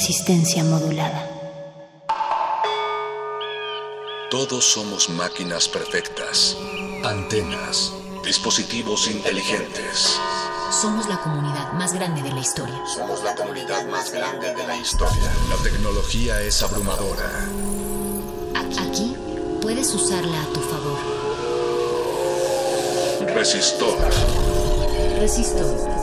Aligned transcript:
Resistencia 0.00 0.64
modulada. 0.64 1.28
Todos 4.30 4.64
somos 4.64 5.10
máquinas 5.10 5.68
perfectas, 5.68 6.56
antenas, 7.04 7.92
dispositivos 8.24 9.08
inteligentes. 9.10 10.18
Somos 10.72 11.06
la 11.06 11.20
comunidad 11.20 11.74
más 11.74 11.92
grande 11.92 12.22
de 12.22 12.32
la 12.32 12.40
historia. 12.40 12.80
Somos 12.86 13.22
la 13.22 13.34
comunidad 13.34 13.84
más 13.88 14.10
grande 14.10 14.54
de 14.54 14.66
la 14.66 14.74
historia. 14.78 15.34
La 15.50 15.62
tecnología 15.62 16.40
es 16.40 16.62
abrumadora. 16.62 17.46
Aquí 18.78 19.14
puedes 19.60 19.94
usarla 19.94 20.40
a 20.40 20.46
tu 20.46 20.60
favor. 20.60 20.98
Resistor. 23.34 23.98
Resistor. 25.18 25.99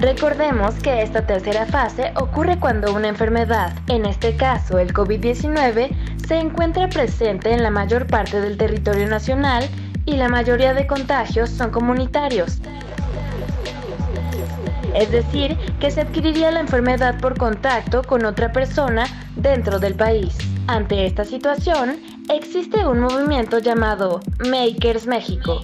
Recordemos 0.00 0.74
que 0.76 1.02
esta 1.02 1.26
tercera 1.26 1.64
fase 1.64 2.12
ocurre 2.16 2.60
cuando 2.60 2.94
una 2.94 3.08
enfermedad, 3.08 3.72
en 3.88 4.04
este 4.04 4.36
caso 4.36 4.78
el 4.78 4.92
COVID-19, 4.92 6.17
se 6.28 6.38
encuentra 6.38 6.90
presente 6.90 7.54
en 7.54 7.62
la 7.62 7.70
mayor 7.70 8.06
parte 8.06 8.38
del 8.42 8.58
territorio 8.58 9.08
nacional 9.08 9.66
y 10.04 10.16
la 10.16 10.28
mayoría 10.28 10.74
de 10.74 10.86
contagios 10.86 11.48
son 11.48 11.70
comunitarios. 11.70 12.58
Es 14.94 15.10
decir, 15.10 15.56
que 15.80 15.90
se 15.90 16.02
adquiriría 16.02 16.50
la 16.50 16.60
enfermedad 16.60 17.18
por 17.18 17.38
contacto 17.38 18.02
con 18.02 18.26
otra 18.26 18.52
persona 18.52 19.06
dentro 19.36 19.78
del 19.78 19.94
país. 19.94 20.36
Ante 20.66 21.06
esta 21.06 21.24
situación, 21.24 21.98
existe 22.28 22.86
un 22.86 23.00
movimiento 23.00 23.58
llamado 23.58 24.20
Makers 24.50 25.06
México, 25.06 25.62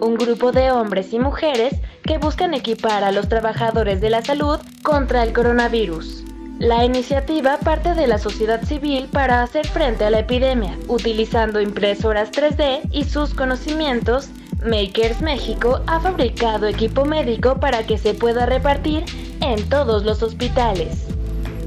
un 0.00 0.14
grupo 0.14 0.52
de 0.52 0.70
hombres 0.70 1.12
y 1.12 1.18
mujeres 1.18 1.74
que 2.04 2.18
buscan 2.18 2.54
equipar 2.54 3.02
a 3.02 3.10
los 3.10 3.28
trabajadores 3.28 4.00
de 4.00 4.10
la 4.10 4.22
salud 4.22 4.60
contra 4.84 5.24
el 5.24 5.32
coronavirus. 5.32 6.24
La 6.58 6.84
iniciativa 6.84 7.58
parte 7.58 7.94
de 7.94 8.06
la 8.06 8.16
sociedad 8.16 8.62
civil 8.62 9.08
para 9.10 9.42
hacer 9.42 9.66
frente 9.66 10.04
a 10.04 10.10
la 10.10 10.20
epidemia, 10.20 10.78
utilizando 10.86 11.60
impresoras 11.60 12.30
3D 12.30 12.88
y 12.92 13.04
sus 13.04 13.34
conocimientos. 13.34 14.28
Makers 14.64 15.20
México 15.20 15.80
ha 15.86 16.00
fabricado 16.00 16.68
equipo 16.68 17.04
médico 17.04 17.58
para 17.58 17.84
que 17.84 17.98
se 17.98 18.14
pueda 18.14 18.46
repartir 18.46 19.04
en 19.40 19.68
todos 19.68 20.04
los 20.04 20.22
hospitales. 20.22 21.06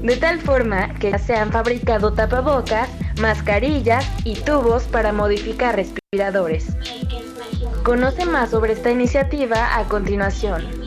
De 0.02 0.16
tal 0.16 0.40
forma 0.40 0.94
que 0.94 1.16
se 1.18 1.36
han 1.36 1.52
fabricado 1.52 2.14
tapabocas, 2.14 2.88
mascarillas 3.20 4.06
y 4.24 4.34
tubos 4.36 4.84
para 4.84 5.12
modificar 5.12 5.76
respiradores. 5.76 6.66
Conoce 7.84 8.24
más 8.24 8.50
sobre 8.50 8.72
esta 8.72 8.90
iniciativa 8.90 9.76
a 9.76 9.84
continuación. 9.84 10.77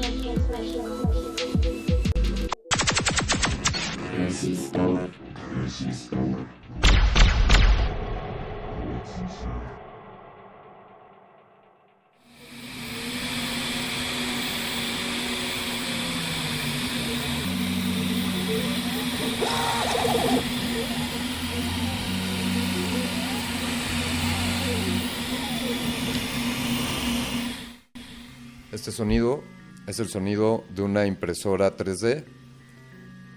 Este 28.71 28.91
sonido 28.91 29.43
es 29.85 29.99
el 29.99 30.07
sonido 30.07 30.63
de 30.73 30.81
una 30.81 31.05
impresora 31.05 31.75
3D, 31.75 32.25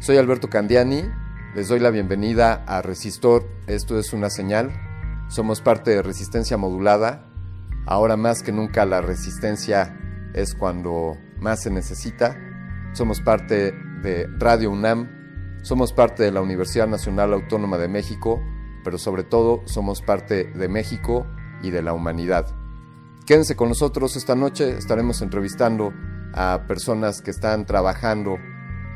Soy 0.00 0.18
Alberto 0.18 0.50
Candiani, 0.50 1.04
les 1.54 1.68
doy 1.68 1.78
la 1.78 1.90
bienvenida 1.90 2.64
a 2.66 2.82
Resistor, 2.82 3.48
esto 3.68 3.96
es 3.96 4.12
una 4.12 4.28
señal. 4.28 4.72
Somos 5.28 5.60
parte 5.60 5.92
de 5.92 6.02
Resistencia 6.02 6.56
Modulada. 6.56 7.30
Ahora 7.86 8.16
más 8.16 8.42
que 8.42 8.50
nunca 8.50 8.84
la 8.84 9.00
resistencia 9.00 9.96
es 10.34 10.56
cuando 10.56 11.16
más 11.38 11.62
se 11.62 11.70
necesita. 11.70 12.36
Somos 12.92 13.20
parte 13.20 13.72
de 14.02 14.26
Radio 14.36 14.72
UNAM, 14.72 15.60
somos 15.62 15.92
parte 15.92 16.24
de 16.24 16.32
la 16.32 16.40
Universidad 16.40 16.88
Nacional 16.88 17.32
Autónoma 17.32 17.78
de 17.78 17.86
México, 17.88 18.42
pero 18.82 18.98
sobre 18.98 19.22
todo 19.22 19.62
somos 19.66 20.02
parte 20.02 20.46
de 20.46 20.68
México 20.68 21.24
y 21.62 21.70
de 21.70 21.82
la 21.82 21.92
humanidad. 21.92 22.46
Quédense 23.26 23.54
con 23.54 23.68
nosotros 23.68 24.16
esta 24.16 24.34
noche, 24.34 24.76
estaremos 24.76 25.22
entrevistando 25.22 25.92
a 26.34 26.64
personas 26.66 27.22
que 27.22 27.30
están 27.30 27.64
trabajando 27.64 28.38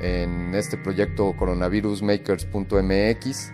en 0.01 0.55
este 0.55 0.77
proyecto 0.77 1.35
coronavirusmakers.mx. 1.37 3.53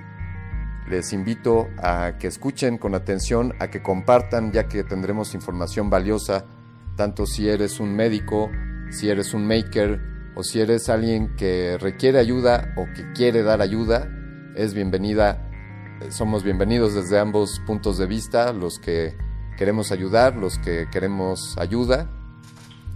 Les 0.88 1.12
invito 1.12 1.68
a 1.82 2.18
que 2.18 2.26
escuchen 2.26 2.78
con 2.78 2.94
atención, 2.94 3.54
a 3.58 3.68
que 3.68 3.82
compartan, 3.82 4.52
ya 4.52 4.68
que 4.68 4.84
tendremos 4.84 5.34
información 5.34 5.88
valiosa, 5.88 6.44
tanto 6.96 7.26
si 7.26 7.48
eres 7.48 7.80
un 7.80 7.96
médico, 7.96 8.50
si 8.90 9.08
eres 9.08 9.32
un 9.32 9.46
maker 9.46 9.98
o 10.36 10.42
si 10.42 10.60
eres 10.60 10.88
alguien 10.88 11.36
que 11.36 11.78
requiere 11.78 12.18
ayuda 12.18 12.74
o 12.76 12.84
que 12.94 13.12
quiere 13.12 13.42
dar 13.42 13.62
ayuda, 13.62 14.10
es 14.56 14.74
bienvenida. 14.74 15.48
Somos 16.10 16.44
bienvenidos 16.44 16.94
desde 16.94 17.18
ambos 17.18 17.62
puntos 17.66 17.96
de 17.96 18.06
vista, 18.06 18.52
los 18.52 18.78
que 18.78 19.16
queremos 19.56 19.90
ayudar, 19.90 20.36
los 20.36 20.58
que 20.58 20.86
queremos 20.90 21.56
ayuda. 21.58 22.10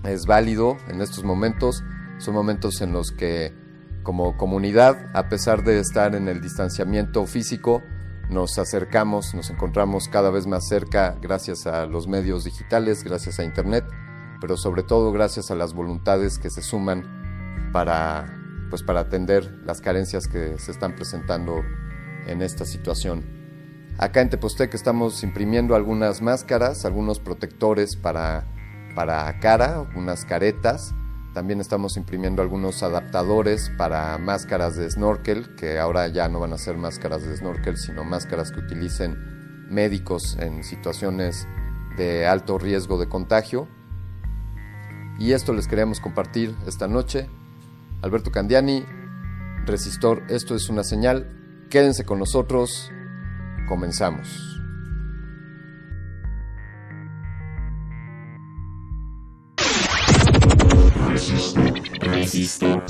Es 0.05 0.27
válido 0.27 0.77
en 0.89 1.01
estos 1.01 1.25
momentos 1.25 1.83
son 2.19 2.35
momentos 2.35 2.81
en 2.81 2.93
los 2.93 3.13
que 3.13 3.55
como 4.03 4.37
comunidad, 4.37 5.11
a 5.15 5.29
pesar 5.29 5.65
de 5.65 5.81
estar 5.81 6.15
en 6.15 6.29
el 6.29 6.41
distanciamiento 6.41 7.27
físico, 7.27 7.83
nos 8.31 8.59
acercamos, 8.59 9.35
nos 9.35 9.51
encontramos 9.51 10.09
cada 10.09 10.31
vez 10.31 10.47
más 10.47 10.67
cerca 10.69 11.17
gracias 11.21 11.67
a 11.67 11.87
los 11.87 12.09
medios 12.09 12.45
digitales, 12.45 13.03
gracias 13.05 13.39
a 13.39 13.45
Internet, 13.45 13.85
pero 14.41 14.57
sobre 14.57 14.83
todo 14.83 15.13
gracias 15.13 15.51
a 15.51 15.55
las 15.55 15.75
voluntades 15.75 16.39
que 16.39 16.51
se 16.51 16.63
suman 16.63 17.71
para, 17.73 18.27
pues 18.71 18.83
para 18.83 19.01
atender 19.01 19.61
las 19.65 19.81
carencias 19.81 20.27
que 20.27 20.59
se 20.59 20.73
están 20.73 20.95
presentando 20.95 21.63
en 22.27 22.43
esta 22.43 22.65
situación. 22.65 23.25
Acá 23.99 24.21
en 24.21 24.31
Tepostec 24.31 24.75
estamos 24.75 25.23
imprimiendo 25.25 25.75
algunas 25.75 26.23
máscaras, 26.23 26.85
algunos 26.85 27.19
protectores 27.19 27.97
para, 27.97 28.47
para 28.95 29.41
cara, 29.41 29.81
algunas 29.81 30.25
caretas, 30.25 30.95
también 31.39 31.61
estamos 31.61 31.97
imprimiendo 31.97 32.43
algunos 32.43 32.83
adaptadores 32.83 33.71
para 33.79 34.19
máscaras 34.19 34.75
de 34.75 34.91
snorkel, 34.91 35.55
que 35.55 35.79
ahora 35.79 36.09
ya 36.09 36.29
no 36.29 36.41
van 36.41 36.53
a 36.53 36.59
ser 36.59 36.77
máscaras 36.77 37.23
de 37.23 37.37
snorkel, 37.37 37.77
sino 37.77 38.03
máscaras 38.03 38.51
que 38.51 38.59
utilicen 38.59 39.69
médicos 39.71 40.37
en 40.41 40.65
situaciones 40.65 41.47
de 41.97 42.27
alto 42.27 42.59
riesgo 42.59 42.99
de 42.99 43.09
contagio. 43.09 43.69
Y 45.21 45.31
esto 45.31 45.53
les 45.53 45.69
queríamos 45.69 46.01
compartir 46.01 46.57
esta 46.67 46.89
noche. 46.89 47.31
Alberto 48.03 48.33
Candiani, 48.33 48.85
Resistor, 49.65 50.25
esto 50.29 50.57
es 50.57 50.69
una 50.69 50.83
señal. 50.83 51.69
Quédense 51.71 52.05
con 52.05 52.19
nosotros. 52.19 52.91
Comenzamos. 53.69 54.58
Resistor. 62.29 62.85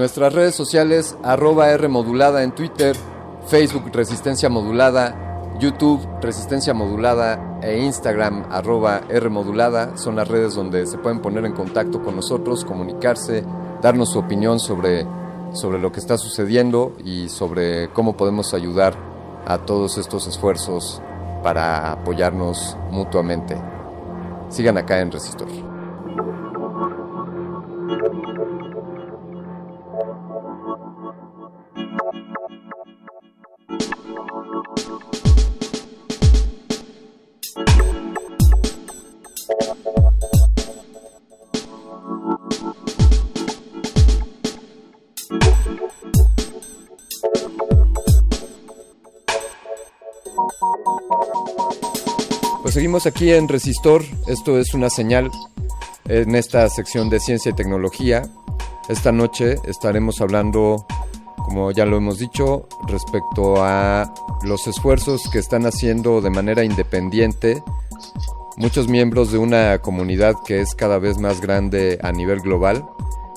Nuestras 0.00 0.32
redes 0.32 0.54
sociales, 0.54 1.14
arroba 1.22 1.68
R 1.72 1.86
modulada 1.88 2.42
en 2.42 2.52
Twitter, 2.52 2.96
Facebook 3.48 3.90
Resistencia 3.92 4.48
Modulada, 4.48 5.52
YouTube 5.60 6.00
Resistencia 6.22 6.72
Modulada 6.72 7.58
e 7.60 7.80
Instagram 7.80 8.46
arroba 8.50 9.02
R 9.10 9.28
modulada 9.28 9.98
son 9.98 10.16
las 10.16 10.26
redes 10.26 10.54
donde 10.54 10.86
se 10.86 10.96
pueden 10.96 11.20
poner 11.20 11.44
en 11.44 11.52
contacto 11.52 12.02
con 12.02 12.16
nosotros, 12.16 12.64
comunicarse, 12.64 13.44
darnos 13.82 14.12
su 14.12 14.20
opinión 14.20 14.58
sobre, 14.58 15.06
sobre 15.52 15.78
lo 15.78 15.92
que 15.92 16.00
está 16.00 16.16
sucediendo 16.16 16.96
y 17.04 17.28
sobre 17.28 17.90
cómo 17.92 18.16
podemos 18.16 18.54
ayudar 18.54 18.94
a 19.44 19.58
todos 19.58 19.98
estos 19.98 20.26
esfuerzos 20.26 21.02
para 21.42 21.92
apoyarnos 21.92 22.74
mutuamente. 22.90 23.54
Sigan 24.48 24.78
acá 24.78 24.98
en 24.98 25.12
Resistor. 25.12 25.69
Seguimos 52.90 53.06
aquí 53.06 53.30
en 53.30 53.46
Resistor, 53.46 54.02
esto 54.26 54.58
es 54.58 54.74
una 54.74 54.90
señal 54.90 55.30
en 56.08 56.34
esta 56.34 56.68
sección 56.68 57.08
de 57.08 57.20
ciencia 57.20 57.50
y 57.50 57.54
tecnología. 57.54 58.22
Esta 58.88 59.12
noche 59.12 59.58
estaremos 59.62 60.20
hablando, 60.20 60.88
como 61.36 61.70
ya 61.70 61.86
lo 61.86 61.98
hemos 61.98 62.18
dicho, 62.18 62.66
respecto 62.88 63.62
a 63.62 64.12
los 64.42 64.66
esfuerzos 64.66 65.22
que 65.30 65.38
están 65.38 65.66
haciendo 65.66 66.20
de 66.20 66.30
manera 66.30 66.64
independiente 66.64 67.62
muchos 68.56 68.88
miembros 68.88 69.30
de 69.30 69.38
una 69.38 69.78
comunidad 69.78 70.34
que 70.44 70.60
es 70.60 70.74
cada 70.74 70.98
vez 70.98 71.18
más 71.18 71.40
grande 71.40 71.96
a 72.02 72.10
nivel 72.10 72.40
global. 72.40 72.84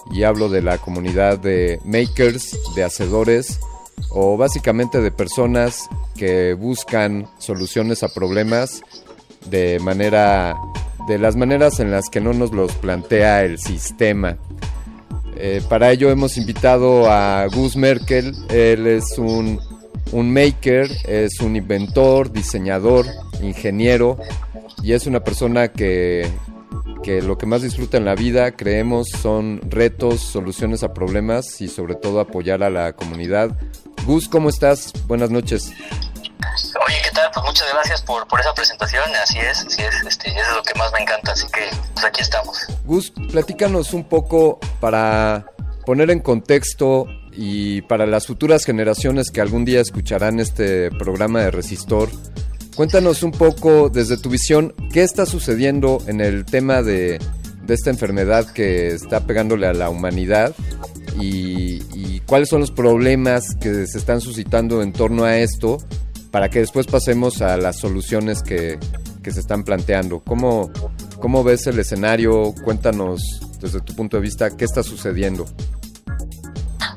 Y 0.09 0.23
hablo 0.23 0.49
de 0.49 0.63
la 0.63 0.79
comunidad 0.79 1.37
de 1.37 1.79
makers, 1.85 2.57
de 2.73 2.83
hacedores 2.83 3.59
o 4.09 4.35
básicamente 4.35 4.99
de 4.99 5.11
personas 5.11 5.89
que 6.15 6.53
buscan 6.53 7.29
soluciones 7.37 8.01
a 8.01 8.09
problemas 8.09 8.81
de 9.45 9.79
manera 9.79 10.55
de 11.07 11.17
las 11.19 11.35
maneras 11.35 11.79
en 11.79 11.91
las 11.91 12.09
que 12.09 12.21
no 12.21 12.33
nos 12.33 12.51
los 12.51 12.71
plantea 12.73 13.43
el 13.43 13.59
sistema. 13.59 14.37
Eh, 15.35 15.61
para 15.67 15.91
ello 15.91 16.09
hemos 16.09 16.37
invitado 16.37 17.09
a 17.11 17.47
Gus 17.47 17.75
Merkel, 17.75 18.33
él 18.49 18.87
es 18.87 19.17
un, 19.17 19.59
un 20.11 20.31
maker, 20.31 20.89
es 21.07 21.39
un 21.41 21.55
inventor, 21.55 22.31
diseñador, 22.31 23.05
ingeniero 23.41 24.17
y 24.81 24.93
es 24.93 25.07
una 25.07 25.23
persona 25.23 25.69
que, 25.69 26.27
que 27.03 27.21
lo 27.21 27.37
que 27.37 27.45
más 27.45 27.61
disfruta 27.61 27.97
en 27.97 28.05
la 28.05 28.15
vida, 28.15 28.51
creemos, 28.51 29.09
son 29.09 29.59
retos, 29.69 30.21
soluciones 30.21 30.83
a 30.83 30.93
problemas 30.93 31.61
y 31.61 31.67
sobre 31.67 31.95
todo 31.95 32.19
apoyar 32.19 32.63
a 32.63 32.69
la 32.69 32.93
comunidad. 32.93 33.57
Gus, 34.05 34.27
¿cómo 34.27 34.49
estás? 34.49 34.93
Buenas 35.07 35.31
noches. 35.31 35.73
Oye, 36.87 36.95
¿qué 37.03 37.11
tal? 37.11 37.29
Pues 37.33 37.45
muchas 37.45 37.67
gracias 37.73 38.01
por, 38.01 38.27
por 38.27 38.39
esa 38.39 38.53
presentación. 38.53 39.03
Así 39.21 39.39
es, 39.39 39.65
así 39.65 39.81
es, 39.81 39.95
este, 40.07 40.29
eso 40.29 40.39
es 40.39 40.55
lo 40.55 40.63
que 40.63 40.77
más 40.77 40.91
me 40.93 40.99
encanta. 40.99 41.31
Así 41.31 41.47
que, 41.47 41.61
pues 41.93 42.05
aquí 42.05 42.21
estamos. 42.21 42.57
Gus, 42.85 43.11
platícanos 43.31 43.93
un 43.93 44.03
poco 44.03 44.59
para 44.79 45.45
poner 45.85 46.11
en 46.11 46.19
contexto 46.19 47.07
y 47.31 47.81
para 47.83 48.05
las 48.05 48.27
futuras 48.27 48.65
generaciones 48.65 49.31
que 49.31 49.41
algún 49.41 49.65
día 49.65 49.81
escucharán 49.81 50.39
este 50.39 50.91
programa 50.91 51.41
de 51.41 51.51
Resistor. 51.51 52.09
Cuéntanos 52.75 53.23
un 53.23 53.31
poco 53.31 53.89
desde 53.89 54.17
tu 54.17 54.29
visión, 54.29 54.73
¿qué 54.91 55.03
está 55.03 55.25
sucediendo 55.25 55.99
en 56.07 56.21
el 56.21 56.43
tema 56.45 56.81
de, 56.81 57.19
de 57.63 57.73
esta 57.73 57.91
enfermedad 57.91 58.51
que 58.51 58.87
está 58.87 59.21
pegándole 59.21 59.67
a 59.67 59.73
la 59.73 59.89
humanidad? 59.89 60.55
Y, 61.19 61.83
y 61.93 62.21
cuáles 62.25 62.49
son 62.49 62.61
los 62.61 62.71
problemas 62.71 63.55
que 63.61 63.85
se 63.85 63.97
están 63.97 64.21
suscitando 64.21 64.81
en 64.81 64.93
torno 64.93 65.25
a 65.25 65.37
esto 65.37 65.77
para 66.33 66.49
que 66.49 66.57
después 66.57 66.87
pasemos 66.87 67.43
a 67.43 67.57
las 67.57 67.77
soluciones 67.77 68.41
que, 68.41 68.79
que 69.21 69.31
se 69.31 69.39
están 69.39 69.63
planteando. 69.63 70.19
¿Cómo, 70.19 70.71
¿Cómo 71.21 71.43
ves 71.43 71.67
el 71.67 71.77
escenario? 71.77 72.55
Cuéntanos 72.63 73.21
desde 73.59 73.81
tu 73.81 73.95
punto 73.95 74.17
de 74.17 74.23
vista 74.23 74.49
qué 74.57 74.65
está 74.65 74.81
sucediendo. 74.81 75.45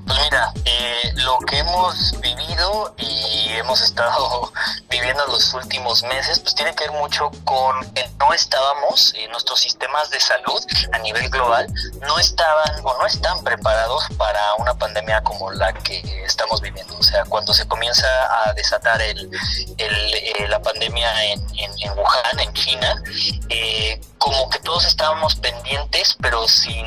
Pues 0.07 0.19
mira, 0.25 0.55
eh, 0.65 1.13
lo 1.17 1.37
que 1.47 1.59
hemos 1.59 2.19
vivido 2.23 2.95
y 2.97 3.36
hemos 3.53 3.81
estado 3.81 4.53
viviendo 4.91 5.27
los 5.27 5.55
últimos 5.55 6.03
meses, 6.05 6.41
pues 6.41 6.55
tiene 6.55 6.75
que 6.75 6.85
ver 6.85 6.93
mucho 6.93 7.31
con 7.45 7.93
que 7.93 8.09
no 8.19 8.33
estábamos, 8.33 9.15
eh, 9.15 9.29
nuestros 9.29 9.61
sistemas 9.61 10.11
de 10.11 10.21
salud 10.21 10.63
a 10.93 10.99
nivel 10.99 11.29
global 11.29 11.67
no 12.01 12.19
estaban 12.19 12.81
o 12.83 12.99
no 12.99 13.07
están 13.07 13.43
preparados 13.45 14.05
para 14.17 14.55
una 14.55 14.75
pandemia 14.75 15.23
como 15.23 15.51
la 15.51 15.73
que 15.73 16.01
estamos 16.25 16.61
viviendo. 16.61 16.97
O 16.99 17.03
sea, 17.03 17.25
cuando 17.25 17.53
se 17.55 17.67
comienza 17.67 18.07
a 18.45 18.53
desatar 18.53 19.01
el, 19.03 19.31
el, 19.79 20.15
eh, 20.15 20.47
la 20.49 20.61
pandemia 20.61 21.25
en, 21.25 21.41
en, 21.59 21.71
en, 21.81 21.93
Wuhan, 21.99 22.41
en 22.41 22.53
China, 22.55 23.03
eh, 23.49 24.01
como 24.19 24.49
que 24.51 24.59
todos 24.61 24.85
estábamos 24.85 25.37
pendientes, 25.37 26.17
pero 26.21 26.49
sin, 26.49 26.87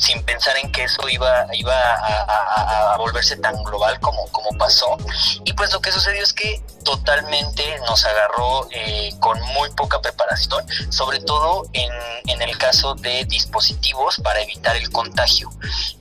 sin 0.00 0.22
pensar 0.24 0.56
en 0.58 0.70
que 0.72 0.84
eso 0.84 1.08
iba, 1.08 1.46
iba 1.54 1.74
a, 1.74 2.24
a, 2.24 2.94
a 2.94 2.96
volverse 2.98 3.36
tan 3.36 3.62
global 3.64 3.98
como, 4.00 4.26
como 4.28 4.56
pasó. 4.58 4.96
Y 5.44 5.52
pues 5.52 5.72
lo 5.72 5.80
que 5.80 5.85
sucedió 5.92 6.22
es 6.22 6.32
que 6.32 6.62
totalmente 6.84 7.78
nos 7.86 8.04
agarró 8.04 8.68
eh, 8.70 9.10
con 9.20 9.40
muy 9.54 9.70
poca 9.70 10.00
preparación, 10.00 10.64
sobre 10.90 11.20
todo 11.20 11.64
en, 11.72 11.90
en, 12.26 12.42
el 12.42 12.56
caso 12.58 12.94
de 12.94 13.24
dispositivos 13.24 14.16
para 14.22 14.40
evitar 14.40 14.76
el 14.76 14.90
contagio. 14.90 15.50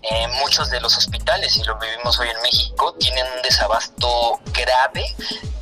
Eh, 0.01 0.27
muchos 0.39 0.69
de 0.69 0.79
los 0.79 0.97
hospitales, 0.97 1.55
y 1.57 1.63
lo 1.63 1.77
vivimos 1.79 2.19
hoy 2.19 2.29
en 2.29 2.41
México, 2.41 2.93
tienen 2.99 3.25
un 3.35 3.41
desabasto 3.41 4.39
grave 4.53 5.15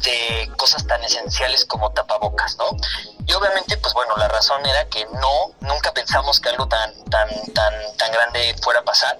de 0.04 0.52
cosas 0.58 0.86
tan 0.86 1.02
esenciales 1.04 1.66
como 1.66 1.92
tapabocas, 1.92 2.58
¿no? 2.58 2.66
Y 3.26 3.34
obviamente, 3.34 3.78
pues 3.78 3.94
bueno, 3.94 4.16
la 4.18 4.28
razón 4.28 4.66
era 4.66 4.86
que 4.90 5.06
no, 5.06 5.52
nunca 5.62 5.94
pensamos 5.94 6.42
que 6.42 6.50
algo 6.50 6.68
tan, 6.68 6.92
tan, 7.06 7.30
tan, 7.54 7.74
tan 7.98 8.12
grande 8.12 8.54
fuera 8.62 8.82
a 8.82 8.84
pasar, 8.84 9.18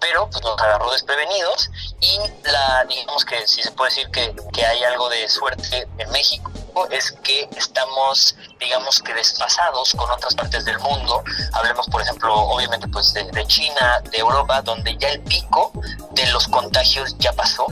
pero 0.00 0.28
pues 0.30 0.42
nos 0.42 0.58
agarró 0.58 0.90
desprevenidos 0.90 1.70
y 2.00 2.18
la, 2.44 2.84
digamos 2.88 3.24
que 3.26 3.46
si 3.46 3.62
se 3.62 3.70
puede 3.72 3.90
decir 3.90 4.10
que, 4.10 4.34
que 4.52 4.64
hay 4.64 4.82
algo 4.84 5.08
de 5.08 5.28
suerte 5.28 5.88
en 5.98 6.10
México, 6.10 6.50
es 6.90 7.12
que 7.22 7.48
estamos, 7.56 8.34
digamos 8.58 9.00
que 9.02 9.14
desfasados 9.14 9.92
con 9.92 10.10
otras 10.10 10.34
partes 10.34 10.64
del 10.64 10.78
mundo. 10.78 11.22
Hablemos, 11.52 11.86
por 11.88 12.02
ejemplo, 12.02 12.34
obviamente, 12.34 12.88
pues 12.88 13.12
de, 13.12 13.24
de, 13.24 13.46
China, 13.46 14.02
de 14.10 14.18
Europa, 14.18 14.62
donde 14.62 14.96
ya 14.96 15.08
el 15.08 15.20
pico 15.20 15.72
de 16.12 16.26
los 16.28 16.48
contagios 16.48 17.16
ya 17.18 17.32
pasó. 17.32 17.66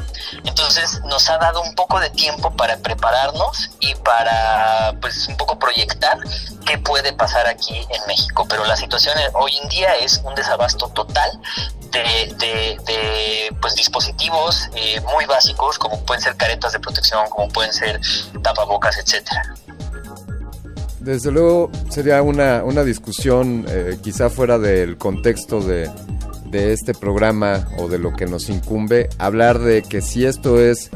Entonces, 0.45 1.01
nos 1.05 1.29
ha 1.31 1.39
dado 1.39 1.63
un 1.63 1.75
poco 1.75 1.99
de 2.01 2.11
tiempo 2.11 2.51
para 2.57 2.77
prepararnos 2.79 3.71
y 3.81 3.95
para, 3.97 4.95
pues, 5.01 5.29
un 5.29 5.37
poco 5.37 5.59
proyectar 5.59 6.19
qué 6.67 6.79
puede 6.79 7.13
pasar 7.13 7.47
aquí 7.47 7.87
en 7.89 8.07
México. 8.07 8.47
Pero 8.49 8.65
la 8.65 8.77
situación 8.77 9.17
hoy 9.35 9.57
en 9.57 9.69
día 9.69 9.95
es 9.97 10.21
un 10.25 10.35
desabasto 10.35 10.89
total 10.89 11.31
de, 11.91 13.57
pues 13.61 13.75
dispositivos 13.75 14.69
eh, 14.75 15.01
muy 15.13 15.25
básicos 15.27 15.79
como 15.79 16.01
pueden 16.05 16.23
ser 16.23 16.37
caretas 16.37 16.73
de 16.73 16.81
protección, 16.81 17.29
como 17.31 17.49
pueden 17.49 17.73
ser 17.73 18.01
tapabocas, 18.43 18.99
etcétera. 18.99 19.55
Desde 21.01 21.31
luego 21.31 21.71
sería 21.89 22.21
una, 22.23 22.63
una 22.63 22.85
discusión 22.85 23.65
eh, 23.69 23.99
quizá 24.03 24.29
fuera 24.29 24.59
del 24.59 24.99
contexto 24.99 25.61
de, 25.61 25.91
de 26.51 26.73
este 26.73 26.93
programa 26.93 27.69
o 27.79 27.89
de 27.89 27.99
lo 27.99 28.13
que 28.13 28.27
nos 28.27 28.49
incumbe, 28.51 29.09
hablar 29.19 29.61
de 29.61 29.83
que 29.83 30.03
si 30.03 30.27
esto 30.27 30.61
es 30.61 30.91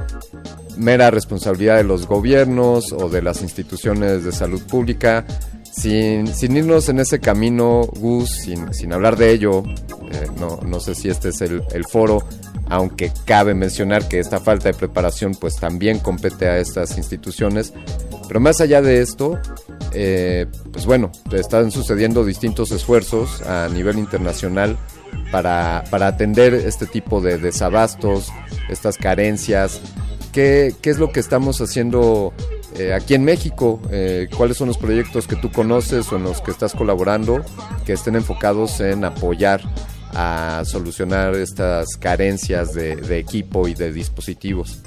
mera 0.76 1.10
responsabilidad 1.10 1.76
de 1.76 1.84
los 1.84 2.06
gobiernos 2.06 2.92
o 2.92 3.08
de 3.08 3.22
las 3.22 3.42
instituciones 3.42 4.24
de 4.24 4.32
salud 4.32 4.62
pública, 4.66 5.24
sin, 5.76 6.26
sin 6.28 6.56
irnos 6.56 6.88
en 6.88 7.00
ese 7.00 7.18
camino, 7.18 7.82
Gus, 7.82 8.30
sin, 8.30 8.72
sin 8.72 8.92
hablar 8.92 9.16
de 9.16 9.32
ello, 9.32 9.64
eh, 10.12 10.28
no, 10.38 10.60
no, 10.64 10.78
sé 10.78 10.94
si 10.94 11.08
este 11.08 11.30
es 11.30 11.40
el, 11.40 11.62
el, 11.72 11.84
foro, 11.84 12.22
aunque 12.68 13.12
cabe 13.24 13.54
mencionar 13.54 14.06
que 14.08 14.20
esta 14.20 14.38
falta 14.38 14.68
de 14.68 14.74
preparación 14.74 15.34
pues 15.34 15.56
también 15.56 15.98
compete 15.98 16.46
a 16.46 16.58
estas 16.58 16.96
instituciones, 16.96 17.72
pero 18.28 18.38
más 18.38 18.60
allá 18.60 18.82
de 18.82 19.00
esto, 19.00 19.38
eh, 19.92 20.46
pues 20.72 20.86
bueno, 20.86 21.10
están 21.32 21.72
sucediendo 21.72 22.24
distintos 22.24 22.70
esfuerzos 22.70 23.42
a 23.42 23.68
nivel 23.68 23.98
internacional 23.98 24.76
para, 25.32 25.84
para 25.90 26.06
atender 26.06 26.54
este 26.54 26.86
tipo 26.86 27.20
de 27.20 27.38
desabastos, 27.38 28.28
estas 28.68 28.96
carencias, 28.96 29.80
¿qué, 30.32 30.72
qué 30.80 30.90
es 30.90 30.98
lo 30.98 31.10
que 31.10 31.18
estamos 31.18 31.60
haciendo 31.60 32.32
eh, 32.74 32.92
aquí 32.92 33.14
en 33.14 33.24
México? 33.24 33.80
Eh, 33.90 34.28
¿Cuáles 34.36 34.56
son 34.56 34.68
los 34.68 34.78
proyectos 34.78 35.26
que 35.26 35.36
tú 35.36 35.52
conoces 35.52 36.10
o 36.12 36.16
en 36.16 36.24
los 36.24 36.40
que 36.40 36.50
estás 36.50 36.74
colaborando 36.74 37.44
que 37.86 37.92
estén 37.92 38.16
enfocados 38.16 38.80
en 38.80 39.04
apoyar 39.04 39.60
a 40.14 40.62
solucionar 40.64 41.34
estas 41.34 41.96
carencias 41.96 42.74
de, 42.74 43.18
equipo 43.18 43.68
y 43.68 43.74
de 43.74 43.92
dispositivos? 43.92 44.78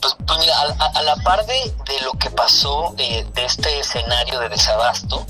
Pues, 0.00 0.16
pues 0.26 0.38
mira, 0.40 0.54
a, 0.78 1.02
la 1.02 1.16
par 1.16 1.44
de, 1.46 1.54
de 1.54 2.02
lo 2.04 2.12
que 2.18 2.30
pasó 2.30 2.94
eh, 2.98 3.24
de 3.34 3.44
este 3.44 3.80
escenario 3.80 4.38
de 4.40 4.50
desabasto, 4.50 5.26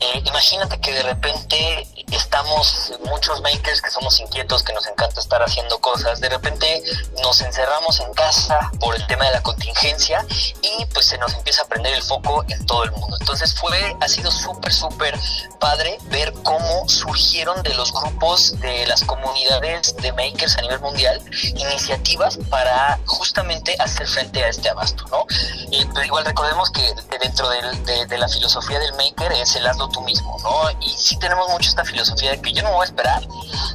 eh, 0.00 0.22
imagínate 0.24 0.78
que 0.80 0.92
de 0.92 1.02
repente 1.02 1.86
estamos 2.12 2.92
muchos 3.04 3.40
makers 3.40 3.80
que 3.80 3.90
somos 3.90 4.20
inquietos, 4.20 4.62
que 4.62 4.72
nos 4.72 4.86
encanta 4.86 5.20
estar 5.20 5.42
haciendo 5.42 5.78
cosas, 5.80 6.20
de 6.20 6.28
repente 6.28 6.82
nos 7.22 7.40
encerramos 7.40 8.00
en 8.00 8.12
casa 8.14 8.70
por 8.78 8.94
el 8.94 9.06
tema 9.06 9.26
de 9.26 9.32
la 9.32 9.42
contingencia 9.42 10.24
y 10.62 10.84
pues 10.86 11.06
se 11.06 11.18
nos 11.18 11.32
empieza 11.34 11.62
a 11.62 11.66
prender 11.66 11.94
el 11.94 12.02
foco 12.02 12.44
en 12.48 12.64
todo 12.66 12.84
el 12.84 12.92
mundo. 12.92 13.16
Entonces 13.20 13.54
fue, 13.54 13.96
ha 14.00 14.08
sido 14.08 14.30
súper, 14.30 14.72
súper 14.72 15.18
padre 15.58 15.98
ver 16.04 16.32
cómo 16.44 16.88
surgieron 16.88 17.62
de 17.62 17.74
los 17.74 17.92
grupos 17.92 18.58
de 18.60 18.86
las 18.86 19.02
comunidades 19.02 19.96
de 19.96 20.12
makers 20.12 20.56
a 20.58 20.62
nivel 20.62 20.80
mundial 20.80 21.20
iniciativas 21.56 22.38
para 22.50 22.98
justamente 23.06 23.74
hacer 23.78 24.06
frente 24.06 24.44
a 24.44 24.48
este 24.48 24.68
abasto, 24.68 25.04
¿no? 25.10 25.26
Eh, 25.72 25.86
pero 25.94 26.04
igual 26.06 26.24
recordemos 26.24 26.70
que 26.70 26.82
dentro 27.20 27.48
del, 27.48 27.84
de, 27.84 28.06
de, 28.06 28.18
la 28.18 28.28
filosofía 28.28 28.78
del 28.78 28.92
maker 28.94 29.32
es 29.32 29.56
el 29.56 29.66
hazlo 29.66 29.85
tú 29.88 30.00
mismo, 30.02 30.36
¿no? 30.42 30.70
Y 30.80 30.90
sí 30.90 31.18
tenemos 31.18 31.48
mucho 31.48 31.68
esta 31.68 31.84
filosofía 31.84 32.30
de 32.32 32.40
que 32.40 32.52
yo 32.52 32.62
no 32.62 32.72
voy 32.72 32.82
a 32.82 32.84
esperar 32.84 33.22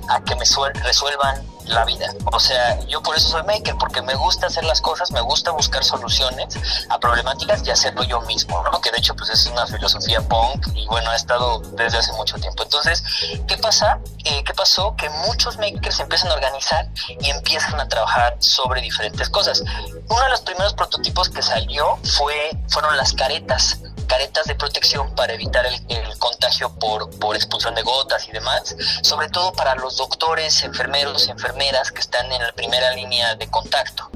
a 0.10 0.22
que 0.22 0.36
me 0.36 0.46
resuelvan 0.84 1.42
la 1.66 1.86
vida. 1.86 2.08
O 2.32 2.40
sea, 2.40 2.80
yo 2.88 3.02
por 3.02 3.16
eso 3.16 3.30
soy 3.30 3.44
maker, 3.44 3.76
porque 3.78 4.02
me 4.02 4.16
gusta 4.16 4.48
hacer 4.48 4.64
las 4.64 4.82
cosas, 4.82 5.12
me 5.12 5.22
gusta 5.22 5.52
buscar 5.52 5.84
soluciones 5.84 6.58
a 6.90 7.00
problemáticas 7.00 7.66
y 7.66 7.72
hacerlo 7.72 8.04
yo 8.04 8.22
mismo, 8.22 8.62
¿no? 8.72 8.82
Que 8.82 8.92
de 8.92 8.98
hecho 8.98 9.16
pues 9.16 9.30
es 9.30 9.46
una 9.48 9.66
filosofía 9.68 10.22
punk 10.22 10.68
y 10.76 10.86
bueno, 10.88 11.10
ha 11.12 11.16
estado 11.16 11.60
desde 11.74 11.98
hace 11.98 12.12
mucho 12.14 12.38
tiempo. 12.38 12.64
Entonces, 12.64 13.04
¿qué 13.48 13.58
pasa? 13.58 14.00
Eh, 14.26 14.44
¿Qué 14.44 14.54
pasó? 14.54 14.96
Que 14.96 15.10
muchos 15.28 15.58
makers 15.58 16.00
empiezan 16.00 16.32
a 16.32 16.36
organizar 16.36 16.90
y 17.20 17.30
empiezan 17.30 17.80
a 17.80 17.88
trabajar 17.88 18.36
sobre 18.40 18.82
diferentes 18.82 19.30
cosas. 19.30 19.64
Uno 20.10 20.22
de 20.24 20.30
los 20.30 20.42
primeros 20.42 20.74
prototipos 20.74 21.30
que 21.30 21.42
salió 21.42 21.98
fue, 22.18 22.52
fueron 22.68 22.98
las 22.98 23.14
caretas 23.14 23.80
caretas 24.12 24.46
de 24.46 24.56
protección 24.56 25.16
para 25.16 25.32
evitar 25.34 25.66
el, 25.66 26.18
contagio 26.20 26.70
por, 26.76 27.10
por 27.18 27.38
expulsión 27.38 27.74
de 27.76 27.82
gotas 27.82 28.28
y 28.28 28.32
demás, 28.34 28.76
sobre 29.04 29.30
todo 29.30 29.54
para 29.54 29.74
los 29.76 29.96
doctores, 29.96 30.64
enfermeros, 30.66 31.30
enfermeras 31.30 31.94
que 31.94 32.02
están 32.02 32.30
en 32.30 32.42
la 32.42 32.52
primera 32.52 32.92
línea 32.92 33.36
de 33.36 33.48
contacto. 33.48 34.12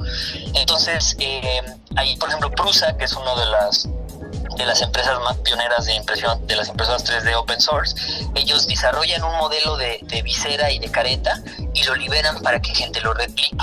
Entonces, 0.54 1.16
eh, 1.20 1.62
ahí, 1.96 2.18
por 2.18 2.28
ejemplo, 2.28 2.52
Prusa, 2.52 2.98
que 2.98 3.06
es 3.06 3.14
uno 3.14 3.38
de 3.38 3.46
las 3.46 3.88
de 4.58 4.66
las 4.66 4.82
empresas 4.82 5.20
más 5.22 5.38
pioneras 5.38 5.86
de 5.86 5.96
impresión, 5.96 6.46
de 6.46 6.56
las 6.56 6.68
impresoras 6.68 7.06
3D 7.06 7.34
open 7.36 7.62
source, 7.62 7.96
ellos 8.36 8.68
desarrollan 8.68 9.24
un 9.24 9.36
modelo 9.38 9.78
de, 9.78 10.00
de 10.04 10.22
visera 10.22 10.72
y 10.72 10.80
de 10.80 10.92
careta 10.92 11.42
y 11.74 11.84
lo 11.84 11.96
liberan 11.96 12.42
para 12.42 12.62
que 12.62 12.74
gente 12.74 13.00
lo 13.02 13.14
replique. 13.14 13.58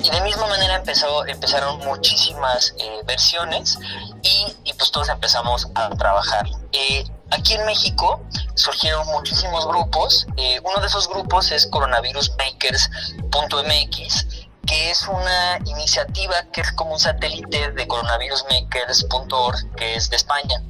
Y 0.00 0.10
de 0.10 0.20
misma 0.20 0.46
manera 0.46 0.76
empezó, 0.76 1.26
empezaron 1.26 1.80
muchísimas 1.80 2.72
eh, 2.78 3.00
versiones 3.04 3.80
y, 4.22 4.46
pues 4.74 4.92
todos 4.92 5.08
empezamos 5.08 5.66
a 5.74 5.90
trabajar. 5.90 6.46
Eh, 6.72 7.04
aquí 7.30 7.54
en 7.54 7.66
México 7.66 8.22
surgieron 8.54 9.04
muchísimos 9.08 9.66
grupos. 9.66 10.28
Eh, 10.36 10.60
uno 10.62 10.80
de 10.80 10.86
esos 10.86 11.08
grupos 11.08 11.50
es 11.50 11.66
coronavirusmakers.mx, 11.66 14.26
que 14.66 14.90
es 14.90 15.08
una 15.08 15.58
iniciativa 15.64 16.44
que 16.52 16.60
es 16.60 16.70
como 16.72 16.92
un 16.92 17.00
satélite 17.00 17.72
de 17.72 17.88
coronavirusmakers.org, 17.88 19.74
que 19.76 19.96
es 19.96 20.10
de 20.10 20.16
España. 20.16 20.62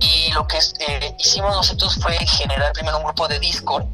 Y 0.00 0.32
lo 0.32 0.46
que 0.46 0.58
hicimos 1.18 1.54
nosotros 1.54 1.98
fue 2.00 2.16
generar 2.26 2.72
primero 2.72 2.96
un 2.98 3.04
grupo 3.04 3.28
de 3.28 3.38
Discord 3.40 3.86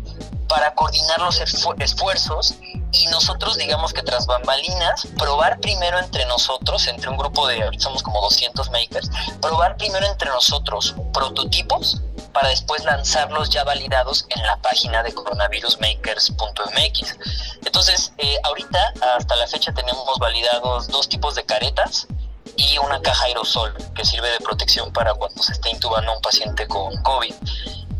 para 0.49 0.75
coordinar 0.75 1.21
los 1.21 1.41
esfuerzos 1.41 2.55
y 2.93 3.07
nosotros 3.09 3.57
digamos 3.57 3.93
que 3.93 4.03
tras 4.03 4.27
bambalinas 4.27 5.07
probar 5.19 5.59
primero 5.61 5.99
entre 5.99 6.25
nosotros 6.27 6.87
entre 6.87 7.11
un 7.11 7.17
grupo 7.17 7.47
de 7.47 7.71
somos 7.79 8.03
como 8.03 8.21
200 8.21 8.71
makers 8.71 9.11
probar 9.41 9.77
primero 9.77 10.07
entre 10.07 10.29
nosotros 10.31 10.95
prototipos 11.13 12.01
para 12.33 12.49
después 12.49 12.85
lanzarlos 12.85 13.51
ya 13.51 13.65
validados 13.65 14.27
en 14.31 14.43
la 14.43 14.57
página 14.59 15.03
de 15.03 15.13
coronavirusmakers.mx 15.13 17.17
entonces 17.65 18.13
eh, 18.19 18.39
ahorita 18.45 18.93
hasta 19.17 19.37
la 19.37 19.47
fecha 19.47 19.73
tenemos 19.73 20.19
validados 20.19 20.89
dos 20.89 21.09
tipos 21.09 21.35
de 21.35 21.45
caretas 21.45 22.07
y 22.57 22.79
una 22.79 23.01
caja 23.01 23.25
aerosol 23.25 23.75
que 23.95 24.05
sirve 24.05 24.31
de 24.31 24.39
protección 24.39 24.93
para 24.93 25.15
cuando 25.15 25.43
se 25.43 25.53
esté 25.53 25.71
intubando 25.71 26.13
un 26.13 26.21
paciente 26.21 26.69
con 26.69 26.95
COVID 27.03 27.35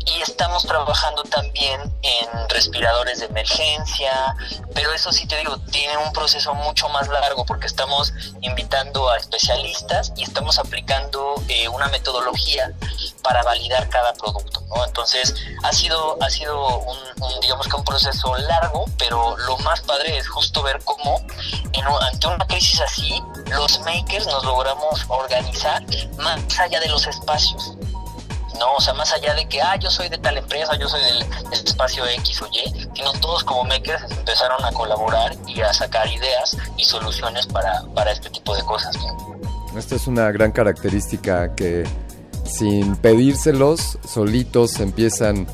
y 0.05 0.21
estamos 0.21 0.65
trabajando 0.65 1.23
también 1.23 1.81
en 2.01 2.49
respiradores 2.49 3.19
de 3.19 3.25
emergencia, 3.25 4.35
pero 4.73 4.91
eso 4.93 5.11
sí 5.11 5.27
te 5.27 5.37
digo, 5.37 5.57
tiene 5.71 5.97
un 5.97 6.13
proceso 6.13 6.53
mucho 6.53 6.87
más 6.89 7.07
largo 7.07 7.45
porque 7.45 7.67
estamos 7.67 8.13
invitando 8.41 9.09
a 9.09 9.17
especialistas 9.17 10.13
y 10.15 10.23
estamos 10.23 10.59
aplicando 10.59 11.35
eh, 11.47 11.67
una 11.67 11.87
metodología 11.87 12.71
para 13.23 13.43
validar 13.43 13.89
cada 13.89 14.13
producto. 14.13 14.63
Entonces, 14.85 15.33
ha 15.63 15.71
sido, 15.71 16.17
ha 16.21 16.29
sido 16.29 16.79
un, 16.79 16.97
digamos 17.41 17.67
que 17.67 17.75
un 17.75 17.83
proceso 17.83 18.35
largo, 18.37 18.85
pero 18.97 19.37
lo 19.37 19.57
más 19.59 19.81
padre 19.81 20.17
es 20.17 20.27
justo 20.27 20.61
ver 20.63 20.79
cómo 20.83 21.21
ante 22.01 22.27
una 22.27 22.45
crisis 22.47 22.81
así, 22.81 23.21
los 23.51 23.79
makers 23.81 24.25
nos 24.27 24.43
logramos 24.43 25.05
organizar 25.07 25.83
más 26.17 26.59
allá 26.59 26.79
de 26.79 26.89
los 26.89 27.05
espacios. 27.07 27.73
¿No? 28.59 28.73
O 28.73 28.81
sea, 28.81 28.93
más 28.93 29.11
allá 29.13 29.33
de 29.33 29.47
que, 29.47 29.61
ah, 29.61 29.75
yo 29.77 29.89
soy 29.89 30.09
de 30.09 30.17
tal 30.17 30.37
empresa, 30.37 30.75
yo 30.77 30.87
soy 30.87 31.01
del 31.01 31.25
espacio 31.51 32.05
X 32.07 32.41
o 32.41 32.47
Y, 32.47 32.87
sino 32.95 33.11
todos 33.13 33.43
como 33.43 33.63
makers 33.63 34.03
empezaron 34.11 34.63
a 34.63 34.71
colaborar 34.71 35.35
y 35.47 35.61
a 35.61 35.73
sacar 35.73 36.07
ideas 36.07 36.57
y 36.77 36.83
soluciones 36.83 37.45
para, 37.47 37.83
para 37.93 38.11
este 38.11 38.29
tipo 38.29 38.55
de 38.55 38.63
cosas. 38.63 38.95
Esta 39.77 39.95
es 39.95 40.07
una 40.07 40.31
gran 40.31 40.51
característica 40.51 41.53
que 41.55 41.83
sin 42.45 42.95
pedírselos, 42.95 43.97
solitos 44.07 44.79
empiezan 44.79 45.47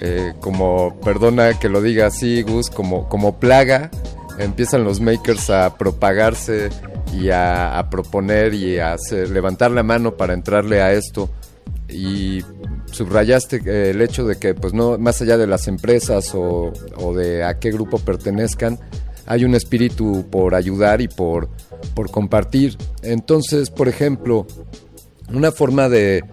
eh, 0.00 0.32
como, 0.40 0.98
perdona 1.00 1.58
que 1.58 1.68
lo 1.68 1.82
diga 1.82 2.06
así, 2.06 2.42
Gus, 2.42 2.70
como, 2.70 3.08
como 3.08 3.38
plaga, 3.38 3.90
empiezan 4.38 4.84
los 4.84 5.00
makers 5.00 5.50
a 5.50 5.76
propagarse 5.76 6.70
y 7.12 7.30
a, 7.30 7.78
a 7.78 7.90
proponer 7.90 8.54
y 8.54 8.78
a 8.78 8.94
hacer, 8.94 9.28
levantar 9.28 9.72
la 9.72 9.82
mano 9.82 10.16
para 10.16 10.32
entrarle 10.32 10.80
a 10.80 10.92
esto 10.92 11.28
y 11.92 12.44
subrayaste 12.92 13.90
el 13.90 14.00
hecho 14.00 14.24
de 14.26 14.36
que 14.36 14.54
pues 14.54 14.72
no 14.72 14.98
más 14.98 15.20
allá 15.22 15.36
de 15.36 15.46
las 15.46 15.68
empresas 15.68 16.34
o, 16.34 16.72
o, 16.96 17.14
de 17.14 17.44
a 17.44 17.58
qué 17.58 17.70
grupo 17.70 17.98
pertenezcan 17.98 18.78
hay 19.26 19.44
un 19.44 19.54
espíritu 19.54 20.26
por 20.28 20.56
ayudar 20.56 21.00
y 21.00 21.06
por, 21.06 21.50
por 21.94 22.10
compartir. 22.10 22.76
Entonces 23.02 23.70
por 23.70 23.88
ejemplo 23.88 24.46
una 25.32 25.52
forma 25.52 25.88
de 25.88 26.24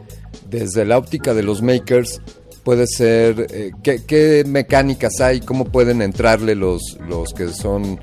desde 0.50 0.86
la 0.86 0.98
óptica 0.98 1.34
de 1.34 1.43
los 1.43 1.62
makers 1.62 2.22
puede 2.63 2.88
ser 2.88 3.48
eh, 3.52 3.72
¿qué, 3.84 4.04
¿qué, 4.06 4.43
mecánicas 4.48 5.22
hay 5.22 5.41
cómo 5.41 5.65
pueden 5.65 6.02
entrarle 6.02 6.56
los, 6.56 6.98
los 7.08 7.34
que 7.34 7.50
son 7.50 8.00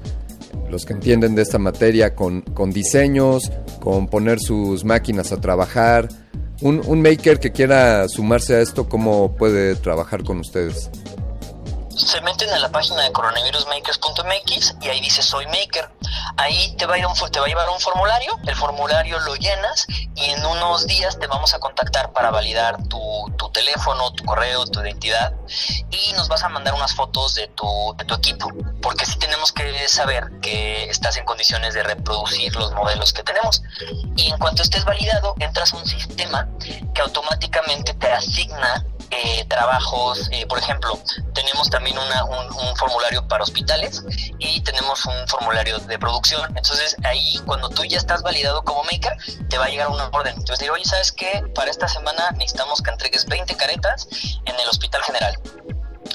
los 0.70 0.84
que 0.84 0.92
entienden 0.92 1.34
de 1.34 1.42
esta 1.42 1.58
materia 1.58 2.14
con, 2.14 2.42
con 2.42 2.70
diseños 2.70 3.50
con 3.80 4.08
poner 4.08 4.38
sus 4.40 4.84
máquinas 4.84 5.32
a 5.32 5.40
trabajar 5.40 6.08
un, 6.64 6.80
un, 6.86 7.02
maker 7.02 7.38
que 7.38 7.52
quiera 7.52 8.08
sumarse 8.08 8.56
a 8.56 8.60
esto, 8.60 8.88
¿cómo 8.88 9.36
puede 9.36 9.76
trabajar 9.76 10.24
con 10.24 10.40
ustedes? 10.40 10.90
Se 11.96 12.20
meten 12.20 12.50
a 12.50 12.58
la 12.58 12.70
página 12.70 13.02
de 13.02 13.12
coronavirusmakers.mx 13.12 14.76
y 14.80 14.88
ahí 14.88 15.00
dice 15.00 15.22
soy 15.22 15.46
maker. 15.46 15.90
Ahí 16.36 16.74
te 16.76 16.86
va, 16.86 16.94
a 16.94 16.98
ir 16.98 17.06
un, 17.06 17.14
te 17.30 17.38
va 17.38 17.46
a 17.46 17.48
llevar 17.48 17.68
un 17.68 17.80
formulario, 17.80 18.38
el 18.46 18.56
formulario 18.56 19.18
lo 19.20 19.36
llenas 19.36 19.86
y 20.16 20.24
en 20.30 20.44
unos 20.44 20.86
días 20.86 21.18
te 21.18 21.26
vamos 21.26 21.54
a 21.54 21.60
contactar 21.60 22.12
para 22.12 22.30
validar 22.30 22.76
tu, 22.88 23.32
tu 23.36 23.48
teléfono, 23.50 24.12
tu 24.12 24.24
correo, 24.24 24.66
tu 24.66 24.80
identidad 24.80 25.32
y 25.90 26.12
nos 26.14 26.28
vas 26.28 26.42
a 26.42 26.48
mandar 26.48 26.74
unas 26.74 26.94
fotos 26.94 27.34
de 27.34 27.48
tu, 27.48 27.94
de 27.96 28.04
tu 28.04 28.14
equipo, 28.14 28.48
porque 28.82 29.06
sí 29.06 29.18
tenemos 29.18 29.52
que 29.52 29.88
saber 29.88 30.30
que 30.40 30.84
estás 30.84 31.16
en 31.16 31.24
condiciones 31.24 31.74
de 31.74 31.82
reproducir 31.82 32.54
los 32.56 32.72
modelos 32.72 33.12
que 33.12 33.22
tenemos. 33.22 33.62
Y 34.16 34.30
en 34.30 34.38
cuanto 34.38 34.62
estés 34.62 34.84
validado, 34.84 35.34
entras 35.38 35.72
a 35.72 35.76
un 35.76 35.86
sistema 35.86 36.48
que 36.94 37.02
automáticamente 37.02 37.94
te 37.94 38.12
asigna 38.12 38.84
eh, 39.10 39.44
trabajos, 39.48 40.28
eh, 40.32 40.46
por 40.46 40.58
ejemplo, 40.58 40.98
tenemos 41.34 41.70
también 41.70 41.98
una, 41.98 42.24
un, 42.24 42.46
un, 42.46 42.76
formulario 42.76 43.26
para 43.28 43.44
hospitales 43.44 44.02
y 44.38 44.60
tenemos 44.62 45.04
un 45.06 45.28
formulario 45.28 45.78
de 45.78 45.98
producción. 45.98 46.44
Entonces 46.56 46.96
ahí 47.04 47.40
cuando 47.46 47.68
tú 47.68 47.84
ya 47.84 47.98
estás 47.98 48.22
validado 48.22 48.62
como 48.64 48.82
maker, 48.84 49.16
te 49.48 49.58
va 49.58 49.66
a 49.66 49.68
llegar 49.68 49.88
una 49.88 50.08
orden. 50.08 50.34
Digo, 50.58 50.74
oye, 50.74 50.84
¿sabes 50.84 51.12
qué? 51.12 51.42
Para 51.54 51.70
esta 51.70 51.88
semana 51.88 52.30
necesitamos 52.32 52.82
que 52.82 52.90
entregues 52.90 53.26
20 53.26 53.56
caretas 53.56 54.08
en 54.44 54.58
el 54.58 54.68
hospital 54.68 55.02
general. 55.02 55.38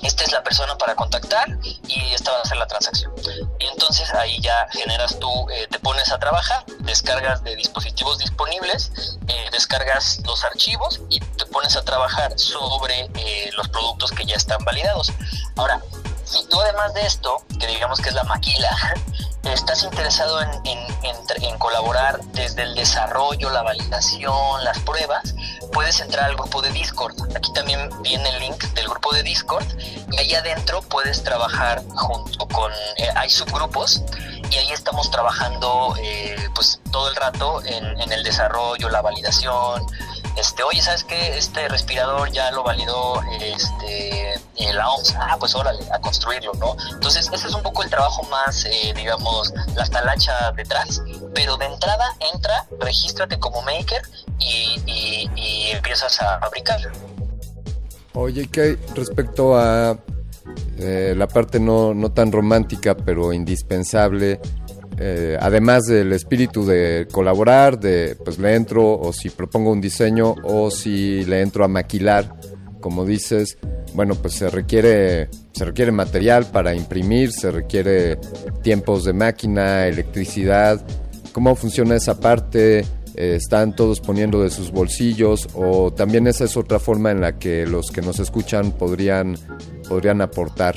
Esta 0.02 0.24
es 0.24 0.32
la 0.32 0.44
persona 0.44 0.78
para 0.78 0.96
contactar 0.96 1.48
y 1.88 2.14
esta 2.14 2.32
va 2.32 2.42
a 2.42 2.46
ser 2.46 2.58
la 2.58 2.68
transacción. 2.68 3.12
Y 3.60 3.66
entonces 3.66 4.14
ahí 4.14 4.40
ya 4.42 4.68
generas 4.72 5.18
tú, 5.20 5.50
eh, 5.50 5.68
te 5.70 5.80
pones 5.80 6.12
a 6.12 6.20
trabajar, 6.20 6.64
descargas 6.80 7.44
de 7.44 7.56
dispositivos 7.56 8.20
disponibles, 8.20 8.92
eh, 9.28 9.50
descargas 9.52 10.22
los 10.26 10.44
archivos 10.44 11.02
y 11.10 11.20
te 11.20 11.46
pones 11.48 11.76
a 11.76 11.84
trabajar 11.84 12.38
sobre 12.38 13.10
eh, 13.16 13.50
los 13.56 13.68
productos 13.70 14.12
que 14.12 14.26
ya 14.26 14.36
están 14.36 14.64
validados. 14.64 15.12
Ahora, 15.58 15.82
si 16.24 16.46
tú 16.48 16.62
además 16.62 16.94
de 16.94 17.06
esto, 17.06 17.44
que 17.60 17.68
digamos 17.68 18.00
que 18.00 18.10
es 18.10 18.16
la 18.16 18.24
maquila, 18.24 18.70
estás 19.44 19.84
interesado 19.84 20.42
en, 20.42 20.50
en, 20.64 21.58
colaborar 21.58 22.20
desde 22.34 22.64
el 22.64 22.74
desarrollo, 22.74 23.50
la 23.50 23.62
validación, 23.62 24.64
las 24.64 24.80
pruebas, 24.80 25.36
puedes 25.74 26.00
entrar 26.00 26.26
al 26.30 26.36
grupo 26.36 26.62
de 26.62 26.72
Discord. 26.72 27.16
Aquí 27.36 27.52
también 27.54 27.90
viene 28.02 28.28
el 28.30 28.40
link 28.40 28.64
del 28.74 28.88
grupo 28.88 29.14
de 29.14 29.24
Discord. 29.24 29.66
Y 30.12 30.18
ahí 30.18 30.34
adentro 30.34 30.82
puedes 30.84 31.24
trabajar 31.24 31.84
junto 31.96 32.48
con, 32.48 32.72
eh, 32.98 33.10
hay 33.16 33.30
subgrupos. 33.30 34.04
Y 34.50 34.56
ahí 34.58 34.72
estamos 34.72 35.12
trabajando 35.12 35.96
eh, 36.02 36.50
pues 36.56 36.80
todo 36.92 37.10
el 37.10 37.16
rato 37.16 37.62
en, 37.66 37.86
en 38.00 38.12
el 38.12 38.24
desarrollo, 38.24 38.90
la 38.90 39.02
validación, 39.02 39.86
este, 40.38 40.64
oye, 40.64 40.82
¿sabes 40.82 41.04
qué? 41.04 41.38
Este 41.38 41.68
respirador 41.68 42.32
ya 42.32 42.52
lo 42.52 42.64
validó 42.64 43.22
este, 43.42 44.40
la 44.74 44.90
OMS, 44.90 45.16
ah, 45.20 45.36
pues 45.40 45.56
órale, 45.56 45.80
a 45.92 46.00
construirlo, 46.00 46.54
¿no? 46.54 46.76
Entonces, 46.94 47.30
ese 47.34 47.48
es 47.48 47.54
un 47.54 47.64
poco 47.64 47.84
el 47.84 47.90
trabajo 47.90 48.24
más, 48.24 48.66
eh, 48.66 48.94
digamos, 48.96 49.54
la 49.76 49.86
talacha 49.86 50.52
detrás, 50.52 51.02
pero 51.34 51.58
de 51.58 51.66
entrada 51.66 52.16
entra, 52.34 52.66
regístrate 52.80 53.40
como 53.40 53.62
maker 53.62 54.02
y, 54.40 55.70
empiezas 55.72 56.22
a 56.22 56.40
fabricar. 56.40 56.80
Oye, 58.14 58.48
¿qué 58.52 58.78
respecto 58.96 59.58
a 59.58 59.98
eh, 60.78 61.14
la 61.16 61.28
parte 61.28 61.60
no, 61.60 61.94
no 61.94 62.12
tan 62.12 62.32
romántica, 62.32 62.96
pero 62.96 63.34
indispensable 63.34 64.40
eh, 65.02 65.38
además 65.40 65.86
del 65.86 66.12
espíritu 66.12 66.66
de 66.66 67.08
colaborar, 67.10 67.80
de 67.80 68.18
pues 68.24 68.38
le 68.38 68.54
entro 68.54 69.00
o 69.00 69.14
si 69.14 69.30
propongo 69.30 69.72
un 69.72 69.80
diseño 69.80 70.36
o 70.44 70.70
si 70.70 71.24
le 71.24 71.42
entro 71.42 71.64
a 71.64 71.70
maquilar, 71.70 72.36
como 72.82 73.06
dices, 73.06 73.58
bueno, 73.94 74.16
pues 74.16 74.34
se 74.34 74.50
requiere 74.50 75.30
se 75.54 75.66
requiere 75.66 75.94
material 75.94 76.48
para 76.48 76.76
imprimir, 76.76 77.32
se 77.32 77.50
requiere 77.50 78.18
tiempos 78.62 79.06
de 79.06 79.14
máquina, 79.14 79.88
electricidad. 79.88 80.86
¿Cómo 81.32 81.56
funciona 81.56 81.96
esa 81.96 82.20
parte? 82.20 82.80
Eh, 83.16 83.36
¿Están 83.36 83.76
todos 83.76 84.02
poniendo 84.02 84.44
de 84.44 84.50
sus 84.50 84.72
bolsillos 84.72 85.48
o 85.54 85.92
también 85.94 86.28
esa 86.28 86.44
es 86.44 86.58
otra 86.58 86.80
forma 86.80 87.12
en 87.12 87.22
la 87.22 87.40
que 87.40 87.66
los 87.66 87.92
que 87.92 88.02
nos 88.02 88.20
escuchan 88.20 88.74
podrían 88.74 89.38
podrían 89.88 90.22
aportar? 90.22 90.76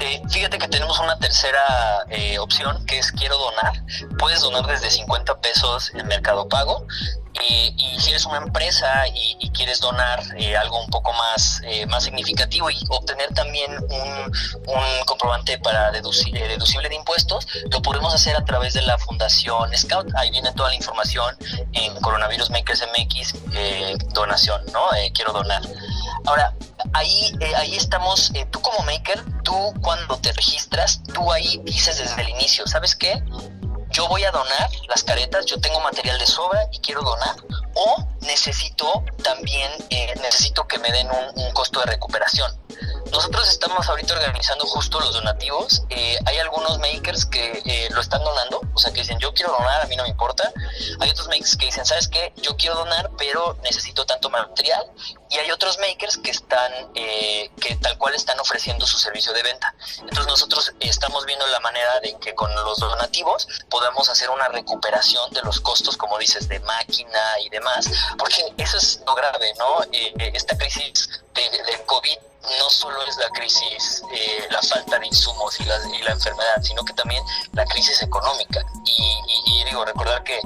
Eh, 0.00 0.22
fíjate 0.28 0.58
que 0.58 0.68
tenemos 0.68 1.00
una 1.00 1.18
tercera 1.18 2.04
eh, 2.10 2.38
opción 2.38 2.84
que 2.84 2.98
es 2.98 3.10
quiero 3.12 3.38
donar. 3.38 3.72
Puedes 4.18 4.42
donar 4.42 4.66
desde 4.66 4.90
50 4.90 5.40
pesos 5.40 5.92
en 5.94 6.06
Mercado 6.08 6.46
Pago 6.48 6.86
y 7.42 8.00
si 8.00 8.10
eres 8.10 8.24
una 8.26 8.38
empresa 8.38 9.06
y, 9.14 9.36
quieres 9.56 9.80
donar 9.80 10.22
eh, 10.36 10.54
algo 10.54 10.78
un 10.84 10.90
poco 10.90 11.14
más, 11.14 11.62
eh, 11.64 11.86
más 11.86 12.04
significativo 12.04 12.68
y 12.68 12.76
obtener 12.90 13.32
también 13.32 13.72
un, 13.72 14.32
un 14.66 15.04
comprobante 15.06 15.58
para 15.58 15.90
deducir, 15.92 16.36
eh, 16.36 16.46
deducible 16.46 16.90
de 16.90 16.96
impuestos, 16.96 17.48
lo 17.70 17.80
podemos 17.80 18.14
hacer 18.14 18.36
a 18.36 18.44
través 18.44 18.74
de 18.74 18.82
la 18.82 18.98
Fundación 18.98 19.74
Scout. 19.74 20.08
Ahí 20.14 20.30
viene 20.30 20.52
toda 20.52 20.68
la 20.68 20.74
información 20.74 21.34
en 21.72 21.98
Coronavirus 22.02 22.50
Makers 22.50 22.84
MX, 22.98 23.34
donación, 24.12 24.60
¿no? 24.74 24.80
quiero 25.14 25.32
donar. 25.32 25.62
Ahora, 26.26 26.54
ahí, 26.92 27.32
ahí 27.56 27.76
estamos, 27.76 28.30
tú 28.50 28.60
como 28.60 28.84
maker, 28.84 29.24
tú 29.42 29.72
cuando 29.80 30.18
te 30.18 30.32
registras, 30.32 31.02
tú 31.14 31.32
ahí 31.32 31.62
dices 31.64 31.96
desde 31.96 32.20
el 32.20 32.28
inicio, 32.28 32.66
¿sabes 32.66 32.94
qué? 32.94 33.22
Yo 33.96 34.06
voy 34.08 34.22
a 34.24 34.30
donar 34.30 34.68
las 34.90 35.02
caretas, 35.02 35.46
yo 35.46 35.58
tengo 35.58 35.80
material 35.80 36.18
de 36.18 36.26
sobra 36.26 36.68
y 36.70 36.78
quiero 36.80 37.00
donar, 37.00 37.34
o 37.72 38.06
necesito 38.20 39.02
también, 39.24 39.70
eh, 39.88 40.12
necesito 40.16 40.68
que 40.68 40.78
me 40.78 40.92
den 40.92 41.08
un, 41.08 41.52
costo 41.54 41.80
de 41.80 41.86
recuperación. 41.86 42.52
Nosotros 43.10 43.48
estamos 43.48 43.88
ahorita 43.88 44.14
organizando 44.14 44.66
justo 44.66 44.98
los 45.00 45.14
donativos. 45.14 45.82
Eh, 45.90 46.18
hay 46.26 46.38
algunos 46.38 46.78
makers 46.78 47.24
que 47.26 47.62
eh, 47.64 47.88
lo 47.90 48.00
están 48.00 48.22
donando, 48.22 48.60
o 48.74 48.78
sea, 48.78 48.92
que 48.92 49.00
dicen, 49.00 49.18
yo 49.18 49.32
quiero 49.32 49.52
donar, 49.52 49.82
a 49.82 49.86
mí 49.86 49.96
no 49.96 50.02
me 50.02 50.08
importa. 50.08 50.52
Hay 51.00 51.10
otros 51.10 51.28
makers 51.28 51.56
que 51.56 51.66
dicen, 51.66 51.86
¿sabes 51.86 52.08
qué? 52.08 52.32
Yo 52.36 52.56
quiero 52.56 52.74
donar, 52.74 53.10
pero 53.16 53.56
necesito 53.62 54.04
tanto 54.06 54.28
material. 54.30 54.84
Y 55.30 55.38
hay 55.38 55.50
otros 55.50 55.78
makers 55.78 56.18
que 56.18 56.30
están, 56.30 56.72
eh, 56.94 57.50
que 57.60 57.76
tal 57.76 57.96
cual 57.98 58.14
están 58.14 58.38
ofreciendo 58.40 58.86
su 58.86 58.98
servicio 58.98 59.32
de 59.32 59.42
venta. 59.42 59.74
Entonces 60.00 60.26
nosotros 60.26 60.72
estamos 60.80 61.24
viendo 61.26 61.46
la 61.48 61.60
manera 61.60 62.00
de 62.00 62.16
que 62.18 62.34
con 62.34 62.54
los 62.54 62.78
donativos 62.78 63.46
podamos 63.70 64.08
hacer 64.08 64.30
una 64.30 64.48
recuperación 64.48 65.30
de 65.32 65.42
los 65.42 65.60
costos, 65.60 65.96
como 65.96 66.18
dices, 66.18 66.48
de 66.48 66.60
máquina 66.60 67.40
y 67.40 67.48
demás, 67.50 67.88
porque 68.18 68.52
eso 68.56 68.76
es 68.76 69.00
lo 69.06 69.14
grave, 69.14 69.52
¿no? 69.58 69.80
esta 69.92 70.56
crisis 70.56 71.08
de, 71.34 71.42
de 71.42 71.84
COVID 71.86 72.18
no 72.58 72.70
solo 72.70 73.02
es 73.06 73.16
la 73.16 73.28
crisis, 73.30 74.02
eh, 74.12 74.46
la 74.50 74.62
falta 74.62 74.98
de 74.98 75.06
insumos 75.06 75.58
y 75.60 75.64
la, 75.64 75.76
y 75.86 76.02
la, 76.02 76.12
enfermedad, 76.12 76.62
sino 76.62 76.84
que 76.84 76.92
también 76.92 77.22
la 77.52 77.64
crisis 77.64 78.02
económica. 78.02 78.64
Y, 78.84 79.64
digo, 79.64 79.84
recordar 79.84 80.22
que 80.22 80.40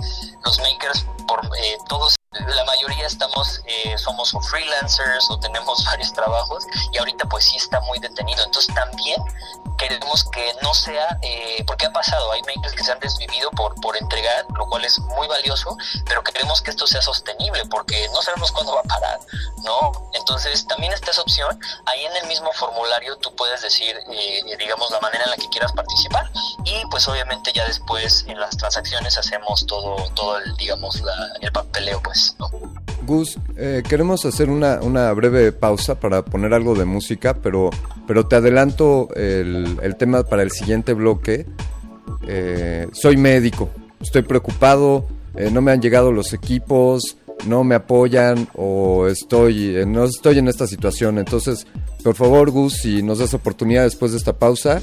los 0.44 0.58
makers, 0.60 1.04
por 1.26 1.44
eh, 1.58 1.76
todos 1.88 2.14
la 2.38 2.64
mayoría 2.64 3.06
estamos, 3.08 3.60
eh, 3.66 3.98
somos 3.98 4.32
freelancers 4.48 5.28
o 5.30 5.40
tenemos 5.40 5.84
varios 5.86 6.12
trabajos 6.12 6.64
y 6.92 6.98
ahorita 6.98 7.28
pues 7.28 7.44
sí 7.44 7.56
está 7.56 7.80
muy 7.80 7.98
detenido. 7.98 8.44
Entonces 8.44 8.72
también 8.72 9.20
queremos 9.76 10.24
que 10.30 10.52
no 10.62 10.74
sea, 10.74 11.18
eh, 11.22 11.64
porque 11.66 11.86
ha 11.86 11.92
pasado, 11.92 12.30
hay 12.32 12.42
makers 12.42 12.74
que 12.74 12.84
se 12.84 12.92
han 12.92 13.00
desvivido 13.00 13.50
por, 13.52 13.74
por 13.80 13.96
entregar, 13.96 14.44
lo 14.54 14.68
cual 14.68 14.84
es 14.84 14.98
muy 14.98 15.26
valioso, 15.26 15.76
pero 16.04 16.22
queremos 16.22 16.60
que 16.60 16.70
esto 16.70 16.86
sea 16.86 17.00
sostenible 17.00 17.64
porque 17.66 18.06
no 18.12 18.20
sabemos 18.20 18.52
cuándo 18.52 18.74
va 18.74 18.80
a 18.80 18.84
parar, 18.84 19.18
¿no? 19.64 19.90
Entonces 20.12 20.66
también 20.66 20.92
está 20.92 21.10
esa 21.10 21.22
opción. 21.22 21.58
Ahí 21.86 22.04
en 22.04 22.16
el 22.18 22.26
mismo 22.26 22.52
formulario 22.52 23.16
tú 23.16 23.34
puedes 23.34 23.62
decir, 23.62 23.96
eh, 24.12 24.56
digamos, 24.58 24.90
la 24.90 25.00
manera 25.00 25.24
en 25.24 25.30
la 25.30 25.36
que 25.36 25.48
quieras 25.48 25.72
participar 25.72 26.30
y 26.64 26.84
pues 26.90 27.08
obviamente 27.08 27.50
ya 27.52 27.66
después 27.66 28.24
en 28.28 28.38
las 28.38 28.56
transacciones 28.56 29.16
hacemos 29.16 29.66
todo, 29.66 29.96
todo 30.14 30.36
el, 30.38 30.56
digamos, 30.56 31.02
el 31.40 31.52
papeleo, 31.52 32.02
pues. 32.02 32.19
Gus, 33.06 33.38
eh, 33.56 33.82
queremos 33.88 34.24
hacer 34.24 34.50
una, 34.50 35.12
breve 35.12 35.52
pausa 35.52 35.98
para 35.98 36.24
poner 36.24 36.54
algo 36.54 36.74
de 36.74 36.84
música, 36.84 37.34
pero, 37.34 37.70
pero 38.06 38.26
te 38.26 38.36
adelanto 38.36 39.08
el, 39.14 39.96
tema 39.98 40.22
para 40.22 40.42
el 40.42 40.50
siguiente 40.50 40.92
bloque. 40.92 41.46
Eh, 42.26 42.86
soy 42.92 43.16
médico, 43.16 43.70
estoy 44.00 44.22
preocupado, 44.22 45.06
eh, 45.34 45.50
no 45.50 45.60
me 45.60 45.72
han 45.72 45.80
llegado 45.80 46.12
los 46.12 46.32
equipos, 46.32 47.16
no 47.46 47.64
me 47.64 47.74
apoyan 47.74 48.48
o 48.54 49.06
estoy, 49.06 49.84
no 49.86 50.04
estoy 50.04 50.38
en 50.38 50.48
esta 50.48 50.66
situación. 50.66 51.18
Entonces, 51.18 51.66
por 52.04 52.14
favor, 52.14 52.50
Gus, 52.50 52.74
si 52.74 53.02
nos 53.02 53.18
das 53.18 53.34
oportunidad 53.34 53.84
después 53.84 54.12
de 54.12 54.18
esta 54.18 54.34
pausa, 54.34 54.82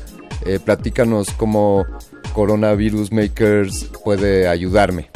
platícanos 0.66 1.30
cómo 1.32 1.86
Coronavirus 2.34 3.12
Makers 3.12 3.90
puede 4.04 4.48
ayudarme. 4.48 5.10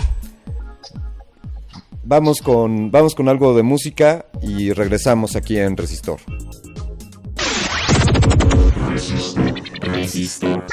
Vamos 2.04 2.42
con, 2.42 2.92
vamos 2.92 3.16
con 3.16 3.30
algo 3.30 3.54
de 3.56 3.64
música 3.64 4.26
y 4.42 4.74
regresamos 4.74 5.36
aquí 5.36 5.58
en 5.58 5.78
Resistor. 5.78 6.20
Resistor. 8.90 9.54
Resistor. 9.82 10.66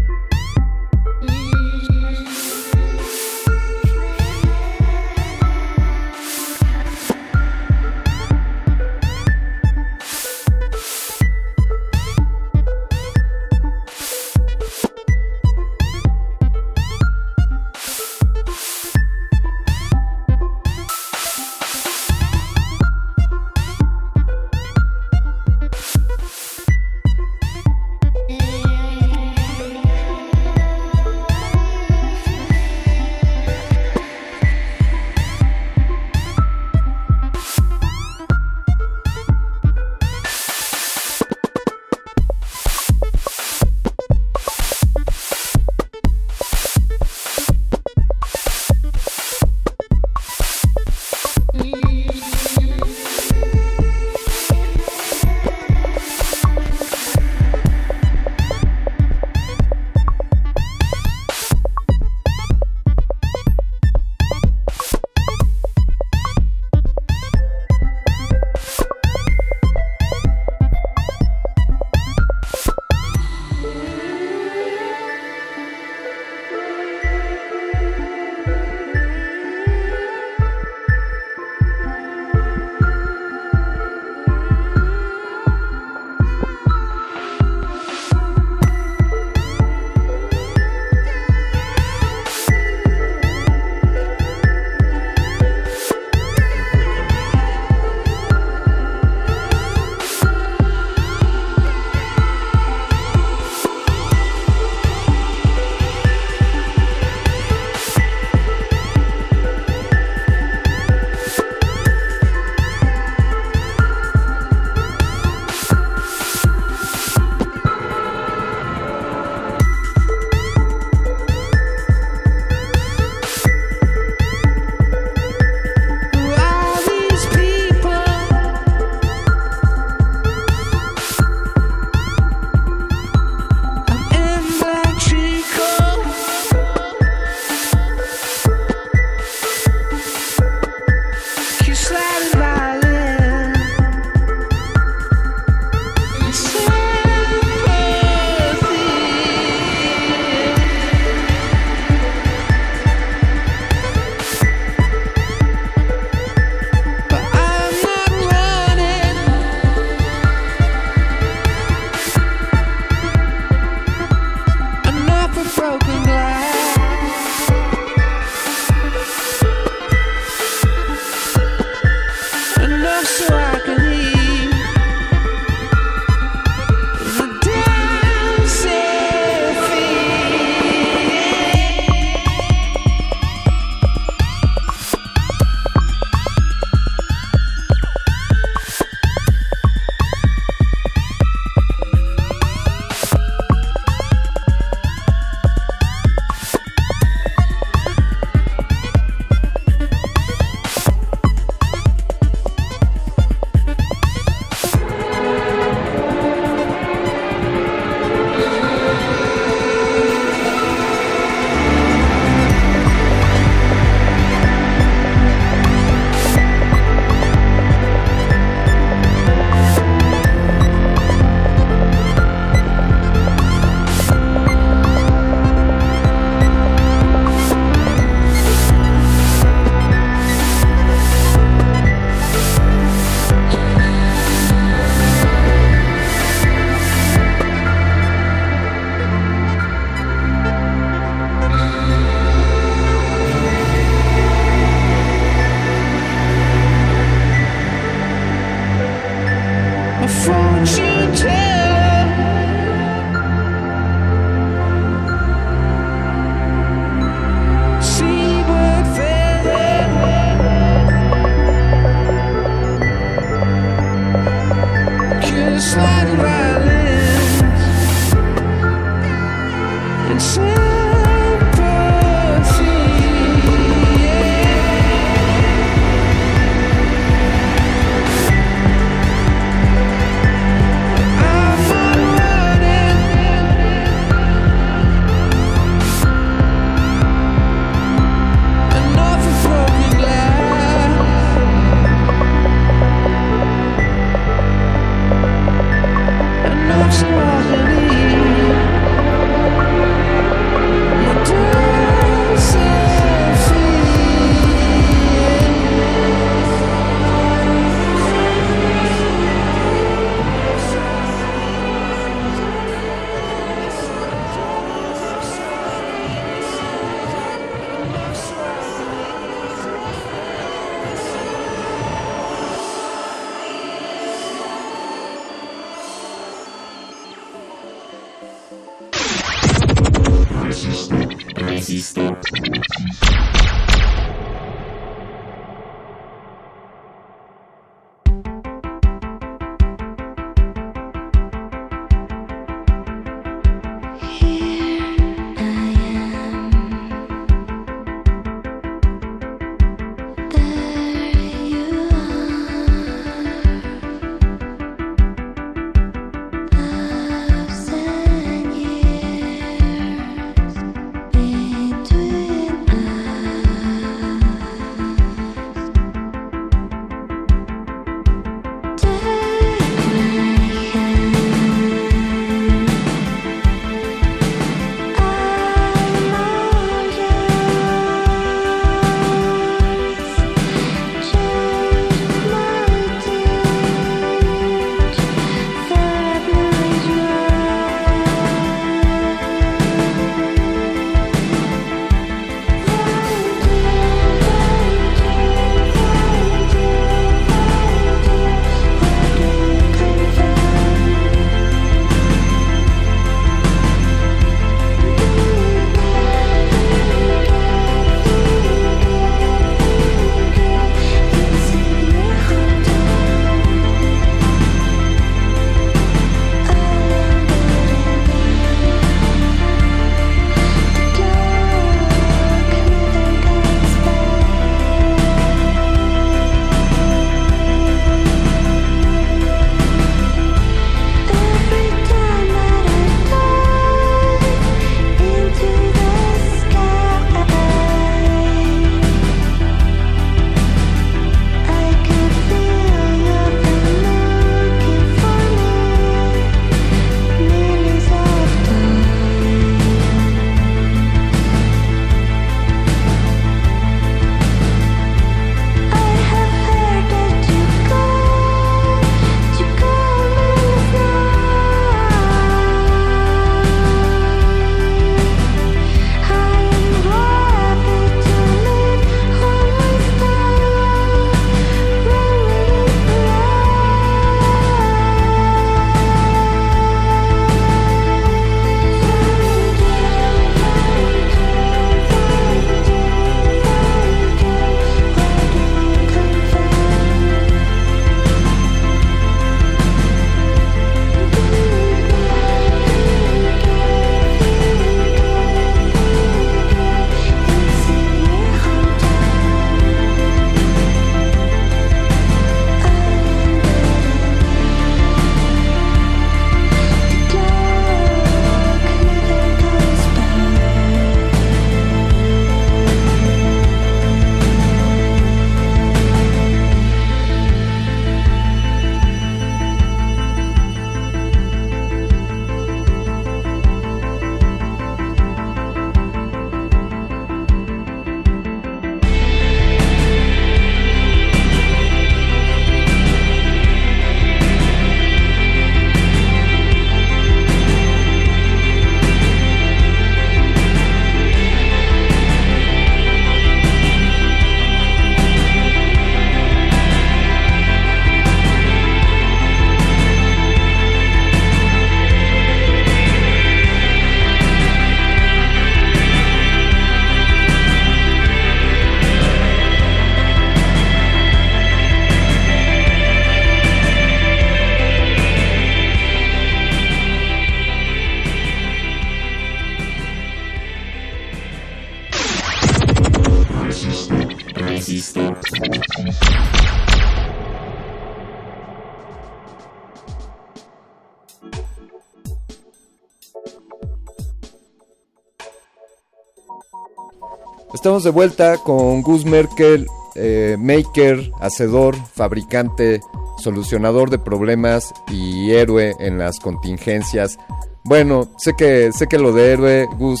Estamos 587.66 587.82
de 587.82 587.90
vuelta 587.90 588.38
con 588.38 588.80
Gus 588.80 589.04
Merkel, 589.04 589.66
eh, 589.96 590.36
maker, 590.38 591.10
hacedor, 591.18 591.74
fabricante, 591.96 592.80
solucionador 593.18 593.90
de 593.90 593.98
problemas 593.98 594.72
y 594.86 595.32
héroe 595.32 595.74
en 595.80 595.98
las 595.98 596.20
contingencias. 596.20 597.18
Bueno, 597.64 598.08
sé 598.18 598.34
que 598.38 598.70
sé 598.72 598.86
que 598.86 598.98
lo 598.98 599.10
de 599.10 599.32
héroe, 599.32 599.66
Gus, 599.78 600.00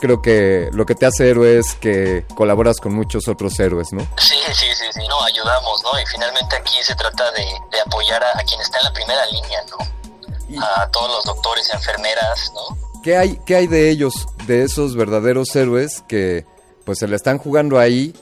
creo 0.00 0.22
que 0.22 0.68
lo 0.72 0.86
que 0.86 0.94
te 0.94 1.04
hace 1.04 1.28
héroe 1.28 1.58
es 1.58 1.74
que 1.74 2.24
colaboras 2.36 2.78
con 2.78 2.94
muchos 2.94 3.26
otros 3.26 3.58
héroes, 3.58 3.92
¿no? 3.92 4.02
Sí, 4.16 4.36
sí, 4.52 4.66
sí, 4.72 4.86
sí, 4.92 5.00
no, 5.08 5.20
ayudamos, 5.24 5.82
¿no? 5.82 6.00
Y 6.00 6.06
finalmente 6.06 6.54
aquí 6.54 6.74
se 6.80 6.94
trata 6.94 7.28
de, 7.32 7.42
de 7.72 7.80
apoyar 7.80 8.22
a, 8.22 8.38
a, 8.38 8.44
quien 8.44 8.60
está 8.60 8.78
en 8.78 8.84
la 8.84 8.92
primera 8.92 9.26
línea, 9.26 9.64
¿no? 9.68 10.64
A 10.64 10.88
todos 10.92 11.10
los 11.10 11.24
doctores, 11.24 11.68
enfermeras, 11.74 12.52
¿no? 12.54 12.78
¿Qué 13.02 13.16
hay, 13.16 13.40
¿Qué 13.46 13.56
hay 13.56 13.66
de 13.66 13.90
ellos, 13.90 14.28
de 14.46 14.62
esos 14.62 14.94
verdaderos 14.94 15.56
héroes 15.56 16.04
que 16.06 16.44
pues 16.84 16.98
se 16.98 17.08
le 17.08 17.16
están 17.16 17.38
jugando 17.38 17.78
ahí, 17.78 18.14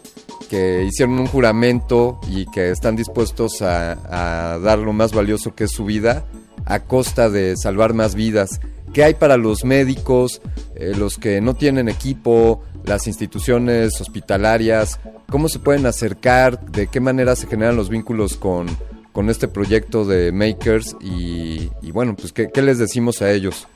que 0.49 0.85
hicieron 0.85 1.19
un 1.19 1.27
juramento 1.27 2.21
y 2.29 2.47
que 2.47 2.71
están 2.71 2.97
dispuestos 2.97 3.63
a, 3.63 4.59
dar 4.63 4.79
lo 4.79 4.93
más 4.93 5.13
valioso 5.13 5.55
que 5.55 5.65
es 5.65 5.71
su 5.71 5.85
vida 5.85 6.25
a 6.65 6.81
costa 6.81 7.31
de 7.31 7.57
salvar 7.57 7.95
más 7.95 8.15
vidas. 8.15 8.61
¿Qué 8.93 9.05
hay 9.05 9.15
para 9.15 9.37
los 9.37 9.65
médicos, 9.65 10.41
eh, 10.75 10.93
los 10.97 11.19
que 11.19 11.41
no 11.41 11.55
tienen 11.55 11.89
equipo, 11.89 12.63
las 12.85 13.07
instituciones 13.07 14.01
hospitalarias? 14.01 14.99
¿Cómo 15.31 15.49
se 15.49 15.59
pueden 15.59 15.87
acercar? 15.87 16.61
¿De 16.67 16.87
qué 16.87 17.01
manera 17.01 17.37
se 17.37 17.47
generan 17.47 17.77
los 17.77 17.91
vínculos 17.91 18.37
con, 18.37 18.67
con 19.13 19.29
este 19.29 19.47
proyecto 19.49 20.05
de 20.05 20.33
Makers? 20.33 20.97
Y, 21.01 21.71
bueno, 21.93 22.17
pues 22.17 22.33
¿qué, 22.33 22.49
¿qué 22.53 22.63
les 22.63 22.79
decimos 22.79 23.21
a 23.21 23.31
ellos? 23.31 23.69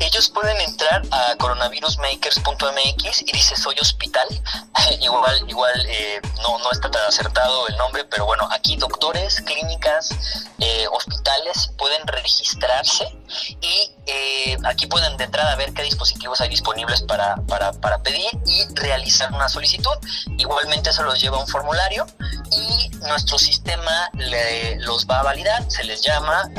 Ellos 0.00 0.28
pueden 0.28 0.60
entrar 0.60 1.02
a 1.10 1.36
coronavirusmakers.mx 1.36 3.22
y 3.22 3.32
dice 3.32 3.56
soy 3.56 3.76
hospital. 3.80 4.26
igual, 5.00 5.44
igual 5.48 5.86
eh, 5.88 6.20
no, 6.42 6.58
no 6.58 6.70
está 6.70 6.90
tan 6.90 7.04
acertado 7.06 7.66
el 7.68 7.76
nombre, 7.76 8.04
pero 8.04 8.26
bueno, 8.26 8.48
aquí 8.50 8.76
doctores, 8.76 9.40
clínicas, 9.42 10.10
eh, 10.58 10.86
hospitales 10.90 11.70
pueden 11.78 12.06
registrarse 12.06 13.16
y 13.60 13.94
eh, 14.06 14.56
aquí 14.64 14.86
pueden 14.86 15.16
de 15.16 15.24
entrada 15.24 15.56
ver 15.56 15.72
qué 15.72 15.82
dispositivos 15.82 16.40
hay 16.40 16.48
disponibles 16.48 17.02
para, 17.02 17.36
para, 17.46 17.72
pedir 18.02 18.30
y 18.46 18.66
realizar 18.74 19.32
una 19.32 19.48
solicitud. 19.48 19.96
Igualmente 20.38 20.90
eso 20.90 21.02
los 21.02 21.20
lleva 21.20 21.38
un 21.38 21.48
formulario 21.48 22.06
y 22.52 22.88
nuestro 22.98 23.38
sistema 23.38 24.10
le, 24.14 24.76
los 24.80 25.06
va 25.06 25.20
a 25.20 25.22
validar, 25.22 25.64
se 25.70 25.84
les 25.84 26.02
llama, 26.02 26.50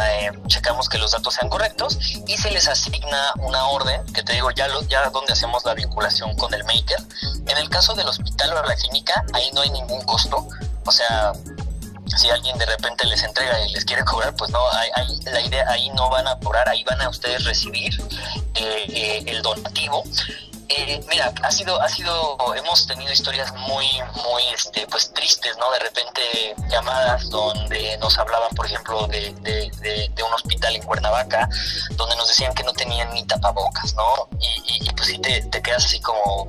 checamos 0.47 0.89
que 0.89 0.97
los 0.97 1.11
datos 1.11 1.33
sean 1.33 1.49
correctos 1.49 1.97
y 2.25 2.37
se 2.37 2.51
les 2.51 2.67
asigna 2.67 3.33
una 3.37 3.65
orden, 3.67 4.03
que 4.13 4.23
te 4.23 4.33
digo, 4.33 4.51
ya, 4.51 4.67
lo, 4.67 4.81
ya 4.83 5.09
donde 5.09 5.33
hacemos 5.33 5.65
la 5.65 5.73
vinculación 5.73 6.35
con 6.35 6.53
el 6.53 6.63
maker. 6.63 6.99
En 7.47 7.57
el 7.57 7.69
caso 7.69 7.93
del 7.95 8.07
hospital 8.07 8.53
o 8.53 8.63
la 8.63 8.75
clínica, 8.75 9.23
ahí 9.33 9.49
no 9.53 9.61
hay 9.61 9.69
ningún 9.69 10.01
costo. 10.03 10.47
O 10.85 10.91
sea, 10.91 11.33
si 12.15 12.29
alguien 12.29 12.57
de 12.57 12.65
repente 12.65 13.05
les 13.05 13.23
entrega 13.23 13.59
y 13.65 13.73
les 13.73 13.85
quiere 13.85 14.03
cobrar, 14.03 14.35
pues 14.35 14.49
no, 14.51 14.59
hay, 14.71 14.89
la 15.25 15.41
idea 15.41 15.69
ahí 15.69 15.89
no 15.91 16.09
van 16.09 16.27
a 16.27 16.37
cobrar, 16.39 16.67
ahí 16.69 16.83
van 16.83 17.01
a 17.01 17.09
ustedes 17.09 17.43
recibir 17.43 17.93
eh, 18.55 18.85
eh, 18.89 19.23
el 19.27 19.41
donativo. 19.41 20.03
Eh, 20.69 21.01
mira, 21.09 21.33
ha 21.43 21.51
sido, 21.51 21.81
ha 21.81 21.87
sido, 21.87 22.37
hemos 22.55 22.87
tenido 22.87 23.11
historias 23.11 23.53
muy, 23.53 23.85
muy, 24.25 24.43
este, 24.53 24.85
pues 24.87 25.13
tristes, 25.13 25.57
¿no? 25.57 25.71
De 25.71 25.79
repente 25.79 26.21
llamadas 26.69 27.29
donde 27.29 27.97
nos 27.99 28.17
hablaban, 28.17 28.49
por 28.55 28.65
ejemplo, 28.65 29.07
de, 29.07 29.33
de, 29.41 29.71
de, 29.79 30.11
de 30.13 30.23
un 30.23 30.33
hospital 30.33 30.75
en 30.75 30.83
Cuernavaca, 30.83 31.47
donde 31.91 32.15
nos 32.17 32.27
decían 32.27 32.53
que 32.53 32.63
no 32.63 32.73
tenían 32.73 33.13
ni 33.13 33.25
tapabocas, 33.25 33.93
¿no? 33.95 34.27
Y, 34.39 34.73
y, 34.73 34.89
y 34.89 34.93
pues 34.93 35.07
sí 35.07 35.19
te, 35.19 35.41
te, 35.43 35.61
quedas 35.61 35.85
así 35.85 36.01
como, 36.01 36.47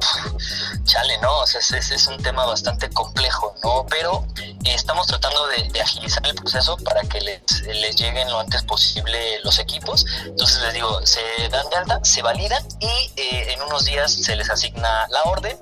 chale, 0.84 1.18
¿no? 1.18 1.38
O 1.38 1.46
sea, 1.46 1.60
es, 1.60 1.90
es, 1.90 2.06
un 2.08 2.20
tema 2.22 2.44
bastante 2.44 2.90
complejo, 2.90 3.54
¿no? 3.62 3.86
Pero 3.88 4.26
eh, 4.36 4.56
estamos 4.64 5.06
tratando 5.06 5.46
de, 5.48 5.80
agilizar 5.80 6.26
el 6.26 6.34
proceso 6.34 6.76
para 6.78 7.02
que 7.02 7.20
les, 7.20 7.40
les 7.62 7.96
lleguen 7.96 8.28
lo 8.30 8.40
antes 8.40 8.62
posible 8.64 9.40
los 9.44 9.58
equipos. 9.58 10.04
Entonces 10.24 10.60
les 10.62 10.74
digo, 10.74 11.06
se 11.06 11.20
dan 11.50 11.68
de 11.70 11.76
alta, 11.76 12.00
se 12.02 12.22
validan 12.22 12.66
y 12.80 13.12
eh, 13.16 13.52
en 13.52 13.62
unos 13.62 13.84
días 13.84 14.07
se 14.08 14.36
les 14.36 14.50
asigna 14.50 15.06
la 15.08 15.22
orden. 15.24 15.56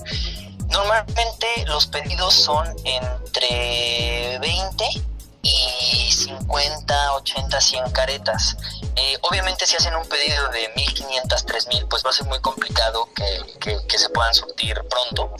Normalmente 0.68 1.46
los 1.66 1.86
pedidos 1.86 2.34
son 2.34 2.66
entre 2.84 4.38
20 4.40 4.84
y 5.46 6.10
50, 6.10 7.12
80, 7.14 7.60
100 7.60 7.90
caretas. 7.90 8.56
Eh, 8.96 9.18
obviamente 9.22 9.66
si 9.66 9.76
hacen 9.76 9.94
un 9.94 10.06
pedido 10.08 10.48
de 10.48 10.70
1500, 10.74 11.46
3000, 11.46 11.86
pues 11.86 12.04
va 12.04 12.10
a 12.10 12.12
ser 12.12 12.26
muy 12.26 12.40
complicado 12.40 13.08
que, 13.14 13.78
que, 13.86 13.98
se 13.98 14.08
puedan 14.10 14.34
surtir 14.34 14.74
pronto. 14.90 15.32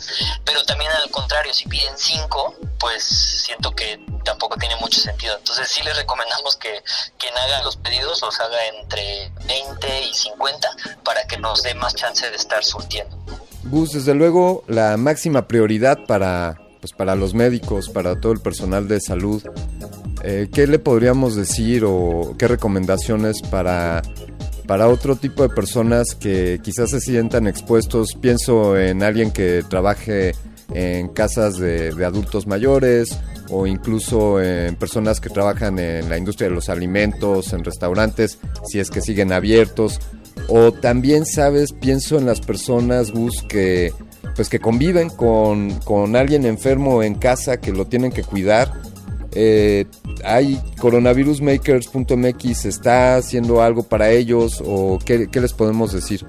Pero 0.45 0.63
también 0.63 0.91
al 0.91 1.09
contrario, 1.11 1.53
si 1.53 1.67
piden 1.67 1.97
5, 1.97 2.55
pues 2.79 3.03
siento 3.03 3.71
que 3.71 3.99
tampoco 4.23 4.57
tiene 4.57 4.75
mucho 4.77 4.99
sentido. 4.99 5.35
Entonces 5.37 5.67
sí 5.67 5.83
les 5.83 5.95
recomendamos 5.97 6.55
que 6.55 6.83
quien 7.17 7.35
haga 7.37 7.61
los 7.63 7.77
pedidos 7.77 8.21
los 8.21 8.39
haga 8.39 8.65
entre 8.81 9.31
20 9.45 10.01
y 10.01 10.13
50 10.13 10.69
para 11.03 11.25
que 11.27 11.37
nos 11.37 11.63
dé 11.63 11.73
más 11.75 11.95
chance 11.95 12.29
de 12.29 12.35
estar 12.35 12.63
surtiendo. 12.63 13.17
Gus, 13.63 13.91
desde 13.93 14.13
luego 14.13 14.63
la 14.67 14.97
máxima 14.97 15.47
prioridad 15.47 15.97
para, 16.07 16.66
pues 16.87 16.97
para 16.97 17.15
los 17.15 17.33
médicos, 17.33 17.89
para 17.89 18.21
todo 18.21 18.31
el 18.31 18.39
personal 18.39 18.87
de 18.87 19.01
salud, 19.01 19.43
eh, 20.23 20.47
¿qué 20.53 20.67
le 20.67 20.79
podríamos 20.79 21.35
decir 21.35 21.83
o 21.85 22.33
qué 22.37 22.47
recomendaciones 22.47 23.41
para, 23.41 24.01
para 24.67 24.87
otro 24.87 25.17
tipo 25.17 25.43
de 25.43 25.49
personas 25.49 26.15
que 26.15 26.61
quizás 26.63 26.91
se 26.91 27.01
sientan 27.01 27.45
expuestos? 27.45 28.15
Pienso 28.21 28.77
en 28.77 29.03
alguien 29.03 29.31
que 29.31 29.65
trabaje 29.69 30.33
en 30.73 31.09
casas 31.09 31.57
de, 31.57 31.93
de, 31.93 32.05
adultos 32.05 32.47
mayores 32.47 33.17
o 33.49 33.67
incluso 33.67 34.41
en 34.41 34.75
personas 34.75 35.19
que 35.19 35.29
trabajan 35.29 35.79
en 35.79 36.09
la 36.09 36.17
industria 36.17 36.47
de 36.47 36.55
los 36.55 36.69
alimentos, 36.69 37.51
en 37.51 37.65
restaurantes, 37.65 38.39
si 38.65 38.79
es 38.79 38.89
que 38.89 39.01
siguen 39.01 39.33
abiertos. 39.33 39.99
O 40.47 40.71
también, 40.71 41.25
sabes, 41.25 41.73
pienso 41.73 42.17
en 42.17 42.25
las 42.25 42.39
personas, 42.39 43.11
Gus, 43.11 43.43
que 43.49 43.91
pues 44.35 44.49
que 44.49 44.59
conviven 44.59 45.09
con, 45.09 45.71
con 45.79 46.15
alguien 46.15 46.45
enfermo 46.45 47.03
en 47.03 47.15
casa, 47.15 47.57
que 47.57 47.71
lo 47.71 47.85
tienen 47.85 48.11
que 48.11 48.23
cuidar. 48.23 48.71
Eh, 49.31 49.85
hay 50.23 50.61
coronavirusmakers.mx, 50.79 52.65
¿está 52.65 53.17
haciendo 53.17 53.61
algo 53.61 53.83
para 53.83 54.09
ellos 54.09 54.63
o 54.65 54.99
qué, 55.03 55.29
qué 55.29 55.41
les 55.41 55.53
podemos 55.53 55.91
decir? 55.91 56.25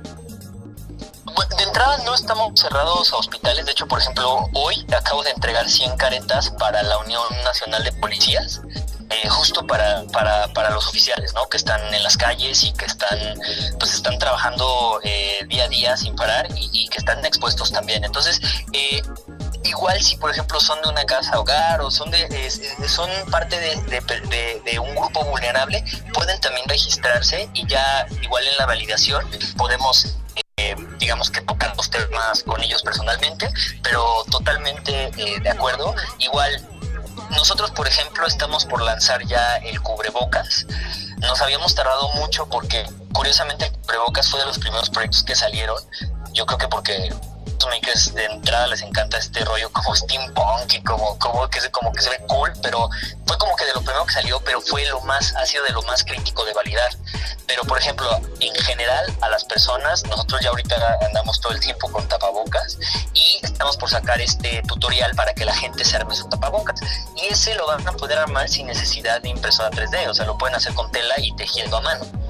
de 1.58 1.64
entrada 1.64 1.98
no 2.04 2.14
estamos 2.14 2.52
cerrados 2.60 3.12
a 3.12 3.16
hospitales, 3.16 3.66
de 3.66 3.72
hecho, 3.72 3.86
por 3.86 4.00
ejemplo, 4.00 4.48
hoy 4.54 4.86
acabo 4.96 5.22
de 5.22 5.30
entregar 5.30 5.68
100 5.68 5.96
caretas 5.96 6.50
para 6.50 6.82
la 6.82 6.98
Unión 6.98 7.22
Nacional 7.44 7.82
de 7.84 7.92
Policías, 7.92 8.60
eh, 9.10 9.28
justo 9.28 9.66
para, 9.66 10.04
para, 10.12 10.48
para, 10.52 10.70
los 10.70 10.86
oficiales, 10.86 11.32
¿no? 11.34 11.48
Que 11.48 11.56
están 11.56 11.80
en 11.94 12.02
las 12.02 12.16
calles 12.16 12.62
y 12.64 12.72
que 12.72 12.84
están, 12.84 13.18
pues 13.78 13.94
están 13.94 14.18
trabajando 14.18 15.00
eh, 15.02 15.44
día 15.48 15.64
a 15.64 15.68
día 15.68 15.96
sin 15.96 16.14
parar 16.14 16.46
y, 16.56 16.88
que 16.88 16.98
están 16.98 17.24
expuestos 17.24 17.72
también. 17.72 18.04
Entonces, 18.04 18.40
eh, 18.72 19.02
igual 19.64 20.00
si 20.00 20.16
por 20.16 20.30
ejemplo 20.30 20.60
son 20.60 20.80
de 20.82 20.88
una 20.88 21.04
casa 21.04 21.38
hogar 21.38 21.80
o 21.80 21.90
son 21.90 22.10
de 22.10 22.26
eh, 22.30 22.50
son 22.88 23.10
parte 23.30 23.58
de, 23.58 23.76
de, 23.82 24.00
de, 24.00 24.62
de, 24.64 24.78
un 24.78 24.94
grupo 24.94 25.24
vulnerable 25.24 25.84
pueden 26.12 26.40
también 26.40 26.68
registrarse 26.68 27.48
y 27.54 27.66
ya 27.66 28.06
igual 28.22 28.46
en 28.46 28.56
la 28.56 28.66
validación 28.66 29.26
podemos 29.56 30.16
eh, 30.56 30.76
digamos 30.98 31.30
que 31.30 31.40
tocar 31.42 31.76
los 31.76 31.90
temas 31.90 32.42
con 32.42 32.62
ellos 32.62 32.82
personalmente 32.82 33.50
pero 33.82 34.24
totalmente 34.30 35.10
eh, 35.16 35.40
de 35.40 35.50
acuerdo 35.50 35.94
igual 36.18 36.66
nosotros, 37.30 37.70
por 37.72 37.86
ejemplo, 37.86 38.26
estamos 38.26 38.64
por 38.64 38.82
lanzar 38.82 39.24
ya 39.26 39.56
el 39.58 39.80
cubrebocas. 39.80 40.66
Nos 41.18 41.40
habíamos 41.40 41.74
tardado 41.74 42.08
mucho 42.14 42.46
porque, 42.48 42.86
curiosamente, 43.12 43.66
el 43.66 43.72
cubrebocas 43.72 44.28
fue 44.28 44.40
de 44.40 44.46
los 44.46 44.58
primeros 44.58 44.90
proyectos 44.90 45.22
que 45.22 45.34
salieron. 45.34 45.78
Yo 46.32 46.46
creo 46.46 46.58
que 46.58 46.68
porque 46.68 47.12
makers 47.66 48.14
de 48.14 48.24
entrada 48.24 48.66
les 48.68 48.82
encanta 48.82 49.18
este 49.18 49.44
rollo 49.44 49.70
como 49.72 49.94
steampunk 49.94 50.72
y 50.74 50.82
como, 50.82 51.18
como, 51.18 51.48
que, 51.48 51.58
como 51.70 51.92
que 51.92 52.02
se 52.02 52.10
ve 52.10 52.18
cool, 52.28 52.52
pero 52.62 52.88
fue 53.26 53.36
como 53.38 53.56
que 53.56 53.64
de 53.64 53.72
lo 53.74 53.82
primero 53.82 54.06
que 54.06 54.12
salió, 54.12 54.40
pero 54.44 54.60
fue 54.60 54.84
lo 54.86 55.00
más, 55.00 55.34
ha 55.36 55.44
sido 55.46 55.64
de 55.64 55.72
lo 55.72 55.82
más 55.82 56.04
crítico 56.04 56.44
de 56.44 56.52
validar. 56.52 56.90
Pero 57.46 57.64
por 57.64 57.78
ejemplo, 57.78 58.08
en 58.40 58.54
general 58.54 59.16
a 59.22 59.28
las 59.28 59.44
personas, 59.44 60.04
nosotros 60.04 60.40
ya 60.42 60.50
ahorita 60.50 60.98
andamos 61.06 61.40
todo 61.40 61.52
el 61.52 61.60
tiempo 61.60 61.90
con 61.90 62.06
tapabocas 62.06 62.78
y 63.14 63.40
estamos 63.42 63.76
por 63.76 63.88
sacar 63.88 64.20
este 64.20 64.62
tutorial 64.62 65.14
para 65.14 65.32
que 65.34 65.44
la 65.44 65.54
gente 65.54 65.84
se 65.84 65.96
arme 65.96 66.14
su 66.14 66.28
tapabocas. 66.28 66.80
Y 67.16 67.26
ese 67.26 67.54
lo 67.54 67.66
van 67.66 67.86
a 67.86 67.92
poder 67.92 68.18
armar 68.18 68.48
sin 68.48 68.66
necesidad 68.66 69.20
de 69.22 69.30
impresora 69.30 69.70
3D, 69.70 70.08
o 70.08 70.14
sea, 70.14 70.26
lo 70.26 70.36
pueden 70.36 70.56
hacer 70.56 70.74
con 70.74 70.90
tela 70.92 71.14
y 71.18 71.34
tejiendo 71.36 71.78
a 71.78 71.80
mano. 71.80 72.27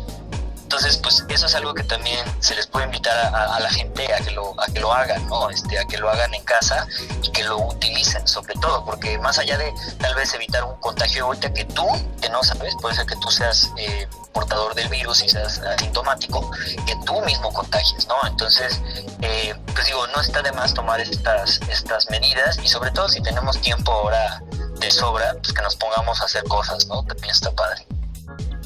Entonces, 0.68 0.98
pues 0.98 1.24
eso 1.30 1.46
es 1.46 1.54
algo 1.54 1.72
que 1.72 1.82
también 1.82 2.22
se 2.40 2.54
les 2.54 2.66
puede 2.66 2.84
invitar 2.84 3.34
a, 3.34 3.58
la 3.58 3.70
gente 3.70 4.12
a 4.12 4.18
que 4.18 4.32
lo 4.32 4.54
a 4.60 4.66
que 4.66 4.80
lo 4.80 4.92
hagan, 4.92 5.26
¿no? 5.26 5.48
Este, 5.48 5.78
a 5.78 5.86
que 5.86 5.96
lo 5.96 6.10
hagan 6.10 6.34
en 6.34 6.44
casa 6.44 6.86
y 7.22 7.30
que 7.30 7.42
lo 7.44 7.56
utilicen, 7.56 8.28
sobre 8.28 8.52
todo, 8.56 8.84
porque 8.84 9.18
más 9.18 9.38
allá 9.38 9.56
de 9.56 9.72
tal 9.98 10.14
vez 10.14 10.34
evitar 10.34 10.62
un 10.64 10.78
contagio 10.78 11.24
ahorita 11.24 11.54
que 11.54 11.64
tú, 11.64 11.86
que 12.20 12.28
no 12.28 12.42
sabes, 12.42 12.74
puede 12.82 12.94
ser 12.96 13.06
que 13.06 13.16
tú 13.16 13.30
seas 13.30 13.70
eh, 13.78 14.06
portador 14.34 14.74
del 14.74 14.90
virus 14.90 15.22
y 15.22 15.30
seas 15.30 15.58
asintomático, 15.60 16.50
que 16.86 16.94
tú 17.06 17.18
mismo 17.22 17.50
contagies, 17.50 18.06
¿no? 18.06 18.16
Entonces, 18.26 18.78
eh, 19.22 19.54
pues 19.72 19.86
digo, 19.86 20.06
no 20.08 20.20
está 20.20 20.42
de 20.42 20.52
más 20.52 20.74
tomar 20.74 21.00
estas, 21.00 21.62
estas 21.70 22.10
medidas 22.10 22.58
y 22.62 22.68
sobre 22.68 22.90
todo 22.90 23.08
si 23.08 23.22
tenemos 23.22 23.58
tiempo 23.62 23.90
ahora 23.90 24.42
de 24.80 24.90
sobra, 24.90 25.32
pues 25.42 25.54
que 25.54 25.62
nos 25.62 25.76
pongamos 25.76 26.20
a 26.20 26.26
hacer 26.26 26.44
cosas, 26.44 26.86
¿no? 26.88 27.02
También 27.04 27.30
está 27.30 27.50
padre. 27.52 27.86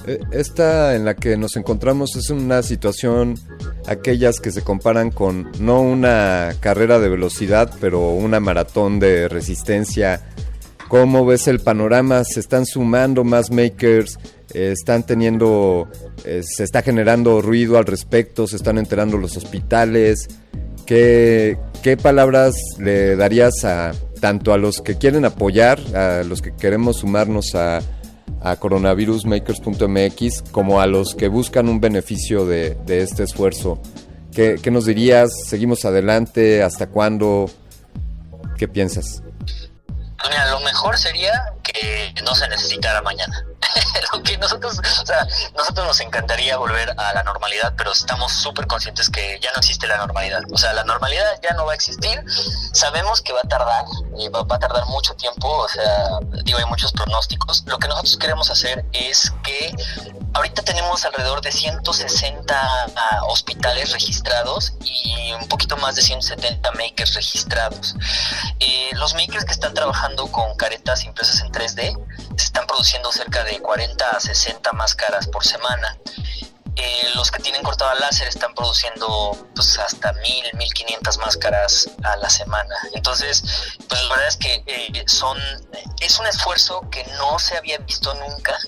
Eh, 0.07 0.19
esta 0.33 0.97
en 0.97 1.05
la 1.05 1.15
que 1.15 1.37
nos 1.37 1.57
encontramos 1.57 2.17
es 2.17 2.31
una 2.31 2.63
situación, 2.63 3.37
aquellas 3.87 4.41
que 4.41 4.51
se 4.51 4.63
comparan 4.63 5.11
con 5.11 5.51
no 5.61 5.81
una 5.81 6.55
carrera 6.61 6.99
de 6.99 7.09
velocidad, 7.09 7.73
pero 7.81 8.11
una 8.11 8.41
maratón 8.41 8.99
de 8.99 9.29
resistencia. 9.29 10.29
¿Cómo 10.89 11.25
ves 11.25 11.49
el 11.49 11.61
panorama? 11.61 12.23
¿Se 12.25 12.41
están 12.41 12.67
sumando 12.67 13.25
más 13.25 13.51
makers? 13.51 14.19
¿Están 14.53 15.05
teniendo, 15.05 15.89
eh, 16.25 16.43
se 16.45 16.65
está 16.65 16.83
generando 16.83 17.41
ruido 17.41 17.79
al 17.79 17.87
respecto? 17.87 18.47
¿Se 18.47 18.57
están 18.57 18.77
enterando 18.77 19.17
los 19.17 19.37
hospitales? 19.37 20.29
¿Qué, 20.85 21.57
¿Qué 21.83 21.97
palabras 21.97 22.55
le 22.79 23.17
darías 23.17 23.65
a 23.65 23.93
tanto 24.21 24.53
a 24.53 24.59
los 24.59 24.83
que 24.83 24.99
quieren 24.99 25.25
apoyar, 25.25 25.81
a 25.97 26.23
los 26.25 26.43
que 26.43 26.55
queremos 26.55 26.99
sumarnos 26.99 27.55
a 27.55 27.81
a 28.43 28.57
coronavirusmakers.mx 28.57 30.43
como 30.51 30.81
a 30.81 30.87
los 30.87 31.15
que 31.15 31.29
buscan 31.29 31.69
un 31.69 31.81
beneficio 31.81 32.47
de, 32.47 32.77
este 32.87 33.23
esfuerzo. 33.23 33.79
¿Qué, 34.33 34.61
nos 34.71 34.87
dirías? 34.87 35.31
¿Seguimos 35.47 35.85
adelante? 35.85 36.63
¿Hasta 36.63 36.87
cuándo? 36.89 37.51
¿Qué 38.57 38.69
piensas? 38.69 39.23
Mira, 40.29 40.51
lo 40.51 40.61
mejor 40.61 40.97
sería 40.97 41.53
que 41.63 42.15
no 42.25 42.35
se 42.35 42.49
necesitara 42.49 43.03
mañana. 43.03 43.45
lo 44.13 44.23
que 44.23 44.37
nosotros, 44.39 44.79
o 44.79 45.07
sea, 45.07 45.27
nosotros 45.57 45.87
nos 45.87 46.01
encantaría 46.01 46.57
volver 46.57 46.95
a 46.99 47.15
la 47.15 47.23
normalidad, 47.23 47.75
pero 47.77 47.93
estamos 47.93 48.33
súper 48.33 48.67
conscientes 48.67 49.09
que 49.09 49.39
ya 49.41 49.51
no 49.53 49.59
existe 49.59 49.87
la 49.87 49.97
normalidad. 49.99 50.43
O 50.53 50.59
sea, 50.59 50.73
la 50.73 50.85
normalidad 50.85 51.41
ya 51.43 51.55
no 51.55 51.65
va 51.65 51.73
a 51.73 51.75
existir. 51.75 52.25
Sabemos 52.73 53.21
que 53.21 53.33
va 53.33 53.41
a 53.43 53.49
tardar, 53.49 53.85
va, 54.35 54.57
a 54.57 54.59
tardar 54.59 54.87
mucho 54.87 55.15
tiempo. 55.15 55.49
O 55.49 55.69
sea, 55.69 56.19
digo, 56.45 56.59
hay 56.59 56.67
muchos 56.67 56.93
pronósticos. 56.93 57.63
Lo 57.67 57.79
que 57.79 57.89
nosotros 57.89 58.17
queremos 58.17 58.51
hacer 58.51 58.85
es 58.93 59.33
que 59.43 59.75
ahorita 60.35 60.63
tenemos 60.63 61.05
alrededor 61.05 61.41
de 61.41 61.53
160 61.53 62.55
ah, 62.97 63.21
hospitales 63.29 63.93
registrados 63.93 64.73
y 64.85 65.33
un 65.33 65.47
poquito 65.49 65.77
más 65.77 65.97
de 65.97 66.03
170 66.03 66.73
makers 66.73 67.15
registrados. 67.15 67.95
Eh, 68.61 68.91
los 68.95 69.15
makers 69.15 69.45
que 69.45 69.53
están 69.53 69.75
trabajando 69.75 70.27
con 70.31 70.57
caretas 70.57 71.05
impresas 71.05 71.41
en 71.41 71.52
3D 71.53 71.97
se 72.37 72.45
están 72.45 72.67
produciendo 72.67 73.13
cerca 73.13 73.45
de 73.45 73.61
40 73.61 74.11
a 74.11 74.21
60 74.21 74.73
máscaras 74.73 75.29
por 75.29 75.45
semana. 75.45 75.97
Eh, 76.75 77.11
los 77.15 77.31
que 77.31 77.43
tienen 77.43 77.63
cortada 77.63 77.95
láser 77.97 78.29
están 78.29 78.55
produciendo 78.55 79.49
pues 79.55 79.79
hasta 79.79 80.15
1000, 80.15 80.57
1500 80.57 81.19
máscaras 81.19 81.91
a 82.03 82.17
la 82.17 82.31
semana. 82.31 82.75
Entonces, 82.95 83.43
pues 83.89 84.03
la 84.03 84.09
verdad 84.09 84.29
es 84.29 84.37
que 84.39 84.63
eh, 84.67 85.05
son 85.07 85.39
es 86.01 86.19
un 86.19 86.27
esfuerzo 86.27 86.89
que 86.91 87.05
no 87.19 87.39
se 87.39 87.57
había 87.57 87.79
visto 87.79 88.15
nunca 88.15 88.59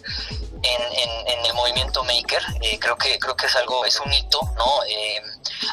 en, 0.64 1.44
el 1.44 1.54
movimiento 1.54 2.02
maker. 2.04 2.42
Eh, 2.62 2.78
creo 2.78 2.96
que 2.96 3.18
creo 3.18 3.36
que 3.36 3.46
es 3.46 3.56
algo 3.56 3.84
es 3.84 4.00
un 4.00 4.12
hito, 4.12 4.40
¿no? 4.56 4.80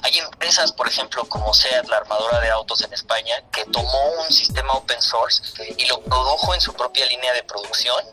hay 0.03 0.17
empresas, 0.17 0.71
por 0.71 0.87
ejemplo, 0.87 1.25
como 1.25 1.53
SEAT, 1.53 1.87
la 1.87 1.97
armadora 1.97 2.39
de 2.39 2.49
autos 2.49 2.81
en 2.81 2.93
España, 2.93 3.35
que 3.51 3.65
tomó 3.65 4.11
un 4.25 4.31
sistema 4.31 4.73
open 4.73 5.01
source 5.01 5.41
y 5.77 5.85
lo 5.85 6.01
produjo 6.01 6.53
en 6.53 6.61
su 6.61 6.73
propia 6.73 7.05
línea 7.05 7.33
de 7.33 7.43
producción 7.43 8.03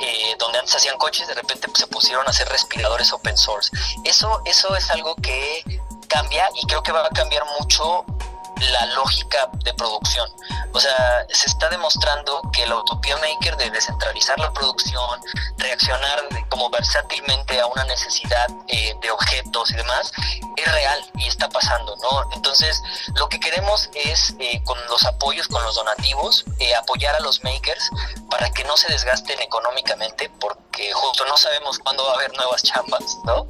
eh, 0.00 0.36
donde 0.38 0.58
antes 0.58 0.74
hacían 0.74 0.98
coches, 0.98 1.28
de 1.28 1.34
repente 1.34 1.68
pues, 1.68 1.78
se 1.78 1.86
pusieron 1.86 2.26
a 2.26 2.30
hacer 2.30 2.48
respiradores 2.48 3.12
open 3.12 3.36
source. 3.38 3.70
Eso, 4.04 4.42
eso 4.44 4.74
es 4.74 4.90
algo 4.90 5.14
que 5.16 5.62
cambia 6.08 6.48
y 6.60 6.66
creo 6.66 6.82
que 6.82 6.92
va 6.92 7.06
a 7.06 7.10
cambiar 7.10 7.44
mucho 7.58 8.04
la 8.60 8.86
lógica 8.86 9.50
de 9.64 9.74
producción. 9.74 10.30
O 10.72 10.80
sea, 10.80 11.26
se 11.30 11.46
está 11.46 11.68
demostrando 11.70 12.42
que 12.52 12.66
la 12.66 12.76
utopía 12.76 13.16
maker 13.16 13.56
de 13.56 13.70
descentralizar 13.70 14.38
la 14.38 14.52
producción, 14.52 15.20
reaccionar 15.58 16.22
como 16.48 16.70
versátilmente 16.70 17.60
a 17.60 17.66
una 17.66 17.84
necesidad 17.84 18.46
eh, 18.68 18.94
de 19.00 19.10
objetos 19.10 19.70
y 19.70 19.74
demás, 19.74 20.12
es 20.56 20.72
real 20.72 21.10
y 21.16 21.26
está 21.26 21.48
pasando, 21.48 21.96
¿no? 22.02 22.30
Entonces, 22.34 22.82
lo 23.14 23.28
que 23.28 23.40
queremos 23.40 23.90
es, 23.94 24.34
eh, 24.38 24.62
con 24.64 24.78
los 24.86 25.04
apoyos, 25.04 25.48
con 25.48 25.62
los 25.62 25.74
donativos, 25.74 26.44
eh, 26.58 26.74
apoyar 26.74 27.14
a 27.14 27.20
los 27.20 27.42
makers 27.44 27.90
para 28.30 28.50
que 28.50 28.64
no 28.64 28.76
se 28.76 28.88
desgasten 28.88 29.40
económicamente, 29.40 30.30
porque 30.40 30.92
justo 30.92 31.24
no 31.26 31.36
sabemos 31.36 31.78
cuándo 31.78 32.04
va 32.04 32.12
a 32.12 32.14
haber 32.16 32.34
nuevas 32.36 32.62
chambas, 32.62 33.18
¿no? 33.24 33.46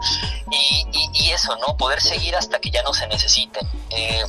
Y, 0.50 1.11
y, 1.12 1.30
eso, 1.30 1.57
¿no? 1.57 1.76
Poder 1.76 2.00
seguir 2.00 2.36
hasta 2.36 2.61
que 2.61 2.70
ya 2.70 2.82
no 2.82 2.94
se 2.94 3.07
necesiten. 3.09 3.68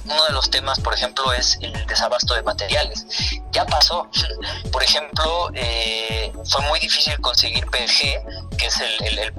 uno 0.05 0.25
de 0.25 0.33
los 0.33 0.49
temas, 0.49 0.66
por 0.83 0.93
ejemplo, 0.93 1.31
es 1.33 1.57
el 1.61 1.85
desabasto 1.87 2.33
de 2.33 2.43
materiales. 2.43 3.05
Ya 3.51 3.65
pasó. 3.65 4.09
Por 4.71 4.83
ejemplo, 4.83 5.51
fue 6.45 6.61
muy 6.67 6.79
difícil 6.79 7.19
conseguir 7.21 7.65
PG, 7.67 8.57
que 8.57 8.65
es 8.67 8.79
el, 8.79 9.33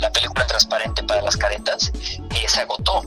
la 0.00 0.10
película 0.10 0.46
transparente 0.46 1.02
para 1.04 1.22
las 1.22 1.36
caretas, 1.36 1.92
eh, 2.34 2.48
se 2.48 2.60
agotó 2.60 3.02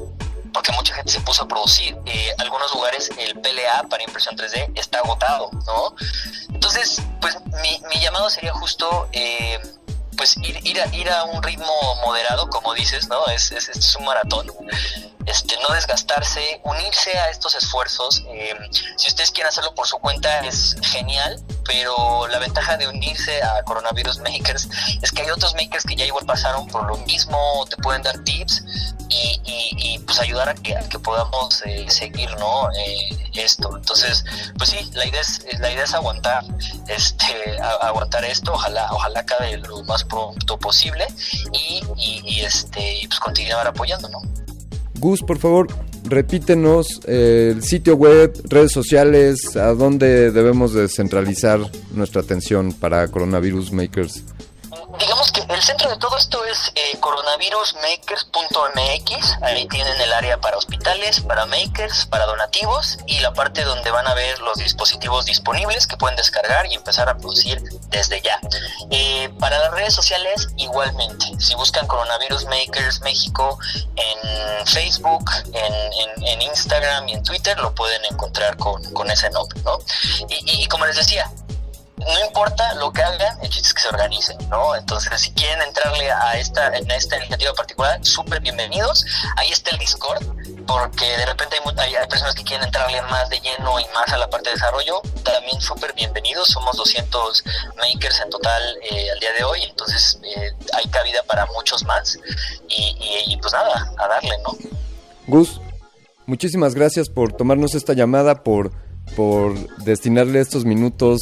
porque 0.53 0.71
mucha 0.71 0.95
gente 0.95 1.11
se 1.11 1.19
puso 1.19 1.43
a 1.43 1.47
producir. 1.49 1.97
Eh, 2.05 2.31
algunos 2.37 2.73
lugares 2.73 3.09
el 3.17 3.37
PLA 3.41 3.83
para 3.89 4.03
impresión 4.03 4.37
3D 4.37 4.71
está 4.75 4.99
agotado, 4.99 5.49
¿no? 5.65 5.93
Entonces, 6.47 7.01
pues 7.19 7.37
mi, 7.61 7.99
llamado 7.99 8.29
sería 8.29 8.53
justo 8.53 9.09
eh, 9.11 9.59
pues 10.15 10.37
ir, 10.37 10.65
ir, 10.65 11.09
a, 11.11 11.25
un 11.25 11.43
ritmo 11.43 11.95
moderado, 12.05 12.47
como 12.47 12.73
dices, 12.73 13.09
¿no? 13.09 13.25
Es, 13.27 13.51
es 13.51 13.95
un 13.97 14.05
maratón 14.05 14.47
este, 15.25 15.55
no 15.67 15.73
desgastarse, 15.73 16.61
unirse 16.63 17.17
a 17.17 17.29
estos 17.29 17.55
esfuerzos. 17.55 18.23
Eh, 18.27 18.53
si 18.97 19.07
ustedes 19.07 19.31
quieren 19.31 19.49
hacerlo 19.49 19.73
por 19.73 19.87
su 19.87 19.97
cuenta 19.97 20.39
es 20.39 20.75
genial, 20.81 21.41
pero 21.65 22.27
la 22.27 22.39
ventaja 22.39 22.77
de 22.77 22.87
unirse 22.87 23.41
a 23.41 23.63
Coronavirus 23.63 24.19
Makers 24.19 24.69
es 25.01 25.11
que 25.11 25.23
hay 25.23 25.29
otros 25.29 25.53
makers 25.55 25.83
que 25.83 25.95
ya 25.95 26.05
igual 26.05 26.25
pasaron 26.25 26.67
por 26.67 26.85
lo 26.85 26.97
mismo, 26.97 27.65
te 27.69 27.77
pueden 27.77 28.01
dar 28.03 28.17
tips 28.23 28.63
y, 29.09 29.99
pues 30.05 30.19
ayudar 30.19 30.49
a 30.49 30.53
que, 30.53 30.77
que 30.89 30.99
podamos 30.99 31.61
eh, 31.65 31.85
seguir 31.89 32.29
¿no? 32.37 32.69
Eh, 32.73 33.25
esto. 33.35 33.75
Entonces, 33.75 34.23
pues 34.57 34.69
sí, 34.69 34.89
la 34.93 35.05
idea 35.05 35.21
es, 35.21 35.45
la 35.59 35.71
idea 35.71 35.83
es 35.83 35.93
aguantar, 35.93 36.43
este, 36.87 37.57
aguantar 37.81 38.23
esto, 38.25 38.53
ojalá, 38.53 38.87
ojalá 38.91 39.21
acabe 39.21 39.57
lo 39.57 39.83
más 39.83 40.03
pronto 40.03 40.57
posible 40.57 41.07
y, 41.51 41.81
y, 41.97 42.41
este, 42.41 43.01
pues 43.07 43.19
continuar 43.19 43.67
apoyando, 43.67 44.09
¿no? 44.09 44.21
Gus, 44.99 45.21
por 45.21 45.37
favor, 45.37 45.67
repítenos 46.03 47.01
eh, 47.07 47.53
el 47.55 47.63
sitio 47.63 47.95
web, 47.95 48.33
redes 48.49 48.71
sociales, 48.71 49.55
a 49.55 49.73
dónde 49.73 50.31
debemos 50.31 50.73
descentralizar 50.73 51.59
nuestra 51.93 52.21
atención 52.21 52.73
para 52.73 53.07
Coronavirus 53.07 53.71
Makers 53.71 54.23
digamos 54.99 55.31
que 55.31 55.41
el 55.49 55.61
centro 55.61 55.89
de 55.89 55.97
todo 55.97 56.17
esto 56.17 56.43
es 56.45 56.71
eh, 56.75 56.97
coronavirusmakers.mx. 56.99 59.37
Ahí 59.41 59.67
tienen 59.67 59.99
el 60.01 60.13
área 60.13 60.39
para 60.39 60.57
hospitales, 60.57 61.21
para 61.21 61.45
makers, 61.45 62.05
para 62.05 62.25
donativos 62.25 62.97
y 63.05 63.19
la 63.19 63.33
parte 63.33 63.63
donde 63.63 63.91
van 63.91 64.07
a 64.07 64.13
ver 64.13 64.39
los 64.39 64.57
dispositivos 64.57 65.25
disponibles 65.25 65.87
que 65.87 65.97
pueden 65.97 66.15
descargar 66.15 66.65
y 66.67 66.75
empezar 66.75 67.09
a 67.09 67.17
producir 67.17 67.61
desde 67.89 68.21
ya. 68.21 68.39
Eh, 68.91 69.29
para 69.39 69.59
las 69.59 69.71
redes 69.71 69.93
sociales, 69.93 70.47
igualmente. 70.57 71.25
Si 71.39 71.55
buscan 71.55 71.87
Coronavirus 71.87 72.45
Makers 72.45 73.01
México 73.01 73.57
en 73.95 74.67
Facebook, 74.67 75.29
en, 75.53 76.41
Instagram 76.41 77.07
y 77.09 77.13
en 77.13 77.23
Twitter, 77.23 77.57
lo 77.59 77.73
pueden 77.73 78.03
encontrar 78.05 78.57
con, 78.57 79.09
ese 79.09 79.29
nombre, 79.29 79.59
¿no? 79.61 79.79
y 80.27 80.65
como 80.67 80.85
les 80.85 80.95
decía, 80.95 81.31
no 81.97 82.25
importa 82.25 82.73
lo 82.75 82.91
que 82.91 83.01
hagan, 83.01 83.37
el 83.41 83.49
chiste 83.49 83.67
es 83.69 83.73
que 83.73 83.81
se 83.81 83.87
organicen, 83.87 84.37
¿no? 84.49 84.75
Entonces, 84.75 85.21
si 85.21 85.31
quieren 85.31 85.61
entrarle 85.61 86.11
a 86.11 86.37
esta, 86.37 86.75
en 86.75 86.89
esta 86.91 87.17
iniciativa 87.17 87.53
particular, 87.53 87.99
súper 88.03 88.41
bienvenidos. 88.41 89.05
Ahí 89.37 89.49
está 89.51 89.71
el 89.71 89.77
Discord, 89.77 90.21
porque 90.67 91.05
de 91.05 91.25
repente 91.25 91.57
hay, 91.77 91.95
hay, 91.95 92.07
personas 92.07 92.35
que 92.35 92.43
quieren 92.43 92.65
entrarle 92.65 93.01
más 93.03 93.29
de 93.29 93.39
lleno 93.39 93.79
y 93.79 93.85
más 93.93 94.11
a 94.11 94.17
la 94.17 94.29
parte 94.29 94.49
de 94.49 94.55
desarrollo. 94.55 95.01
También 95.23 95.61
súper 95.61 95.93
bienvenidos. 95.93 96.49
Somos 96.49 96.75
200 96.75 97.43
makers 97.77 98.19
en 98.19 98.29
total 98.29 98.61
eh, 98.91 99.11
al 99.11 99.19
día 99.19 99.31
de 99.37 99.43
hoy, 99.45 99.63
entonces 99.63 100.19
eh, 100.23 100.51
hay 100.73 100.87
cabida 100.89 101.23
para 101.23 101.45
muchos 101.47 101.83
más. 101.85 102.19
Y, 102.67 102.97
y 103.27 103.37
pues 103.37 103.53
nada, 103.53 103.93
a 103.97 104.07
darle, 104.07 104.37
¿no? 104.43 104.57
Gus, 105.27 105.61
muchísimas 106.25 106.75
gracias 106.75 107.07
por 107.09 107.31
tomarnos 107.31 107.73
esta 107.73 107.93
llamada, 107.93 108.43
por 108.43 108.71
por 109.15 109.55
destinarle 109.83 110.39
estos 110.39 110.65
minutos 110.65 111.21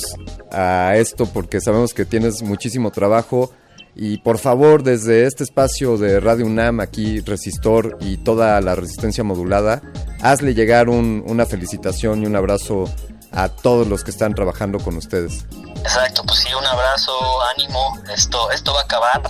a 0.52 0.94
esto 0.96 1.26
porque 1.26 1.62
sabemos 1.62 1.94
que 1.94 2.06
tienes 2.06 2.42
muchísimo 2.42 2.92
trabajo 2.92 3.52
Y 3.96 4.18
por 4.18 4.40
favor, 4.40 4.82
desde 4.82 5.28
este 5.28 5.44
espacio 5.44 5.98
de 6.00 6.20
Radio 6.20 6.48
UNAM, 6.48 6.80
aquí 6.80 7.20
Resistor 7.20 7.96
y 8.02 8.18
toda 8.18 8.60
la 8.60 8.74
resistencia 8.74 9.24
modulada, 9.24 9.84
hazle 10.20 10.56
llegar 10.56 10.90
un- 10.90 11.24
una 11.28 11.46
felicitación 11.46 12.24
y 12.24 12.26
un 12.26 12.36
abrazo 12.36 12.86
a 13.32 13.50
todos 13.50 13.88
los 13.88 14.04
que 14.04 14.10
están 14.10 14.34
trabajando 14.34 14.80
con 14.80 14.98
ustedes. 14.98 15.46
Exacto, 15.84 16.24
pues 16.26 16.40
sí, 16.40 16.48
un 16.60 16.66
abrazo, 16.66 17.12
ánimo, 17.56 18.00
esto, 18.16 18.50
esto 18.50 18.74
va 18.74 18.80
a 18.80 18.84
acabar 18.84 19.22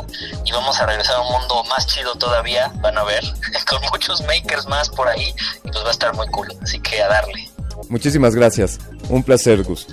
y 0.46 0.52
vamos 0.54 0.80
a 0.80 0.86
regresar 0.86 1.18
a 1.18 1.22
un 1.24 1.32
mundo 1.34 1.62
más 1.66 1.86
chido 1.88 2.16
todavía, 2.16 2.72
van 2.82 2.98
a 2.98 3.04
ver, 3.04 3.22
con 3.70 3.82
muchos 3.92 4.22
makers 4.28 4.66
más 4.68 4.88
por 4.90 5.10
ahí 5.10 5.36
y 5.66 5.72
pues 5.72 5.84
va 5.84 5.90
a 5.90 5.92
estar 5.92 6.14
muy 6.16 6.28
cool, 6.28 6.48
así 6.62 6.80
que 6.80 7.02
a 7.02 7.10
darle. 7.10 7.50
Muchísimas 7.90 8.36
gracias. 8.36 8.80
Un 9.10 9.24
placer, 9.24 9.64
Gus. 9.64 9.88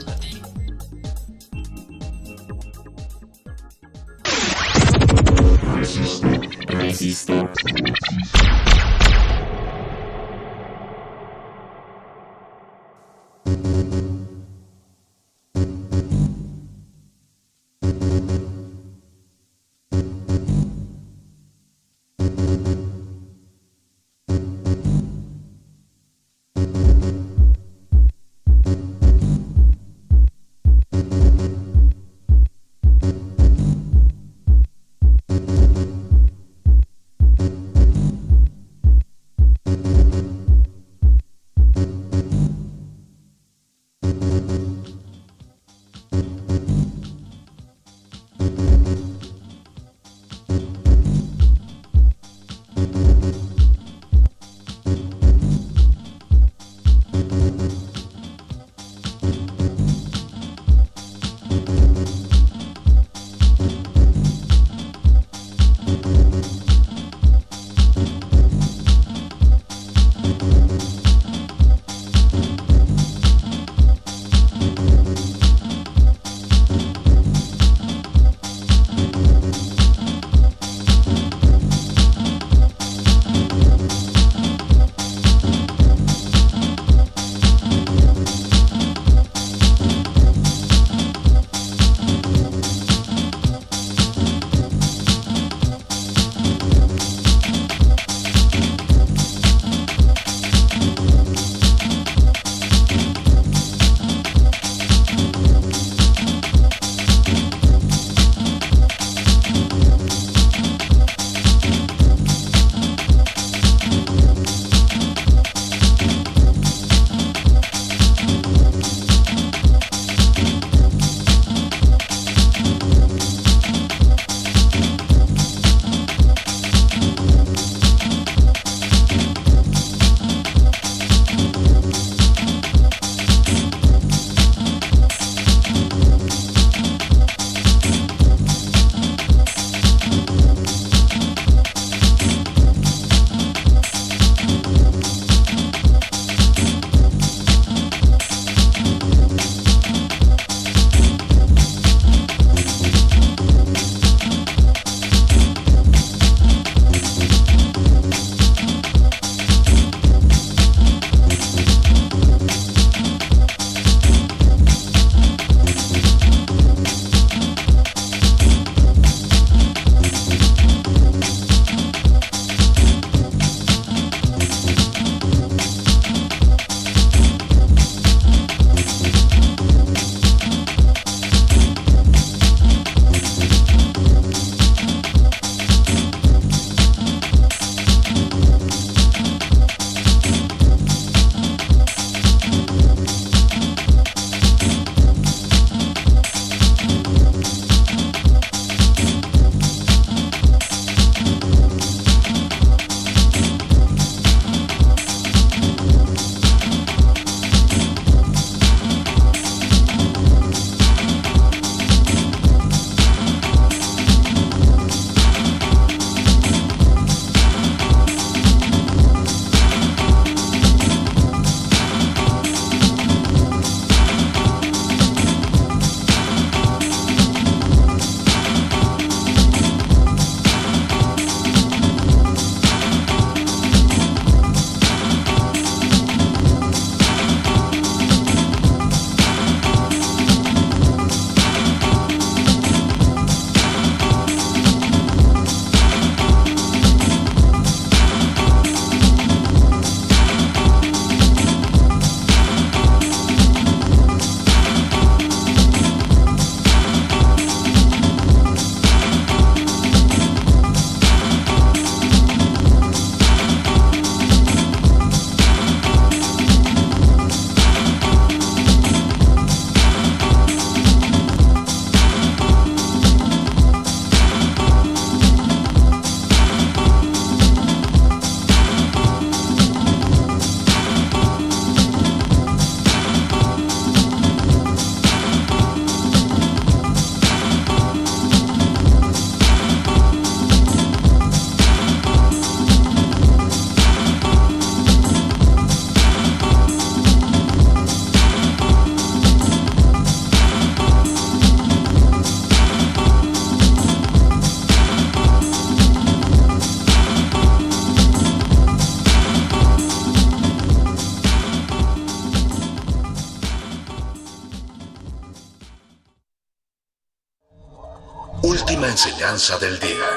Del 319.31 319.79
día. 319.79 320.09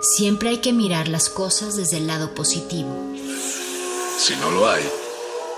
Siempre 0.00 0.50
hay 0.50 0.58
que 0.58 0.72
mirar 0.72 1.08
las 1.08 1.28
cosas 1.28 1.74
desde 1.74 1.96
el 1.96 2.06
lado 2.06 2.36
positivo. 2.36 2.88
Si 4.16 4.36
no 4.36 4.52
lo 4.52 4.68
hay, 4.68 4.88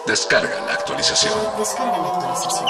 descarga 0.07 0.65
la 0.65 0.73
actualización. 0.73 1.35
Descarga 1.59 1.99
la 1.99 2.09
actualización. 2.09 2.67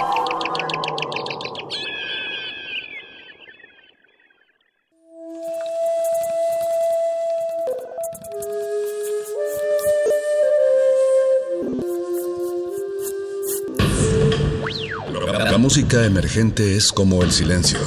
La 15.52 15.58
música 15.58 16.04
emergente 16.04 16.76
es 16.76 16.90
como 16.90 17.22
el 17.22 17.30
silencio. 17.30 17.78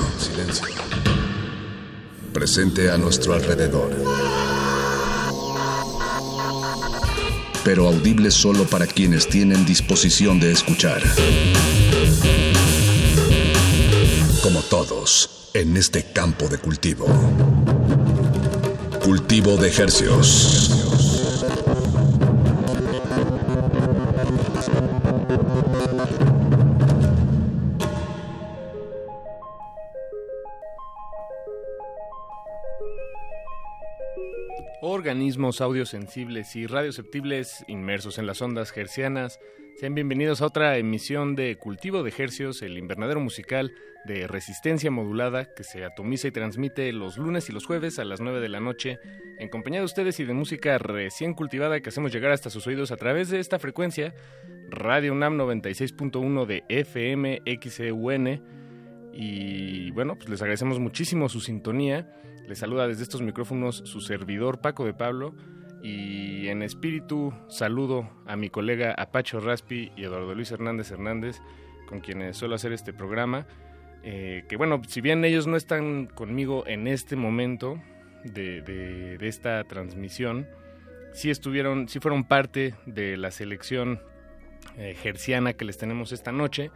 Presente 2.44 2.92
a 2.92 2.98
nuestro 2.98 3.36
alrededor. 3.36 3.90
Pero 7.64 7.88
audible 7.88 8.32
solo 8.32 8.66
para 8.66 8.86
quienes 8.86 9.30
tienen 9.30 9.66
disposición 9.66 10.42
de 10.42 10.52
escuchar. 10.52 11.02
Como 14.42 14.62
todos, 14.64 15.50
en 15.54 15.78
este 15.78 16.12
campo 16.12 16.50
de 16.50 16.58
cultivo. 16.58 17.06
Cultivo 19.02 19.56
de 19.56 19.72
hercios. 35.54 35.62
Organismos 35.62 35.62
audiosensibles 35.62 36.56
y 36.56 36.68
radioceptibles 36.68 37.66
inmersos 37.68 38.18
en 38.18 38.26
las 38.26 38.42
ondas 38.42 38.76
hercianas, 38.76 39.40
sean 39.76 39.96
bienvenidos 39.96 40.42
a 40.42 40.46
otra 40.46 40.78
emisión 40.78 41.36
de 41.36 41.58
Cultivo 41.58 42.04
de 42.04 42.14
Hercios, 42.16 42.62
el 42.62 42.78
invernadero 42.78 43.20
musical 43.20 43.72
de 44.06 44.28
resistencia 44.28 44.92
modulada 44.92 45.54
que 45.56 45.64
se 45.64 45.84
atomiza 45.84 46.28
y 46.28 46.32
transmite 46.32 46.92
los 46.92 47.18
lunes 47.18 47.50
y 47.50 47.54
los 47.54 47.66
jueves 47.66 48.00
a 48.00 48.06
las 48.06 48.20
9 48.22 48.40
de 48.40 48.50
la 48.50 48.60
noche 48.60 49.00
en 49.40 49.50
compañía 49.50 49.80
de 49.80 49.86
ustedes 49.86 50.20
y 50.20 50.26
de 50.26 50.34
música 50.34 50.78
recién 50.78 51.34
cultivada 51.34 51.80
que 51.82 51.90
hacemos 51.90 52.12
llegar 52.12 52.32
hasta 52.32 52.50
sus 52.50 52.68
oídos 52.68 52.92
a 52.92 52.98
través 52.98 53.30
de 53.30 53.40
esta 53.40 53.60
frecuencia, 53.60 54.14
Radio 54.70 55.14
UNAM 55.14 55.38
96.1 55.38 56.46
de 56.46 56.64
FM 56.70 57.42
XEUN. 57.62 58.44
Y 59.14 59.92
bueno, 59.92 60.16
pues 60.16 60.30
les 60.30 60.42
agradecemos 60.42 60.80
muchísimo 60.80 61.30
su 61.30 61.40
sintonía. 61.40 62.08
Les 62.48 62.60
saluda 62.60 62.88
desde 62.88 63.04
estos 63.04 63.22
micrófonos 63.22 63.78
su 63.86 64.02
servidor 64.02 64.60
Paco 64.60 64.86
de 64.86 64.94
Pablo 64.94 65.34
y 65.82 66.50
en 66.50 66.62
espíritu 66.62 67.34
saludo 67.48 68.10
a 68.26 68.36
mi 68.36 68.50
colega 68.50 68.94
Apacho 68.98 69.40
Raspi 69.40 69.92
y 69.96 70.04
Eduardo 70.04 70.36
Luis 70.36 70.52
Hernández 70.52 70.92
Hernández 70.92 71.40
con 71.88 72.02
quienes 72.02 72.36
suelo 72.36 72.56
hacer 72.56 72.74
este 72.74 72.92
programa. 72.92 73.48
Eh, 74.04 74.44
que 74.50 74.58
bueno, 74.58 74.82
si 74.88 75.00
bien 75.00 75.24
ellos 75.24 75.48
no 75.48 75.56
están 75.56 76.08
conmigo 76.08 76.66
en 76.68 76.88
este 76.88 77.16
momento 77.16 77.82
de, 78.26 78.62
de, 78.62 79.28
esta 79.28 79.64
transmisión, 79.64 80.48
sí 81.14 81.30
estuvieron, 81.30 81.88
sí 81.88 82.00
fueron 82.00 82.26
parte 82.26 82.76
de 82.86 83.16
la 83.16 83.32
selección 83.32 84.02
eh, 84.78 84.96
gerciana 85.02 85.54
que 85.54 85.64
les 85.64 85.78
tenemos 85.78 86.12
esta 86.12 86.34
noche. 86.34 86.72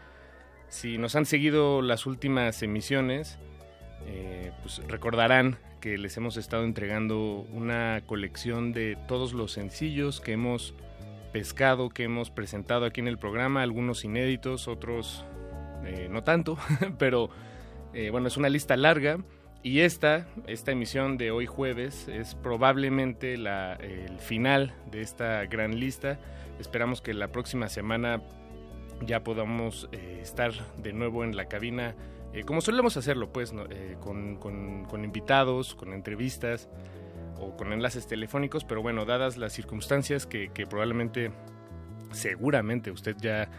Si 0.70 0.98
nos 0.98 1.16
han 1.16 1.26
seguido 1.26 1.82
las 1.82 2.06
últimas 2.06 2.64
emisiones, 2.64 3.40
eh, 4.06 4.52
pues 4.62 4.82
recordarán 4.88 5.58
que 5.82 5.98
les 5.98 6.18
hemos 6.18 6.38
estado 6.38 6.64
entregando 6.64 7.46
una 7.52 8.02
colección 8.06 8.74
de 8.74 8.98
todos 9.08 9.34
los 9.34 9.52
sencillos 9.52 10.22
que 10.22 10.34
hemos 10.34 10.74
pescado, 11.32 11.90
que 11.90 12.04
hemos 12.04 12.30
presentado 12.30 12.86
aquí 12.86 13.00
en 13.00 13.08
el 13.08 13.18
programa, 13.18 13.62
algunos 13.62 14.04
inéditos, 14.04 14.68
otros 14.68 15.26
eh, 15.86 16.08
no 16.10 16.24
tanto, 16.24 16.58
pero 16.98 17.30
eh, 17.94 18.10
bueno, 18.10 18.28
es 18.28 18.38
una 18.38 18.50
lista 18.50 18.76
larga. 18.76 19.20
Y 19.64 19.80
esta, 19.80 20.28
esta 20.46 20.72
emisión 20.72 21.18
de 21.18 21.32
hoy 21.32 21.46
jueves 21.46 22.08
es 22.08 22.36
probablemente 22.36 23.38
la, 23.38 23.74
el 23.74 24.20
final 24.20 24.74
de 24.92 25.02
esta 25.02 25.46
gran 25.46 25.80
lista. 25.80 26.20
Esperamos 26.60 27.02
que 27.02 27.14
la 27.14 27.32
próxima 27.32 27.68
semana 27.68 28.22
ya 29.06 29.24
podamos 29.24 29.90
eh, 29.92 30.20
estar 30.22 30.54
de 30.78 30.94
nuevo 30.94 31.24
en 31.24 31.36
la 31.36 31.46
cabina, 31.46 31.96
eh, 32.34 32.44
como 32.44 32.62
solemos 32.62 32.98
hacerlo, 32.98 33.32
pues, 33.32 33.54
¿no? 33.54 33.66
eh, 33.70 33.98
con, 34.00 35.04
invitados, 35.04 35.76
con 35.76 35.94
entrevistas 35.94 36.70
o 37.38 37.56
con 37.56 37.74
enlaces 37.74 38.08
telefónicos, 38.08 38.64
pero 38.64 38.82
bueno, 38.82 39.06
dadas 39.06 39.38
las 39.38 39.54
circunstancias 39.54 40.26
que, 40.26 40.50
que 40.50 40.66
probablemente, 40.66 41.32
seguramente 42.12 42.92
usted 42.92 43.16
ya, 43.20 43.50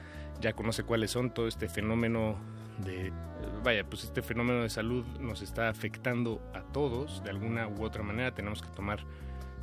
ya 0.40 0.52
conoce 0.52 0.82
cuáles 0.82 1.10
son, 1.10 1.32
todo 1.32 1.48
este 1.48 1.68
fenómeno 1.68 2.36
de, 2.78 3.12
vaya, 3.62 3.84
pues 3.84 4.04
este 4.04 4.22
fenómeno 4.22 4.62
de 4.62 4.70
salud 4.70 5.04
nos 5.20 5.42
está 5.42 5.68
afectando 5.68 6.40
a 6.54 6.62
todos 6.62 7.22
de 7.22 7.30
alguna 7.30 7.68
u 7.68 7.84
otra 7.84 8.02
manera, 8.02 8.34
tenemos 8.34 8.62
que 8.62 8.68
tomar 8.70 9.04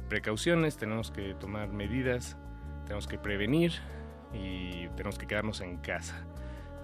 precauciones, 0.09 0.77
tenemos 0.77 1.11
que 1.11 1.33
tomar 1.35 1.69
medidas, 1.69 2.37
tenemos 2.85 3.07
que 3.07 3.17
prevenir, 3.17 3.73
y 4.35 4.87
tenemos 4.89 5.17
que 5.17 5.27
quedarnos 5.27 5.61
en 5.61 5.77
casa. 5.77 6.25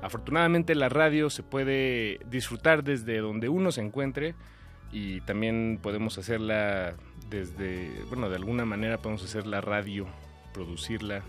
Afortunadamente 0.02 0.76
la 0.76 0.89
radio 0.89 1.30
se 1.30 1.43
puede 1.43 2.20
disfrutar 2.26 2.84
desde 2.84 3.20
donde 3.20 3.49
uno 3.49 3.72
se 3.72 3.82
encuentre 3.82 4.36
y 4.91 5.22
también 5.22 5.80
podemos 5.82 6.18
hacerla 6.18 6.95
desde, 7.30 7.91
bueno, 8.10 8.30
de 8.30 8.36
alguna 8.36 8.66
manera 8.66 8.97
podemos 8.97 9.24
hacer 9.24 9.47
la 9.47 9.62
radio, 9.62 10.08
producirla 10.54 11.24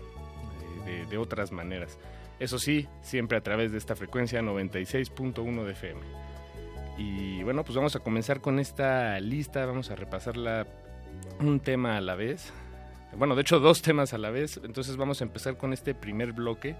de, 0.85 0.91
de, 0.91 1.05
de 1.05 1.17
otras 1.17 1.51
maneras. 1.51 1.97
Eso 2.39 2.59
sí, 2.59 2.87
siempre 3.01 3.37
a 3.37 3.41
través 3.41 3.71
de 3.71 3.77
esta 3.77 3.95
frecuencia 3.95 4.41
96.1 4.41 5.63
de 5.63 5.71
FM. 5.71 6.01
Y 6.97 7.43
bueno, 7.43 7.63
pues 7.63 7.75
vamos 7.75 7.95
a 7.95 7.99
comenzar 7.99 8.41
con 8.41 8.59
esta 8.59 9.19
lista, 9.19 9.65
vamos 9.65 9.91
a 9.91 9.95
repasarla 9.95 10.67
un 11.39 11.59
tema 11.59 11.97
a 11.97 12.01
la 12.01 12.15
vez 12.15 12.51
bueno, 13.17 13.35
de 13.35 13.41
hecho 13.41 13.59
dos 13.59 13.81
temas 13.81 14.13
a 14.13 14.17
la 14.17 14.29
vez, 14.29 14.59
entonces 14.63 14.97
vamos 14.97 15.21
a 15.21 15.23
empezar 15.23 15.57
con 15.57 15.73
este 15.73 15.93
primer 15.93 16.33
bloque. 16.33 16.75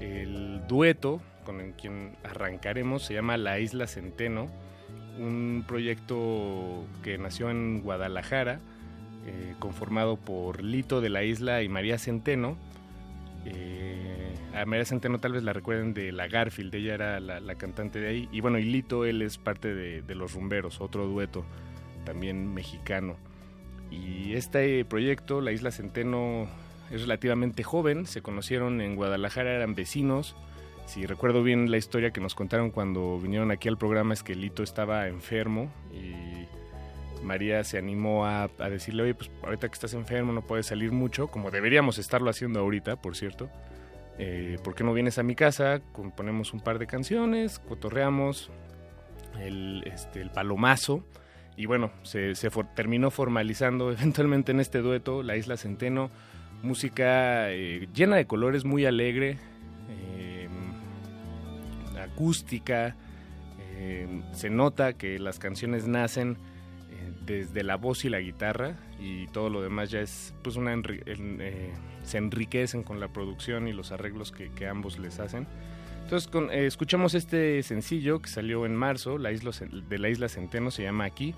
El 0.00 0.66
dueto 0.66 1.20
con 1.44 1.60
el 1.60 1.72
quien 1.72 2.16
arrancaremos 2.24 3.02
se 3.02 3.14
llama 3.14 3.36
La 3.36 3.58
Isla 3.58 3.86
Centeno, 3.86 4.48
un 5.18 5.64
proyecto 5.66 6.84
que 7.02 7.18
nació 7.18 7.50
en 7.50 7.82
Guadalajara, 7.82 8.60
eh, 9.26 9.54
conformado 9.58 10.16
por 10.16 10.62
Lito 10.62 11.00
de 11.00 11.10
la 11.10 11.22
Isla 11.22 11.62
y 11.62 11.68
María 11.68 11.98
Centeno. 11.98 12.56
Eh, 13.44 14.34
a 14.54 14.64
María 14.66 14.84
Centeno 14.84 15.18
tal 15.18 15.32
vez 15.32 15.42
la 15.42 15.52
recuerden 15.52 15.94
de 15.94 16.12
la 16.12 16.28
Garfield, 16.28 16.74
ella 16.74 16.94
era 16.94 17.20
la, 17.20 17.54
cantante 17.56 18.00
de 18.00 18.08
ahí. 18.08 18.28
Y 18.32 18.40
bueno, 18.40 18.58
y 18.58 18.64
Lito, 18.64 19.04
él 19.04 19.22
es 19.22 19.38
parte 19.38 19.74
de 19.74 20.14
Los 20.14 20.34
Rumberos, 20.34 20.80
otro 20.80 21.06
dueto 21.06 21.44
también 22.04 22.52
mexicano. 22.52 23.16
Y 23.90 24.34
este 24.34 24.84
proyecto, 24.84 25.40
la 25.40 25.52
Isla 25.52 25.70
Centeno, 25.70 26.48
es 26.90 27.02
relativamente 27.02 27.62
joven. 27.62 28.06
Se 28.06 28.22
conocieron 28.22 28.80
en 28.80 28.96
Guadalajara, 28.96 29.52
eran 29.52 29.74
vecinos. 29.74 30.36
Si 30.86 31.06
recuerdo 31.06 31.42
bien 31.42 31.70
la 31.70 31.76
historia 31.76 32.10
que 32.10 32.20
nos 32.20 32.34
contaron 32.34 32.70
cuando 32.70 33.18
vinieron 33.20 33.50
aquí 33.50 33.68
al 33.68 33.78
programa 33.78 34.12
es 34.12 34.22
que 34.22 34.34
Lito 34.34 34.62
estaba 34.62 35.06
enfermo 35.06 35.72
y 35.92 36.46
María 37.22 37.62
se 37.64 37.78
animó 37.78 38.26
a, 38.26 38.48
decirle, 38.68 39.04
oye, 39.04 39.14
pues 39.14 39.30
ahorita 39.42 39.68
que 39.68 39.74
estás 39.74 39.94
enfermo 39.94 40.32
no 40.32 40.42
puedes 40.42 40.66
salir 40.66 40.90
mucho, 40.90 41.28
como 41.28 41.50
deberíamos 41.50 41.98
estarlo 41.98 42.30
haciendo 42.30 42.60
ahorita, 42.60 42.96
por 42.96 43.16
cierto. 43.16 43.48
Eh, 44.18 44.58
¿Por 44.62 44.74
qué 44.74 44.84
no 44.84 44.92
vienes 44.92 45.18
a 45.18 45.22
mi 45.22 45.34
casa? 45.34 45.80
Ponemos 46.16 46.52
un 46.52 46.60
par 46.60 46.78
de 46.78 46.86
canciones, 46.86 47.58
cotorreamos 47.58 48.50
el, 49.40 49.82
este, 49.86 50.26
palomazo 50.26 51.04
y 51.56 51.66
bueno, 51.66 51.90
se, 52.02 52.34
terminó 52.74 53.10
formalizando 53.10 53.92
eventualmente 53.92 54.52
en 54.52 54.60
este 54.60 54.78
dueto, 54.78 55.22
La 55.22 55.36
Isla 55.36 55.56
Centeno, 55.56 56.10
música 56.62 57.50
eh, 57.52 57.88
llena 57.94 58.16
de 58.16 58.26
colores, 58.26 58.64
muy 58.64 58.84
alegre, 58.84 59.38
eh, 59.88 60.48
acústica, 62.02 62.96
eh, 63.76 64.22
se 64.32 64.50
nota 64.50 64.92
que 64.94 65.18
las 65.18 65.38
canciones 65.38 65.86
nacen 65.86 66.36
eh, 66.90 67.12
desde 67.24 67.62
la 67.62 67.76
voz 67.76 68.04
y 68.04 68.10
la 68.10 68.20
guitarra 68.20 68.76
y 69.00 69.26
todo 69.28 69.48
lo 69.48 69.62
demás 69.62 69.90
ya 69.90 70.00
es, 70.00 70.34
pues 70.42 70.56
una, 70.56 70.74
eh, 70.74 71.72
se 72.02 72.18
enriquecen 72.18 72.82
con 72.82 73.00
la 73.00 73.08
producción 73.08 73.68
y 73.68 73.72
los 73.72 73.92
arreglos 73.92 74.32
que, 74.32 74.50
que 74.50 74.66
ambos 74.66 74.98
les 74.98 75.18
hacen. 75.18 75.46
Entonces 76.02 76.28
con, 76.28 76.50
eh, 76.50 76.66
escuchamos 76.66 77.14
este 77.14 77.62
sencillo 77.62 78.20
que 78.20 78.28
salió 78.28 78.66
en 78.66 78.74
marzo, 78.74 79.16
la 79.16 79.32
isla, 79.32 79.52
de 79.88 79.98
la 79.98 80.08
isla 80.08 80.28
Centeno, 80.28 80.70
se 80.70 80.82
llama 80.82 81.04
Aquí. 81.04 81.34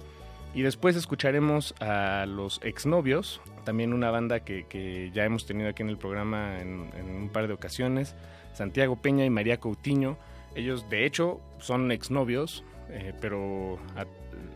Y 0.55 0.63
después 0.63 0.97
escucharemos 0.97 1.75
a 1.81 2.27
los 2.27 2.61
exnovios, 2.63 3.41
también 3.65 3.95
una 3.95 4.11
banda 4.11 4.41
que, 4.41 4.67
que, 4.67 5.11
ya 5.15 5.25
hemos 5.25 5.47
tenido 5.47 5.71
aquí 5.71 5.83
en 5.83 5.89
el 5.89 5.97
programa 5.97 6.61
en, 6.61 6.91
un 7.09 7.31
par 7.33 7.47
de 7.49 7.55
ocasiones, 7.55 8.15
Santiago 8.53 8.97
Peña 8.97 9.25
y 9.25 9.31
María 9.31 9.59
Coutinho. 9.59 10.19
Ellos 10.55 10.91
de 10.91 11.07
hecho 11.07 11.41
son 11.59 11.91
exnovios, 11.91 12.65
eh, 12.91 13.15
pero 13.21 13.79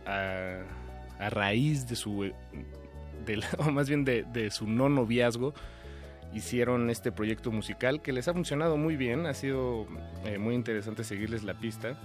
a, 0.05 1.29
raíz 1.29 1.87
de 1.87 1.95
su, 1.95 2.25
eh, 2.25 2.35
de 3.25 3.37
la, 3.37 3.47
o 3.57 3.71
más 3.71 3.89
bien 3.89 4.05
de, 4.05 4.23
de 4.23 4.51
su 4.51 4.67
no 4.67 4.89
noviazgo, 4.89 5.55
hicieron 6.33 6.89
este 6.89 7.11
proyecto 7.11 7.51
musical 7.51 8.01
que 8.01 8.11
les 8.13 8.27
ha 8.27 8.33
funcionado 8.33 8.77
muy 8.77 8.95
bien, 8.95 9.25
ha 9.25 9.33
sido 9.33 9.87
eh, 10.25 10.37
muy 10.37 10.55
interesante 10.55 11.03
seguirles 11.03 11.43
la 11.43 11.55
pista 11.55 11.97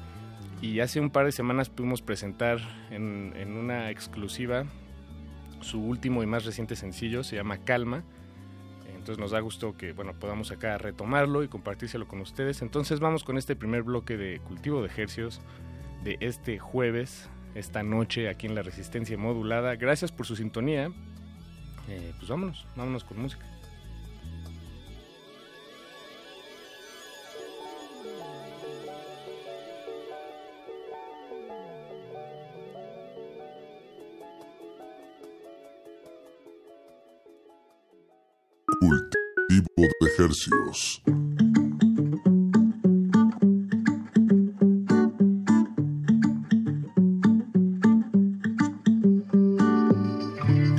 y 0.62 0.78
hace 0.78 1.00
un 1.00 1.10
par 1.10 1.26
de 1.26 1.32
semanas 1.32 1.68
pudimos 1.68 2.02
presentar 2.02 2.60
en, 2.90 3.56
una 3.56 3.90
exclusiva 3.90 4.64
su 5.60 5.80
último 5.80 6.22
y 6.22 6.26
más 6.26 6.44
reciente 6.44 6.76
sencillo, 6.76 7.24
se 7.24 7.36
llama 7.36 7.58
Calma. 7.58 8.04
Entonces 8.86 9.18
nos 9.18 9.32
da 9.32 9.40
gusto 9.40 9.76
que 9.76 9.92
bueno, 9.92 10.14
podamos 10.14 10.52
acá 10.52 10.78
retomarlo 10.78 11.42
y 11.42 11.48
compartírselo 11.48 12.06
con 12.06 12.20
ustedes. 12.20 12.62
Entonces 12.62 13.00
vamos 13.00 13.24
con 13.24 13.36
este 13.36 13.56
primer 13.56 13.82
bloque 13.82 14.16
de 14.16 14.38
cultivo 14.38 14.80
de 14.80 14.86
ejercicios 14.86 15.40
de 16.04 16.16
este 16.20 16.60
jueves, 16.60 17.28
esta 17.56 17.82
noche 17.82 18.28
aquí 18.28 18.46
en 18.46 18.54
la 18.54 18.62
Resistencia 18.62 19.18
Modulada. 19.18 19.74
Gracias 19.74 20.12
por 20.12 20.26
su 20.26 20.36
sintonía. 20.36 20.92
Eh, 21.88 22.12
pues 22.18 22.28
vámonos, 22.28 22.66
vámonos 22.76 23.02
con 23.02 23.20
música. 23.20 23.44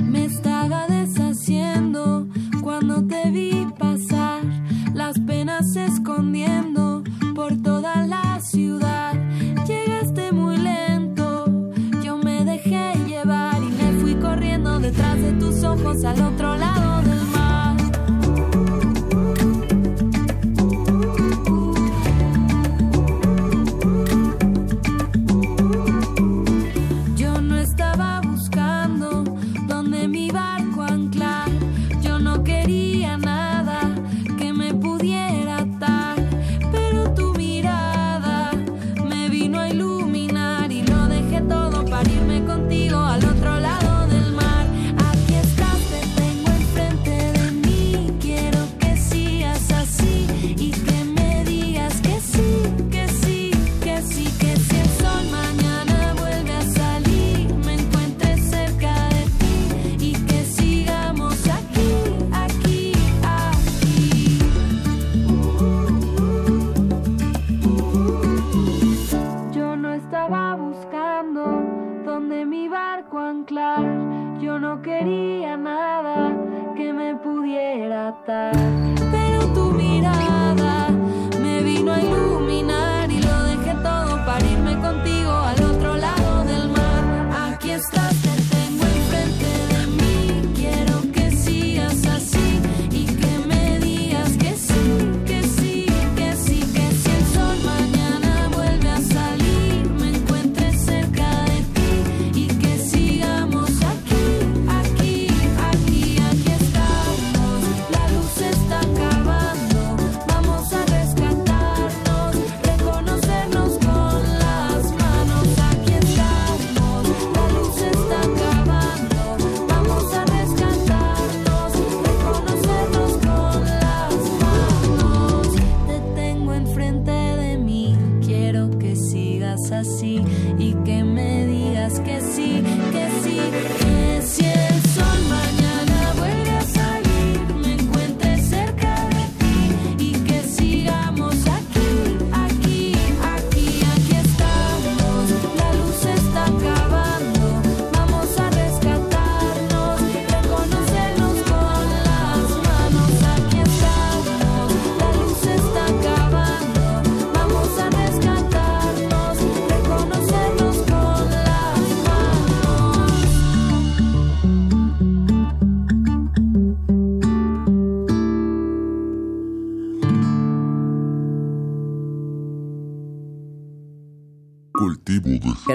Me 0.02 0.24
estaba 0.24 0.86
deshaciendo 0.86 2.28
cuando 2.62 3.04
te 3.06 3.30
vi 3.32 3.66
pasar 3.76 4.42
las 4.94 5.18
penas 5.18 5.74
escondiendo 5.74 7.02
por 7.34 7.60
toda 7.60 8.06
la 8.06 8.40
ciudad. 8.40 9.14
Llegaste 9.66 10.30
muy 10.30 10.58
lento, 10.58 11.72
yo 12.04 12.18
me 12.18 12.44
dejé 12.44 12.92
llevar 13.08 13.60
y 13.62 13.66
me 13.66 14.00
fui 14.00 14.14
corriendo 14.14 14.78
detrás 14.78 15.20
de 15.20 15.32
tus 15.32 15.64
ojos 15.64 16.04
al 16.04 16.22
otro 16.22 16.56
lado. 16.56 16.83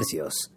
precios. 0.09 0.51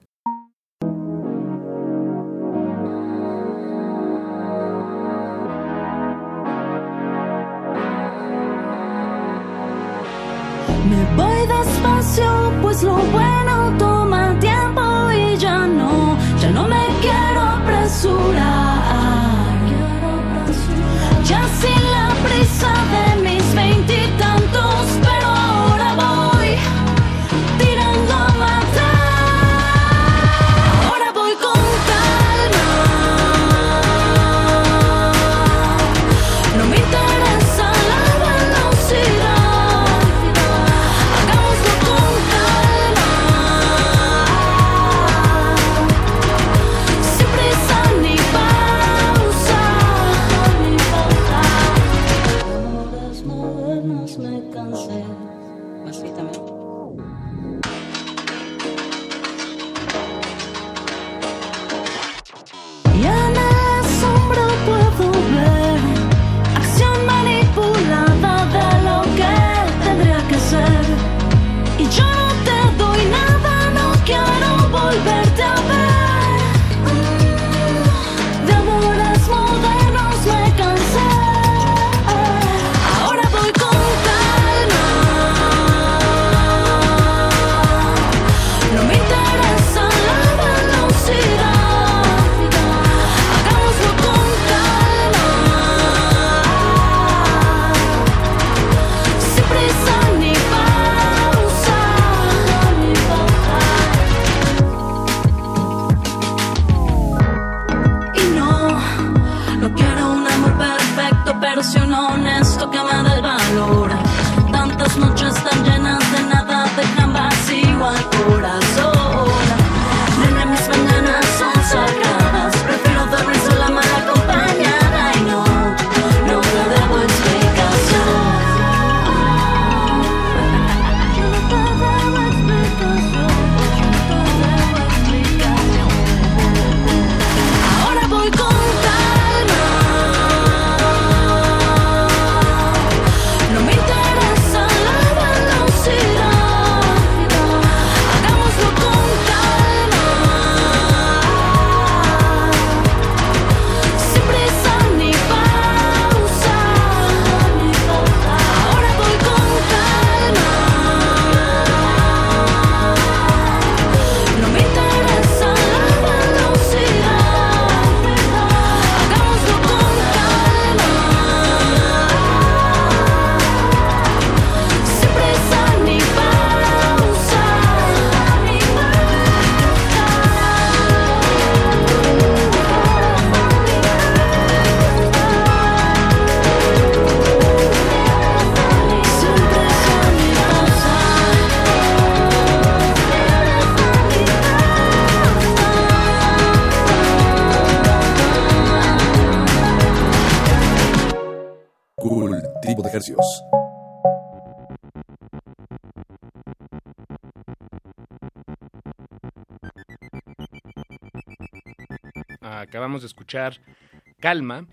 Calma 214.20 214.66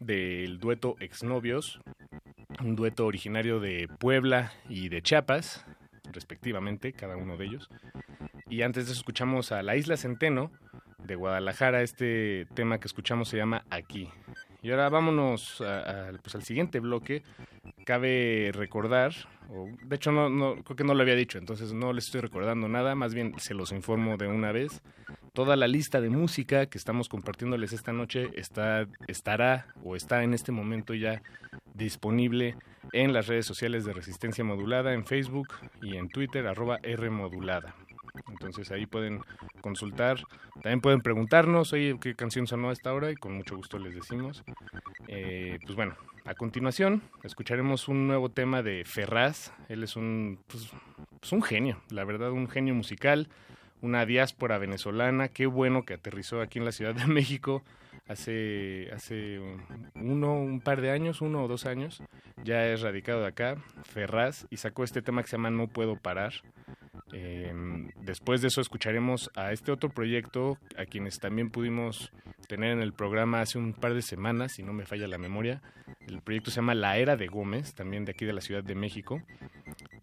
del 0.00 0.58
dueto 0.58 0.96
Exnovios, 0.98 1.80
un 2.64 2.74
dueto 2.74 3.04
originario 3.04 3.60
de 3.60 3.86
Puebla 3.86 4.52
y 4.68 4.88
de 4.88 5.02
Chiapas, 5.02 5.66
respectivamente, 6.10 6.94
cada 6.94 7.16
uno 7.16 7.36
de 7.36 7.44
ellos. 7.44 7.68
Y 8.48 8.62
antes 8.62 8.86
de 8.86 8.92
eso 8.92 9.00
escuchamos 9.00 9.52
a 9.52 9.62
La 9.62 9.76
Isla 9.76 9.98
Centeno 9.98 10.50
de 11.04 11.16
Guadalajara, 11.16 11.82
este 11.82 12.46
tema 12.54 12.80
que 12.80 12.88
escuchamos 12.88 13.28
se 13.28 13.36
llama 13.36 13.64
Aquí. 13.68 14.08
Y 14.62 14.70
ahora 14.70 14.88
vámonos 14.88 15.62
pues, 16.22 16.34
al 16.34 16.42
siguiente 16.42 16.80
bloque. 16.80 17.22
Cabe 17.84 18.50
recordar, 18.54 19.12
o, 19.50 19.68
de 19.84 19.96
hecho 19.96 20.12
no, 20.12 20.30
no, 20.30 20.56
creo 20.64 20.76
que 20.76 20.84
no 20.84 20.94
lo 20.94 21.02
había 21.02 21.14
dicho, 21.14 21.38
entonces 21.38 21.74
no 21.74 21.92
les 21.92 22.06
estoy 22.06 22.22
recordando 22.22 22.68
nada, 22.68 22.94
más 22.94 23.14
bien 23.14 23.34
se 23.38 23.52
los 23.52 23.72
informo 23.72 24.16
de 24.16 24.26
una 24.28 24.52
vez. 24.52 24.82
Toda 25.38 25.54
la 25.54 25.68
lista 25.68 26.00
de 26.00 26.10
música 26.10 26.66
que 26.66 26.78
estamos 26.78 27.08
compartiéndoles 27.08 27.72
esta 27.72 27.92
noche 27.92 28.28
está, 28.34 28.88
estará 29.06 29.68
o 29.84 29.94
está 29.94 30.24
en 30.24 30.34
este 30.34 30.50
momento 30.50 30.94
ya 30.94 31.22
disponible 31.74 32.56
en 32.92 33.12
las 33.12 33.28
redes 33.28 33.46
sociales 33.46 33.84
de 33.84 33.92
Resistencia 33.92 34.42
Modulada, 34.42 34.94
en 34.94 35.06
Facebook 35.06 35.46
y 35.80 35.96
en 35.96 36.08
Twitter, 36.08 36.48
arroba 36.48 36.78
Rmodulada. 36.82 37.76
Entonces 38.28 38.72
ahí 38.72 38.86
pueden 38.86 39.20
consultar, 39.60 40.18
también 40.54 40.80
pueden 40.80 41.02
preguntarnos, 41.02 41.72
oye, 41.72 41.96
¿qué 42.00 42.16
canción 42.16 42.48
sonó 42.48 42.70
a 42.70 42.72
esta 42.72 42.92
hora? 42.92 43.12
Y 43.12 43.14
con 43.14 43.36
mucho 43.36 43.54
gusto 43.54 43.78
les 43.78 43.94
decimos. 43.94 44.42
Eh, 45.06 45.60
pues 45.62 45.76
bueno, 45.76 45.94
a 46.24 46.34
continuación 46.34 47.00
escucharemos 47.22 47.86
un 47.86 48.08
nuevo 48.08 48.28
tema 48.28 48.64
de 48.64 48.82
Ferraz. 48.84 49.52
Él 49.68 49.84
es 49.84 49.94
un, 49.94 50.40
pues, 50.48 50.68
pues 51.20 51.30
un 51.30 51.42
genio, 51.42 51.80
la 51.90 52.02
verdad, 52.02 52.32
un 52.32 52.48
genio 52.48 52.74
musical, 52.74 53.28
una 53.80 54.06
diáspora 54.06 54.58
venezolana. 54.58 55.28
Qué 55.28 55.46
bueno 55.46 55.84
que 55.84 55.94
aterrizó 55.94 56.40
aquí 56.40 56.58
en 56.58 56.64
la 56.64 56.72
Ciudad 56.72 56.94
de 56.94 57.06
México 57.06 57.62
hace, 58.08 58.90
hace 58.92 59.40
uno, 59.94 60.34
un 60.34 60.60
par 60.60 60.80
de 60.80 60.90
años, 60.90 61.20
uno 61.20 61.44
o 61.44 61.48
dos 61.48 61.66
años. 61.66 62.02
Ya 62.44 62.66
es 62.66 62.80
radicado 62.80 63.20
de 63.20 63.28
acá, 63.28 63.56
Ferraz, 63.84 64.46
y 64.50 64.56
sacó 64.56 64.84
este 64.84 65.02
tema 65.02 65.22
que 65.22 65.28
se 65.28 65.36
llama 65.36 65.50
No 65.50 65.68
Puedo 65.68 65.96
Parar. 65.96 66.32
Eh, 67.12 67.52
después 68.02 68.42
de 68.42 68.48
eso 68.48 68.60
escucharemos 68.60 69.30
a 69.34 69.52
este 69.52 69.72
otro 69.72 69.90
proyecto, 69.90 70.58
a 70.76 70.84
quienes 70.84 71.18
también 71.18 71.50
pudimos 71.50 72.12
tener 72.48 72.72
en 72.72 72.82
el 72.82 72.92
programa 72.92 73.40
hace 73.40 73.58
un 73.58 73.72
par 73.72 73.94
de 73.94 74.02
semanas, 74.02 74.52
si 74.52 74.62
no 74.62 74.72
me 74.72 74.86
falla 74.86 75.06
la 75.06 75.18
memoria. 75.18 75.62
El 76.06 76.20
proyecto 76.20 76.50
se 76.50 76.56
llama 76.56 76.74
La 76.74 76.98
Era 76.98 77.16
de 77.16 77.26
Gómez, 77.26 77.74
también 77.74 78.04
de 78.04 78.12
aquí 78.12 78.24
de 78.24 78.32
la 78.32 78.40
Ciudad 78.40 78.64
de 78.64 78.74
México. 78.74 79.22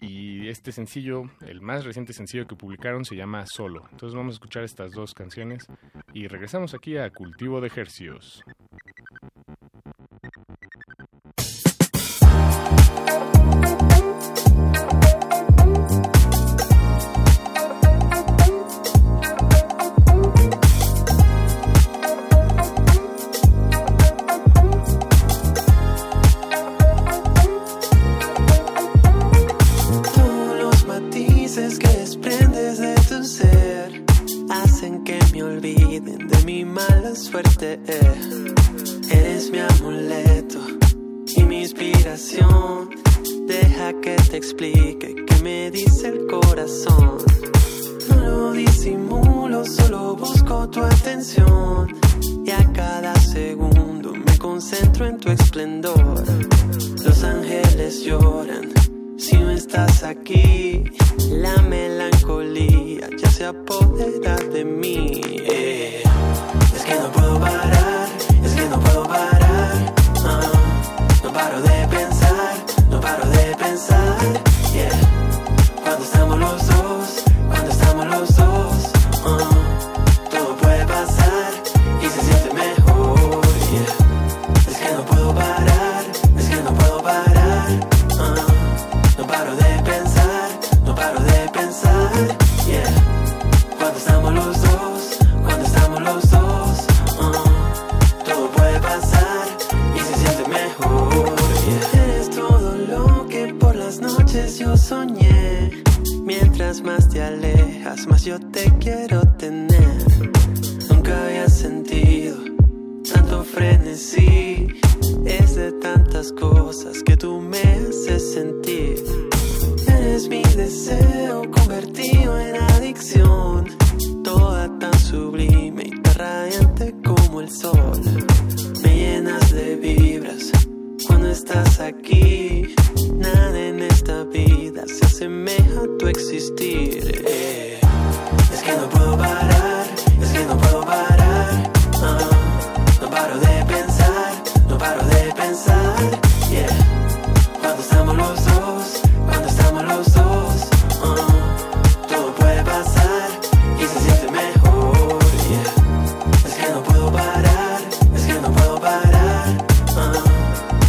Y 0.01 0.47
este 0.47 0.71
sencillo, 0.71 1.23
el 1.45 1.61
más 1.61 1.85
reciente 1.85 2.13
sencillo 2.13 2.47
que 2.47 2.55
publicaron, 2.55 3.05
se 3.05 3.15
llama 3.15 3.45
Solo. 3.45 3.83
Entonces 3.91 4.15
vamos 4.15 4.33
a 4.33 4.37
escuchar 4.37 4.63
estas 4.63 4.91
dos 4.91 5.13
canciones 5.13 5.67
y 6.13 6.27
regresamos 6.27 6.73
aquí 6.73 6.97
a 6.97 7.09
Cultivo 7.09 7.61
de 7.61 7.67
Ejercios. 7.67 8.43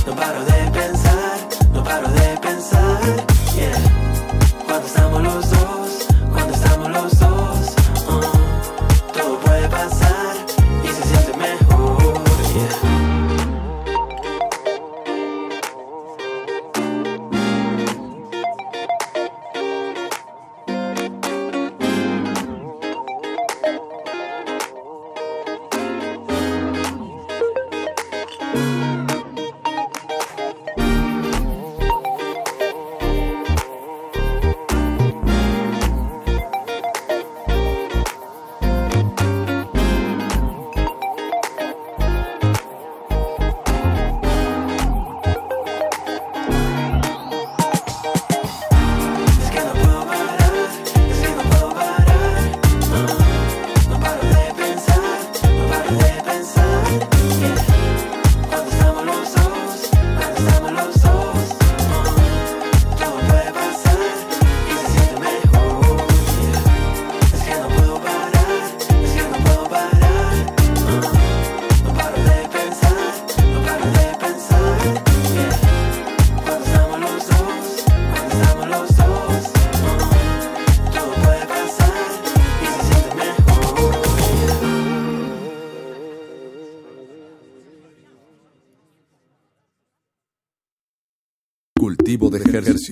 No 0.06 0.14
paro 0.14 0.55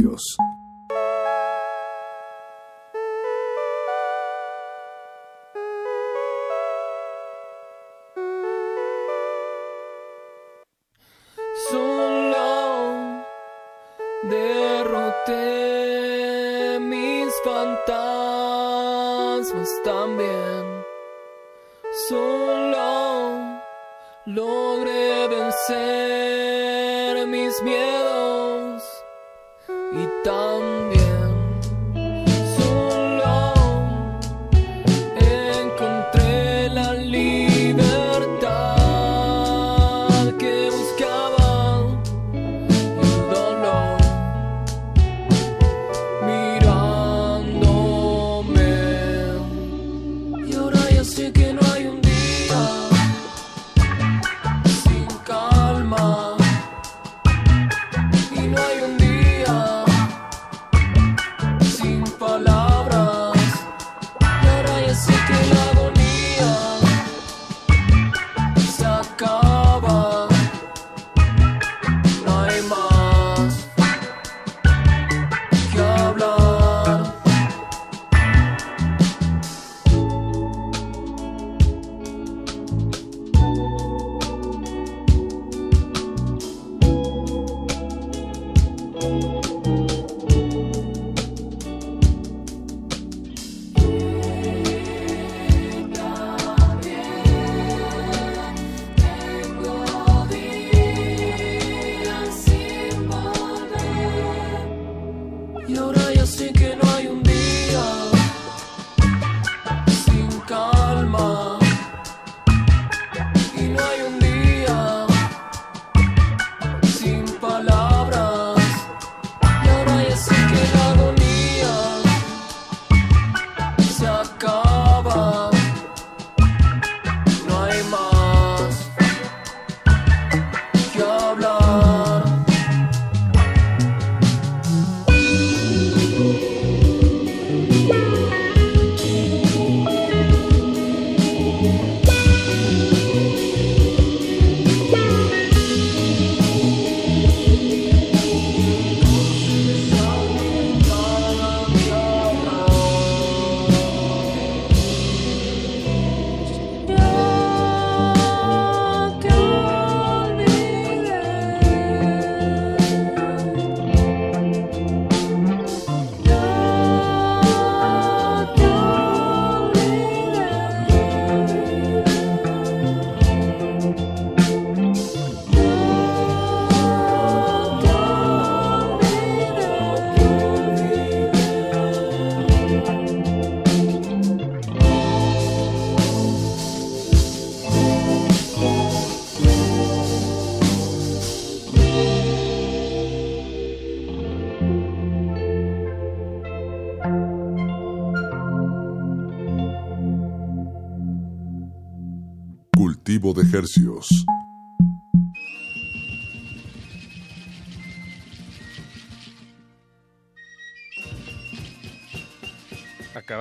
de 0.03 0.44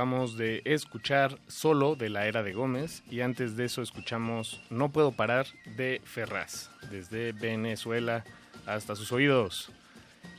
De 0.03 0.61
escuchar 0.65 1.39
Solo 1.47 1.95
de 1.95 2.09
la 2.09 2.27
era 2.27 2.43
de 2.43 2.51
Gómez 2.51 3.03
y 3.09 3.21
antes 3.21 3.55
de 3.55 3.63
eso 3.63 3.81
escuchamos 3.81 4.61
No 4.69 4.91
puedo 4.91 5.13
parar 5.13 5.47
de 5.77 6.01
Ferraz, 6.03 6.69
desde 6.91 7.31
Venezuela 7.31 8.25
hasta 8.65 8.97
sus 8.97 9.13
oídos. 9.13 9.71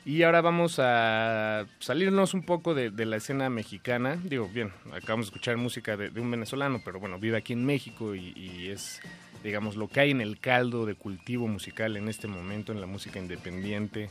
Y 0.05 0.23
ahora 0.23 0.43
vamos 0.43 0.78
a 0.81 1.65
salirnos 1.78 2.35
un 2.35 2.43
poco 2.43 2.74
de, 2.74 2.91
la 3.07 3.16
escena 3.16 3.49
mexicana. 3.49 4.19
Digo, 4.23 4.51
bien, 4.53 4.70
acabamos 4.93 5.27
de 5.27 5.31
escuchar 5.31 5.57
música 5.57 5.97
de, 5.97 6.11
de 6.11 6.20
un 6.20 6.31
venezolano, 6.31 6.82
pero 6.85 7.01
bueno, 7.01 7.19
vive 7.19 7.39
aquí 7.39 7.55
en 7.55 7.65
México 7.65 8.15
y, 8.15 8.35
y 8.36 8.69
es, 8.69 9.01
digamos, 9.43 9.77
lo 9.77 9.89
que 9.89 10.01
hay 10.01 10.11
en 10.11 10.20
el 10.20 10.39
caldo 10.41 10.85
de 10.85 10.95
cultivo 10.95 11.49
musical 11.49 11.97
en 11.97 12.11
este 12.11 12.28
momento 12.28 12.70
en 12.70 12.82
la 12.82 12.86
música 12.86 13.19
independiente 13.19 14.11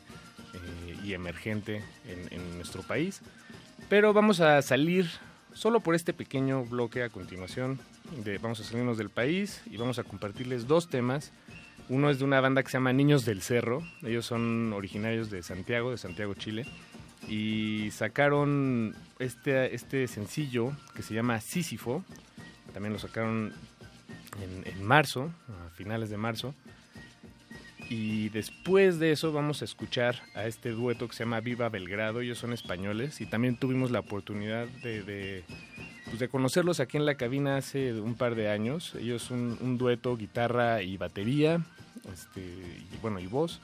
eh, 0.55 0.97
y 1.03 1.13
emergente 1.13 1.84
en, 2.07 2.39
en 2.39 2.55
nuestro 2.55 2.81
país. 2.81 3.21
Pero 3.88 4.13
vamos 4.13 4.39
a 4.39 4.61
salir 4.63 5.07
solo 5.53 5.80
por 5.80 5.95
este 5.95 6.13
pequeño 6.13 6.63
bloque 6.65 7.03
a 7.03 7.09
continuación. 7.09 7.80
De, 8.23 8.38
vamos 8.38 8.59
a 8.59 8.63
salirnos 8.63 8.97
del 8.97 9.09
país 9.09 9.61
y 9.69 9.77
vamos 9.77 9.99
a 9.99 10.03
compartirles 10.03 10.67
dos 10.67 10.89
temas. 10.89 11.31
Uno 11.89 12.09
es 12.09 12.19
de 12.19 12.25
una 12.25 12.39
banda 12.39 12.63
que 12.63 12.69
se 12.69 12.77
llama 12.77 12.93
Niños 12.93 13.25
del 13.25 13.41
Cerro. 13.41 13.84
Ellos 14.03 14.25
son 14.25 14.73
originarios 14.73 15.30
de 15.30 15.43
Santiago, 15.43 15.91
de 15.91 15.97
Santiago, 15.97 16.34
Chile. 16.34 16.65
Y 17.27 17.89
sacaron 17.91 18.95
este, 19.19 19.73
este 19.75 20.07
sencillo 20.07 20.73
que 20.95 21.01
se 21.01 21.13
llama 21.13 21.39
Sísifo. 21.41 22.03
También 22.73 22.93
lo 22.93 22.99
sacaron 22.99 23.53
en, 24.41 24.67
en 24.67 24.84
marzo, 24.84 25.31
a 25.49 25.69
finales 25.71 26.09
de 26.09 26.17
marzo. 26.17 26.53
Y 27.89 28.30
después 28.30 28.99
de 28.99 29.11
eso 29.11 29.31
vamos 29.31 29.61
a 29.61 29.65
escuchar 29.65 30.22
a 30.35 30.45
este 30.45 30.72
dueto 30.72 31.07
que 31.07 31.15
se 31.15 31.23
llama 31.23 31.41
Viva 31.41 31.69
Belgrado. 31.69 32.22
Ellos 32.22 32.38
son 32.38 32.53
españoles 32.53 33.22
y 33.22 33.26
también 33.26 33.57
tuvimos 33.57 33.91
la 33.91 33.99
oportunidad 33.99 34.68
de, 34.84 35.03
de, 35.03 35.43
pues 36.05 36.30
conocerlos 36.30 36.80
aquí 36.80 36.97
en 36.97 37.05
la 37.05 37.15
cabina 37.15 37.57
hace 37.57 37.93
un 37.93 38.15
par 38.15 38.35
de 38.35 38.49
años. 38.49 38.95
Ellos 38.95 39.31
un, 39.31 39.57
un 39.61 39.77
dueto, 39.77 40.18
guitarra 40.18 40.81
y 40.81 40.97
batería, 40.97 41.61
este, 42.11 42.41
y 42.41 42.97
bueno, 43.01 43.19
y 43.19 43.27
voz. 43.27 43.61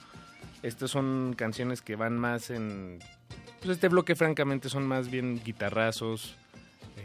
Estas 0.62 0.92
son 0.92 1.34
canciones 1.38 1.82
que 1.82 1.96
van 1.96 2.18
más 2.18 2.50
en... 2.50 3.00
Pues 3.60 3.72
este 3.72 3.88
bloque 3.88 4.16
francamente 4.16 4.70
son 4.70 4.88
más 4.88 5.10
bien 5.10 5.42
guitarrazos, 5.44 6.36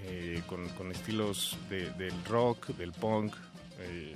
eh, 0.06 0.42
con, 0.46 0.90
estilos 0.90 1.56
de, 1.70 1.90
del 1.92 2.12
rock, 2.24 2.68
del 2.76 2.92
punk. 2.92 3.34
Eh, 3.78 4.14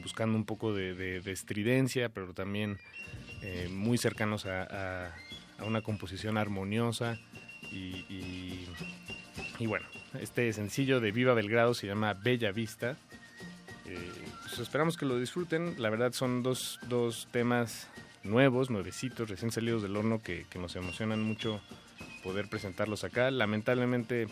buscando 0.00 0.36
un 0.36 0.44
poco 0.44 0.74
de, 0.74 0.94
de, 0.94 1.20
de 1.20 1.32
estridencia, 1.32 2.08
pero 2.08 2.32
también 2.34 2.78
eh, 3.42 3.68
muy 3.70 3.98
cercanos 3.98 4.46
a, 4.46 5.14
una 5.64 5.82
composición 5.82 6.38
armoniosa 6.38 7.18
y 7.70 8.66
bueno, 9.66 9.86
este 10.20 10.52
sencillo 10.52 11.00
de 11.00 11.10
Viva 11.10 11.34
Belgrado 11.34 11.74
se 11.74 11.86
llama 11.86 12.14
Bella 12.14 12.52
Vista. 12.52 12.96
Eh, 13.86 14.10
pues 14.42 14.58
esperamos 14.58 14.96
que 14.96 15.06
lo 15.06 15.18
disfruten. 15.18 15.80
La 15.80 15.90
verdad 15.90 16.12
son 16.12 16.42
dos, 16.42 16.78
dos 16.88 17.28
temas 17.30 17.88
nuevos, 18.22 18.70
nuevecitos, 18.70 19.30
recién 19.30 19.50
salidos 19.50 19.82
del 19.82 19.96
horno 19.96 20.22
que, 20.22 20.46
que 20.50 20.58
nos 20.58 20.76
emocionan 20.76 21.22
mucho 21.22 21.60
poder 22.22 22.48
presentarlos 22.48 23.04
acá. 23.04 23.30
Lamentablemente 23.30 24.26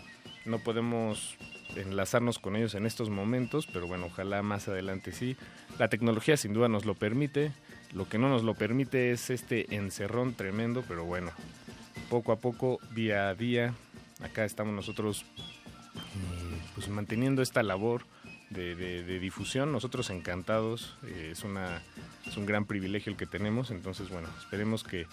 no 0.44 0.58
podemos 0.58 1.36
enlazarnos 1.76 2.38
con 2.38 2.56
ellos 2.56 2.74
en 2.74 2.86
estos 2.86 3.10
momentos, 3.10 3.66
pero 3.66 3.86
bueno, 3.86 4.06
ojalá 4.06 4.42
más 4.42 4.68
adelante 4.68 5.12
sí. 5.12 5.36
La 5.78 5.88
tecnología 5.88 6.36
sin 6.36 6.52
duda 6.52 6.68
nos 6.68 6.84
lo 6.84 6.94
permite. 6.94 7.52
Lo 7.92 8.08
que 8.08 8.18
no 8.18 8.28
nos 8.28 8.42
lo 8.42 8.54
permite 8.54 9.10
es 9.10 9.30
este 9.30 9.74
encerrón 9.74 10.34
tremendo, 10.34 10.84
pero 10.86 11.04
bueno, 11.04 11.32
poco 12.08 12.32
a 12.32 12.36
poco, 12.36 12.78
día 12.94 13.28
a 13.28 13.34
día, 13.34 13.74
acá 14.22 14.44
estamos 14.44 14.74
nosotros 14.74 15.24
eh, 15.96 16.60
pues 16.74 16.88
manteniendo 16.88 17.42
esta 17.42 17.62
labor 17.62 18.04
de, 18.50 19.18
difusión. 19.20 19.72
Nosotros 19.72 20.10
encantados, 20.10 20.96
eh, 21.04 21.30
es, 21.32 21.44
una, 21.44 21.82
es 22.26 22.36
un 22.36 22.46
gran 22.46 22.64
privilegio 22.64 23.12
el 23.12 23.18
que 23.18 23.26
tenemos, 23.26 23.70
entonces 23.70 24.08
bueno, 24.10 24.28
esperemos 24.38 24.84
que, 24.84 25.06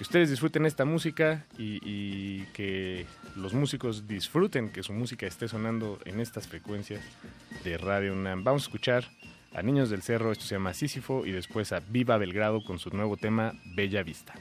que 0.00 0.04
ustedes 0.04 0.30
disfruten 0.30 0.64
esta 0.64 0.86
música 0.86 1.44
y, 1.58 2.44
que 2.54 3.04
los 3.36 3.52
músicos 3.52 4.08
disfruten 4.08 4.70
que 4.70 4.82
su 4.82 4.94
música 4.94 5.26
esté 5.26 5.46
sonando 5.46 5.98
en 6.06 6.20
estas 6.20 6.48
frecuencias 6.48 7.02
de 7.64 7.76
Radio 7.76 8.14
UNAM. 8.14 8.42
Vamos 8.42 8.62
a 8.62 8.64
escuchar 8.64 9.04
a 9.52 9.60
Niños 9.60 9.90
del 9.90 10.00
Cerro, 10.00 10.32
esto 10.32 10.46
se 10.46 10.54
llama 10.54 10.72
Sísifo, 10.72 11.26
y 11.26 11.32
después 11.32 11.72
a 11.72 11.80
Viva 11.80 12.16
Belgrado 12.16 12.64
con 12.64 12.78
su 12.78 12.88
nuevo 12.88 13.18
tema 13.18 13.52
Bella 13.74 14.02
Vista. 14.02 14.32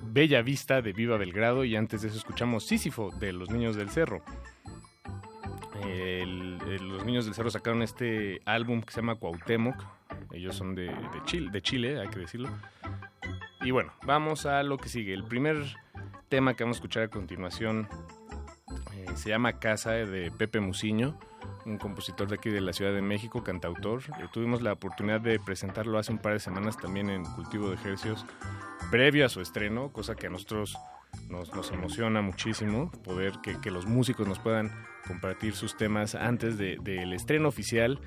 Bella 0.00 0.40
Vista 0.40 0.80
de 0.80 0.92
Viva 0.92 1.18
Belgrado 1.18 1.62
y 1.64 1.76
antes 1.76 2.00
de 2.00 2.08
eso 2.08 2.16
escuchamos 2.16 2.64
Sísifo 2.64 3.10
de 3.20 3.32
Los 3.32 3.50
Niños 3.50 3.76
del 3.76 3.90
Cerro. 3.90 4.22
Los 6.80 7.04
Niños 7.04 7.26
del 7.26 7.34
Cerro 7.34 7.50
sacaron 7.50 7.82
este 7.82 8.40
álbum 8.44 8.82
que 8.82 8.92
se 8.92 9.00
llama 9.00 9.16
Cuauhtémoc. 9.16 9.76
Ellos 10.32 10.56
son 10.56 10.74
de, 10.74 10.90
Chile, 11.24 11.50
de 11.50 11.62
Chile, 11.62 12.00
hay 12.00 12.08
que 12.08 12.20
decirlo. 12.20 12.48
Y 13.60 13.70
bueno, 13.70 13.92
vamos 14.04 14.46
a 14.46 14.62
lo 14.62 14.78
que 14.78 14.88
sigue. 14.88 15.12
El 15.12 15.24
primer 15.24 15.56
tema 16.28 16.54
que 16.54 16.64
vamos 16.64 16.76
a 16.76 16.78
escuchar 16.78 17.02
a 17.04 17.08
continuación 17.08 17.88
eh, 18.94 19.06
se 19.16 19.28
llama 19.28 19.58
Casa 19.58 19.92
de 19.92 20.30
Pepe 20.30 20.60
Muciño, 20.60 21.18
un 21.66 21.78
compositor 21.78 22.28
de 22.28 22.36
aquí 22.36 22.48
de 22.50 22.60
la 22.60 22.72
Ciudad 22.72 22.92
de 22.92 23.02
México, 23.02 23.44
cantautor. 23.44 24.02
Eh, 24.18 24.28
tuvimos 24.32 24.62
la 24.62 24.72
oportunidad 24.72 25.20
de 25.20 25.38
presentarlo 25.38 25.98
hace 25.98 26.12
un 26.12 26.18
par 26.18 26.32
de 26.32 26.40
semanas 26.40 26.76
también 26.78 27.10
en 27.10 27.24
Cultivo 27.24 27.68
de 27.68 27.74
Ejercios, 27.74 28.24
previo 28.90 29.26
a 29.26 29.28
su 29.28 29.40
estreno, 29.40 29.92
cosa 29.92 30.14
que 30.14 30.26
a 30.26 30.30
nosotros 30.30 30.76
nos, 31.28 31.70
emociona 31.72 32.20
muchísimo 32.22 32.90
poder 33.04 33.34
que, 33.42 33.70
los 33.70 33.86
músicos 33.86 34.26
nos 34.26 34.38
puedan 34.38 34.70
compartir 35.06 35.54
sus 35.54 35.76
temas 35.76 36.14
antes 36.14 36.58
de- 36.58 36.78
del 36.80 37.12
estreno 37.12 37.48
oficial, 37.48 38.00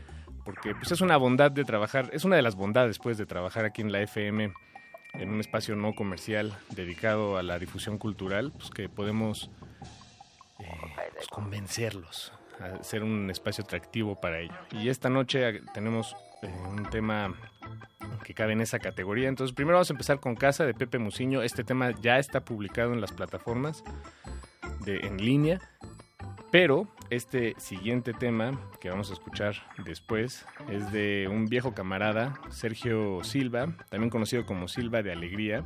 porque 0.45 0.73
pues, 0.75 0.91
es 0.91 1.01
una 1.01 1.17
bondad 1.17 1.51
de 1.51 1.63
trabajar, 1.63 2.09
es 2.13 2.25
una 2.25 2.35
de 2.35 2.41
las 2.41 2.55
bondades 2.55 2.99
pues, 2.99 3.17
de 3.17 3.25
trabajar 3.25 3.65
aquí 3.65 3.81
en 3.81 3.91
la 3.91 4.01
FM 4.01 4.53
en 5.13 5.29
un 5.29 5.39
espacio 5.39 5.75
no 5.75 5.93
comercial 5.93 6.57
dedicado 6.69 7.37
a 7.37 7.43
la 7.43 7.59
difusión 7.59 7.97
cultural, 7.97 8.51
pues 8.53 8.69
que 8.69 8.87
podemos 8.87 9.49
eh, 10.59 10.65
pues, 11.13 11.27
convencerlos 11.27 12.31
a 12.59 12.83
ser 12.83 13.03
un 13.03 13.29
espacio 13.29 13.63
atractivo 13.63 14.19
para 14.21 14.39
ello. 14.39 14.53
Y 14.71 14.89
esta 14.89 15.09
noche 15.09 15.49
eh, 15.49 15.61
tenemos 15.73 16.15
eh, 16.43 16.53
un 16.69 16.83
tema 16.89 17.33
que 18.23 18.33
cabe 18.33 18.53
en 18.53 18.61
esa 18.61 18.79
categoría. 18.79 19.29
Entonces, 19.29 19.53
primero 19.53 19.77
vamos 19.77 19.89
a 19.89 19.93
empezar 19.93 20.19
con 20.19 20.35
Casa 20.35 20.65
de 20.65 20.73
Pepe 20.73 20.99
Muciño. 20.99 21.41
Este 21.41 21.63
tema 21.63 21.91
ya 22.01 22.19
está 22.19 22.45
publicado 22.45 22.93
en 22.93 23.01
las 23.01 23.11
plataformas 23.11 23.83
de, 24.85 24.99
en 24.99 25.17
línea. 25.17 25.59
Pero 26.51 26.87
este 27.09 27.55
siguiente 27.57 28.13
tema 28.13 28.59
que 28.81 28.89
vamos 28.89 29.09
a 29.09 29.13
escuchar 29.13 29.55
después 29.85 30.45
es 30.69 30.91
de 30.91 31.29
un 31.31 31.45
viejo 31.45 31.73
camarada, 31.73 32.33
Sergio 32.49 33.23
Silva, 33.23 33.73
también 33.89 34.09
conocido 34.09 34.45
como 34.45 34.67
Silva 34.67 35.01
de 35.01 35.13
Alegría. 35.13 35.63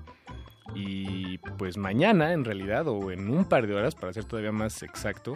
Y 0.75 1.39
pues 1.57 1.77
mañana, 1.77 2.33
en 2.33 2.45
realidad, 2.45 2.87
o 2.87 3.11
en 3.11 3.29
un 3.29 3.45
par 3.45 3.65
de 3.65 3.73
horas, 3.73 3.95
para 3.95 4.13
ser 4.13 4.25
todavía 4.25 4.51
más 4.51 4.83
exacto, 4.83 5.33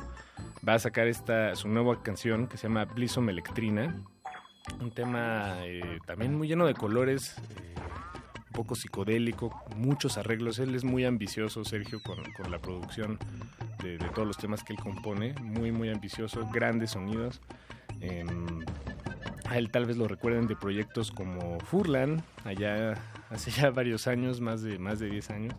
va 0.68 0.76
a 0.76 0.80
sacar 0.80 1.08
esta, 1.08 1.56
su 1.56 1.68
nueva 1.68 2.02
canción 2.04 2.48
que 2.48 2.58
se 2.58 2.68
llama 2.68 2.86
Blisom 2.86 3.30
Electrina. 3.30 3.96
Un 4.82 4.92
tema 4.92 5.58
eh, 5.66 6.00
también 6.06 6.36
muy 6.36 6.48
lleno 6.48 6.66
de 6.66 6.74
colores, 6.74 7.38
eh, 7.38 7.76
un 8.48 8.54
poco 8.54 8.76
psicodélico, 8.76 9.64
muchos 9.76 10.18
arreglos. 10.18 10.60
Él 10.60 10.76
es 10.76 10.84
muy 10.84 11.06
ambicioso, 11.06 11.64
Sergio, 11.64 12.02
con, 12.02 12.18
la 12.50 12.60
producción 12.60 13.20
de, 13.84 13.98
todos 14.14 14.28
los 14.28 14.38
temas 14.38 14.64
que 14.64 14.74
él 14.74 14.80
compone. 14.80 15.34
Muy, 15.42 15.72
muy 15.72 15.90
ambicioso, 15.90 16.48
grandes 16.52 16.92
sonidos. 16.92 17.42
Eh, 18.02 18.26
a 19.50 19.58
él 19.58 19.72
tal 19.72 19.86
vez 19.86 19.98
lo 19.98 20.08
recuerden 20.08 20.48
de 20.48 20.56
proyectos 20.56 21.12
como 21.12 21.60
Furlan, 21.62 22.24
allá 22.46 22.94
hace 23.30 23.52
ya 23.52 23.72
varios 23.72 24.08
años, 24.08 24.42
más 24.42 24.62
de, 24.62 24.78
más 24.78 25.00
de 25.00 25.10
10 25.10 25.30
años. 25.32 25.56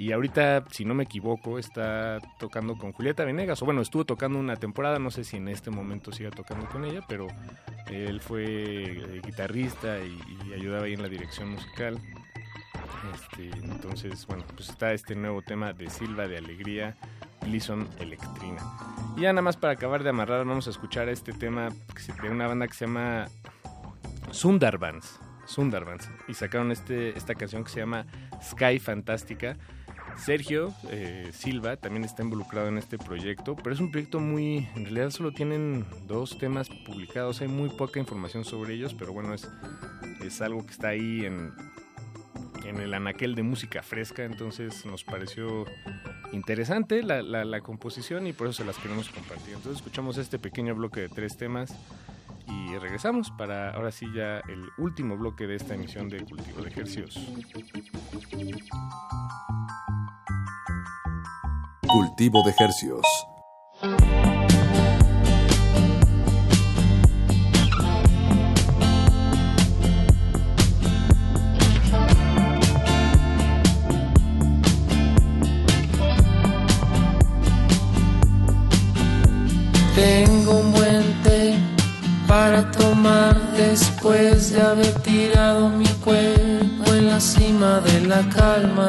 Y 0.00 0.12
ahorita, 0.12 0.64
si 0.70 0.86
no 0.86 0.94
me 0.94 1.04
equivoco, 1.04 1.58
está 1.58 2.20
tocando 2.38 2.78
con 2.78 2.92
Julieta 2.92 3.22
Venegas, 3.22 3.60
o 3.60 3.66
bueno, 3.66 3.82
estuvo 3.82 4.06
tocando 4.06 4.38
una 4.38 4.56
temporada, 4.56 4.98
no 4.98 5.10
sé 5.10 5.24
si 5.24 5.36
en 5.36 5.46
este 5.48 5.70
momento 5.70 6.10
siga 6.10 6.30
tocando 6.30 6.66
con 6.70 6.86
ella, 6.86 7.02
pero 7.06 7.26
él 7.90 8.22
fue 8.22 8.44
eh, 8.46 9.20
guitarrista 9.22 9.98
y, 9.98 10.54
ayudaba 10.54 10.86
ahí 10.86 10.94
en 10.94 11.02
la 11.02 11.08
dirección 11.10 11.50
musical. 11.50 11.98
Este, 13.14 13.50
entonces, 13.62 14.26
bueno, 14.26 14.42
pues 14.56 14.70
está 14.70 14.94
este 14.94 15.14
nuevo 15.14 15.42
tema 15.42 15.74
de 15.74 15.90
Silva 15.90 16.26
de 16.26 16.38
Alegría, 16.38 16.96
Lison 17.46 17.86
Electrina. 17.98 18.62
Y 19.18 19.20
ya 19.20 19.34
nada 19.34 19.42
más 19.42 19.58
para 19.58 19.74
acabar 19.74 20.02
de 20.02 20.08
amarrar, 20.08 20.46
vamos 20.46 20.66
a 20.66 20.70
escuchar 20.70 21.10
este 21.10 21.34
tema 21.34 21.68
de 22.22 22.30
una 22.30 22.46
banda 22.46 22.66
que 22.66 22.72
se 22.72 22.86
llama 22.86 23.26
Sundarbans. 24.30 25.20
Sundarbans. 25.44 26.08
Y 26.26 26.32
sacaron 26.32 26.72
este, 26.72 27.18
esta 27.18 27.34
canción 27.34 27.64
que 27.64 27.70
se 27.70 27.80
llama 27.80 28.06
Sky 28.42 28.78
Fantástica. 28.78 29.58
Sergio 30.16 30.72
eh, 30.90 31.30
Silva 31.32 31.76
también 31.76 32.04
está 32.04 32.22
involucrado 32.22 32.68
en 32.68 32.78
este 32.78 32.98
proyecto, 32.98 33.56
pero 33.56 33.74
es 33.74 33.80
un 33.80 33.90
proyecto 33.90 34.20
muy, 34.20 34.68
en 34.74 34.84
realidad 34.84 35.10
solo 35.10 35.32
tienen 35.32 35.84
dos 36.06 36.38
temas 36.38 36.68
publicados, 36.86 37.40
hay 37.40 37.48
muy 37.48 37.70
poca 37.70 37.98
información 37.98 38.44
sobre 38.44 38.74
ellos, 38.74 38.94
pero 38.94 39.12
bueno, 39.12 39.34
es, 39.34 39.48
es 40.24 40.40
algo 40.40 40.64
que 40.64 40.72
está 40.72 40.88
ahí 40.88 41.24
en, 41.24 41.52
en 42.64 42.80
el 42.80 42.94
anaquel 42.94 43.34
de 43.34 43.42
música 43.42 43.82
fresca, 43.82 44.24
entonces 44.24 44.84
nos 44.86 45.04
pareció 45.04 45.66
interesante 46.32 47.02
la, 47.02 47.22
la, 47.22 47.44
la, 47.44 47.60
composición 47.60 48.26
y 48.26 48.32
por 48.32 48.48
eso 48.48 48.58
se 48.58 48.64
las 48.64 48.76
queremos 48.78 49.08
compartir. 49.08 49.54
Entonces 49.54 49.76
escuchamos 49.76 50.18
este 50.18 50.38
pequeño 50.38 50.74
bloque 50.74 51.00
de 51.00 51.08
tres 51.08 51.36
temas 51.36 51.74
y 52.46 52.76
regresamos 52.78 53.30
para 53.30 53.70
ahora 53.70 53.90
sí 53.90 54.06
ya 54.14 54.38
el 54.48 54.68
último 54.78 55.16
bloque 55.16 55.46
de 55.46 55.56
esta 55.56 55.74
emisión 55.74 56.08
de 56.08 56.24
Cultivo 56.24 56.62
de 56.62 56.68
Ejercicios. 56.68 57.18
Cultivo 61.92 62.44
de 62.44 62.50
Ejercicios. 62.52 63.04
Tengo 79.96 80.60
un 80.60 80.72
buen 80.72 81.22
té 81.24 81.56
para 82.28 82.70
tomar 82.70 83.36
después 83.56 84.52
de 84.52 84.62
haber 84.62 84.94
tirado 85.02 85.68
mi 85.70 85.88
cuerpo 86.04 86.94
en 86.94 87.08
la 87.08 87.18
cima 87.18 87.80
de 87.80 88.06
la 88.06 88.20
calma 88.28 88.88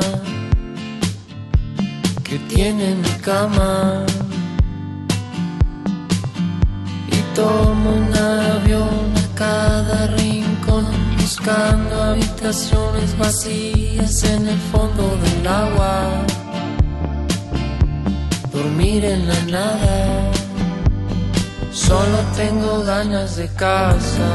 que 2.32 2.40
tiene 2.56 2.96
mi 2.96 3.10
cama. 3.20 4.06
Y 7.12 7.36
tomo 7.36 7.90
un 7.90 8.14
avión 8.16 9.12
a 9.18 9.36
cada 9.36 10.08
rincón 10.16 10.86
buscando 11.18 11.94
habitaciones 12.02 13.18
vacías 13.18 14.24
en 14.24 14.48
el 14.48 14.60
fondo 14.72 15.04
del 15.24 15.46
agua. 15.46 16.08
Dormir 18.54 19.04
en 19.04 19.28
la 19.28 19.40
nada. 19.58 20.32
Solo 21.74 22.18
tengo 22.38 22.82
ganas 22.84 23.36
de 23.36 23.48
casa, 23.56 24.30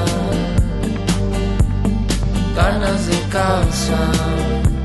ganas 2.55 3.06
de 3.06 3.18
casa. 3.31 4.76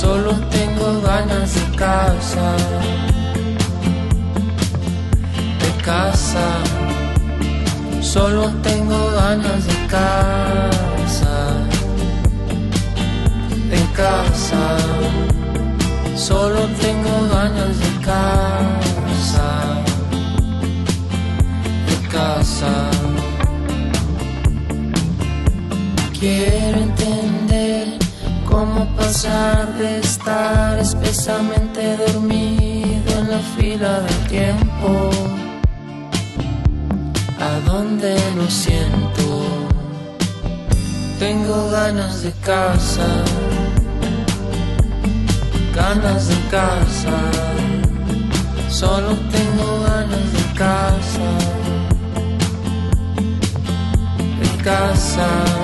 Solo 0.00 0.32
tengo 0.50 1.00
ganas 1.02 1.54
de 1.54 1.76
casa, 1.76 2.56
de 5.62 5.82
casa. 5.82 6.46
Solo 8.00 8.44
tengo 8.68 8.98
ganas 9.12 9.66
de 9.66 9.86
casa, 9.86 11.34
de 13.70 13.82
casa. 14.00 14.64
Solo 16.16 16.62
tengo 16.82 17.14
ganas 17.32 17.78
de 17.78 17.90
casa 18.04 18.64
casa. 22.14 22.90
Quiero 26.18 26.78
entender 26.78 28.03
cómo 28.54 28.86
pasar 28.94 29.66
de 29.78 29.98
estar 29.98 30.78
espesamente 30.78 31.96
dormido 31.96 33.10
en 33.18 33.30
la 33.34 33.42
fila 33.56 34.00
del 34.06 34.20
tiempo 34.28 35.10
a 37.40 37.52
donde 37.68 38.14
lo 38.36 38.48
siento. 38.48 39.26
Tengo 41.18 41.68
ganas 41.70 42.22
de 42.22 42.32
casa, 42.50 43.08
ganas 45.74 46.28
de 46.28 46.38
casa. 46.58 47.16
Solo 48.68 49.10
tengo 49.34 49.68
ganas 49.88 50.26
de 50.36 50.44
casa. 50.64 51.28
casa. 54.64 55.63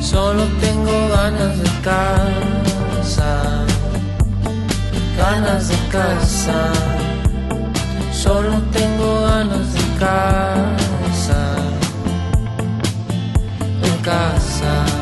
Solo 0.00 0.44
tengo 0.60 1.08
ganas 1.08 1.58
de 1.58 1.70
casa. 1.82 3.64
Ganas 5.16 5.68
de 5.68 5.76
casa. 5.88 6.72
Solo 8.12 8.60
tengo 8.72 9.22
ganas 9.22 9.72
de 9.74 9.98
casa. 9.98 11.56
De 13.82 14.02
casa. 14.02 14.97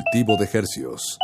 Cultivo 0.00 0.36
de 0.38 0.48
Hercios. 0.50 1.18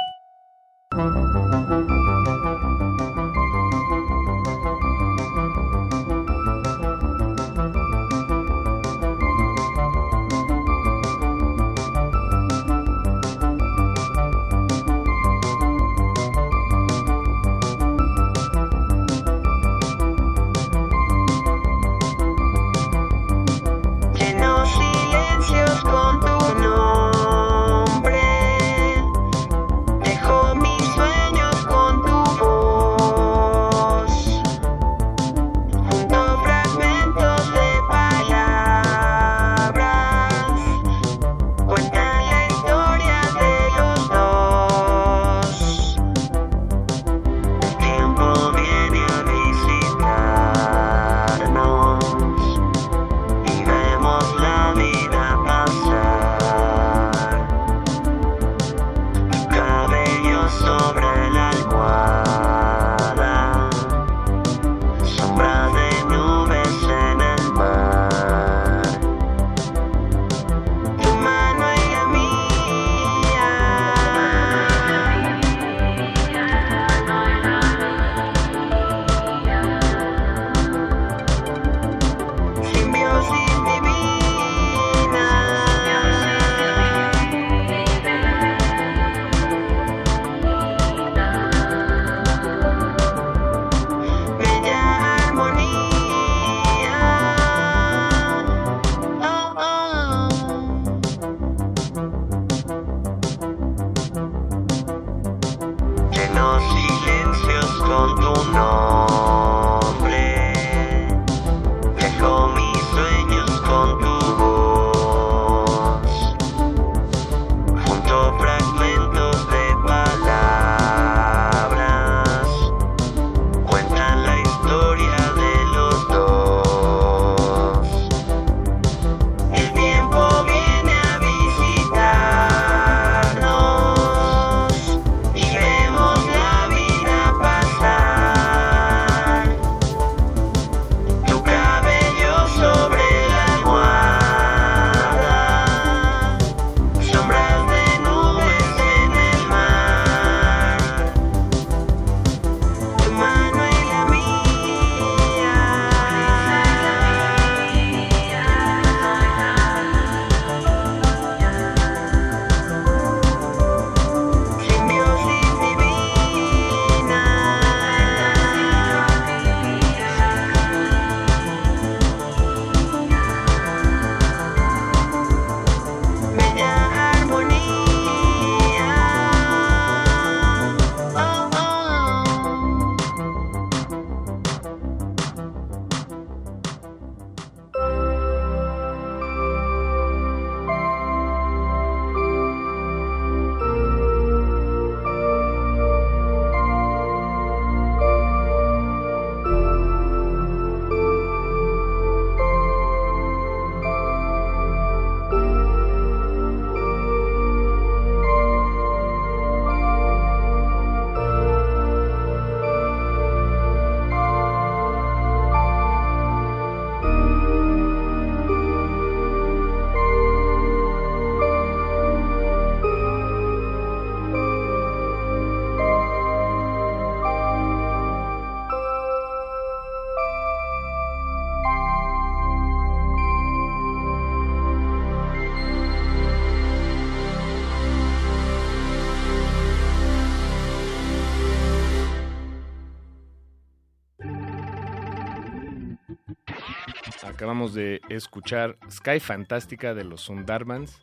Acabamos 247.26 247.74
de 247.74 248.00
escuchar 248.08 248.78
Sky 248.88 249.18
Fantástica 249.18 249.94
de 249.94 250.04
los 250.04 250.20
Sundarbans. 250.20 251.02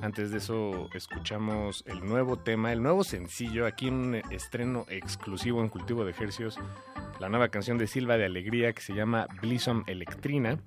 Antes 0.00 0.30
de 0.30 0.38
eso 0.38 0.88
escuchamos 0.94 1.82
el 1.86 2.06
nuevo 2.06 2.38
tema, 2.38 2.72
el 2.72 2.82
nuevo 2.82 3.02
sencillo, 3.02 3.66
aquí 3.66 3.88
un 3.88 4.14
estreno 4.30 4.86
exclusivo 4.88 5.60
en 5.62 5.68
Cultivo 5.68 6.04
de 6.04 6.12
Ejercios, 6.12 6.56
la 7.18 7.28
nueva 7.28 7.48
canción 7.48 7.78
de 7.78 7.88
Silva 7.88 8.16
de 8.16 8.26
Alegría 8.26 8.72
que 8.74 8.80
se 8.80 8.94
llama 8.94 9.26
Blossom 9.42 9.82
Electrina. 9.88 10.58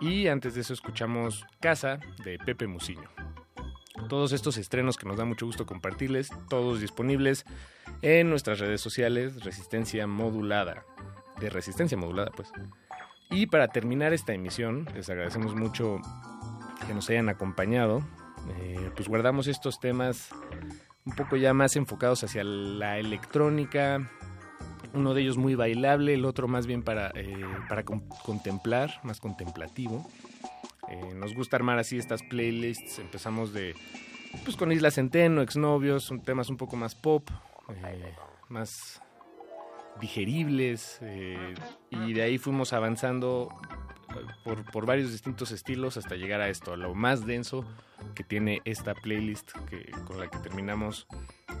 Y 0.00 0.28
antes 0.28 0.54
de 0.54 0.62
eso 0.62 0.72
escuchamos 0.72 1.44
Casa 1.60 2.00
de 2.24 2.38
Pepe 2.38 2.66
Musiño. 2.66 3.10
Todos 4.08 4.32
estos 4.32 4.56
estrenos 4.56 4.96
que 4.96 5.06
nos 5.06 5.18
da 5.18 5.26
mucho 5.26 5.44
gusto 5.44 5.66
compartirles, 5.66 6.30
todos 6.48 6.80
disponibles 6.80 7.44
en 8.00 8.30
nuestras 8.30 8.60
redes 8.60 8.80
sociales, 8.80 9.44
Resistencia 9.44 10.06
Modulada, 10.06 10.86
de 11.38 11.50
Resistencia 11.50 11.98
Modulada 11.98 12.30
pues. 12.34 12.50
Y 13.30 13.46
para 13.46 13.68
terminar 13.68 14.12
esta 14.12 14.32
emisión, 14.32 14.88
les 14.94 15.08
agradecemos 15.10 15.54
mucho 15.54 15.98
que 16.86 16.94
nos 16.94 17.08
hayan 17.10 17.28
acompañado 17.28 18.02
eh, 18.56 18.90
pues 18.94 19.08
guardamos 19.08 19.46
estos 19.46 19.80
temas 19.80 20.30
un 21.04 21.14
poco 21.14 21.36
ya 21.36 21.54
más 21.54 21.76
enfocados 21.76 22.24
hacia 22.24 22.44
la 22.44 22.98
electrónica, 22.98 24.10
uno 24.92 25.14
de 25.14 25.22
ellos 25.22 25.36
muy 25.36 25.54
bailable, 25.54 26.14
el 26.14 26.24
otro 26.24 26.48
más 26.48 26.66
bien 26.66 26.82
para, 26.82 27.10
eh, 27.14 27.44
para 27.68 27.84
contemplar, 27.84 29.00
más 29.02 29.20
contemplativo. 29.20 30.06
Eh, 30.88 31.14
nos 31.14 31.34
gusta 31.34 31.56
armar 31.56 31.78
así 31.78 31.98
estas 31.98 32.22
playlists, 32.22 32.98
empezamos 32.98 33.52
de 33.52 33.74
pues 34.44 34.56
con 34.56 34.70
Isla 34.70 34.90
Centeno, 34.90 35.40
Exnovios, 35.40 36.12
temas 36.24 36.50
un 36.50 36.56
poco 36.56 36.76
más 36.76 36.94
pop, 36.94 37.28
más 38.48 39.02
digeribles, 40.00 41.00
y 41.90 42.12
de 42.12 42.22
ahí 42.22 42.38
fuimos 42.38 42.72
avanzando 42.72 43.48
por, 44.44 44.64
por, 44.70 44.86
varios 44.86 45.12
distintos 45.12 45.50
estilos 45.50 45.96
hasta 45.96 46.16
llegar 46.16 46.40
a 46.40 46.48
esto, 46.48 46.72
a 46.72 46.76
lo 46.76 46.94
más 46.94 47.26
denso 47.26 47.64
que 48.14 48.24
tiene 48.24 48.62
esta 48.64 48.94
playlist 48.94 49.52
que, 49.68 49.90
con 50.06 50.18
la 50.18 50.28
que 50.28 50.38
terminamos 50.38 51.06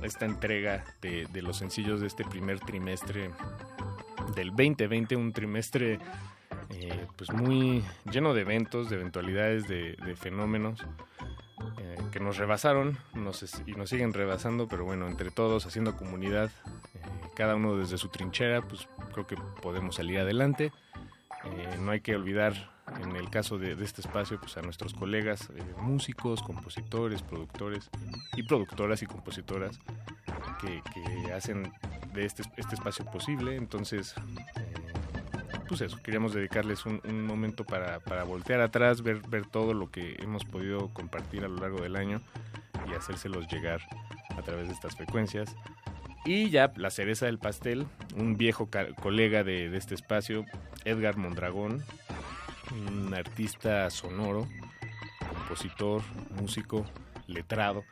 esta 0.02 0.24
entrega 0.24 0.84
de, 1.02 1.26
de 1.26 1.42
los 1.42 1.58
sencillos 1.58 2.00
de 2.00 2.06
este 2.06 2.24
primer 2.24 2.60
trimestre 2.60 3.30
del 4.34 4.50
2020, 4.50 5.16
un 5.16 5.32
trimestre 5.32 5.98
eh, 6.70 7.06
pues 7.16 7.32
muy 7.32 7.82
lleno 8.10 8.34
de 8.34 8.42
eventos, 8.42 8.90
de 8.90 8.96
eventualidades, 8.96 9.66
de, 9.68 9.96
fenómenos 10.16 10.84
eh, 11.78 11.96
que 12.12 12.20
nos 12.20 12.36
rebasaron 12.36 12.98
nos, 13.14 13.44
y 13.66 13.72
nos 13.72 13.90
siguen 13.90 14.12
rebasando, 14.12 14.68
pero 14.68 14.84
bueno, 14.84 15.08
entre 15.08 15.30
todos, 15.30 15.64
haciendo 15.66 15.96
comunidad, 15.96 16.50
eh, 16.94 16.97
cada 17.38 17.54
uno 17.54 17.76
desde 17.76 17.98
su 17.98 18.08
trinchera, 18.08 18.62
pues 18.62 18.88
creo 19.12 19.24
que 19.28 19.36
podemos 19.62 19.94
salir 19.94 20.18
adelante. 20.18 20.72
Eh, 21.44 21.78
no 21.80 21.92
hay 21.92 22.00
que 22.00 22.16
olvidar, 22.16 22.72
en 23.00 23.14
el 23.14 23.30
caso 23.30 23.58
de, 23.58 23.74
este 23.74 24.00
espacio, 24.00 24.40
pues 24.40 24.56
a 24.56 24.62
nuestros 24.62 24.92
colegas 24.92 25.48
eh, 25.54 25.62
músicos, 25.80 26.42
compositores, 26.42 27.22
productores 27.22 27.90
y 28.34 28.42
productoras 28.42 29.02
y 29.02 29.06
compositoras 29.06 29.78
que, 30.60 31.32
hacen 31.32 31.72
de 32.12 32.24
este, 32.24 32.42
este, 32.56 32.74
espacio 32.74 33.04
posible. 33.04 33.54
Entonces, 33.54 34.16
eh, 34.56 35.62
pues 35.68 35.80
eso, 35.82 35.96
queríamos 36.02 36.34
dedicarles 36.34 36.86
un, 36.86 37.24
momento 37.24 37.64
para, 37.64 38.00
para, 38.00 38.24
voltear 38.24 38.60
atrás, 38.62 39.02
ver, 39.02 39.20
ver 39.28 39.46
todo 39.46 39.74
lo 39.74 39.92
que 39.92 40.16
hemos 40.20 40.44
podido 40.44 40.88
compartir 40.88 41.44
a 41.44 41.48
lo 41.48 41.58
largo 41.58 41.80
del 41.82 41.94
año 41.94 42.20
y 42.90 42.94
hacérselos 42.94 43.46
llegar 43.46 43.80
a 44.36 44.42
través 44.42 44.66
de 44.66 44.74
estas 44.74 44.96
frecuencias. 44.96 45.54
Y 46.28 46.50
ya 46.50 46.70
la 46.76 46.90
cereza 46.90 47.24
del 47.24 47.38
pastel, 47.38 47.86
un 48.14 48.36
viejo 48.36 48.68
colega 49.00 49.44
de, 49.44 49.74
este 49.74 49.94
espacio, 49.94 50.44
Edgar 50.84 51.16
Mondragón, 51.16 51.82
un 52.70 53.14
artista 53.14 53.88
sonoro, 53.88 54.46
compositor, 55.26 56.02
músico, 56.38 56.84
letrado. 57.28 57.82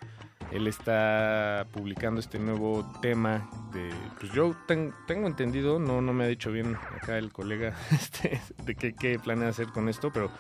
Él 0.53 0.67
está 0.67 1.67
publicando 1.73 2.21
este 2.21 2.39
nuevo 2.39 2.87
tema 3.01 3.49
de, 3.73 3.89
pues 4.21 4.31
yo 4.33 4.55
tengo 4.67 5.27
entendido, 5.27 5.79
no, 5.79 6.03
no 6.03 6.13
me 6.13 6.25
ha 6.25 6.29
dicho 6.29 6.53
bien 6.53 6.77
acá 6.95 7.17
el 7.17 7.33
colega 7.33 7.75
este, 7.91 8.39
de 8.65 8.75
qué, 8.75 9.19
planea 9.19 9.49
hacer 9.49 9.69
con 9.69 9.89
esto, 9.89 10.13
pero 10.13 10.31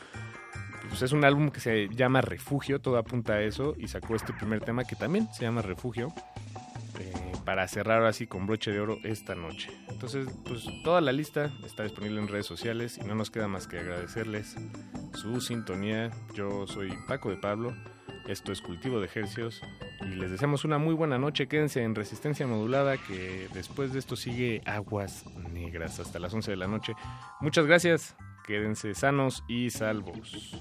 pues 0.90 1.00
es 1.00 1.12
un 1.12 1.24
álbum 1.24 1.48
que 1.48 1.60
se 1.60 1.88
llama 1.88 2.20
Refugio, 2.20 2.78
todo 2.78 2.98
apunta 2.98 3.32
a 3.32 3.40
eso, 3.40 3.74
y 3.78 3.88
sacó 3.88 4.14
este 4.14 4.34
primer 4.34 4.60
tema 4.60 4.84
que 4.84 4.96
también 4.96 5.32
se 5.32 5.44
llama 5.46 5.62
Refugio 5.62 6.12
para 7.44 7.68
cerrar 7.68 8.04
así 8.04 8.26
con 8.26 8.46
broche 8.46 8.72
de 8.72 8.80
oro 8.80 8.98
esta 9.04 9.34
noche. 9.34 9.70
Entonces, 9.88 10.28
pues 10.44 10.66
toda 10.82 11.00
la 11.00 11.12
lista 11.12 11.52
está 11.64 11.84
disponible 11.84 12.20
en 12.20 12.28
redes 12.28 12.46
sociales 12.46 12.98
y 12.98 13.06
no 13.06 13.14
nos 13.14 13.30
queda 13.30 13.48
más 13.48 13.66
que 13.68 13.78
agradecerles 13.78 14.56
su 15.14 15.40
sintonía. 15.40 16.10
Yo 16.34 16.66
soy 16.66 16.92
Paco 17.06 17.30
de 17.30 17.36
Pablo, 17.36 17.74
esto 18.26 18.50
es 18.52 18.60
Cultivo 18.60 18.98
de 18.98 19.06
Ejercios 19.06 19.62
y 20.00 20.16
les 20.16 20.30
deseamos 20.30 20.64
una 20.64 20.78
muy 20.78 20.94
buena 20.94 21.18
noche. 21.18 21.46
Quédense 21.46 21.82
en 21.82 21.94
Resistencia 21.94 22.46
Modulada 22.46 22.96
que 22.96 23.48
después 23.54 23.92
de 23.92 24.00
esto 24.00 24.16
sigue 24.16 24.60
Aguas 24.66 25.24
Negras 25.52 26.00
hasta 26.00 26.18
las 26.18 26.34
11 26.34 26.50
de 26.50 26.56
la 26.56 26.66
noche. 26.66 26.94
Muchas 27.40 27.66
gracias, 27.66 28.16
quédense 28.44 28.94
sanos 28.94 29.44
y 29.48 29.70
salvos. 29.70 30.56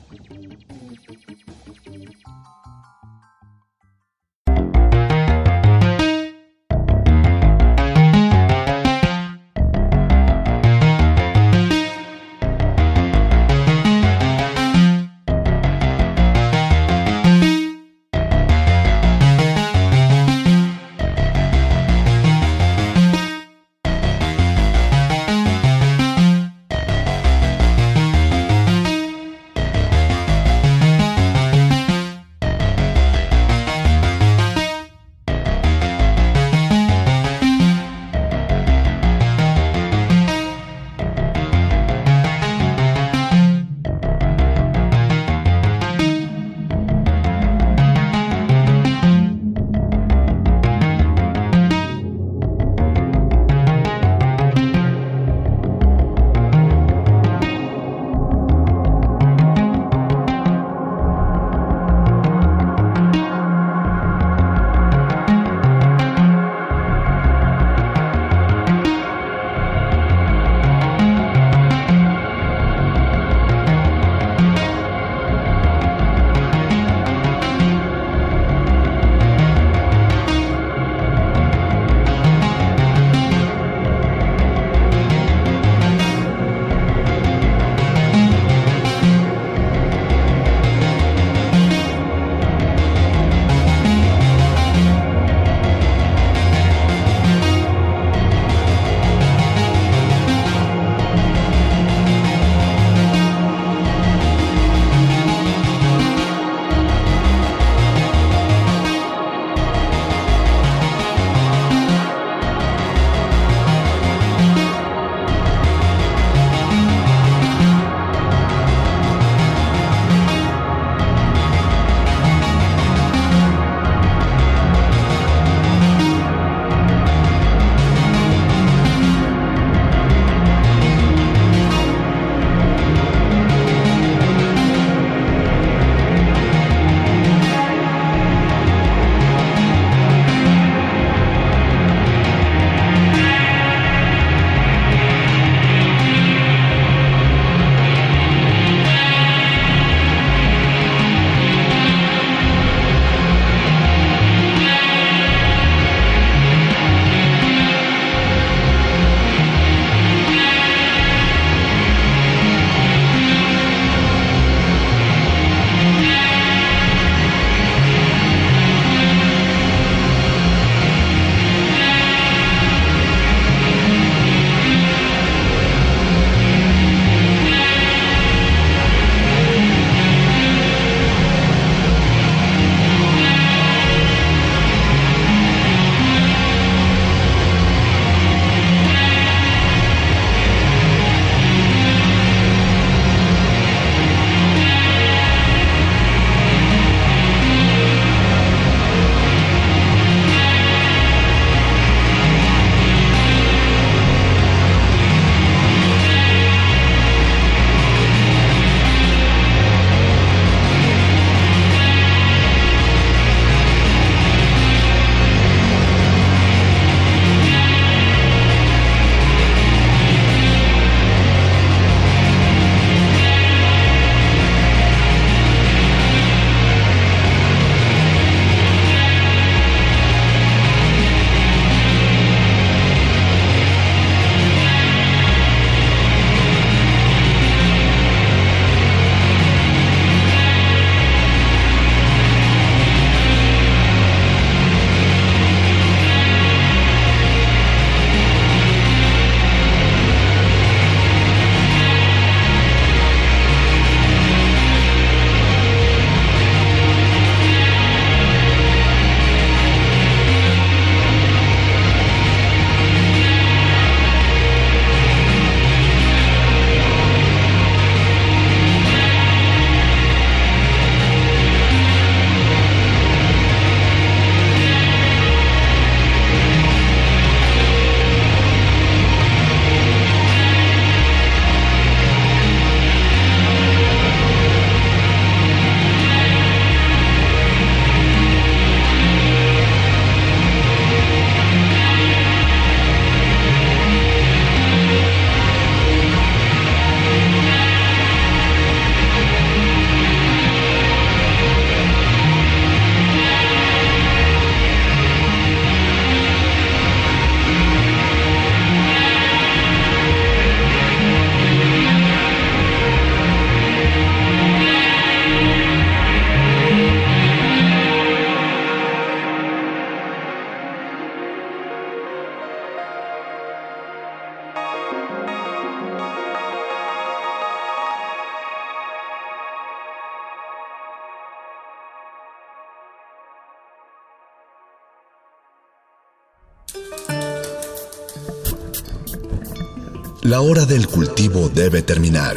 La 340.25 340.41
hora 340.41 340.65
del 340.65 340.87
cultivo 340.87 341.49
debe 341.49 341.83
terminar. 341.83 342.35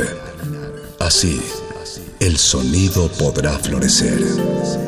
Así, 0.99 1.41
el 2.21 2.37
sonido 2.37 3.09
podrá 3.13 3.59
florecer. 3.59 4.88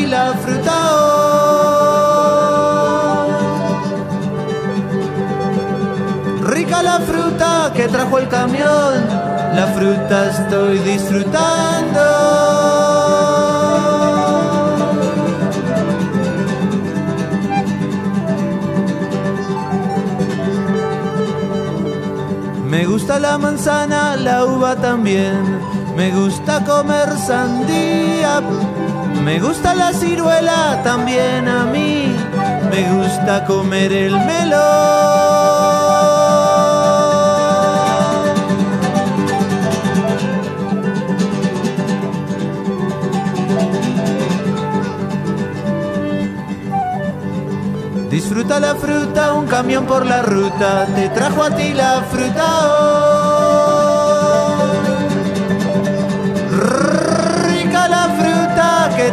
Trajo 0.00 0.06
a 0.06 0.06
ti 0.06 0.06
la 0.06 0.34
fruta 0.34 0.79
ciruela 30.00 30.80
también 30.82 31.46
a 31.46 31.64
mí. 31.66 32.16
Me 32.70 32.82
gusta 32.94 33.44
comer 33.44 33.92
el 33.92 34.14
melón. 34.26 35.20
Disfruta 48.10 48.58
la 48.58 48.74
fruta, 48.74 49.34
un 49.34 49.46
camión 49.46 49.86
por 49.86 50.04
la 50.04 50.22
ruta, 50.22 50.86
te 50.94 51.08
trajo 51.10 51.42
a 51.44 51.50
ti 51.54 51.72
la 51.72 52.02
fruta. 52.10 53.29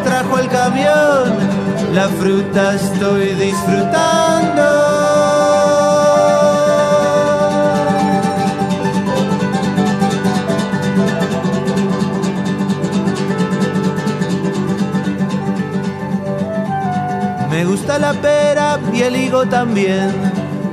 Trajo 0.08 0.40
el 0.40 0.48
camión, 0.48 1.26
la 1.94 2.08
fruta 2.08 2.76
estoy 2.76 3.26
disfrutando. 3.34 4.64
Me 17.50 17.66
gusta 17.66 18.00
la 18.00 18.14
pera 18.14 18.80
y 18.94 19.02
el 19.02 19.16
higo 19.18 19.46
también. 19.48 20.10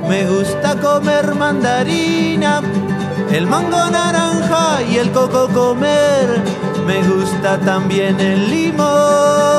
Me 0.07 0.25
gusta 0.27 0.79
comer 0.79 1.35
mandarina, 1.35 2.61
el 3.31 3.47
mango 3.47 3.89
naranja 3.89 4.81
y 4.89 4.97
el 4.97 5.11
coco 5.11 5.49
comer. 5.49 6.64
Me 6.85 7.01
gusta 7.01 7.59
también 7.59 8.19
el 8.19 8.49
limón. 8.49 9.54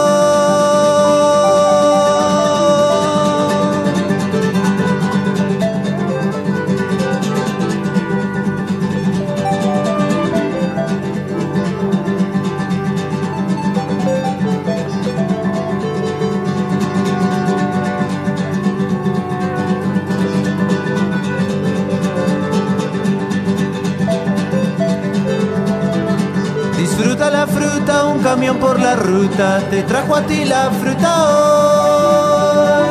Camión 28.26 28.58
por 28.58 28.80
la 28.80 28.96
ruta, 28.96 29.60
te 29.70 29.84
trajo 29.84 30.16
a 30.16 30.22
ti 30.22 30.44
la 30.44 30.68
fruta 30.80 31.10
hoy. 31.28 32.88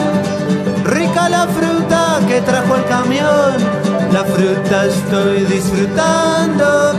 Rica 0.86 1.28
la 1.28 1.46
fruta 1.48 2.22
que 2.26 2.40
trajo 2.40 2.76
el 2.78 2.86
camión, 2.86 3.54
la 4.14 4.24
fruta 4.24 4.86
estoy 4.86 5.44
disfrutando. 5.44 6.94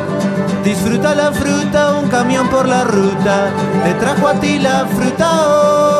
Disfruta 0.62 1.14
la 1.14 1.32
fruta, 1.32 1.94
un 1.94 2.10
camión 2.10 2.46
por 2.50 2.68
la 2.68 2.84
ruta, 2.84 3.48
te 3.84 3.94
trajo 3.94 4.28
a 4.28 4.34
ti 4.34 4.58
la 4.58 4.84
fruta 4.84 5.28
hoy. 5.48 5.96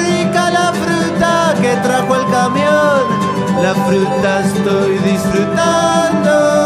Rica 0.00 0.50
la 0.50 0.72
fruta 0.82 1.54
que 1.60 1.76
trajo 1.86 2.14
el 2.20 2.26
camión, 2.38 3.02
la 3.62 3.74
fruta 3.86 4.40
estoy 4.40 4.92
disfrutando. 5.10 6.65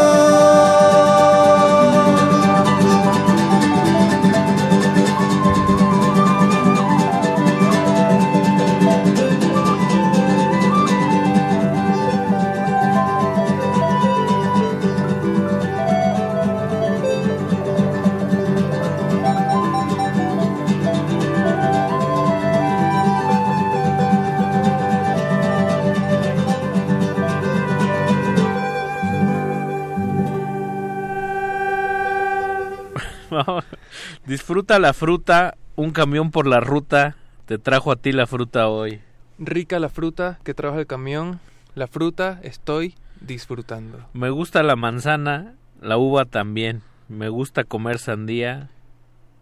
Disfruta 34.30 34.78
la 34.78 34.92
fruta, 34.92 35.56
un 35.74 35.90
camión 35.90 36.30
por 36.30 36.46
la 36.46 36.60
ruta, 36.60 37.16
te 37.46 37.58
trajo 37.58 37.90
a 37.90 37.96
ti 37.96 38.12
la 38.12 38.28
fruta 38.28 38.68
hoy. 38.68 39.00
Rica 39.40 39.80
la 39.80 39.88
fruta 39.88 40.38
que 40.44 40.54
trajo 40.54 40.78
el 40.78 40.86
camión, 40.86 41.40
la 41.74 41.88
fruta 41.88 42.38
estoy 42.44 42.94
disfrutando. 43.20 44.06
Me 44.12 44.30
gusta 44.30 44.62
la 44.62 44.76
manzana, 44.76 45.56
la 45.80 45.98
uva 45.98 46.26
también. 46.26 46.82
Me 47.08 47.28
gusta 47.28 47.64
comer 47.64 47.98
sandía, 47.98 48.70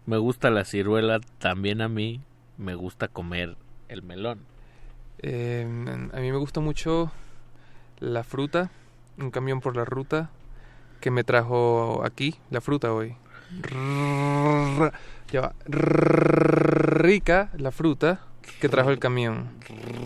me 0.07 0.17
gusta 0.17 0.49
la 0.49 0.65
ciruela 0.65 1.19
también 1.37 1.81
a 1.81 1.87
mí. 1.87 2.21
Me 2.57 2.73
gusta 2.73 3.09
comer 3.09 3.57
el 3.89 4.01
melón. 4.01 4.39
Eh, 5.19 5.67
a 6.13 6.19
mí 6.19 6.31
me 6.31 6.37
gusta 6.39 6.61
mucho 6.61 7.11
la 7.99 8.23
fruta, 8.23 8.71
un 9.19 9.29
camión 9.29 9.61
por 9.61 9.75
la 9.75 9.85
ruta 9.85 10.31
que 10.99 11.11
me 11.11 11.23
trajo 11.23 12.01
aquí 12.03 12.39
la 12.49 12.59
fruta 12.59 12.91
hoy. 12.91 13.15
Ya 15.31 15.53
rica 15.67 17.51
la 17.57 17.71
fruta 17.71 18.21
que 18.59 18.69
trajo 18.69 18.89
el 18.89 18.99
camión. 18.99 19.49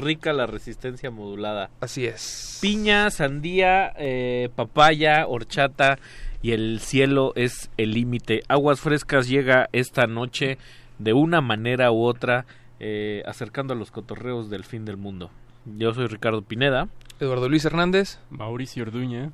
Rica 0.02 0.34
la 0.34 0.46
resistencia 0.46 1.12
modulada. 1.12 1.70
Así 1.80 2.06
es. 2.06 2.60
Piña, 2.62 3.10
sandía, 3.10 3.94
eh, 3.98 4.50
papaya, 4.56 5.26
horchata 5.28 5.98
y 6.42 6.52
el 6.52 6.80
cielo 6.82 7.32
es 7.36 7.70
el 7.78 7.92
límite. 7.92 8.44
Aguas 8.48 8.82
Frescas 8.82 9.28
llega 9.28 9.70
esta 9.72 10.08
noche 10.08 10.58
de 11.00 11.14
una 11.14 11.42
manera 11.42 11.92
u 11.92 12.04
otra 12.04 12.46
eh, 12.80 13.24
acercando 13.26 13.74
a 13.74 13.78
los 13.78 13.92
cotorreos 13.92 14.50
del 14.50 14.66
fin 14.66 14.86
del 14.86 14.98
mundo. 14.98 15.32
Yo 15.66 15.94
soy 15.94 16.08
Ricardo 16.08 16.42
Pineda. 16.42 16.90
Eduardo 17.20 17.48
Luis 17.48 17.64
Hernández. 17.66 18.20
Mauricio 18.30 18.84
Orduña. 18.84 19.32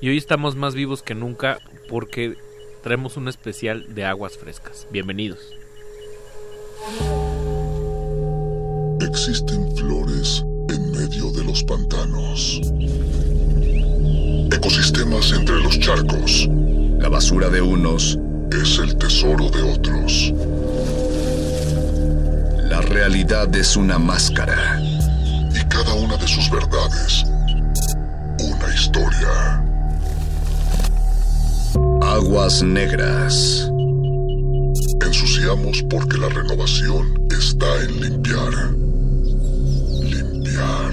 Y 0.00 0.08
hoy 0.08 0.16
estamos 0.16 0.56
más 0.56 0.74
vivos 0.74 1.02
que 1.02 1.14
nunca 1.14 1.58
porque 1.88 2.36
traemos 2.84 3.16
un 3.16 3.28
especial 3.28 3.86
de 3.94 4.04
aguas 4.04 4.36
frescas. 4.36 4.86
Bienvenidos. 4.90 5.38
Existen 9.00 9.74
flores 9.74 10.44
en 10.68 10.92
medio 10.92 11.32
de 11.32 11.44
los 11.44 11.64
pantanos. 11.64 12.60
Ecosistemas 14.52 15.32
entre 15.32 15.62
los 15.62 15.80
charcos. 15.80 16.46
La 16.98 17.08
basura 17.08 17.48
de 17.48 17.62
unos 17.62 18.18
es 18.52 18.78
el 18.78 18.98
tesoro 18.98 19.48
de 19.48 19.62
otros. 19.62 20.34
La 22.68 22.82
realidad 22.82 23.54
es 23.56 23.78
una 23.78 23.98
máscara. 23.98 24.78
Y 25.58 25.64
cada 25.70 25.94
una 25.94 26.18
de 26.18 26.28
sus 26.28 26.50
verdades, 26.50 27.24
una 28.40 28.74
historia. 28.74 29.73
Aguas 31.74 32.62
negras. 32.62 33.70
Ensuciamos 35.04 35.82
porque 35.90 36.18
la 36.18 36.28
renovación 36.28 37.26
está 37.30 37.66
en 37.82 38.00
limpiar. 38.00 38.52
Limpiar. 40.02 40.92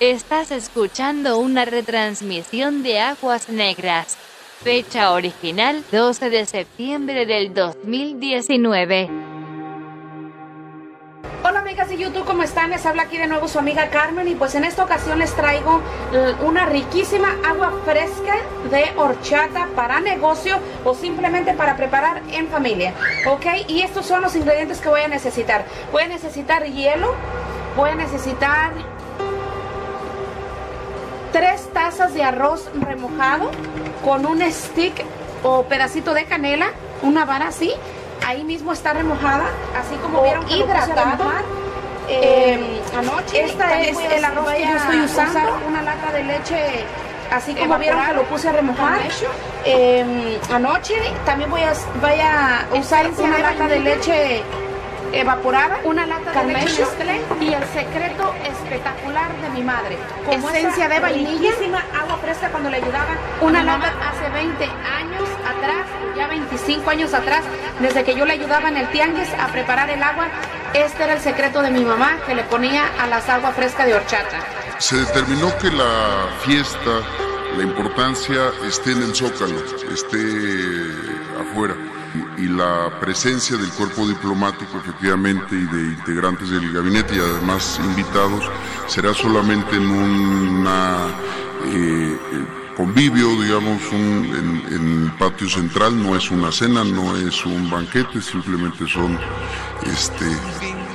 Estás 0.00 0.50
escuchando 0.50 1.38
una 1.38 1.64
retransmisión 1.64 2.82
de 2.82 3.00
Aguas 3.00 3.48
Negras. 3.48 4.16
Fecha 4.62 5.12
original 5.12 5.82
12 5.90 6.30
de 6.30 6.46
septiembre 6.46 7.26
del 7.26 7.52
2019. 7.54 9.39
Amigas 11.70 11.88
de 11.88 11.98
YouTube, 11.98 12.24
¿cómo 12.24 12.42
están? 12.42 12.70
Les 12.70 12.84
habla 12.84 13.02
aquí 13.02 13.16
de 13.16 13.28
nuevo 13.28 13.46
su 13.46 13.56
amiga 13.56 13.90
Carmen 13.90 14.26
y 14.26 14.34
pues 14.34 14.56
en 14.56 14.64
esta 14.64 14.82
ocasión 14.82 15.20
les 15.20 15.32
traigo 15.36 15.80
eh, 16.12 16.34
una 16.42 16.66
riquísima 16.66 17.36
agua 17.48 17.72
fresca 17.84 18.34
de 18.72 18.90
horchata 18.96 19.68
para 19.76 20.00
negocio 20.00 20.58
o 20.84 20.96
simplemente 20.96 21.54
para 21.54 21.76
preparar 21.76 22.22
en 22.32 22.48
familia, 22.48 22.92
¿ok? 23.28 23.68
Y 23.68 23.82
estos 23.82 24.04
son 24.04 24.20
los 24.20 24.34
ingredientes 24.34 24.80
que 24.80 24.88
voy 24.88 25.02
a 25.02 25.06
necesitar. 25.06 25.64
Voy 25.92 26.02
a 26.02 26.08
necesitar 26.08 26.64
hielo, 26.64 27.14
voy 27.76 27.90
a 27.90 27.94
necesitar 27.94 28.72
tres 31.30 31.72
tazas 31.72 32.14
de 32.14 32.24
arroz 32.24 32.68
remojado 32.80 33.48
con 34.04 34.26
un 34.26 34.42
stick 34.50 35.04
o 35.44 35.62
pedacito 35.62 36.14
de 36.14 36.24
canela, 36.24 36.72
una 37.02 37.24
vara 37.24 37.46
así. 37.46 37.72
Ahí 38.30 38.44
mismo 38.44 38.72
está 38.72 38.92
remojada, 38.92 39.46
así 39.76 39.96
como 39.96 40.22
vieron 40.22 40.46
que 40.46 40.58
hidratado. 40.58 40.94
remojar. 40.94 41.42
Eh, 42.08 42.80
anoche 42.96 43.42
esta 43.42 43.80
es 43.80 43.98
el 43.98 44.24
arroz 44.24 44.52
que 44.52 44.62
yo 44.62 44.76
estoy 44.76 45.00
usando, 45.00 45.58
una 45.66 45.82
lata 45.82 46.12
de 46.12 46.22
leche, 46.22 46.84
así 47.32 47.56
como 47.56 47.76
vieron 47.76 48.06
que 48.06 48.12
lo 48.12 48.22
puse 48.26 48.48
a 48.48 48.52
remojar. 48.52 49.00
Eh, 49.64 50.38
anoche 50.48 50.94
también 51.26 51.50
voy 51.50 51.62
a, 51.62 51.72
voy 52.00 52.20
a 52.20 52.66
usar 52.78 53.06
Esencia 53.06 53.24
una 53.24 53.38
lata 53.38 53.66
de 53.66 53.80
leche 53.80 54.44
evaporada, 55.12 55.80
una 55.84 56.06
lata 56.06 56.32
Con 56.32 56.48
de 56.48 56.54
leche 56.54 56.84
y 57.40 57.52
el 57.52 57.64
secreto 57.64 58.34
espectacular 58.44 59.30
de 59.40 59.48
mi 59.50 59.62
madre. 59.62 59.98
Como 60.26 60.48
Esencia 60.50 60.86
esa 60.86 60.94
de 60.94 61.00
vainilla, 61.00 61.50
agua 62.00 62.18
fresca 62.18 62.48
cuando 62.50 62.70
le 62.70 62.76
ayudaba 62.76 63.16
Una 63.40 63.62
lata 63.62 63.92
hace 64.08 64.28
20 64.30 64.64
años 64.64 65.28
atrás, 65.46 65.86
ya 66.16 66.28
25 66.28 66.90
años 66.90 67.14
atrás, 67.14 67.44
desde 67.80 68.04
que 68.04 68.14
yo 68.14 68.24
le 68.24 68.34
ayudaba 68.34 68.68
en 68.68 68.76
el 68.76 68.88
tianguis 68.90 69.28
a 69.34 69.48
preparar 69.48 69.90
el 69.90 70.02
agua. 70.02 70.28
Este 70.74 71.02
era 71.02 71.14
el 71.14 71.20
secreto 71.20 71.62
de 71.62 71.70
mi 71.70 71.84
mamá 71.84 72.18
que 72.26 72.34
le 72.34 72.44
ponía 72.44 72.84
a 73.00 73.06
las 73.08 73.28
aguas 73.28 73.54
frescas 73.54 73.86
de 73.86 73.94
horchata. 73.94 74.38
Se 74.78 74.96
determinó 74.96 75.56
que 75.58 75.70
la 75.70 76.28
fiesta, 76.42 77.00
la 77.56 77.62
importancia 77.62 78.50
esté 78.66 78.92
en 78.92 79.02
el 79.02 79.14
zócalo, 79.14 79.58
esté 79.92 80.18
afuera. 81.40 81.74
Y 82.40 82.48
la 82.48 82.98
presencia 83.00 83.56
del 83.56 83.68
cuerpo 83.70 84.06
diplomático, 84.08 84.78
efectivamente, 84.78 85.54
y 85.54 85.64
de 85.66 85.82
integrantes 85.92 86.48
del 86.48 86.72
gabinete 86.72 87.16
y 87.16 87.18
además 87.18 87.78
invitados, 87.84 88.44
será 88.86 89.12
solamente 89.12 89.76
en 89.76 89.90
una 89.90 91.08
eh, 91.66 92.18
eh, 92.32 92.46
convivio, 92.76 93.28
digamos, 93.42 93.82
un- 93.92 94.62
en, 94.68 94.74
en 94.74 95.04
el 95.04 95.12
patio 95.18 95.50
central. 95.50 96.02
No 96.02 96.16
es 96.16 96.30
una 96.30 96.50
cena, 96.50 96.82
no 96.82 97.14
es 97.16 97.44
un 97.44 97.68
banquete, 97.70 98.22
simplemente 98.22 98.88
son 98.88 99.18
este, 99.84 100.24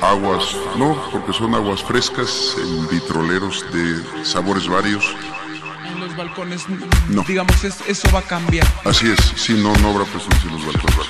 aguas, 0.01 0.55
no, 0.77 0.99
porque 1.11 1.31
son 1.33 1.53
aguas 1.53 1.83
frescas 1.83 2.55
en 2.59 2.87
vitroleros 2.87 3.63
de 3.71 4.25
sabores 4.25 4.67
varios. 4.67 5.05
En 5.87 5.99
los 5.99 6.15
balcones, 6.17 6.65
No. 7.09 7.23
digamos, 7.27 7.63
es- 7.63 7.81
eso 7.87 8.09
va 8.11 8.19
a 8.19 8.23
cambiar. 8.23 8.65
Así 8.83 9.07
es, 9.11 9.19
sí, 9.35 9.53
no, 9.53 9.75
no 9.77 9.89
habrá 9.91 10.05
presencia 10.05 10.49
en 10.49 10.55
los 10.55 10.65
balcones. 10.65 11.07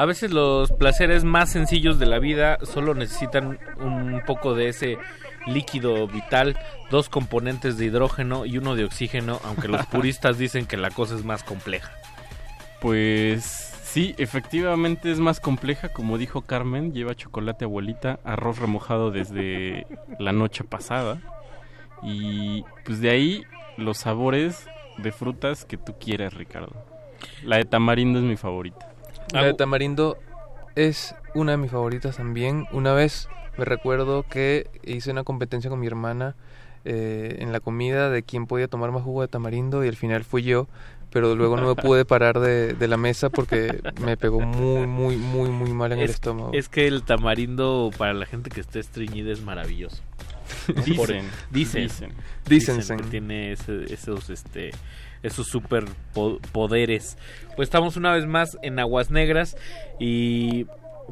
A 0.00 0.06
veces 0.06 0.30
los 0.30 0.72
placeres 0.72 1.24
más 1.24 1.52
sencillos 1.52 1.98
de 1.98 2.06
la 2.06 2.18
vida 2.18 2.56
solo 2.62 2.94
necesitan 2.94 3.58
un 3.78 4.22
poco 4.26 4.54
de 4.54 4.68
ese 4.68 4.96
líquido 5.46 6.08
vital, 6.08 6.58
dos 6.90 7.10
componentes 7.10 7.76
de 7.76 7.84
hidrógeno 7.84 8.46
y 8.46 8.56
uno 8.56 8.76
de 8.76 8.86
oxígeno, 8.86 9.38
aunque 9.44 9.68
los 9.68 9.84
puristas 9.92 10.38
dicen 10.38 10.64
que 10.64 10.78
la 10.78 10.88
cosa 10.88 11.16
es 11.16 11.26
más 11.26 11.44
compleja. 11.44 11.92
Pues 12.80 13.44
sí, 13.44 14.14
efectivamente 14.16 15.12
es 15.12 15.18
más 15.18 15.38
compleja, 15.38 15.90
como 15.90 16.16
dijo 16.16 16.40
Carmen, 16.40 16.94
lleva 16.94 17.14
chocolate 17.14 17.66
abuelita, 17.66 18.20
arroz 18.24 18.58
remojado 18.58 19.10
desde 19.10 19.86
la 20.18 20.32
noche 20.32 20.64
pasada 20.64 21.18
y 22.02 22.64
pues 22.86 23.02
de 23.02 23.10
ahí 23.10 23.44
los 23.76 23.98
sabores 23.98 24.66
de 24.96 25.12
frutas 25.12 25.66
que 25.66 25.76
tú 25.76 25.98
quieras, 26.00 26.32
Ricardo. 26.32 26.72
La 27.44 27.58
de 27.58 27.66
tamarindo 27.66 28.18
es 28.18 28.24
mi 28.24 28.38
favorita. 28.38 28.89
La 29.32 29.44
de 29.44 29.54
tamarindo 29.54 30.18
es 30.76 31.14
una 31.34 31.52
de 31.52 31.58
mis 31.58 31.70
favoritas 31.70 32.16
también. 32.16 32.66
Una 32.72 32.92
vez 32.92 33.28
me 33.58 33.64
recuerdo 33.64 34.24
que 34.28 34.68
hice 34.84 35.10
una 35.10 35.24
competencia 35.24 35.70
con 35.70 35.80
mi 35.80 35.86
hermana 35.86 36.34
eh, 36.84 37.36
en 37.40 37.52
la 37.52 37.60
comida 37.60 38.10
de 38.10 38.22
quién 38.22 38.46
podía 38.46 38.68
tomar 38.68 38.90
más 38.90 39.02
jugo 39.02 39.22
de 39.22 39.28
tamarindo 39.28 39.84
y 39.84 39.88
al 39.88 39.96
final 39.96 40.24
fui 40.24 40.42
yo, 40.42 40.66
pero 41.10 41.34
luego 41.34 41.56
no 41.56 41.66
me 41.68 41.74
pude 41.82 42.04
parar 42.04 42.40
de, 42.40 42.72
de 42.74 42.88
la 42.88 42.96
mesa 42.96 43.28
porque 43.30 43.80
me 44.02 44.16
pegó 44.16 44.40
muy, 44.40 44.86
muy, 44.86 45.16
muy, 45.16 45.50
muy 45.50 45.72
mal 45.72 45.92
en 45.92 45.98
el 45.98 46.04
Es, 46.06 46.12
estómago. 46.12 46.52
es 46.54 46.68
que 46.68 46.86
el 46.86 47.02
tamarindo 47.02 47.90
para 47.98 48.14
la 48.14 48.24
gente 48.26 48.48
que 48.50 48.60
esté 48.60 48.78
estreñida 48.80 49.30
es 49.32 49.42
maravilloso. 49.42 50.02
Dicen, 50.84 51.26
dicen, 51.50 51.82
dicen. 51.82 52.12
Dicen, 52.46 52.96
que 52.96 53.02
tiene 53.04 53.52
ese- 53.52 53.92
esos 53.92 54.30
este 54.30 54.70
esos 55.22 55.46
super 55.48 55.84
po- 56.14 56.38
poderes. 56.52 57.16
Pues 57.56 57.66
estamos 57.68 57.96
una 57.96 58.12
vez 58.12 58.26
más 58.26 58.56
en 58.62 58.78
aguas 58.78 59.10
negras 59.10 59.56
y 59.98 60.66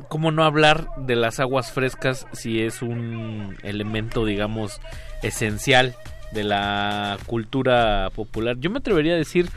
cómo 0.09 0.31
no 0.31 0.45
hablar 0.45 0.89
de 0.97 1.17
las 1.17 1.41
aguas 1.41 1.73
frescas 1.73 2.27
si 2.33 2.61
es 2.63 2.83
un 2.83 3.57
elemento 3.63 4.25
digamos 4.25 4.81
esencial 5.23 5.95
de 6.33 6.45
la 6.45 7.19
cultura 7.27 8.11
popular. 8.15 8.57
Yo 8.59 8.71
me 8.71 8.79
atrevería 8.79 9.15
a 9.15 9.19
decir 9.19 9.49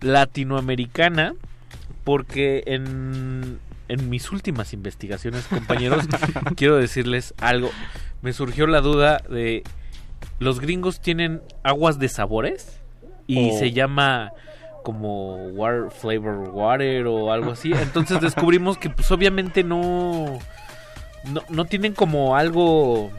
latinoamericana 0.00 1.34
porque 2.04 2.62
en, 2.66 3.58
en 3.88 4.08
mis 4.10 4.30
últimas 4.32 4.72
investigaciones, 4.72 5.44
compañeros, 5.46 6.04
quiero 6.56 6.76
decirles 6.76 7.34
algo. 7.38 7.70
Me 8.22 8.32
surgió 8.32 8.66
la 8.66 8.80
duda 8.80 9.22
de, 9.28 9.62
¿los 10.38 10.60
gringos 10.60 11.00
tienen 11.00 11.42
aguas 11.62 11.98
de 11.98 12.08
sabores? 12.08 12.80
Y 13.26 13.50
Oh. 13.50 13.58
se 13.58 13.72
llama 13.72 14.32
como 14.82 15.34
water, 15.48 15.90
flavor 15.90 16.50
water 16.50 17.06
o 17.06 17.32
algo 17.32 17.50
así. 17.52 17.72
Entonces 17.72 18.20
descubrimos 18.20 18.78
que 18.78 18.88
pues 18.90 19.10
obviamente 19.10 19.64
no, 19.64 20.38
no, 21.24 21.42
no 21.48 21.64
tienen 21.64 21.92
como 21.92 22.36
algo, 22.36 23.10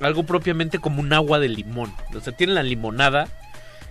algo 0.00 0.24
propiamente 0.24 0.78
como 0.78 1.00
un 1.00 1.12
agua 1.12 1.38
de 1.38 1.48
limón. 1.48 1.92
O 2.14 2.20
sea, 2.20 2.34
tienen 2.36 2.54
la 2.56 2.62
limonada 2.62 3.26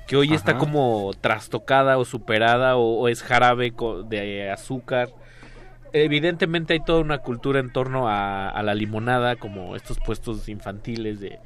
que 0.07 0.15
hoy 0.17 0.33
está 0.33 0.57
como 0.57 1.11
trastocada 1.21 1.97
o 1.97 2.05
superada 2.05 2.75
o, 2.75 2.99
o 2.99 3.07
es 3.07 3.23
jarabe 3.23 3.73
de 4.09 4.51
azúcar. 4.51 5.09
Evidentemente 5.93 6.73
hay 6.73 6.79
toda 6.81 6.99
una 7.01 7.17
cultura 7.19 7.59
en 7.59 7.71
torno 7.71 8.07
a, 8.07 8.49
a 8.49 8.63
la 8.63 8.75
limonada, 8.75 9.35
como 9.37 9.75
estos 9.75 9.99
puestos 9.99 10.47
infantiles 10.49 11.19
de, 11.19 11.39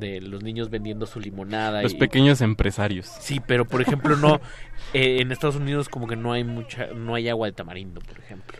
de 0.00 0.20
los 0.20 0.42
niños 0.42 0.70
vendiendo 0.70 1.06
su 1.06 1.20
limonada. 1.20 1.82
Los 1.82 1.94
y- 1.94 1.98
pequeños 1.98 2.40
empresarios. 2.40 3.06
Sí, 3.20 3.40
pero 3.46 3.64
por 3.66 3.80
ejemplo 3.82 4.16
no, 4.16 4.40
eh, 4.94 5.20
en 5.20 5.30
Estados 5.30 5.56
Unidos 5.56 5.88
como 5.88 6.06
que 6.08 6.16
no 6.16 6.32
hay 6.32 6.42
mucha, 6.42 6.88
no 6.88 7.14
hay 7.14 7.28
agua 7.28 7.46
de 7.46 7.52
tamarindo, 7.52 8.00
por 8.00 8.18
ejemplo. 8.18 8.58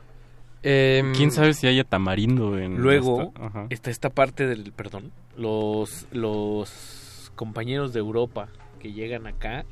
Em, 0.63 1.15
¿Quién 1.15 1.31
sabe 1.33 1.55
si 1.55 1.67
haya 1.67 1.85
tamarindo 1.85 2.59
en 2.59 2.77
Luego 2.77 3.33
esta- 3.35 3.67
está 3.71 3.91
esta 3.91 4.11
parte 4.11 4.47
del, 4.47 4.73
perdón, 4.73 5.11
los 5.37 6.07
los 6.13 7.33
compañeros 7.35 7.93
de 7.95 8.01
Europa 8.01 8.49
que 8.79 8.93
llegan 8.93 9.27
acá 9.27 9.65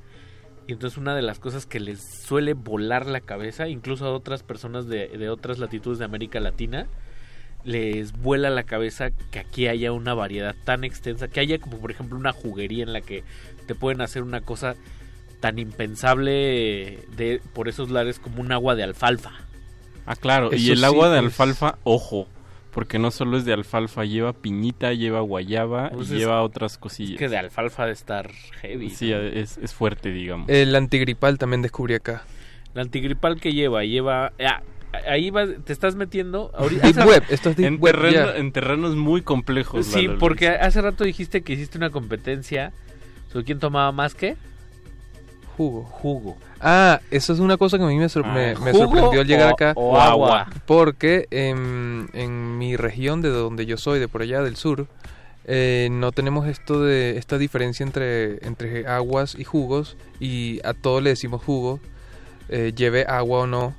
y 0.66 0.72
entonces 0.72 0.96
una 0.98 1.14
de 1.14 1.22
las 1.22 1.38
cosas 1.38 1.66
que 1.66 1.80
les 1.80 2.00
suele 2.24 2.54
volar 2.54 3.06
la 3.06 3.20
cabeza, 3.20 3.68
incluso 3.68 4.06
a 4.06 4.12
otras 4.12 4.42
personas 4.42 4.86
de, 4.86 5.08
de 5.08 5.28
otras 5.30 5.58
latitudes 5.58 5.98
de 5.98 6.04
América 6.06 6.40
Latina, 6.40 6.86
les 7.68 8.12
vuela 8.12 8.48
la 8.50 8.62
cabeza 8.62 9.10
que 9.30 9.38
aquí 9.40 9.68
haya 9.68 9.92
una 9.92 10.14
variedad 10.14 10.56
tan 10.64 10.84
extensa, 10.84 11.28
que 11.28 11.40
haya 11.40 11.58
como 11.58 11.78
por 11.78 11.90
ejemplo 11.90 12.16
una 12.16 12.32
juguería 12.32 12.82
en 12.82 12.92
la 12.94 13.02
que 13.02 13.22
te 13.66 13.74
pueden 13.74 14.00
hacer 14.00 14.22
una 14.22 14.40
cosa 14.40 14.74
tan 15.40 15.58
impensable 15.58 16.98
de 17.16 17.40
por 17.52 17.68
esos 17.68 17.90
lares 17.90 18.18
como 18.18 18.40
un 18.40 18.52
agua 18.52 18.74
de 18.74 18.84
alfalfa. 18.84 19.32
Ah, 20.06 20.16
claro. 20.16 20.50
y 20.54 20.70
el 20.70 20.82
agua 20.84 21.10
de 21.10 21.18
es- 21.18 21.24
alfalfa, 21.24 21.78
ojo. 21.84 22.26
Porque 22.72 22.98
no 22.98 23.10
solo 23.10 23.36
es 23.38 23.44
de 23.44 23.52
alfalfa, 23.54 24.04
lleva 24.04 24.32
piñita, 24.32 24.92
lleva 24.92 25.20
guayaba 25.20 25.90
Pues 25.90 26.10
y 26.10 26.14
es- 26.14 26.18
lleva 26.20 26.42
otras 26.42 26.72
Es 26.72 26.78
cosillas. 26.78 27.18
que 27.18 27.28
de 27.28 27.36
alfalfa 27.36 27.86
de 27.86 27.92
estar 27.92 28.30
heavy. 28.62 28.90
Sí, 28.90 29.10
¿no? 29.10 29.18
es, 29.20 29.58
es 29.58 29.74
fuerte, 29.74 30.10
digamos. 30.10 30.48
El 30.48 30.74
antigripal 30.76 31.38
también 31.38 31.60
descubrí 31.62 31.94
acá. 31.94 32.22
La 32.74 32.82
antigripal 32.82 33.40
que 33.40 33.52
lleva, 33.52 33.84
lleva... 33.84 34.32
ah, 34.40 34.62
ahí 35.08 35.30
va, 35.30 35.46
te 35.46 35.72
estás 35.72 35.94
metiendo... 35.96 36.50
ahorita- 36.54 36.86
Deep 36.92 37.06
web, 37.06 37.22
esto 37.28 37.50
es 37.50 37.56
deep 37.56 37.66
En, 37.66 37.80
web 37.80 37.94
terreno- 37.94 38.34
en 38.34 38.52
terrenos 38.52 38.96
muy 38.96 39.22
complejos. 39.22 39.86
Sí, 39.86 40.06
Lalo 40.06 40.18
porque 40.18 40.48
Luis. 40.48 40.58
hace 40.62 40.80
rato 40.82 41.04
dijiste 41.04 41.42
que 41.42 41.52
hiciste 41.54 41.78
una 41.78 41.90
competencia 41.90 42.72
sobre 43.32 43.44
quién 43.44 43.58
tomaba 43.58 43.92
más 43.92 44.14
que 44.14 44.36
Jugo. 45.56 45.82
jugo. 45.82 46.36
Ah, 46.60 47.00
eso 47.10 47.32
es 47.32 47.40
una 47.40 47.56
cosa 47.56 47.78
que 47.78 47.84
a 47.84 47.88
mí 47.88 47.96
me, 47.96 48.08
sor- 48.08 48.24
Ah, 48.26 48.32
me- 48.32 48.54
me 48.56 48.70
¿jugo 48.72 48.84
sorprendió 48.86 49.20
al 49.22 49.26
llegar 49.26 49.50
o- 49.50 49.54
acá. 49.54 49.72
o 49.74 49.98
agua? 49.98 50.48
Porque 50.66 51.26
en, 51.32 52.08
en 52.12 52.58
mi 52.58 52.76
región, 52.76 53.22
de 53.22 53.30
donde 53.30 53.66
yo 53.66 53.76
soy, 53.76 53.98
de 53.98 54.06
por 54.06 54.22
allá 54.22 54.40
del 54.42 54.54
sur, 54.54 54.86
eh, 55.46 55.88
no 55.90 56.12
tenemos 56.12 56.46
esto 56.46 56.80
de 56.82 57.18
esta 57.18 57.38
diferencia 57.38 57.82
entre, 57.84 58.44
entre 58.46 58.86
aguas 58.86 59.34
y 59.36 59.42
jugos 59.44 59.96
y 60.20 60.60
a 60.64 60.74
todo 60.74 61.00
le 61.00 61.10
decimos 61.10 61.42
jugo, 61.42 61.80
eh, 62.50 62.72
lleve 62.76 63.04
agua 63.08 63.40
o 63.40 63.46
no. 63.48 63.74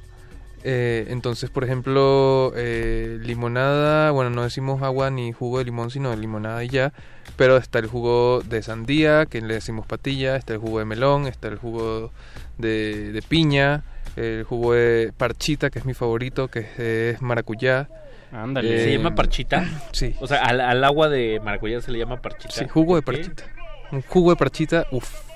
Eh, 0.64 1.06
entonces, 1.10 1.49
por 1.49 1.64
ejemplo, 1.64 2.52
eh, 2.56 3.18
limonada, 3.22 4.11
bueno, 4.11 4.30
no 4.30 4.44
decimos 4.44 4.81
agua 4.81 5.10
ni 5.10 5.31
jugo 5.31 5.60
de 5.60 5.65
limón, 5.65 5.90
sino 5.91 6.15
limonada 6.15 6.64
y 6.64 6.69
ya. 6.69 6.94
Pero 7.38 7.57
está 7.57 7.80
el 7.80 7.88
jugo 7.88 8.41
de 8.41 8.61
sandía, 8.61 9.26
que 9.26 9.40
le 9.41 9.53
decimos 9.53 9.86
patilla, 9.86 10.36
está 10.36 10.53
el 10.53 10.60
jugo 10.60 10.80
de 10.80 10.86
melón, 10.86 11.27
está 11.27 11.48
el 11.48 11.57
jugo 11.57 12.11
de, 12.57 13.11
de 13.14 13.22
piña, 13.22 13.84
el 14.18 14.44
jugo 14.44 14.73
de 14.73 15.14
parchita, 15.15 15.69
que 15.69 15.80
es 15.80 15.86
mi 15.86 15.94
favorito, 15.94 16.49
que 16.49 16.60
es, 16.60 16.80
es 17.15 17.22
maracuyá. 17.22 17.88
Ándale. 18.31 18.77
¿Se 18.84 18.90
Eh, 18.94 18.98
llama 18.98 19.15
parchita? 19.15 19.65
Sí. 19.91 20.15
O 20.19 20.27
sea, 20.27 20.44
al, 20.44 20.60
al 20.61 20.84
agua 20.84 21.07
de 21.10 21.40
maracuyá 21.44 21.81
se 21.81 21.91
le 21.91 21.99
llama 21.99 22.22
parchita. 22.22 22.53
Sí, 22.53 22.65
jugo 22.68 22.95
de 22.98 23.02
parchita. 23.02 23.44
Un 23.91 24.02
jugo 24.03 24.31
de 24.31 24.36
parchita, 24.36 24.86
uff. 24.91 25.28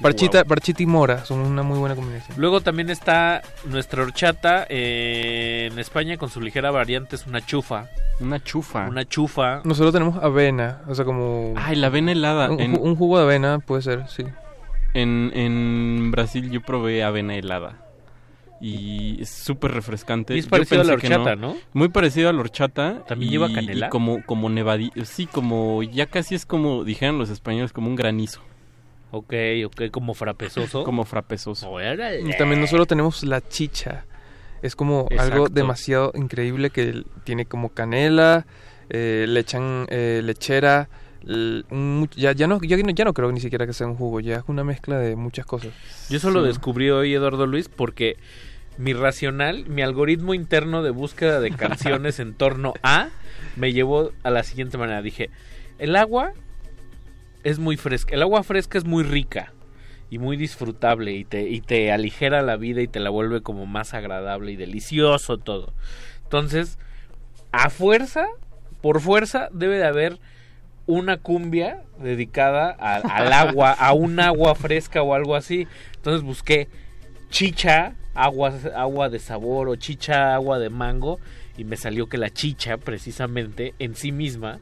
Parchita, 0.00 0.44
parchita 0.44 0.82
y 0.82 0.86
mora 0.86 1.24
son 1.24 1.40
una 1.40 1.62
muy 1.62 1.78
buena 1.78 1.94
combinación. 1.94 2.36
Luego 2.40 2.60
también 2.60 2.88
está 2.90 3.42
nuestra 3.64 4.02
horchata 4.02 4.66
eh, 4.68 5.68
en 5.70 5.78
España 5.78 6.16
con 6.16 6.30
su 6.30 6.40
ligera 6.40 6.70
variante 6.70 7.16
es 7.16 7.26
una 7.26 7.44
chufa. 7.44 7.88
Una 8.20 8.42
chufa. 8.42 8.88
Una 8.88 9.04
chufa. 9.04 9.60
Nosotros 9.64 9.92
tenemos 9.92 10.22
avena, 10.22 10.80
o 10.88 10.94
sea, 10.94 11.04
como... 11.04 11.52
Ay, 11.56 11.76
la 11.76 11.88
avena 11.88 12.12
helada. 12.12 12.50
Un, 12.50 12.60
En- 12.60 12.78
un 12.80 12.96
jugo 12.96 13.18
de 13.18 13.24
avena 13.24 13.58
puede 13.58 13.82
ser, 13.82 14.08
sí. 14.08 14.24
En, 14.94 15.30
en 15.34 16.10
Brasil 16.10 16.50
yo 16.50 16.60
probé 16.62 17.04
avena 17.04 17.34
helada. 17.36 17.76
Y 18.60 19.22
es 19.22 19.30
súper 19.30 19.72
refrescante. 19.72 20.34
Y 20.34 20.40
es 20.40 20.44
Yo 20.46 20.50
parecido 20.50 20.82
a 20.82 20.84
la 20.84 20.92
horchata, 20.94 21.34
¿no? 21.36 21.56
Muy 21.72 21.88
parecido 21.88 22.28
a 22.28 22.32
la 22.34 22.40
horchata. 22.40 23.04
¿También 23.08 23.30
y- 23.30 23.32
lleva 23.32 23.50
canela? 23.52 23.86
Y 23.86 23.90
como, 23.90 24.22
como 24.26 24.50
nevadillo. 24.50 25.04
Sí, 25.06 25.26
como 25.26 25.82
ya 25.82 26.06
casi 26.06 26.34
es 26.34 26.44
como 26.44 26.84
dijeron 26.84 27.16
los 27.18 27.30
españoles, 27.30 27.72
como 27.72 27.88
un 27.88 27.96
granizo. 27.96 28.40
Ok, 29.12 29.34
ok, 29.66 29.82
como 29.90 30.14
frapesoso. 30.14 30.84
Como 30.84 31.04
frapesoso. 31.04 31.70
Y 31.80 32.36
también 32.36 32.60
nosotros 32.60 32.86
tenemos 32.86 33.22
la 33.24 33.40
chicha. 33.40 34.04
Es 34.62 34.76
como 34.76 35.08
algo 35.18 35.48
demasiado 35.48 36.12
increíble 36.14 36.68
que 36.70 37.02
tiene 37.24 37.46
como 37.46 37.70
canela, 37.70 38.46
eh, 38.90 39.24
le 39.26 39.40
echan 39.40 39.86
eh, 39.88 40.20
lechera. 40.22 40.88
ya, 41.24 42.32
ya, 42.32 42.46
no, 42.46 42.60
ya, 42.62 42.76
ya 42.76 43.04
no 43.04 43.14
creo 43.14 43.32
ni 43.32 43.40
siquiera 43.40 43.66
que 43.66 43.72
sea 43.72 43.86
un 43.86 43.96
jugo, 43.96 44.20
ya 44.20 44.36
es 44.36 44.42
una 44.48 44.62
mezcla 44.64 44.98
de 44.98 45.16
muchas 45.16 45.46
cosas. 45.46 45.70
Yo 46.08 46.18
eso 46.18 46.30
lo 46.30 46.42
Sí. 46.42 46.48
descubrí 46.48 46.90
hoy, 46.90 47.14
Eduardo 47.14 47.46
Luis, 47.46 47.68
porque 47.68 48.16
mi 48.78 48.92
racional, 48.92 49.66
mi 49.66 49.82
algoritmo 49.82 50.34
interno 50.34 50.82
de 50.82 50.90
búsqueda 50.90 51.40
de 51.40 51.50
canciones 51.56 52.20
en 52.20 52.34
torno 52.34 52.74
a, 52.82 53.08
me 53.56 53.72
llevó 53.72 54.12
a 54.22 54.30
la 54.30 54.42
siguiente 54.42 54.76
manera. 54.78 55.00
Dije, 55.02 55.30
el 55.78 55.96
agua 55.96 56.32
es 57.44 57.58
muy 57.58 57.76
fresca, 57.76 58.14
el 58.14 58.22
agua 58.22 58.42
fresca 58.42 58.78
es 58.78 58.84
muy 58.84 59.02
rica 59.02 59.52
y 60.10 60.18
muy 60.18 60.36
disfrutable 60.36 61.12
y 61.12 61.24
te, 61.24 61.48
y 61.48 61.60
te 61.60 61.92
aligera 61.92 62.42
la 62.42 62.56
vida 62.56 62.82
y 62.82 62.88
te 62.88 63.00
la 63.00 63.10
vuelve 63.10 63.42
como 63.42 63.66
más 63.66 63.94
agradable 63.94 64.52
y 64.52 64.56
delicioso 64.56 65.38
todo. 65.38 65.72
Entonces, 66.24 66.78
a 67.52 67.70
fuerza, 67.70 68.26
por 68.80 69.00
fuerza, 69.00 69.48
debe 69.52 69.78
de 69.78 69.86
haber 69.86 70.18
una 70.86 71.18
cumbia 71.18 71.82
dedicada 72.00 72.70
al 72.70 73.32
agua, 73.32 73.72
a 73.72 73.92
un 73.92 74.18
agua 74.18 74.54
fresca 74.54 75.02
o 75.02 75.14
algo 75.14 75.36
así. 75.36 75.68
Entonces 75.94 76.22
busqué 76.22 76.68
chicha, 77.30 77.94
agua, 78.14 78.52
agua 78.74 79.08
de 79.08 79.20
sabor 79.20 79.68
o 79.68 79.76
chicha, 79.76 80.34
agua 80.34 80.58
de 80.58 80.70
mango 80.70 81.20
y 81.56 81.64
me 81.64 81.76
salió 81.76 82.08
que 82.08 82.18
la 82.18 82.30
chicha 82.30 82.76
precisamente 82.76 83.74
en 83.78 83.94
sí 83.94 84.12
misma 84.12 84.58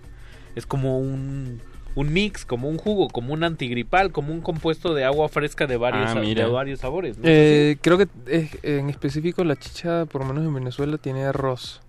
es 0.55 0.67
como 0.67 0.99
un, 0.99 1.61
un 2.01 2.13
mix, 2.13 2.45
como 2.45 2.69
un 2.69 2.79
jugo, 2.79 3.09
como 3.09 3.33
un 3.35 3.43
antigripal, 3.43 4.13
como 4.13 4.33
un 4.33 4.41
compuesto 4.41 4.95
de 4.95 5.05
agua 5.05 5.29
fresca 5.29 5.67
de 5.67 5.77
varios, 5.77 6.11
Ah, 6.11 6.15
de 6.21 6.53
varios 6.53 6.81
sabores. 6.81 7.19
¿no? 7.19 7.25
Eh, 7.27 7.77
creo 7.81 7.99
que 7.99 8.07
es- 8.27 8.57
en 8.63 8.89
específico 8.89 9.43
la 9.45 9.57
chicha, 9.57 10.05
por 10.07 10.21
lo 10.23 10.29
menos 10.29 10.45
en 10.45 10.55
Venezuela, 10.55 10.97
tiene 10.99 11.25
arroz. 11.25 11.81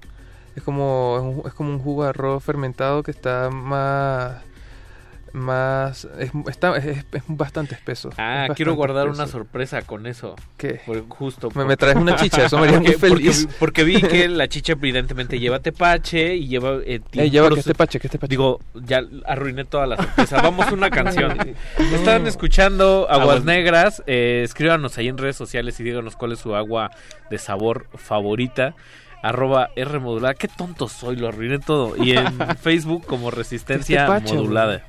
Es 0.55 0.63
como, 0.63 1.15
es 1.17 1.21
un- 1.23 1.47
es 1.47 1.53
como 1.53 1.69
un 1.69 1.79
jugo 1.79 2.03
de 2.03 2.09
arroz 2.09 2.43
fermentado 2.43 3.03
que 3.03 3.11
está 3.11 3.49
más... 3.51 4.41
más 5.33 6.05
es, 6.19 6.31
está, 6.49 6.75
es, 6.77 7.05
es 7.11 7.23
bastante 7.27 7.75
espeso. 7.75 8.09
Ah, 8.17 8.47
Es 8.49 8.55
quiero 8.55 8.71
bastante 8.71 8.93
guardar 8.93 9.07
espeso. 9.07 9.23
una 9.23 9.31
sorpresa 9.31 9.81
con 9.83 10.07
eso. 10.07 10.35
¿Qué? 10.57 10.81
Por- 10.85 11.07
justo. 11.09 11.49
Me- 11.55 11.65
me 11.65 11.77
traes 11.77 11.95
una 11.97 12.15
chicha, 12.15 12.45
eso 12.45 12.57
me 12.59 12.67
haría 12.67 12.79
muy 12.81 12.91
porque 12.93 13.07
feliz. 13.15 13.47
Porque, 13.59 13.83
vi 13.83 14.01
que 14.01 14.27
la 14.27 14.47
chicha 14.47 14.73
evidentemente 14.73 15.39
lleva 15.39 15.59
tepache 15.59 16.35
y 16.35 16.47
lleva... 16.47 16.77
Eh, 16.85 17.01
lleva 17.29 17.49
que 17.49 17.59
este 17.59 17.75
pache, 17.75 17.99
que 17.99 18.07
este 18.07 18.17
pache. 18.19 18.29
Digo, 18.31 18.59
ya 18.73 19.01
arruiné 19.25 19.65
toda 19.65 19.87
la 19.87 19.97
sorpresa. 19.97 20.41
Vamos 20.41 20.67
a 20.67 20.73
una 20.73 20.89
canción. 20.91 21.37
Están 21.93 22.27
escuchando 22.27 23.07
Aguas 23.09 23.37
Aguas- 23.39 23.43
Negras. 23.45 24.03
Eh, 24.07 24.41
escríbanos 24.43 24.97
ahí 24.97 25.07
en 25.07 25.17
redes 25.17 25.35
sociales 25.35 25.79
y 25.79 25.83
díganos 25.83 26.15
cuál 26.15 26.31
es 26.33 26.39
su 26.39 26.55
agua 26.55 26.91
de 27.29 27.37
sabor 27.37 27.87
favorita. 27.95 28.75
Arroba 29.21 29.69
R 29.75 29.99
modulada. 29.99 30.33
Qué 30.33 30.47
tonto 30.47 30.87
soy, 30.87 31.17
lo 31.17 31.27
arruiné 31.27 31.59
todo. 31.59 32.01
Y 32.01 32.13
en 32.13 32.39
Facebook 32.57 33.05
como 33.05 33.31
Resistencia 33.31 34.07
Modulada. 34.21 34.81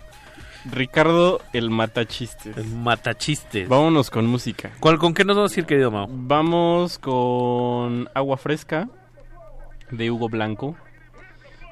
Ricardo, 0.65 1.41
el 1.53 1.71
matachistes. 1.71 2.57
El 2.57 2.67
matachistes. 2.67 3.69
Vámonos 3.69 4.11
con 4.11 4.27
música. 4.27 4.71
¿Cuál, 4.81 4.99
¿Con 4.99 5.15
qué 5.15 5.25
nos 5.25 5.37
vamos 5.37 5.57
a 5.57 5.61
ir, 5.61 5.67
querido 5.67 5.91
Mau? 5.91 6.07
Vamos 6.11 6.99
con 6.99 8.09
Agua 8.15 8.37
Fresca 8.37 8.89
de 9.91 10.11
Hugo 10.11 10.29
Blanco. 10.29 10.77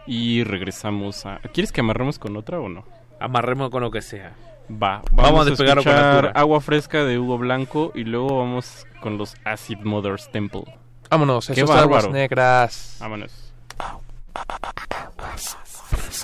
Y 0.07 0.43
regresamos 0.45 1.27
a... 1.27 1.39
¿Quieres 1.53 1.71
que 1.71 1.81
amarremos 1.81 2.19
con 2.19 2.37
otra 2.37 2.59
o 2.61 2.69
no? 2.69 2.85
Amarremos 3.21 3.71
con 3.71 3.83
lo 3.83 3.91
que 3.91 4.01
sea. 4.01 4.33
Va, 4.71 5.03
Vamos 5.13 5.33
vamos, 5.33 5.47
a 5.47 5.51
despegar 5.51 5.77
con 5.77 5.89
escuchar 5.89 6.15
altura. 6.15 6.33
Agua 6.35 6.61
Fresca 6.61 7.05
de 7.05 7.19
Hugo 7.19 7.39
Blanco 7.39 7.93
y 7.95 8.05
luego 8.05 8.39
vamos 8.39 8.87
con 9.01 9.19
los 9.19 9.35
Acid 9.45 9.79
Mothers 9.81 10.31
Temple. 10.31 10.65
Vámonos, 11.11 11.47
Qué 11.47 11.53
eso 11.55 11.65
es 11.65 11.71
Aguas 11.71 12.05
bárbaro. 12.05 12.13
Negras. 12.13 12.97
Vámonos. 13.01 13.53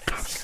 Thank 0.07 0.44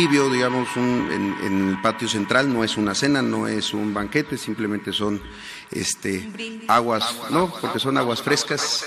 convivio, 0.00 0.30
digamos, 0.30 0.74
un- 0.76 1.08
en, 1.12 1.46
en 1.46 1.68
el 1.68 1.80
patio 1.82 2.08
central, 2.08 2.50
no 2.50 2.64
es 2.64 2.78
una 2.78 2.94
cena, 2.94 3.20
no 3.20 3.46
es 3.46 3.74
un 3.74 3.92
banquete, 3.92 4.38
simplemente 4.38 4.92
son 4.94 5.20
este, 5.70 6.26
aguas, 6.68 7.14
no, 7.30 7.52
porque 7.60 7.78
son 7.78 7.98
aguas 7.98 8.22
frescas. 8.22 8.86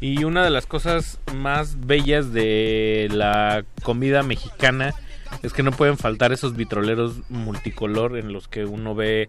Y 0.00 0.24
una 0.24 0.44
de 0.44 0.50
las 0.50 0.66
cosas 0.66 1.18
más 1.34 1.86
bellas 1.86 2.32
de 2.32 3.08
la 3.10 3.64
comida 3.82 4.22
mexicana 4.22 4.94
es 5.42 5.52
que 5.52 5.62
no 5.62 5.72
pueden 5.72 5.96
faltar 5.98 6.32
esos 6.32 6.56
vitroleros 6.56 7.16
multicolor 7.28 8.16
en 8.18 8.32
los 8.32 8.48
que 8.48 8.64
uno 8.64 8.94
ve 8.94 9.28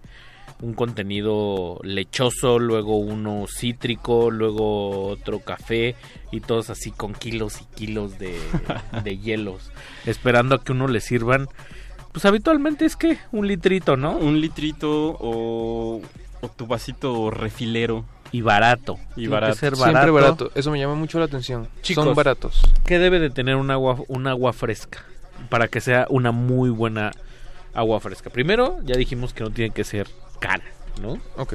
un 0.61 0.73
contenido 0.73 1.79
lechoso, 1.83 2.59
luego 2.59 2.97
uno 2.97 3.45
cítrico, 3.47 4.31
luego 4.31 5.07
otro 5.07 5.39
café 5.39 5.95
y 6.31 6.39
todos 6.39 6.69
así 6.69 6.91
con 6.91 7.13
kilos 7.13 7.59
y 7.61 7.65
kilos 7.75 8.17
de, 8.19 8.37
de 9.03 9.17
hielos, 9.17 9.71
esperando 10.05 10.55
a 10.55 10.63
que 10.63 10.71
uno 10.71 10.87
le 10.87 11.01
sirvan. 11.01 11.47
Pues 12.13 12.23
habitualmente 12.25 12.85
es 12.85 12.95
que 12.95 13.17
un 13.33 13.47
litrito, 13.47 13.97
¿no? 13.97 14.15
Un 14.17 14.39
litrito 14.39 15.17
o, 15.19 16.01
o 16.41 16.49
tu 16.49 16.65
vasito 16.67 17.29
refilero. 17.31 18.05
Y 18.31 18.41
barato. 18.41 18.97
Y 19.11 19.15
Tiene 19.15 19.29
barato. 19.29 19.53
que 19.53 19.59
ser 19.59 19.75
Siempre 19.75 20.11
barato. 20.11 20.13
barato. 20.13 20.51
Eso 20.55 20.71
me 20.71 20.79
llama 20.79 20.95
mucho 20.95 21.19
la 21.19 21.25
atención. 21.25 21.67
Chicos, 21.81 22.03
Son 22.05 22.15
baratos. 22.15 22.61
¿Qué 22.85 22.99
debe 22.99 23.19
de 23.19 23.29
tener 23.29 23.55
un 23.55 23.69
agua, 23.71 23.97
un 24.07 24.27
agua 24.27 24.51
fresca? 24.53 25.03
Para 25.49 25.67
que 25.67 25.81
sea 25.81 26.07
una 26.09 26.31
muy 26.31 26.69
buena 26.69 27.11
agua 27.73 27.99
fresca. 27.99 28.29
Primero, 28.29 28.79
ya 28.83 28.95
dijimos 28.95 29.33
que 29.33 29.43
no 29.43 29.51
tiene 29.51 29.73
que 29.73 29.83
ser 29.83 30.07
cara, 30.39 30.63
¿no? 31.01 31.19
Ok. 31.37 31.53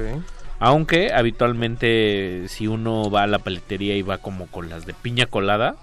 Aunque 0.59 1.11
habitualmente 1.11 2.43
si 2.47 2.67
uno 2.67 3.09
va 3.09 3.23
a 3.23 3.27
la 3.27 3.39
paletería 3.39 3.95
y 3.97 4.03
va 4.03 4.19
como 4.19 4.45
con 4.45 4.69
las 4.69 4.85
de 4.85 4.93
piña 4.93 5.25
colada, 5.25 5.75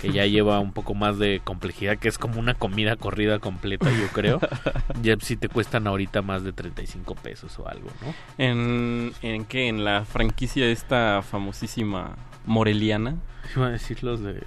que 0.00 0.10
ya 0.10 0.24
lleva 0.26 0.58
un 0.58 0.72
poco 0.72 0.94
más 0.94 1.18
de 1.18 1.42
complejidad, 1.44 1.98
que 1.98 2.08
es 2.08 2.16
como 2.16 2.40
una 2.40 2.54
comida 2.54 2.96
corrida 2.96 3.38
completa, 3.38 3.90
yo 3.90 4.08
creo, 4.08 4.40
ya 5.02 5.16
si 5.20 5.36
te 5.36 5.50
cuestan 5.50 5.86
ahorita 5.86 6.22
más 6.22 6.42
de 6.42 6.54
35 6.54 7.14
pesos 7.16 7.58
o 7.58 7.68
algo, 7.68 7.90
¿no? 8.00 8.14
¿En, 8.38 9.12
en 9.20 9.44
qué? 9.44 9.68
¿En 9.68 9.84
la 9.84 10.06
franquicia 10.06 10.66
esta 10.66 11.20
famosísima 11.22 12.16
moreliana? 12.46 13.16
Iba 13.54 13.66
a 13.66 13.70
decir 13.70 14.02
los 14.02 14.22
de... 14.22 14.42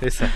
Esa. 0.00 0.32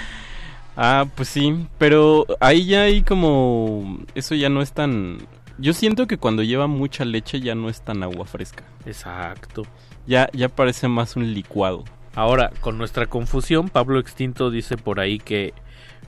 Ah, 0.80 1.06
pues 1.16 1.28
sí, 1.28 1.66
pero 1.76 2.24
ahí 2.38 2.66
ya 2.66 2.82
hay 2.82 3.02
como... 3.02 3.98
Eso 4.14 4.36
ya 4.36 4.48
no 4.48 4.62
es 4.62 4.72
tan... 4.72 5.18
Yo 5.58 5.72
siento 5.72 6.06
que 6.06 6.18
cuando 6.18 6.44
lleva 6.44 6.68
mucha 6.68 7.04
leche 7.04 7.40
ya 7.40 7.56
no 7.56 7.68
es 7.68 7.82
tan 7.82 8.04
agua 8.04 8.26
fresca. 8.26 8.62
Exacto. 8.86 9.64
Ya, 10.06 10.30
ya 10.32 10.48
parece 10.48 10.86
más 10.86 11.16
un 11.16 11.34
licuado. 11.34 11.82
Ahora, 12.14 12.52
con 12.60 12.78
nuestra 12.78 13.06
confusión, 13.06 13.70
Pablo 13.70 13.98
Extinto 13.98 14.52
dice 14.52 14.76
por 14.76 15.00
ahí 15.00 15.18
que 15.18 15.52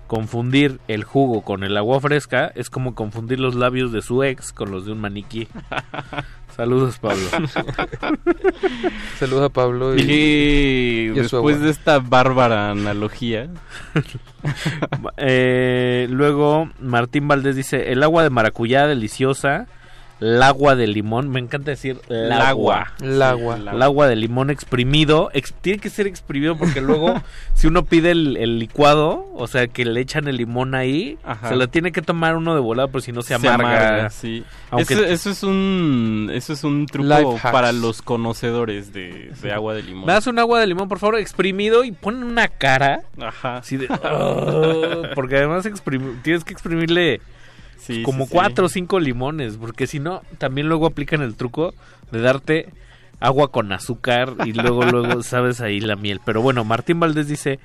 confundir 0.06 0.78
el 0.86 1.02
jugo 1.02 1.42
con 1.42 1.64
el 1.64 1.76
agua 1.76 2.00
fresca 2.00 2.52
es 2.54 2.70
como 2.70 2.94
confundir 2.94 3.40
los 3.40 3.56
labios 3.56 3.90
de 3.90 4.02
su 4.02 4.22
ex 4.22 4.52
con 4.52 4.70
los 4.70 4.86
de 4.86 4.92
un 4.92 5.00
maniquí. 5.00 5.48
Saludos, 6.60 6.98
Pablo. 6.98 7.24
Saludos 9.18 9.44
a 9.46 9.48
Pablo 9.48 9.96
y, 9.96 10.00
Y 10.02 11.08
después 11.08 11.58
de 11.58 11.70
esta 11.70 12.00
bárbara 12.00 12.70
analogía, 12.70 13.48
Eh, 15.16 16.06
luego, 16.10 16.68
Martín 16.78 17.28
Valdés 17.28 17.56
dice: 17.56 17.92
el 17.92 18.02
agua 18.02 18.24
de 18.24 18.28
maracuyá 18.28 18.86
deliciosa. 18.86 19.68
El 20.20 20.42
agua 20.42 20.76
de 20.76 20.86
limón, 20.86 21.30
me 21.30 21.40
encanta 21.40 21.70
decir 21.70 21.98
el 22.10 22.30
agua. 22.32 22.92
El 23.02 23.22
agua. 23.22 23.56
El 23.56 23.82
agua 23.82 24.06
de 24.06 24.16
limón 24.16 24.50
exprimido. 24.50 25.30
ex- 25.32 25.54
tiene 25.62 25.78
que 25.78 25.88
ser 25.88 26.06
exprimido 26.06 26.56
porque 26.58 26.80
luego, 26.82 27.14
si 27.54 27.66
uno 27.66 27.84
pide 27.86 28.10
el, 28.10 28.36
el 28.36 28.58
licuado, 28.58 29.26
o 29.34 29.46
sea, 29.46 29.66
que 29.68 29.84
le 29.86 29.98
echan 30.00 30.28
el 30.28 30.36
limón 30.36 30.74
ahí, 30.74 31.18
Ajá. 31.24 31.48
se 31.48 31.56
lo 31.56 31.68
tiene 31.68 31.90
que 31.92 32.02
tomar 32.02 32.36
uno 32.36 32.54
de 32.54 32.60
volada, 32.60 32.88
porque 32.88 33.06
si 33.06 33.12
no 33.12 33.22
se 33.22 33.28
se 33.28 33.34
amarga. 33.34 33.88
amarga, 33.88 34.10
sí. 34.10 34.44
Aunque 34.70 34.92
eso, 34.94 35.04
eso 35.04 35.30
es 35.30 35.42
un 35.42 36.30
eso 36.34 36.52
es 36.52 36.64
un 36.64 36.86
truco 36.86 37.38
para 37.42 37.72
los 37.72 38.02
conocedores 38.02 38.92
de, 38.92 39.32
de 39.40 39.52
agua 39.52 39.74
de 39.74 39.82
limón. 39.84 40.04
Me 40.06 40.12
das 40.12 40.26
un 40.26 40.38
agua 40.38 40.60
de 40.60 40.66
limón, 40.66 40.88
por 40.88 40.98
favor, 40.98 41.18
exprimido 41.18 41.82
y 41.82 41.92
ponen 41.92 42.24
una 42.24 42.48
cara. 42.48 43.02
Ajá. 43.20 43.56
Así 43.56 43.76
de. 43.78 43.88
"Oh", 43.88 45.02
porque 45.14 45.36
además 45.38 45.64
exprim- 45.66 46.20
tienes 46.22 46.44
que 46.44 46.52
exprimirle 46.52 47.20
Sí, 47.80 48.02
como 48.02 48.26
sí, 48.26 48.30
cuatro 48.32 48.66
o 48.66 48.68
cinco 48.68 49.00
limones. 49.00 49.56
Porque 49.56 49.86
si 49.86 49.98
no, 49.98 50.22
también 50.38 50.68
luego 50.68 50.86
aplican 50.86 51.22
el 51.22 51.34
truco 51.34 51.74
de 52.10 52.20
darte 52.20 52.68
agua 53.20 53.50
con 53.50 53.72
azúcar 53.72 54.34
y 54.44 54.52
luego, 54.52 54.84
luego 54.84 55.22
sabes 55.22 55.60
ahí 55.60 55.80
la 55.80 55.96
miel. 55.96 56.20
Pero 56.24 56.42
bueno, 56.42 56.64
Martín 56.64 57.00
Valdés 57.00 57.28
dice 57.28 57.58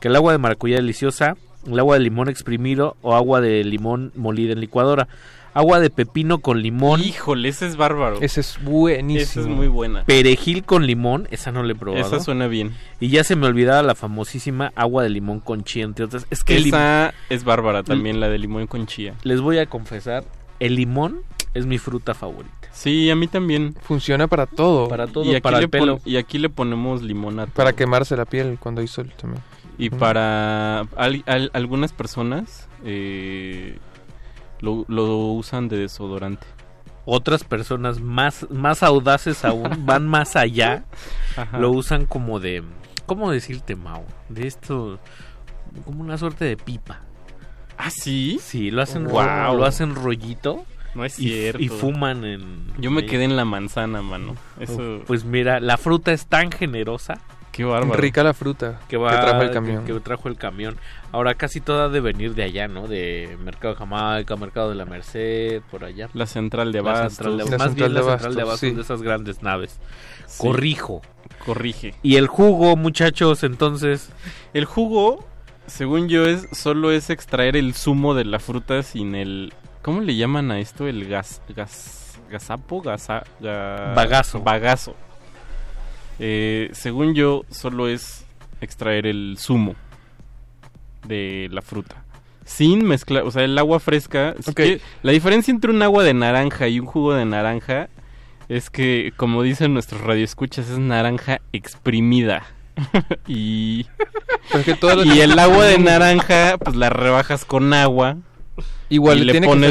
que 0.00 0.08
el 0.08 0.16
agua 0.16 0.32
de 0.32 0.38
maracuyá 0.38 0.76
deliciosa, 0.76 1.36
el 1.66 1.78
agua 1.78 1.96
de 1.96 2.04
limón 2.04 2.28
exprimido 2.28 2.96
o 3.02 3.14
agua 3.14 3.40
de 3.40 3.62
limón 3.64 4.12
molida 4.16 4.52
en 4.52 4.60
licuadora. 4.60 5.08
Agua 5.54 5.80
de 5.80 5.90
pepino 5.90 6.38
con 6.38 6.62
limón. 6.62 7.02
Híjole, 7.02 7.48
ese 7.48 7.66
es 7.66 7.76
bárbaro. 7.76 8.18
Ese 8.22 8.40
es 8.40 8.58
buenísimo. 8.62 9.22
Esa 9.22 9.40
es 9.40 9.46
muy 9.46 9.68
buena. 9.68 10.04
Perejil 10.04 10.64
con 10.64 10.86
limón, 10.86 11.28
esa 11.30 11.52
no 11.52 11.62
le 11.62 11.72
he 11.74 11.76
probado. 11.76 12.04
Esa 12.06 12.20
suena 12.20 12.46
bien. 12.46 12.74
Y 13.00 13.08
ya 13.08 13.22
se 13.24 13.36
me 13.36 13.46
olvidaba 13.46 13.82
la 13.82 13.94
famosísima 13.94 14.72
agua 14.76 15.02
de 15.02 15.10
limón 15.10 15.40
con 15.40 15.64
chía, 15.64 15.84
entre 15.84 16.06
otras. 16.06 16.26
Es 16.30 16.42
que 16.42 16.56
Esa 16.56 17.12
es 17.28 17.44
bárbara 17.44 17.82
también, 17.82 18.18
la 18.20 18.28
de 18.28 18.38
limón 18.38 18.66
con 18.66 18.86
chía. 18.86 19.14
les 19.24 19.40
voy 19.42 19.58
a 19.58 19.66
confesar, 19.66 20.24
el 20.58 20.76
limón 20.76 21.20
es 21.54 21.66
mi 21.66 21.76
fruta 21.78 22.14
favorita. 22.14 22.54
Sí, 22.72 23.10
a 23.10 23.16
mí 23.16 23.26
también. 23.26 23.74
Funciona 23.82 24.28
para 24.28 24.46
todo. 24.46 24.88
Para 24.88 25.06
todo, 25.06 25.24
Y 25.24 25.32
aquí, 25.34 25.40
para 25.42 25.58
le 25.58 25.64
el 25.64 25.70
pelo. 25.70 26.00
y 26.06 26.16
aquí 26.16 26.38
le 26.38 26.48
ponemos 26.48 27.02
limón 27.02 27.38
a 27.40 27.46
Para 27.46 27.74
quemarse 27.74 28.16
la 28.16 28.24
piel 28.24 28.56
cuando 28.58 28.80
hay 28.80 28.86
sol 28.86 29.12
también. 29.20 29.42
Y 29.76 29.90
para 29.90 30.80
al- 30.96 31.22
al- 31.26 31.50
algunas 31.52 31.92
personas 31.92 32.68
eh, 32.86 33.76
lo, 34.62 34.86
lo 34.88 35.18
usan 35.32 35.68
de 35.68 35.76
desodorante. 35.76 36.46
Otras 37.04 37.44
personas 37.44 38.00
más, 38.00 38.46
más 38.50 38.82
audaces 38.82 39.44
aún, 39.44 39.68
van 39.86 40.06
más 40.06 40.36
allá, 40.36 40.84
Ajá. 41.36 41.58
lo 41.58 41.70
usan 41.72 42.06
como 42.06 42.40
de, 42.40 42.62
¿cómo 43.06 43.30
decirte, 43.30 43.76
Mau? 43.76 44.04
De 44.30 44.46
esto, 44.46 44.98
como 45.84 46.00
una 46.02 46.16
suerte 46.16 46.44
de 46.46 46.56
pipa. 46.56 47.00
¿Ah, 47.76 47.90
sí? 47.90 48.38
Sí, 48.40 48.70
lo 48.70 48.80
hacen, 48.82 49.04
Guau. 49.04 49.56
lo 49.56 49.64
hacen 49.66 49.94
rollito. 49.94 50.64
No 50.94 51.04
es 51.04 51.18
y- 51.18 51.28
cierto. 51.28 51.60
Y, 51.62 51.68
fuman 51.68 52.24
en... 52.24 52.66
Yo 52.78 52.90
me 52.90 53.04
quedé 53.06 53.24
en 53.24 53.34
la 53.34 53.44
manzana, 53.46 54.02
mano. 54.02 54.36
Eso. 54.60 55.00
Pues 55.06 55.24
mira, 55.24 55.58
la 55.58 55.78
fruta 55.78 56.12
es 56.12 56.26
tan 56.26 56.52
generosa. 56.52 57.14
Qué 57.52 57.64
bárbaro. 57.64 58.00
Rica 58.00 58.24
la 58.24 58.32
fruta 58.34 58.80
que, 58.88 58.96
trajo 58.98 59.42
el 59.42 59.50
camión. 59.50 59.84
Que, 59.84 59.92
que 59.92 60.00
trajo 60.00 60.28
el 60.28 60.36
camión. 60.36 60.76
Ahora 61.12 61.34
casi 61.34 61.60
toda 61.60 61.84
ha 61.84 61.88
de 61.90 62.00
venir 62.00 62.34
de 62.34 62.44
allá, 62.44 62.66
¿no? 62.66 62.88
De 62.88 63.36
Mercado 63.44 63.74
de 63.74 63.78
Jamaica, 63.78 64.36
Mercado 64.36 64.70
de 64.70 64.74
la 64.74 64.86
Merced, 64.86 65.60
por 65.70 65.84
allá. 65.84 66.08
La 66.14 66.24
central 66.26 66.72
de 66.72 66.78
La 66.82 66.92
Bastos. 66.92 67.12
central 67.14 67.36
de- 67.38 67.44
La 67.44 67.50
más 67.58 67.58
bien 67.58 67.68
central 67.68 67.92
la 67.94 68.00
de 68.00 68.06
central 68.06 68.34
de 68.34 68.42
Bastos, 68.42 68.50
Bastos 68.52 68.68
sí. 68.70 68.74
de 68.74 68.80
esas 68.82 69.02
grandes 69.02 69.42
naves. 69.42 69.78
Sí. 70.26 70.38
Corrijo. 70.38 71.02
Corrige. 71.44 71.94
Y 72.02 72.16
el 72.16 72.26
jugo, 72.26 72.76
muchachos, 72.76 73.42
entonces. 73.44 74.10
El 74.54 74.64
jugo, 74.64 75.24
según 75.66 76.08
yo, 76.08 76.24
es 76.26 76.48
solo 76.52 76.90
es 76.90 77.10
extraer 77.10 77.56
el 77.56 77.74
zumo 77.74 78.14
de 78.14 78.24
la 78.24 78.38
fruta 78.38 78.82
sin 78.82 79.14
el. 79.14 79.52
¿Cómo 79.82 80.00
le 80.00 80.16
llaman 80.16 80.50
a 80.50 80.58
esto? 80.60 80.86
El 80.88 81.06
gas. 81.06 81.42
gas 81.54 81.98
gasapo, 82.30 82.80
gasa, 82.80 83.24
ga- 83.42 83.94
Bagazo. 83.94 84.40
Bagazo. 84.40 84.94
Eh, 86.24 86.70
según 86.72 87.14
yo, 87.14 87.44
solo 87.50 87.88
es 87.88 88.24
extraer 88.60 89.06
el 89.06 89.36
zumo 89.40 89.74
de 91.04 91.48
la 91.50 91.62
fruta. 91.62 92.04
Sin 92.44 92.84
mezclar, 92.84 93.24
o 93.24 93.30
sea, 93.32 93.42
el 93.42 93.58
agua 93.58 93.80
fresca. 93.80 94.34
si 94.40 94.50
Ok. 94.50 94.56
que- 94.56 94.80
La 95.02 95.10
diferencia 95.10 95.50
entre 95.50 95.72
un 95.72 95.82
agua 95.82 96.04
de 96.04 96.14
naranja 96.14 96.68
y 96.68 96.78
un 96.78 96.86
jugo 96.86 97.14
de 97.14 97.24
naranja 97.24 97.88
es 98.48 98.70
que, 98.70 99.12
como 99.16 99.42
dicen 99.42 99.74
nuestros 99.74 100.00
radioescuchas, 100.00 100.68
es 100.70 100.78
naranja 100.78 101.40
exprimida. 101.52 102.44
y, 103.26 103.86
todo 104.80 105.04
y 105.04 105.20
el 105.20 105.36
agua 105.38 105.66
de 105.66 105.78
naranja, 105.78 106.56
pues 106.58 106.76
la 106.76 106.88
rebajas 106.88 107.44
con 107.44 107.74
agua. 107.74 108.16
Igual 108.88 109.18
y 109.18 109.24
le 109.24 109.32
tiene 109.32 109.46
pones. 109.48 109.70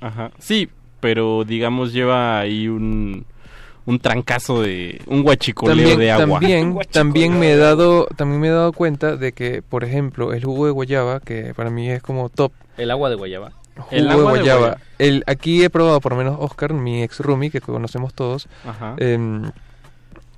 Ajá. 0.00 0.30
Sí, 0.38 0.68
pero 1.00 1.44
digamos 1.44 1.92
lleva 1.94 2.38
ahí 2.38 2.68
un, 2.68 3.24
un 3.88 3.98
trancazo 4.00 4.60
de. 4.60 5.00
un 5.06 5.22
guachicoleo 5.22 5.74
También, 5.74 5.98
de 5.98 6.10
agua. 6.10 6.40
también, 6.40 6.78
también 6.92 7.38
me 7.38 7.52
he 7.52 7.56
dado, 7.56 8.06
también 8.16 8.38
me 8.40 8.48
he 8.48 8.50
dado 8.50 8.72
cuenta 8.74 9.16
de 9.16 9.32
que, 9.32 9.62
por 9.62 9.82
ejemplo, 9.82 10.34
el 10.34 10.44
jugo 10.44 10.66
de 10.66 10.72
guayaba, 10.72 11.20
que 11.20 11.54
para 11.54 11.70
mí 11.70 11.90
es 11.90 12.02
como 12.02 12.28
top. 12.28 12.52
El 12.76 12.90
agua 12.90 13.08
de 13.08 13.16
guayaba. 13.16 13.52
Jugo 13.76 13.88
El 13.90 14.04
de 14.04 14.10
agua 14.10 14.24
de 14.24 14.38
guayaba. 14.40 14.60
guayaba. 14.60 14.80
El, 14.98 15.24
aquí 15.26 15.64
he 15.64 15.70
probado, 15.70 16.00
por 16.02 16.12
lo 16.12 16.18
menos 16.18 16.36
Oscar, 16.38 16.74
mi 16.74 17.02
ex 17.02 17.20
roomie, 17.20 17.50
que 17.50 17.60
conocemos 17.62 18.12
todos. 18.12 18.46
Ajá. 18.66 18.94
em, 18.98 19.50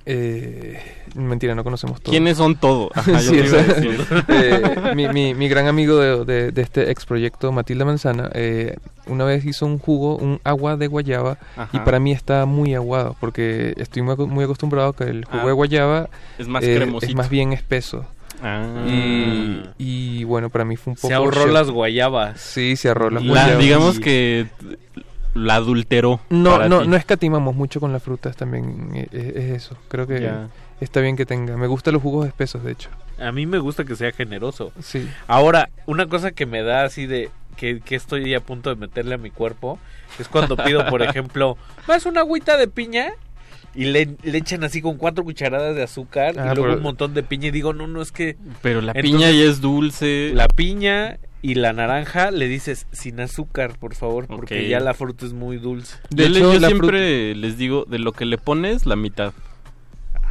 eh, 0.05 0.79
mentira, 1.15 1.55
no 1.55 1.63
conocemos 1.63 2.01
todos. 2.01 2.11
¿Quiénes 2.11 2.37
son 2.37 2.55
todos? 2.55 2.89
Sí. 3.19 3.41
Eh, 4.27 4.93
mi, 4.95 5.07
mi- 5.09 5.33
mi 5.33 5.47
gran 5.47 5.67
amigo 5.67 5.97
de, 5.97 6.25
de- 6.25 6.51
de 6.51 6.61
este 6.61 6.89
ex 6.91 7.05
proyecto, 7.05 7.51
Matilda 7.51 7.85
Manzana, 7.85 8.29
eh, 8.33 8.75
una 9.07 9.25
vez 9.25 9.45
hizo 9.45 9.65
un 9.65 9.77
jugo, 9.79 10.15
un 10.17 10.39
agua 10.43 10.77
de 10.77 10.87
guayaba, 10.87 11.37
y 11.73 11.79
para 11.79 11.99
mí 11.99 12.11
está 12.11 12.45
muy 12.45 12.73
aguado, 12.75 13.15
porque 13.19 13.73
estoy 13.77 14.01
muy, 14.01 14.13
aco- 14.15 14.27
muy 14.27 14.43
acostumbrado 14.45 14.89
a 14.89 14.95
que 14.95 15.03
el 15.05 15.25
jugo 15.25 15.41
Ah, 15.43 15.47
de 15.47 15.51
guayaba 15.53 16.09
es 16.37 16.47
más 16.47 16.63
eh, 16.63 16.75
cremosito. 16.75 17.09
es 17.11 17.15
más 17.15 17.29
bien 17.29 17.53
espeso. 17.53 18.05
Ah. 18.43 18.65
Y, 18.87 19.61
y 19.77 20.23
bueno, 20.23 20.49
para 20.49 20.65
mí 20.65 20.75
fue 20.75 20.91
un 20.91 20.95
poco... 20.95 21.07
Se 21.09 21.13
ahorró 21.13 21.41
shock. 21.45 21.51
las 21.51 21.69
guayabas. 21.69 22.39
Sí, 22.41 22.75
se 22.75 22.87
ahorró 22.87 23.09
las 23.11 23.23
La- 23.23 23.29
guayabas. 23.33 23.59
digamos 23.59 23.99
que 23.99 24.47
la 25.33 25.55
adulteró. 25.55 26.19
No, 26.29 26.51
para 26.51 26.69
no, 26.69 26.81
ti. 26.81 26.87
no 26.87 26.95
escatimamos 26.95 27.55
mucho 27.55 27.79
con 27.79 27.91
las 27.93 28.03
frutas 28.03 28.35
también, 28.35 28.91
eh, 28.95 29.07
es, 29.11 29.23
es 29.35 29.51
eso. 29.63 29.77
Creo 29.87 30.07
que 30.07 30.21
Ya. 30.21 30.49
está 30.79 30.99
bien 31.01 31.15
que 31.15 31.25
tenga. 31.25 31.57
Me 31.57 31.67
gustan 31.67 31.93
los 31.93 32.01
jugos 32.03 32.27
espesos, 32.27 32.63
de 32.63 32.71
hecho. 32.73 32.89
A 33.19 33.31
mí 33.31 33.45
me 33.45 33.59
gusta 33.59 33.85
que 33.85 33.95
sea 33.95 34.11
generoso. 34.11 34.71
Sí. 34.81 35.07
Ahora, 35.27 35.69
una 35.85 36.07
cosa 36.07 36.31
que 36.31 36.45
me 36.45 36.63
da 36.63 36.83
así 36.83 37.05
de 37.05 37.29
que, 37.55 37.79
que 37.81 37.95
estoy 37.95 38.33
a 38.33 38.39
punto 38.39 38.69
de 38.69 38.75
meterle 38.75 39.15
a 39.15 39.17
mi 39.17 39.29
cuerpo 39.29 39.77
es 40.19 40.27
cuando 40.27 40.57
pido, 40.57 40.85
por 40.89 41.01
ejemplo, 41.01 41.57
¿más 41.87 42.05
una 42.05 42.21
agüita 42.21 42.57
de 42.57 42.67
piña? 42.67 43.11
Y 43.73 43.85
le, 43.85 44.17
le 44.23 44.37
echan 44.37 44.65
así 44.65 44.81
con 44.81 44.97
cuatro 44.97 45.23
cucharadas 45.23 45.73
de 45.75 45.83
azúcar 45.83 46.33
Ah, 46.37 46.41
y 46.51 46.55
luego 46.55 46.63
pero- 46.63 46.77
un 46.77 46.83
montón 46.83 47.13
de 47.13 47.23
piña 47.23 47.47
y 47.47 47.51
digo, 47.51 47.71
no, 47.73 47.87
no, 47.87 48.01
es 48.01 48.11
que... 48.11 48.35
Pero 48.61 48.81
la 48.81 48.91
Entonces, 48.91 49.11
piña 49.11 49.31
ya 49.31 49.43
es 49.49 49.61
dulce. 49.61 50.31
La 50.33 50.47
piña 50.49 51.19
y 51.41 51.55
la 51.55 51.73
naranja 51.73 52.31
le 52.31 52.47
dices 52.47 52.87
sin 52.91 53.19
azúcar, 53.19 53.77
por 53.79 53.95
favor, 53.95 54.27
porque 54.27 54.67
ya 54.69 54.79
la 54.79 54.93
fruta 54.93 55.25
es 55.25 55.33
muy 55.33 55.57
dulce. 55.57 55.97
De 56.09 56.29
yo 56.31 56.53
hecho, 56.53 56.67
siempre 56.67 57.33
les 57.35 57.57
digo, 57.57 57.85
de 57.87 57.99
lo 57.99 58.11
que 58.11 58.25
le 58.25 58.37
pones, 58.37 58.85
la 58.85 58.95
mitad. 58.95 59.33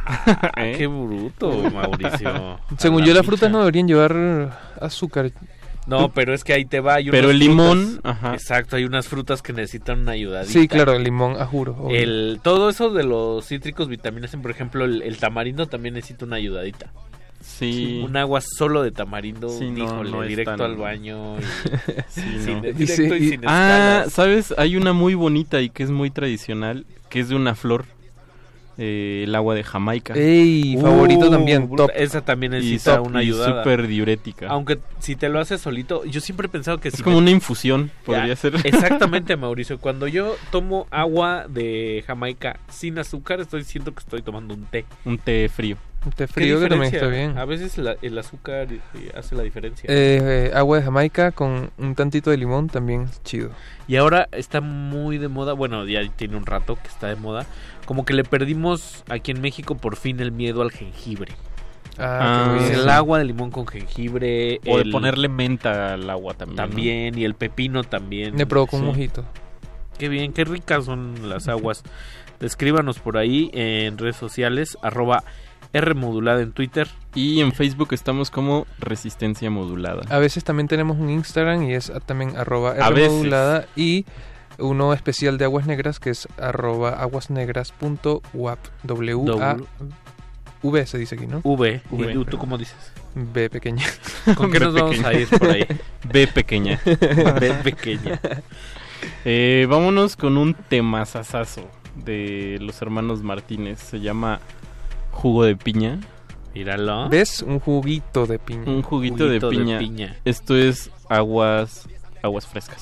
¿Eh? 0.57 0.75
Qué 0.77 0.87
bruto, 0.87 1.51
Mauricio. 1.71 2.59
Según 2.77 3.03
A 3.03 3.05
yo, 3.05 3.13
las 3.13 3.25
frutas 3.25 3.51
no 3.51 3.59
deberían 3.59 3.87
llevar 3.87 4.57
azúcar. 4.79 5.31
No, 5.87 6.11
pero 6.13 6.33
es 6.33 6.43
que 6.43 6.53
ahí 6.53 6.65
te 6.65 6.79
va. 6.79 6.95
hay 6.95 7.09
Pero 7.09 7.31
el 7.31 7.39
limón, 7.39 7.93
frutas- 7.95 8.11
ajá. 8.11 8.33
Exacto, 8.33 8.75
hay 8.75 8.85
unas 8.85 9.07
frutas 9.07 9.41
que 9.41 9.51
necesitan 9.51 9.99
una 10.01 10.11
ayudadita. 10.13 10.51
Sí, 10.53 10.67
claro, 10.67 10.93
el 10.93 11.03
limón, 11.03 11.35
a 11.41 11.45
juro. 11.45 11.75
obvio. 11.77 11.97
El, 11.99 12.39
todo 12.43 12.69
eso 12.69 12.91
de 12.91 13.03
los 13.03 13.45
cítricos, 13.47 13.87
vitaminas, 13.89 14.35
por 14.35 14.51
ejemplo, 14.51 14.85
el, 14.85 15.01
el 15.01 15.17
tamarindo 15.17 15.67
también 15.67 15.95
necesita 15.95 16.25
una 16.25 16.35
ayudadita. 16.37 16.91
Sí. 17.41 18.01
Un 18.05 18.15
agua 18.17 18.39
solo 18.41 18.83
de 18.83 18.91
tamarindo, 18.91 19.49
Sí, 19.49 19.69
no, 19.71 20.21
directo 20.23 20.51
tan- 20.57 20.61
al 20.61 20.75
baño. 20.77 21.37
y- 21.39 21.41
Sí, 22.09 22.21
sin- 22.43 22.55
no. 22.57 22.61
directo 22.61 22.83
Y 22.83 22.87
sí, 22.87 23.03
y, 23.03 23.13
y- 23.15 23.29
sin 23.29 23.41
Ah, 23.45 24.03
escalas. 24.05 24.13
¿sabes? 24.13 24.53
Hay 24.57 24.75
una 24.77 24.93
muy 24.93 25.13
bonita 25.15 25.61
y 25.61 25.69
que 25.69 25.83
es 25.83 25.89
muy 25.91 26.09
tradicional, 26.11 26.85
que 27.09 27.19
es 27.19 27.29
de 27.29 27.35
una 27.35 27.55
flor, 27.55 27.85
eh, 28.77 29.23
el 29.27 29.35
agua 29.35 29.53
de 29.53 29.63
Jamaica. 29.63 30.13
Ey, 30.15 30.77
favorito 30.81 31.27
Uh, 31.27 31.31
también, 31.31 31.67
bruta- 31.69 31.87
top. 31.87 31.91
Esa 31.95 32.21
también 32.21 32.53
y 32.53 32.57
necesita 32.57 32.97
top- 32.97 33.07
una 33.07 33.21
y 33.21 33.27
ayudada. 33.27 33.61
súper 33.63 33.85
diurética. 33.87 34.47
Aunque 34.47 34.79
si 34.99 35.15
te 35.15 35.29
lo 35.29 35.39
haces 35.39 35.61
solito, 35.61 36.03
yo 36.05 36.21
siempre 36.21 36.47
he 36.47 36.49
pensado 36.49 36.79
que 36.79 36.87
es 36.87 36.95
si 36.95 37.03
como 37.03 37.17
me- 37.17 37.21
una 37.23 37.31
infusión, 37.31 37.87
Ya, 37.87 38.03
podría 38.05 38.35
ser. 38.35 38.53
Exactamente, 38.63 39.35
Mauricio. 39.35 39.77
Cuando 39.77 40.07
yo 40.07 40.35
tomo 40.51 40.87
agua 40.89 41.45
de 41.49 42.03
Jamaica 42.07 42.59
sin 42.69 42.97
azúcar, 42.97 43.39
estoy 43.41 43.63
siento 43.65 43.93
que 43.93 43.99
estoy 43.99 44.21
tomando 44.21 44.53
un 44.53 44.63
té. 44.65 44.85
Un 45.05 45.17
té 45.17 45.49
frío. 45.49 45.77
Un 46.03 46.11
té 46.11 46.25
¿Qué 46.25 46.33
frío 46.33 46.59
que 46.59 46.67
también 46.67 46.93
está 46.95 47.07
bien. 47.07 47.37
A 47.37 47.45
veces 47.45 47.77
la- 47.77 47.95
el 48.01 48.17
azúcar 48.17 48.67
eh, 48.71 48.79
hace 49.15 49.35
la 49.35 49.43
diferencia. 49.43 49.87
Eh, 49.87 50.49
eh, 50.49 50.51
agua 50.55 50.77
de 50.77 50.83
Jamaica 50.83 51.31
con 51.31 51.69
un 51.77 51.93
tantito 51.95 52.31
de 52.31 52.37
limón 52.37 52.67
también 52.69 53.05
chido. 53.23 53.51
Y 53.87 53.97
ahora 53.97 54.27
está 54.31 54.61
muy 54.61 55.17
de 55.19 55.27
moda, 55.27 55.53
bueno, 55.53 55.85
ya 55.85 56.01
tiene 56.15 56.37
un 56.37 56.45
rato 56.47 56.75
que 56.81 56.87
está 56.87 57.07
de 57.07 57.15
moda, 57.17 57.45
como 57.85 58.03
que 58.03 58.13
le 58.13 58.23
perdimos 58.23 59.03
aquí 59.09 59.31
en 59.31 59.41
México 59.41 59.75
por 59.75 59.95
fin 59.95 60.19
el 60.21 60.31
miedo 60.31 60.63
al 60.63 60.71
jengibre. 60.71 61.33
Ah, 61.99 62.57
Ah. 62.57 62.67
El 62.73 62.89
agua 62.89 63.19
de 63.19 63.25
limón 63.25 63.51
con 63.51 63.67
jengibre, 63.67 64.59
O 64.65 64.79
de 64.79 64.85
ponerle 64.91 65.27
menta 65.29 65.93
al 65.93 66.09
agua 66.09 66.33
también. 66.33 66.55
¿no? 66.57 66.63
también 66.67 67.17
y 67.19 67.25
el 67.25 67.35
pepino 67.35 67.83
también. 67.83 68.33
Me 68.35 68.47
provoca 68.47 68.75
un 68.77 68.85
mojito. 68.85 69.23
Qué 69.99 70.09
bien, 70.09 70.33
qué 70.33 70.45
ricas 70.45 70.85
son 70.85 71.29
las 71.29 71.47
aguas. 71.47 71.83
Escríbanos 72.39 72.97
por 72.97 73.17
ahí 73.17 73.51
en 73.53 73.99
redes 73.99 74.15
sociales, 74.15 74.77
arroba 74.81 75.23
R 75.73 75.93
modulada 75.95 76.41
en 76.41 76.51
Twitter. 76.51 76.87
Y 77.13 77.41
en 77.41 77.51
Facebook 77.51 77.89
estamos 77.91 78.31
como 78.31 78.67
Resistencia 78.79 79.49
Modulada. 79.49 80.03
A 80.09 80.19
veces 80.19 80.43
también 80.43 80.67
tenemos 80.67 80.97
un 80.97 81.09
Instagram 81.09 81.63
y 81.63 81.73
es 81.73 81.91
también 82.05 82.37
arroba. 82.37 82.73
Rmodulada 82.73 83.65
y 83.75 84.05
uno 84.57 84.93
especial 84.93 85.37
de 85.37 85.45
aguas 85.45 85.65
negras 85.65 85.99
que 85.99 86.11
es 86.11 86.27
arroba 86.37 86.91
aguasnegras.wap 86.91 88.59
w 88.83 89.41
a 89.41 89.57
v 90.63 90.85
se 90.85 90.97
dice 90.97 91.15
aquí, 91.15 91.25
¿no? 91.25 91.41
V. 91.43 91.81
V. 91.89 92.11
¿Y 92.11 92.13
tú, 92.13 92.25
tú 92.25 92.37
cómo 92.37 92.57
dices? 92.57 92.77
B 93.15 93.49
pequeña. 93.49 93.85
¿Con 94.35 94.51
qué 94.51 94.59
B 94.59 94.65
nos 94.65 94.73
vamos 94.75 95.03
a 95.03 95.13
ir 95.13 95.27
por 95.27 95.49
ahí? 95.49 95.65
B 96.11 96.27
pequeña. 96.27 96.79
B 96.85 97.53
pequeña. 97.63 98.19
Eh, 99.25 99.65
vámonos 99.69 100.15
con 100.15 100.37
un 100.37 100.53
temazazazo 100.53 101.67
de 101.95 102.57
los 102.61 102.81
hermanos 102.81 103.23
Martínez. 103.23 103.79
Se 103.79 103.99
llama 103.99 104.39
Jugo 105.11 105.43
de 105.45 105.55
Piña. 105.55 105.99
Míralo. 106.53 107.07
¿Ves? 107.09 107.41
Un 107.43 107.59
juguito 107.59 108.25
de 108.25 108.37
piña. 108.37 108.63
Un 108.65 108.81
juguito, 108.81 109.15
Juguito 109.25 109.27
de, 109.29 109.39
de 109.39 109.47
piña. 109.63 109.79
piña. 109.79 110.17
Esto 110.25 110.57
es 110.57 110.91
aguas, 111.09 111.87
aguas 112.21 112.45
frescas. 112.45 112.81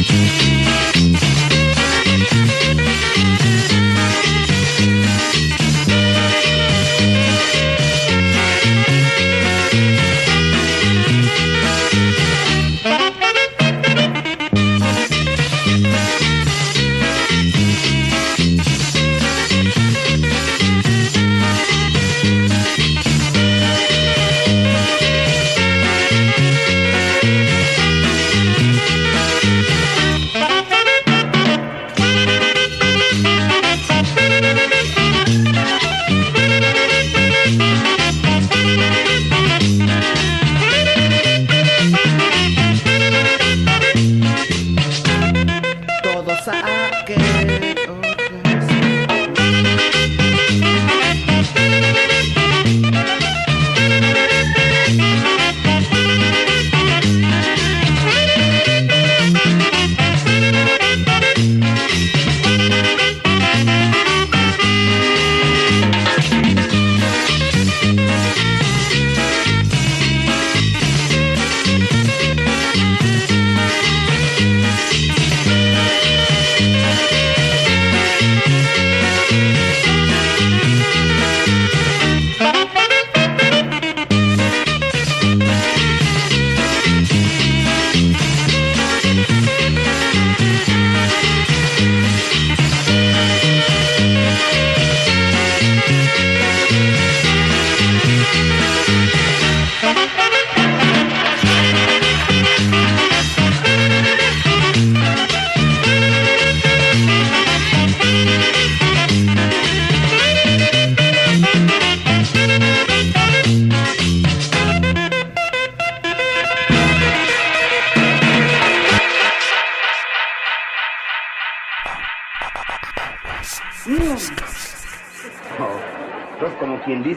Thank 0.00 0.47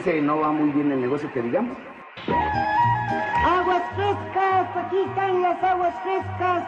dice 0.04 0.20
no 0.20 0.40
va 0.40 0.50
muy 0.50 0.70
bien 0.70 0.90
el 0.90 1.00
negocio 1.00 1.32
que 1.32 1.42
digamos. 1.42 1.76
Aguas 3.44 3.82
frescas, 3.94 4.66
aquí 4.76 4.96
están 5.08 5.42
las 5.42 5.62
aguas 5.62 5.94
frescas. 6.02 6.64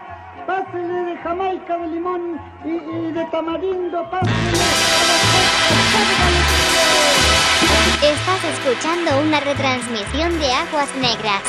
Pásele 0.47 1.05
de 1.05 1.17
Jamaica, 1.17 1.79
de 1.79 1.89
limón 1.89 2.41
y, 2.65 2.71
y 2.71 3.13
de 3.13 3.25
tamarindo, 3.27 4.09
pásele. 4.11 4.35
Estás 8.03 8.45
escuchando 8.53 9.19
una 9.21 9.41
retransmisión 9.41 10.39
de 10.39 10.53
Aguas 10.53 10.95
Negras. 10.97 11.43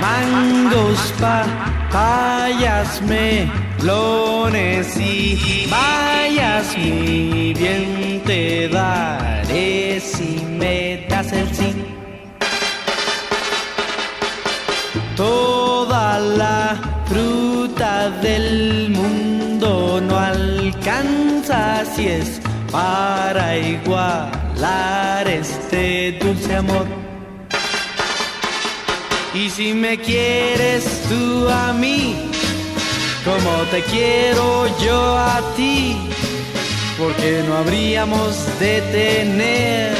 Mangos, 0.00 1.14
papayas, 1.20 3.02
melones 3.82 4.96
y 4.96 5.66
bayas, 5.68 6.76
mi 6.76 7.52
bien 7.54 8.22
te 8.24 8.68
daré 8.68 10.00
si 10.00 10.40
me 10.58 11.06
das 11.08 11.32
el 11.32 11.48
sí. 11.54 11.74
Toda 15.16 16.18
la 16.18 16.80
fruta 17.06 18.10
del 18.22 18.90
mundo 18.90 20.00
no 20.00 20.16
alcanza 20.16 21.84
si 21.94 22.06
es 22.06 22.40
para 22.70 23.56
igualar 23.56 25.28
este 25.28 26.18
dulce 26.20 26.56
amor. 26.56 26.86
Y 29.34 29.48
si 29.50 29.72
me 29.72 29.98
quieres 29.98 30.84
tú 31.08 31.48
a 31.48 31.72
mí, 31.72 32.31
como 33.24 33.62
te 33.70 33.82
quiero 33.82 34.66
yo 34.78 35.16
a 35.16 35.40
ti, 35.56 35.96
porque 36.98 37.44
no 37.46 37.56
habríamos 37.56 38.36
de 38.58 38.80
tener 38.92 39.92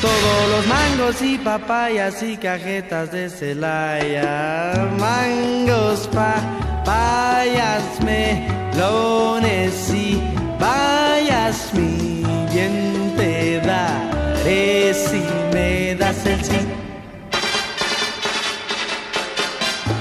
todos 0.00 0.48
los 0.50 0.66
mangos 0.66 1.22
y 1.22 1.36
papayas 1.38 2.22
y 2.22 2.36
cajetas 2.36 3.10
de 3.10 3.28
Celaya. 3.28 4.88
Mangos, 4.98 6.08
papayas, 6.08 7.82
melones 8.04 9.90
y 9.90 10.22
bayas, 10.60 11.74
mi 11.74 12.22
bien 12.52 13.14
te 13.16 13.60
daré 13.60 14.94
si 14.94 15.22
me 15.52 15.96
das 15.96 16.24
el 16.26 16.44
sí. 16.44 16.58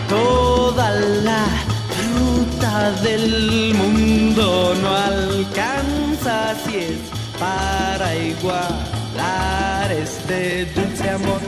Toda 0.07 0.91
la 0.91 1.66
del 2.67 3.73
mundo 3.75 4.75
no 4.81 4.93
alcanza 4.93 6.53
si 6.65 6.75
es 6.75 6.99
para 7.39 8.13
igualar 8.15 9.91
este 9.91 10.65
dulce 10.75 11.09
amor. 11.09 11.39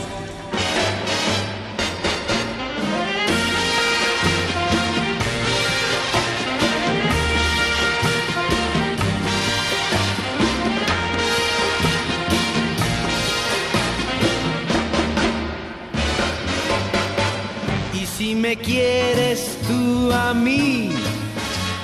Y 17.93 18.05
si 18.05 18.35
me 18.35 18.55
quieres 18.55 19.57
tú 19.67 20.11
a 20.13 20.33
mí, 20.33 20.98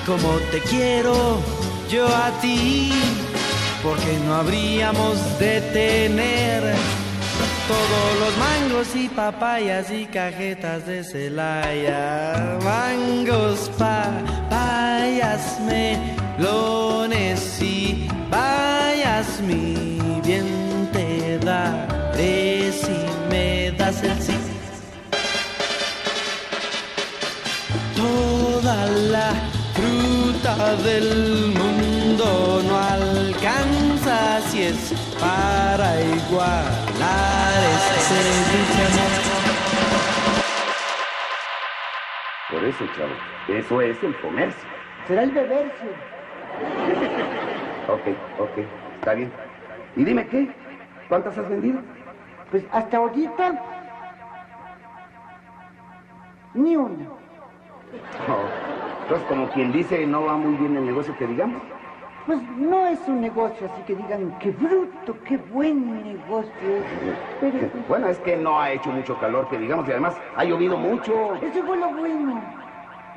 como 0.06 0.34
te 0.52 0.60
quiero 0.60 1.40
yo 1.90 2.06
a 2.06 2.30
ti, 2.40 2.92
porque 3.82 4.16
no 4.24 4.36
habríamos 4.36 5.16
de 5.40 5.60
tener 5.72 6.62
todos 7.66 8.20
los 8.20 8.36
mangos 8.38 8.94
y 8.94 9.08
papayas 9.08 9.90
y 9.90 10.06
cajetas 10.06 10.86
de 10.86 11.02
Celaya. 11.02 12.56
Mangos, 12.62 13.68
papayas, 13.76 15.58
melones 15.66 17.60
y 17.60 18.08
bayas, 18.30 19.40
mi 19.40 20.20
bien 20.24 20.88
te 20.92 21.38
daré 21.38 22.72
si 22.72 22.96
me 23.28 23.72
das 23.72 24.02
el 24.04 24.22
sí. 24.22 24.36
Toda 27.96 28.86
la 28.86 29.55
fruta 29.76 30.74
del 30.76 31.52
mundo 31.52 32.62
no 32.66 32.76
alcanza 32.78 34.40
si 34.48 34.62
es 34.62 34.94
para 35.20 36.00
igualar 36.00 37.62
ese 37.96 38.20
amor. 38.86 39.12
Por 42.50 42.64
eso, 42.64 42.86
chavo, 42.96 43.58
eso 43.58 43.80
es 43.82 44.02
el 44.02 44.16
comercio. 44.20 44.68
Será 45.06 45.22
el 45.24 45.30
bebercio. 45.30 45.90
Ok, 47.88 48.06
ok, 48.38 48.58
está 48.94 49.14
bien. 49.14 49.32
Y 49.94 50.04
dime 50.04 50.26
qué, 50.28 50.48
¿cuántas 51.08 51.36
has 51.36 51.48
vendido? 51.48 51.80
Pues 52.50 52.64
hasta 52.72 52.96
ahorita, 52.96 53.62
ni 56.54 56.76
una. 56.76 57.15
Oh, 58.28 59.02
Entonces, 59.02 59.26
como 59.28 59.48
quien 59.50 59.72
dice, 59.72 60.06
no 60.06 60.24
va 60.24 60.36
muy 60.36 60.54
bien 60.56 60.76
el 60.76 60.86
negocio 60.86 61.16
que 61.16 61.26
digamos. 61.26 61.60
Pues 62.26 62.40
no 62.58 62.86
es 62.88 62.98
un 63.06 63.20
negocio 63.20 63.70
así 63.72 63.82
que 63.86 63.94
digan, 63.94 64.36
qué 64.40 64.50
bruto, 64.50 65.16
qué 65.24 65.36
buen 65.36 66.02
negocio 66.02 66.50
es. 66.60 66.84
Pero 67.40 67.58
Bueno, 67.88 68.08
es 68.08 68.18
que 68.18 68.36
no 68.36 68.60
ha 68.60 68.72
hecho 68.72 68.90
mucho 68.90 69.16
calor, 69.20 69.48
que 69.48 69.58
digamos, 69.58 69.86
y 69.86 69.92
además 69.92 70.16
ha 70.36 70.44
llovido 70.44 70.76
mucho. 70.76 71.36
eso 71.36 71.62
fue 71.64 71.76
lo 71.76 71.88
bueno. 71.90 72.40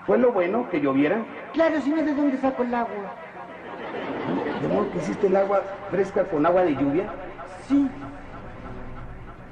¿Fue 0.06 0.18
lo 0.18 0.32
bueno 0.32 0.70
que 0.70 0.80
lloviera? 0.80 1.18
Claro, 1.54 1.82
si 1.82 1.90
no, 1.90 2.04
¿de 2.04 2.14
dónde 2.14 2.38
saco 2.38 2.64
el 2.64 2.74
agua? 2.74 3.14
¿De 4.62 4.68
modo 4.68 4.92
que 4.92 4.98
hiciste 5.00 5.28
el 5.28 5.36
agua 5.36 5.62
fresca 5.90 6.24
con 6.26 6.46
agua 6.46 6.64
de 6.64 6.76
lluvia? 6.76 7.06
Sí. 7.68 7.90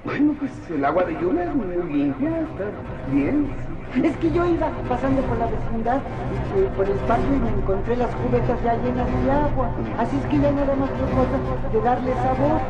Bueno, 0.04 0.34
pues 0.40 0.52
el 0.70 0.86
agua 0.86 1.04
de 1.04 1.14
lluvia 1.14 1.44
es 1.44 1.56
muy 1.56 1.94
limpia, 1.94 2.30
está 2.30 2.66
bien. 3.12 3.48
Es 3.96 4.16
que 4.18 4.32
yo 4.32 4.46
iba 4.46 4.70
pasando 4.88 5.22
por 5.24 5.38
la 5.40 5.48
vecindad, 5.48 5.98
eh, 5.98 6.70
por 6.76 6.86
el 6.88 6.98
patio 7.00 7.36
y 7.36 7.40
me 7.40 7.50
encontré 7.50 7.96
las 7.96 8.14
cubetas 8.16 8.64
ya 8.64 8.76
llenas 8.76 9.08
de 9.24 9.32
agua. 9.32 9.70
Así 9.98 10.18
es 10.18 10.26
que 10.26 10.40
ya 10.40 10.52
nada 10.52 10.76
más 10.76 10.90
fue 10.90 11.08
cosa 11.10 11.72
de 11.72 11.82
darle 11.82 12.14
sabor. 12.14 12.62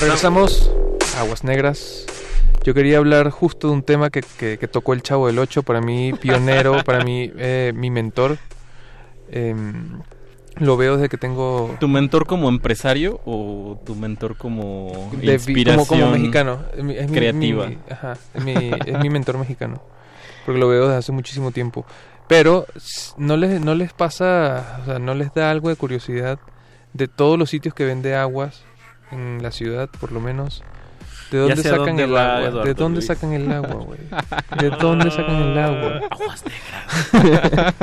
Regresamos 0.00 0.70
Aguas 1.18 1.44
Negras. 1.44 2.06
Yo 2.64 2.74
quería 2.74 2.98
hablar 2.98 3.30
justo 3.30 3.68
de 3.68 3.74
un 3.74 3.82
tema 3.82 4.10
que, 4.10 4.20
que- 4.38 4.58
que 4.58 4.68
tocó 4.68 4.92
el 4.92 5.02
Chavo 5.02 5.26
del 5.26 5.38
8, 5.38 5.62
para 5.62 5.80
mí 5.80 6.12
pionero, 6.12 6.74
para 6.84 7.02
mí 7.04 7.30
eh, 7.36 7.72
mi 7.74 7.90
mentor. 7.90 8.38
Em, 9.30 10.00
lo 10.56 10.76
veo 10.76 10.96
desde 10.96 11.08
que 11.08 11.16
tengo... 11.16 11.76
¿Tu 11.80 11.88
mentor 11.88 12.26
como 12.26 12.48
empresario 12.48 13.20
o 13.24 13.78
tu 13.86 13.94
mentor 13.94 14.36
como 14.36 15.10
de 15.12 15.32
inspiración 15.34 15.86
como, 15.86 16.00
como 16.02 16.12
mexicano. 16.12 16.64
Es 16.76 16.82
mi- 16.84 16.96
creativa? 17.14 17.66
mi- 17.68 17.78
ajá, 17.88 18.18
es 18.34 18.44
mi, 18.44 18.52
es 18.84 18.98
mi 18.98 19.08
mentor 19.08 19.38
mexicano. 19.38 19.80
Porque 20.44 20.60
lo 20.60 20.68
veo 20.68 20.86
desde 20.86 20.98
hace 20.98 21.12
muchísimo 21.12 21.52
tiempo. 21.52 21.86
Pero 22.26 22.66
no 23.16 23.36
les, 23.36 23.60
no 23.60 23.74
les 23.74 23.92
pasa, 23.92 24.80
o 24.82 24.84
sea, 24.84 24.98
no 24.98 25.14
les 25.14 25.32
da 25.32 25.50
algo 25.50 25.68
de 25.70 25.76
curiosidad 25.76 26.38
de 26.92 27.08
todos 27.08 27.38
los 27.38 27.48
sitios 27.50 27.72
que 27.74 27.84
vende 27.84 28.14
aguas 28.16 28.62
en 29.12 29.42
la 29.42 29.50
ciudad, 29.52 29.88
por 30.00 30.12
lo 30.12 30.20
menos. 30.20 30.62
¿De 31.30 31.38
dónde 31.38 31.62
sacan 31.62 32.00
el 32.00 32.16
agua? 32.16 32.64
¿De 32.64 32.74
dónde 32.74 32.96
Luis. 32.96 33.06
sacan 33.06 33.32
el 33.32 33.52
agua, 33.52 33.74
güey? 33.84 33.98
¿De 34.60 34.70
dónde 34.70 35.10
sacan 35.10 35.36
el 35.36 35.58
agua? 35.58 36.00
Aguas 36.10 36.44
negras. 37.12 37.74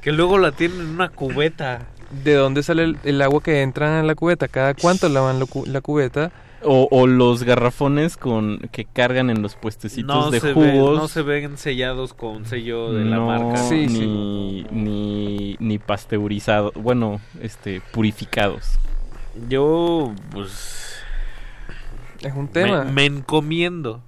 que 0.00 0.12
luego 0.12 0.38
la 0.38 0.52
tienen 0.52 0.80
en 0.80 0.88
una 0.90 1.08
cubeta. 1.08 1.80
¿De 2.24 2.34
dónde 2.34 2.62
sale 2.62 2.84
el, 2.84 2.98
el 3.04 3.22
agua 3.22 3.42
que 3.42 3.62
entra 3.62 3.98
en 4.00 4.06
la 4.06 4.14
cubeta? 4.14 4.48
¿Cada 4.48 4.74
cuánto 4.74 5.08
lavan 5.08 5.46
cu- 5.46 5.64
la 5.66 5.80
cubeta? 5.80 6.30
O, 6.64 6.86
o 6.92 7.06
los 7.08 7.42
garrafones 7.42 8.16
con 8.16 8.58
que 8.70 8.84
cargan 8.84 9.30
en 9.30 9.42
los 9.42 9.56
puestecitos 9.56 10.06
No 10.26 10.30
de 10.30 10.38
se, 10.38 10.52
ve- 10.52 10.72
jugos. 10.72 10.96
no 10.98 11.08
se 11.08 11.22
ven 11.22 11.56
sellados 11.58 12.14
con 12.14 12.44
sello 12.46 12.92
de 12.92 13.04
la 13.04 13.18
marca. 13.18 13.60
ni, 13.70 14.64
ni, 14.70 15.56
ni 15.58 15.78
pasteurizados, 15.78 16.72
bueno, 16.74 17.20
este, 17.40 17.80
purificados. 17.92 18.78
Yo, 19.48 20.12
pues... 20.30 20.91
Es 22.22 22.32
un 22.34 22.48
tema. 22.48 22.84
Me, 22.84 22.92
me 22.92 23.04
encomiendo. 23.06 24.02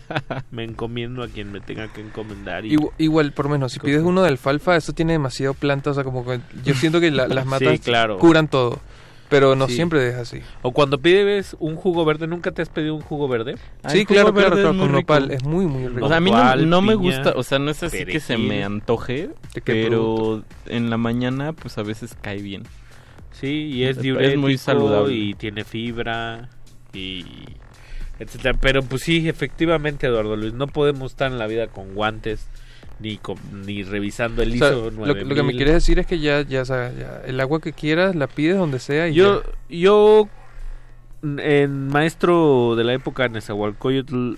me 0.50 0.64
encomiendo 0.64 1.22
a 1.22 1.28
quien 1.28 1.52
me 1.52 1.60
tenga 1.60 1.92
que 1.92 2.00
encomendar. 2.00 2.64
Y, 2.64 2.76
Igu- 2.76 2.92
Igual, 2.98 3.32
por 3.32 3.46
lo 3.46 3.52
menos, 3.52 3.72
si 3.72 3.80
pides 3.80 4.02
uno 4.02 4.22
de 4.22 4.28
alfalfa, 4.28 4.76
eso 4.76 4.92
tiene 4.92 5.12
demasiado 5.12 5.54
planta, 5.54 5.90
o 5.90 5.94
sea, 5.94 6.04
como 6.04 6.24
que 6.24 6.40
yo 6.64 6.74
siento 6.74 7.00
que 7.00 7.10
la- 7.10 7.28
las 7.28 7.44
matas 7.46 7.72
Sí, 7.72 7.78
claro. 7.78 8.18
curan 8.18 8.48
todo. 8.48 8.78
Pero 9.28 9.54
no 9.54 9.68
Sí. 9.68 9.74
siempre 9.74 10.08
es 10.08 10.16
así. 10.16 10.40
O 10.62 10.72
cuando 10.72 10.98
pides 10.98 11.54
un 11.60 11.76
jugo 11.76 12.04
verde, 12.04 12.26
¿nunca 12.26 12.50
te 12.50 12.62
has 12.62 12.68
pedido 12.68 12.96
un 12.96 13.00
jugo 13.00 13.28
verde? 13.28 13.54
Sí, 13.88 14.04
claro, 14.04 14.34
claro, 14.34 14.56
claro, 14.56 14.76
con 14.76 14.90
nopal. 14.90 15.30
Es 15.30 15.44
muy, 15.44 15.66
muy 15.66 15.86
rico. 15.86 16.04
O 16.06 16.08
sea, 16.08 16.16
a 16.16 16.20
mí 16.20 16.32
no, 16.32 16.56
no 16.56 16.82
me 16.82 16.96
gusta, 16.96 17.34
o 17.36 17.44
sea, 17.44 17.60
no 17.60 17.70
es 17.70 17.80
así 17.84 18.04
que 18.06 18.18
se 18.18 18.36
me 18.36 18.48
perejil. 18.48 18.64
antoje, 18.64 19.30
¿De 19.54 19.60
qué 19.60 19.84
pero 19.84 20.42
en 20.66 20.90
la 20.90 20.96
mañana 20.96 21.52
pues 21.52 21.78
a 21.78 21.84
veces 21.84 22.16
cae 22.20 22.42
bien. 22.42 22.64
Sí, 23.30 23.70
y 23.72 23.84
es 23.84 23.98
Es 23.98 24.02
diurético 24.02 24.40
muy 24.40 24.58
saludable. 24.58 25.14
y 25.14 25.34
tiene 25.34 25.62
fibra 25.62 26.48
y 26.92 27.24
etcétera. 28.18 28.56
Pero 28.60 28.82
pues 28.82 29.02
sí, 29.02 29.28
efectivamente, 29.28 30.06
Eduardo 30.06 30.36
Luis, 30.36 30.52
no 30.52 30.66
podemos 30.66 31.12
estar 31.12 31.30
en 31.32 31.38
la 31.38 31.46
vida 31.46 31.68
con 31.68 31.94
guantes 31.94 32.46
ni 32.98 33.16
con, 33.16 33.36
ni 33.66 33.82
revisando 33.82 34.42
el 34.42 34.52
O 34.54 34.56
sea, 34.58 34.68
ISO 34.68 34.90
lo, 34.90 35.06
lo 35.06 35.14
que 35.14 35.24
me 35.24 35.34
9000. 35.34 35.56
quieres 35.56 35.74
decir 35.74 35.98
es 35.98 36.06
que 36.06 36.18
ya, 36.18 36.42
ya, 36.42 36.64
sabes, 36.66 36.98
ya, 36.98 37.22
el 37.24 37.40
agua 37.40 37.60
que 37.60 37.72
quieras 37.72 38.14
la 38.14 38.26
pides 38.26 38.58
donde 38.58 38.78
sea 38.78 39.08
y 39.08 39.14
Yo, 39.14 39.42
ya. 39.42 39.48
yo, 39.70 40.28
en 41.22 41.88
maestro 41.88 42.76
de 42.76 42.84
la 42.84 42.92
época 42.94 43.26
Nezahualcóyotl, 43.28 44.34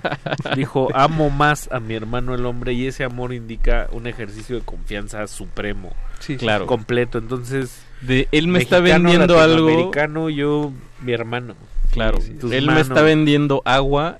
dijo, 0.56 0.88
amo 0.94 1.28
más 1.30 1.70
a 1.72 1.80
mi 1.80 1.94
hermano 1.94 2.34
el 2.34 2.46
hombre 2.46 2.72
y 2.72 2.86
ese 2.86 3.04
amor 3.04 3.32
indica 3.34 3.88
un 3.92 4.06
ejercicio 4.06 4.56
de 4.56 4.62
confianza 4.62 5.26
supremo. 5.26 5.92
Sí, 6.20 6.36
Claro. 6.38 6.66
Completo. 6.66 7.18
Entonces, 7.18 7.82
De 8.00 8.28
él 8.32 8.48
me 8.48 8.58
está 8.60 8.80
vendiendo 8.80 9.38
algo. 9.40 9.66
latinoamericano, 9.66 10.30
yo, 10.30 10.72
mi 11.02 11.12
hermano. 11.12 11.54
Claro, 11.96 12.20
Sí, 12.20 12.36
él 12.52 12.66
me 12.66 12.80
está 12.80 13.00
vendiendo 13.00 13.62
agua, 13.64 14.18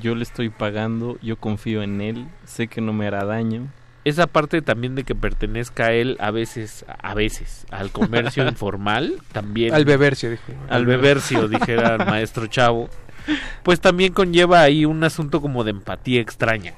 yo 0.00 0.14
le 0.14 0.24
estoy 0.24 0.50
pagando, 0.50 1.16
yo 1.22 1.36
confío 1.36 1.82
en 1.82 2.00
él, 2.00 2.26
sé 2.44 2.66
que 2.66 2.80
no 2.80 2.92
me 2.92 3.06
hará 3.06 3.24
daño. 3.24 3.68
Esa 4.04 4.26
parte 4.26 4.62
también 4.62 4.94
de 4.94 5.04
que 5.04 5.14
pertenezca 5.14 5.86
a 5.86 5.92
él 5.92 6.16
a 6.18 6.30
veces, 6.30 6.84
a 6.88 7.14
veces, 7.14 7.66
al 7.70 7.92
comercio 7.92 8.46
informal, 8.48 9.20
también. 9.32 9.74
Al 9.74 9.84
bebercio, 9.84 10.30
dijo. 10.30 10.42
Al 10.68 10.86
bebercio, 10.86 11.46
dijera 11.46 11.94
el 11.94 12.06
maestro 12.06 12.46
Chavo. 12.48 12.88
Pues 13.62 13.80
también 13.80 14.12
conlleva 14.12 14.62
ahí 14.62 14.84
un 14.84 15.04
asunto 15.04 15.40
como 15.40 15.62
de 15.62 15.70
empatía 15.70 16.20
extraña. 16.20 16.74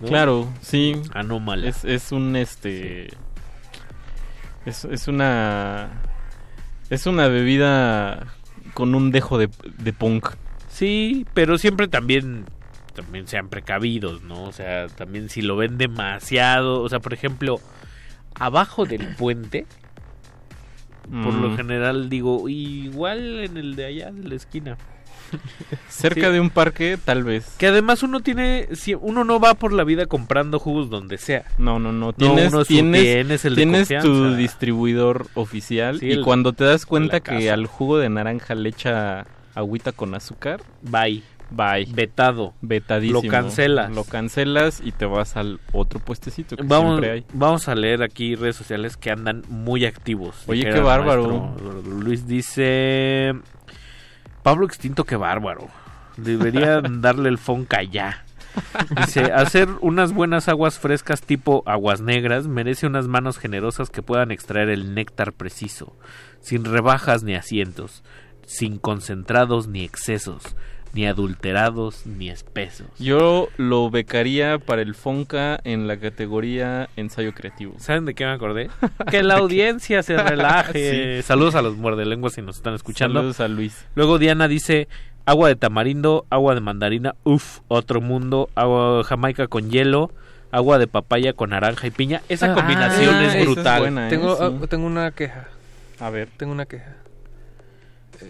¿no? 0.00 0.08
Claro, 0.08 0.48
sí. 0.60 1.00
Anómala. 1.12 1.66
Es, 1.66 1.84
es 1.84 2.12
un 2.12 2.36
este. 2.36 3.08
Es, 4.64 4.84
es 4.84 5.08
una. 5.08 5.88
Es 6.90 7.06
una 7.06 7.28
bebida 7.28 8.35
con 8.76 8.94
un 8.94 9.10
dejo 9.10 9.38
de, 9.38 9.48
de 9.78 9.92
punk. 9.94 10.28
Sí, 10.68 11.24
pero 11.32 11.56
siempre 11.56 11.88
también 11.88 12.44
también 12.94 13.26
sean 13.26 13.48
precavidos, 13.48 14.22
¿no? 14.22 14.44
O 14.44 14.52
sea, 14.52 14.88
también 14.88 15.30
si 15.30 15.40
lo 15.40 15.56
ven 15.56 15.78
demasiado, 15.78 16.82
o 16.82 16.88
sea, 16.90 17.00
por 17.00 17.14
ejemplo, 17.14 17.58
abajo 18.34 18.84
del 18.84 19.06
puente, 19.16 19.66
por 21.22 21.32
lo 21.34 21.48
Mm. 21.50 21.56
general 21.56 22.08
digo, 22.10 22.48
igual 22.50 23.40
en 23.40 23.56
el 23.56 23.76
de 23.76 23.86
allá 23.86 24.10
de 24.12 24.28
la 24.28 24.34
esquina. 24.34 24.76
Cerca 25.88 26.26
Sí. 26.28 26.32
de 26.32 26.40
un 26.40 26.50
parque, 26.50 26.98
tal 27.02 27.24
vez. 27.24 27.54
Que 27.58 27.68
además 27.68 28.02
uno 28.02 28.20
tiene, 28.20 28.68
si 28.72 28.94
uno 28.94 29.24
no 29.24 29.40
va 29.40 29.54
por 29.54 29.72
la 29.72 29.84
vida 29.84 30.06
comprando 30.06 30.58
jugos 30.58 30.90
donde 30.90 31.18
sea. 31.18 31.44
No, 31.58 31.78
no, 31.78 31.92
no. 31.92 32.12
Tienes, 32.12 32.52
uno 32.52 32.62
es- 32.62 32.68
tienes, 32.68 33.02
tienes 33.02 33.44
el 33.44 33.54
de 33.54 33.62
tienes 33.62 33.88
tu 34.02 34.34
distribuidor 34.34 35.26
oficial 35.34 36.00
Sí, 36.00 36.06
y 36.06 36.12
el- 36.12 36.22
cuando 36.24 36.52
te 36.52 36.64
das 36.64 36.86
cuenta 36.86 37.20
que 37.20 37.50
al 37.50 37.66
jugo 37.66 37.98
de 37.98 38.08
naranja 38.08 38.54
le 38.54 38.68
echa 38.68 39.26
agüita 39.54 39.92
con 39.92 40.14
azúcar, 40.14 40.60
Bye. 40.82 41.22
bye. 41.50 41.86
Vetado. 41.90 42.52
Vetadísimo. 42.60 43.22
Lo 43.22 43.28
cancelas. 43.30 43.90
Lo 43.94 44.04
cancelas 44.04 44.82
y 44.84 44.92
te 44.92 45.06
vas 45.06 45.36
al 45.36 45.60
otro 45.72 45.98
puestecito 46.00 46.56
que 46.56 46.62
Vamos, 46.64 46.98
siempre 46.98 47.10
hay. 47.12 47.24
vamos 47.32 47.68
a 47.68 47.74
leer 47.74 48.02
aquí 48.02 48.34
redes 48.34 48.56
sociales 48.56 48.96
que 48.98 49.10
andan 49.10 49.42
muy 49.48 49.86
activos. 49.86 50.36
Oye, 50.46 50.64
qué 50.64 50.80
bárbaro. 50.80 51.54
Luis 51.86 52.26
dice... 52.26 53.32
Pablo 54.46 54.64
Extinto, 54.64 55.02
qué 55.02 55.16
bárbaro. 55.16 55.66
Deberían 56.16 57.00
darle 57.02 57.28
el 57.30 57.36
fonca 57.36 57.82
ya. 57.82 58.24
Dice, 58.96 59.32
hacer 59.32 59.68
unas 59.80 60.12
buenas 60.12 60.48
aguas 60.48 60.78
frescas 60.78 61.20
tipo 61.20 61.64
aguas 61.66 62.00
negras 62.00 62.46
merece 62.46 62.86
unas 62.86 63.08
manos 63.08 63.38
generosas 63.38 63.90
que 63.90 64.02
puedan 64.02 64.30
extraer 64.30 64.68
el 64.68 64.94
néctar 64.94 65.32
preciso, 65.32 65.96
sin 66.38 66.64
rebajas 66.64 67.24
ni 67.24 67.34
asientos, 67.34 68.04
sin 68.46 68.78
concentrados 68.78 69.66
ni 69.66 69.82
excesos, 69.82 70.54
ni 70.96 71.06
adulterados 71.06 72.06
ni 72.06 72.30
espesos. 72.30 72.86
Yo 72.98 73.48
lo 73.58 73.90
becaría 73.90 74.58
para 74.58 74.80
el 74.80 74.94
Fonca 74.94 75.60
en 75.62 75.86
la 75.86 75.98
categoría 75.98 76.88
ensayo 76.96 77.34
creativo. 77.34 77.74
¿Saben 77.78 78.06
de 78.06 78.14
qué 78.14 78.24
me 78.24 78.32
acordé? 78.32 78.70
Que 79.10 79.22
la 79.22 79.34
audiencia 79.36 80.02
se 80.02 80.16
relaje. 80.16 81.22
Saludos 81.22 81.54
a 81.54 81.60
los 81.62 81.76
muerdelenguas 81.76 82.32
si 82.32 82.40
nos 82.42 82.56
están 82.56 82.74
escuchando. 82.74 83.18
Saludos 83.20 83.40
a 83.40 83.48
Luis. 83.48 83.84
Luego 83.94 84.18
Diana 84.18 84.48
dice 84.48 84.88
agua 85.26 85.48
de 85.48 85.56
tamarindo, 85.56 86.24
agua 86.30 86.54
de 86.54 86.60
mandarina, 86.62 87.14
uff, 87.24 87.58
otro 87.68 88.00
mundo, 88.00 88.48
agua 88.54 88.98
de 88.98 89.04
jamaica 89.04 89.48
con 89.48 89.70
hielo, 89.70 90.10
agua 90.50 90.78
de 90.78 90.86
papaya 90.86 91.34
con 91.34 91.50
naranja 91.50 91.86
y 91.86 91.90
piña. 91.90 92.22
Esa 92.30 92.52
Ah, 92.52 92.54
combinación 92.54 93.16
esa 93.16 93.26
es 93.26 93.34
es 93.34 93.44
brutal. 93.44 93.80
buena, 93.80 94.06
¿eh? 94.06 94.10
Tengo, 94.10 94.34
Sí. 94.36 94.42
ah, 94.42 94.66
tengo 94.66 94.86
una 94.86 95.10
queja. 95.10 95.48
A 96.00 96.08
ver. 96.08 96.28
Tengo 96.38 96.52
una 96.52 96.64
queja. 96.64 96.96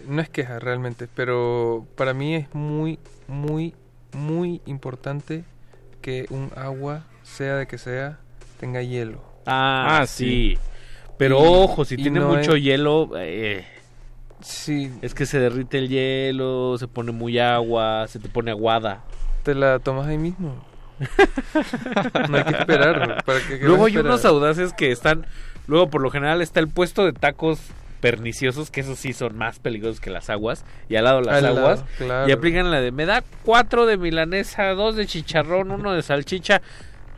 No 0.07 0.21
es 0.21 0.29
queja 0.29 0.59
realmente, 0.59 1.07
pero 1.13 1.85
para 1.95 2.13
mí 2.13 2.35
es 2.35 2.53
muy, 2.53 2.99
muy, 3.27 3.73
muy 4.13 4.61
importante 4.65 5.43
que 6.01 6.25
un 6.29 6.51
agua, 6.55 7.05
sea 7.23 7.55
de 7.55 7.67
que 7.67 7.77
sea, 7.77 8.19
tenga 8.59 8.81
hielo. 8.81 9.21
Ah, 9.45 9.99
Ah, 10.01 10.07
sí. 10.07 10.55
sí. 10.55 10.59
Pero 11.17 11.39
Y- 11.39 11.47
ojo, 11.47 11.85
si 11.85 11.95
tiene 11.97 12.19
no 12.19 12.27
mucho 12.29 12.55
es- 12.55 12.63
hielo, 12.63 13.09
eh, 13.17 13.65
Sí, 14.39 14.91
es 15.01 15.15
que 15.15 15.25
se 15.25 15.39
derrite 15.39 15.79
el 15.79 15.89
hielo, 15.89 16.77
se 16.77 16.87
pone 16.87 17.11
muy 17.11 17.39
agua, 17.39 18.05
se 18.07 18.19
te 18.19 18.29
pone 18.29 18.51
aguada. 18.51 19.03
te 19.43 19.55
la 19.55 19.79
tomas 19.79 20.05
ahí 20.07 20.17
mismo. 20.19 20.53
no 22.29 22.37
hay 22.37 22.43
que 22.43 22.55
esperar. 22.57 23.23
¿para 23.25 23.39
qué 23.47 23.57
Luego 23.61 23.85
hay 23.85 23.97
unos 23.97 24.25
audaces 24.25 24.73
que 24.73 24.91
están. 24.91 25.25
Luego, 25.67 25.89
por 25.89 26.01
lo 26.01 26.11
general, 26.11 26.41
está 26.41 26.59
el 26.59 26.67
puesto 26.67 27.05
de 27.05 27.13
tacos 27.13 27.59
perniciosos, 28.01 28.69
que 28.71 28.81
esos 28.81 28.99
sí 28.99 29.13
son 29.13 29.37
más 29.37 29.59
peligrosos 29.59 29.99
que 29.99 30.09
las 30.09 30.29
aguas. 30.29 30.65
Y 30.89 30.95
al 30.95 31.03
lado 31.05 31.21
las 31.21 31.35
Al 31.37 31.43
lado, 31.43 31.59
aguas. 31.59 31.83
claro. 31.97 32.29
Y 32.29 32.31
aplican 32.31 32.71
la 32.71 32.81
de: 32.81 32.91
me 32.91 33.05
da 33.05 33.23
cuatro 33.43 33.85
de 33.85 33.97
milanesa, 33.97 34.69
dos 34.73 34.95
de 34.95 35.05
chicharrón, 35.07 35.71
uno 35.71 35.93
de 35.93 36.01
salchicha. 36.01 36.61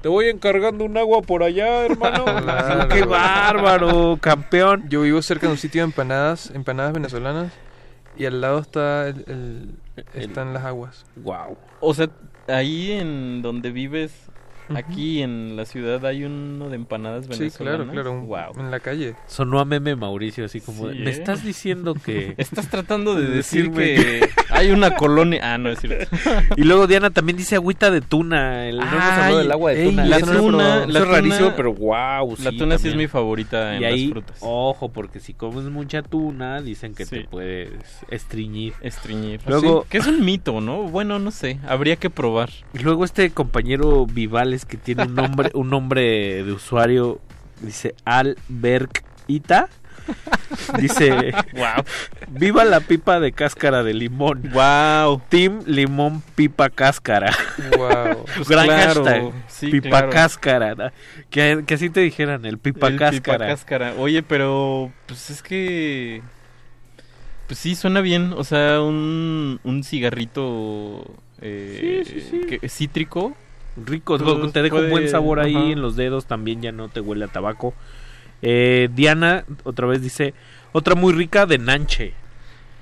Te 0.01 0.07
voy 0.07 0.27
encargando 0.29 0.85
un 0.85 0.97
agua 0.97 1.21
por 1.21 1.43
allá, 1.43 1.85
hermano. 1.85 2.23
Claro. 2.41 2.87
¡Qué 2.87 3.03
bárbaro, 3.03 4.17
campeón! 4.21 4.85
Yo 4.89 5.01
vivo 5.01 5.21
cerca 5.21 5.47
de 5.47 5.51
un 5.53 5.57
sitio 5.59 5.81
de 5.81 5.85
empanadas, 5.85 6.51
empanadas 6.55 6.93
venezolanas, 6.93 7.51
y 8.17 8.25
al 8.25 8.39
lado 8.39 8.59
está 8.59 9.07
el, 9.09 9.25
el- 9.27 9.75
están 10.13 10.53
las 10.53 10.63
aguas. 10.63 11.05
Wow. 11.17 11.57
O 11.81 11.93
sea, 11.93 12.07
ahí 12.47 12.93
en 12.93 13.41
donde 13.41 13.71
vives, 13.71 14.28
aquí 14.75 15.21
en 15.21 15.55
la 15.55 15.65
ciudad, 15.65 16.05
hay 16.05 16.23
uno 16.23 16.69
de 16.69 16.75
empanadas 16.75 17.25
Sí, 17.31 17.49
claro, 17.51 17.87
claro, 17.87 18.11
un- 18.13 18.27
Wow. 18.27 18.59
en 18.59 18.71
la 18.71 18.79
calle. 18.79 19.15
Sonó 19.27 19.59
a 19.59 19.65
meme 19.65 19.95
Mauricio, 19.95 20.45
así 20.45 20.61
como: 20.61 20.89
Sí, 20.89 20.99
¿Me 20.99 21.09
¿eh? 21.09 21.13
estás 21.13 21.43
diciendo 21.43 21.93
que.? 21.93 22.33
Estás 22.37 22.69
tratando 22.69 23.15
de 23.15 23.23
de 23.27 23.27
decir 23.37 23.71
decirme 23.71 23.95
que 24.03 24.29
hay 24.49 24.71
una 24.71 24.95
colonia. 24.95 25.39
Ah, 25.53 25.57
no 25.57 25.69
es 25.69 25.79
cierto. 25.79 26.07
Y 26.57 26.63
luego 26.63 26.87
Diana 26.87 27.09
también 27.09 27.37
dice 27.37 27.55
agüita 27.55 27.91
de 27.91 28.01
tuna. 28.01 28.67
El, 28.67 28.77
no 28.77 28.83
hemos 28.83 28.93
hablado 29.01 29.37
Ay, 29.37 29.43
del 29.43 29.51
agua 29.51 29.71
de 29.71 29.83
ey, 29.83 29.89
tuna. 29.89 30.05
la 30.05 30.19
no 30.19 30.25
lo 30.25 30.31
he 30.33 30.37
tuna- 30.37 30.57
probado. 30.57 30.79
la 30.79 30.83
Eso 30.85 30.97
es 30.99 31.03
tuna- 31.05 31.11
rarísimo, 31.17 31.53
pero 31.55 31.73
wow. 31.73 32.35
La 32.43 32.51
tuna 32.51 32.77
sí 32.77 32.87
es 32.89 32.95
mi 32.95 33.07
favorita 33.07 33.75
en 33.75 33.81
Y 33.81 33.85
ahí, 33.85 34.03
las 34.05 34.11
frutas. 34.11 34.37
ojo, 34.41 34.89
porque 34.89 35.19
si 35.19 35.33
comes 35.33 35.65
mucha 35.65 36.01
tuna, 36.01 36.61
dicen 36.61 36.93
que 36.95 37.05
Sí. 37.05 37.17
te 37.17 37.23
puedes 37.25 37.69
estreñir. 38.09 38.73
Estreñir. 38.81 39.41
Luego- 39.47 39.81
Sí, 39.83 39.87
que 39.91 39.97
es 39.99 40.07
un 40.07 40.23
mito, 40.25 40.61
¿no? 40.61 40.83
Bueno, 40.83 41.19
no 41.19 41.31
sé. 41.31 41.59
Habría 41.67 41.95
que 41.95 42.09
probar. 42.09 42.49
Y 42.73 42.79
luego 42.79 43.05
este 43.05 43.29
compañero 43.31 44.05
Que 44.65 44.77
tiene 44.77 45.03
un 45.03 45.15
nombre, 45.15 45.51
un 45.55 45.69
nombre 45.69 46.43
de 46.43 46.51
usuario, 46.51 47.19
dice 47.61 47.95
Albergita. 48.05 49.69
Dice, 50.79 51.33
Wow. 51.53 51.83
viva 52.29 52.65
la 52.65 52.79
pipa 52.79 53.19
de 53.19 53.31
cáscara 53.31 53.83
de 53.83 53.93
limón. 53.93 54.41
Wow. 54.51 55.21
Team 55.29 55.61
limón 55.67 56.23
pipa 56.35 56.69
cáscara. 56.69 57.31
Wow. 57.77 58.25
Gran 58.47 58.65
claro, 58.65 59.05
hashtag. 59.05 59.33
sí, 59.47 59.67
pipa 59.67 59.89
claro. 59.89 60.09
cáscara. 60.09 60.93
Que, 61.29 61.63
que 61.67 61.73
así 61.75 61.89
te 61.91 61.99
dijeran, 61.99 62.43
el 62.45 62.57
pipa 62.57 62.87
El 62.87 62.97
cáscara. 62.97 63.37
pipacáscara. 63.37 63.93
Oye, 63.99 64.23
pero 64.23 64.91
pues 65.05 65.29
es 65.29 65.43
que 65.43 66.23
pues 67.47 67.59
sí 67.59 67.75
suena 67.75 68.01
bien, 68.01 68.33
o 68.33 68.43
sea, 68.43 68.81
un, 68.81 69.59
un 69.63 69.83
cigarrito 69.83 71.03
eh, 71.41 72.03
Sí, 72.05 72.21
sí, 72.21 72.69
cítrico. 72.69 73.35
Rico, 73.85 74.17
te 74.17 74.61
deja 74.61 74.75
un 74.75 74.81
buen 74.81 74.91
puede- 74.91 75.07
sabor 75.09 75.39
ahí 75.39 75.55
ajá. 75.55 75.65
en 75.67 75.81
los 75.81 75.95
dedos, 75.95 76.25
también 76.25 76.61
ya 76.61 76.71
no 76.71 76.89
te 76.89 76.99
huele 77.01 77.25
a 77.25 77.27
tabaco. 77.27 77.73
Eh, 78.41 78.89
Diana 78.93 79.43
otra 79.63 79.85
vez 79.87 80.01
dice, 80.01 80.33
otra 80.71 80.95
muy 80.95 81.13
rica 81.13 81.45
de 81.45 81.57
nanche. 81.57 82.13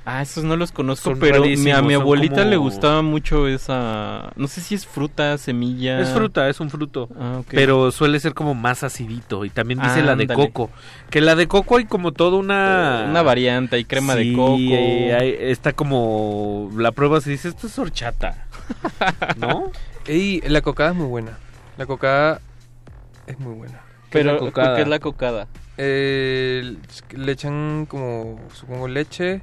Ah, 0.10 0.22
esos 0.22 0.46
no 0.46 0.56
los 0.56 0.72
conozco, 0.72 1.10
Son 1.10 1.20
pero 1.20 1.44
mi- 1.44 1.70
a 1.72 1.82
mi 1.82 1.94
abuelita 1.94 2.46
le 2.46 2.56
gustaba 2.56 3.02
mucho 3.02 3.46
esa... 3.46 4.32
No 4.38 4.48
sé 4.48 4.62
si 4.62 4.74
es 4.74 4.86
fruta, 4.86 5.38
semilla... 5.38 6.00
Es 6.00 6.12
fruta, 6.12 6.48
es 6.48 6.62
un 6.62 6.70
fruto. 6.70 7.10
Ah, 7.20 7.40
ok. 7.40 7.48
Pero 7.52 7.92
suele 7.92 8.18
ser 8.22 8.34
como 8.34 8.54
más 8.54 8.84
acidito. 8.84 9.44
Y 9.44 9.50
también 9.50 9.82
dice 9.82 10.02
la 10.04 10.16
de 10.16 10.24
Ándale. 10.24 10.34
coco. 10.48 10.70
Que 11.10 11.20
la 11.20 11.36
de 11.36 11.50
coco 11.50 11.76
hay 11.76 11.84
como 11.84 12.14
toda 12.14 12.38
una... 12.38 13.06
Una 13.10 13.22
variante, 13.22 13.76
hay 13.76 13.84
crema 13.84 14.16
de 14.16 14.32
coco. 14.32 14.56
eh, 14.58 15.14
hay- 15.14 15.36
está 15.52 15.74
como... 15.74 16.72
La 16.78 16.94
prueba 16.94 17.20
se 17.20 17.32
dice, 17.32 17.50
esto 17.50 17.68
es 17.68 17.78
horchata. 17.78 18.46
¿No? 19.36 19.72
Y 20.08 20.42
la 20.48 20.62
cocada 20.62 20.92
es 20.92 20.96
muy 20.96 21.08
buena. 21.08 21.38
La 21.78 21.86
cocada 21.86 22.42
es 23.26 23.40
muy 23.40 23.54
buena. 23.56 23.82
¿Qué 24.10 24.20
es 24.20 24.26
la 24.26 24.34
Pero, 24.34 24.46
cocada? 24.46 24.76
¿qué 24.76 24.82
es 24.84 24.88
la 24.88 25.00
cocada? 25.00 25.48
Eh, 25.78 26.78
le 27.16 27.32
echan 27.32 27.86
como, 27.88 28.40
supongo, 28.54 28.88
leche, 28.88 29.42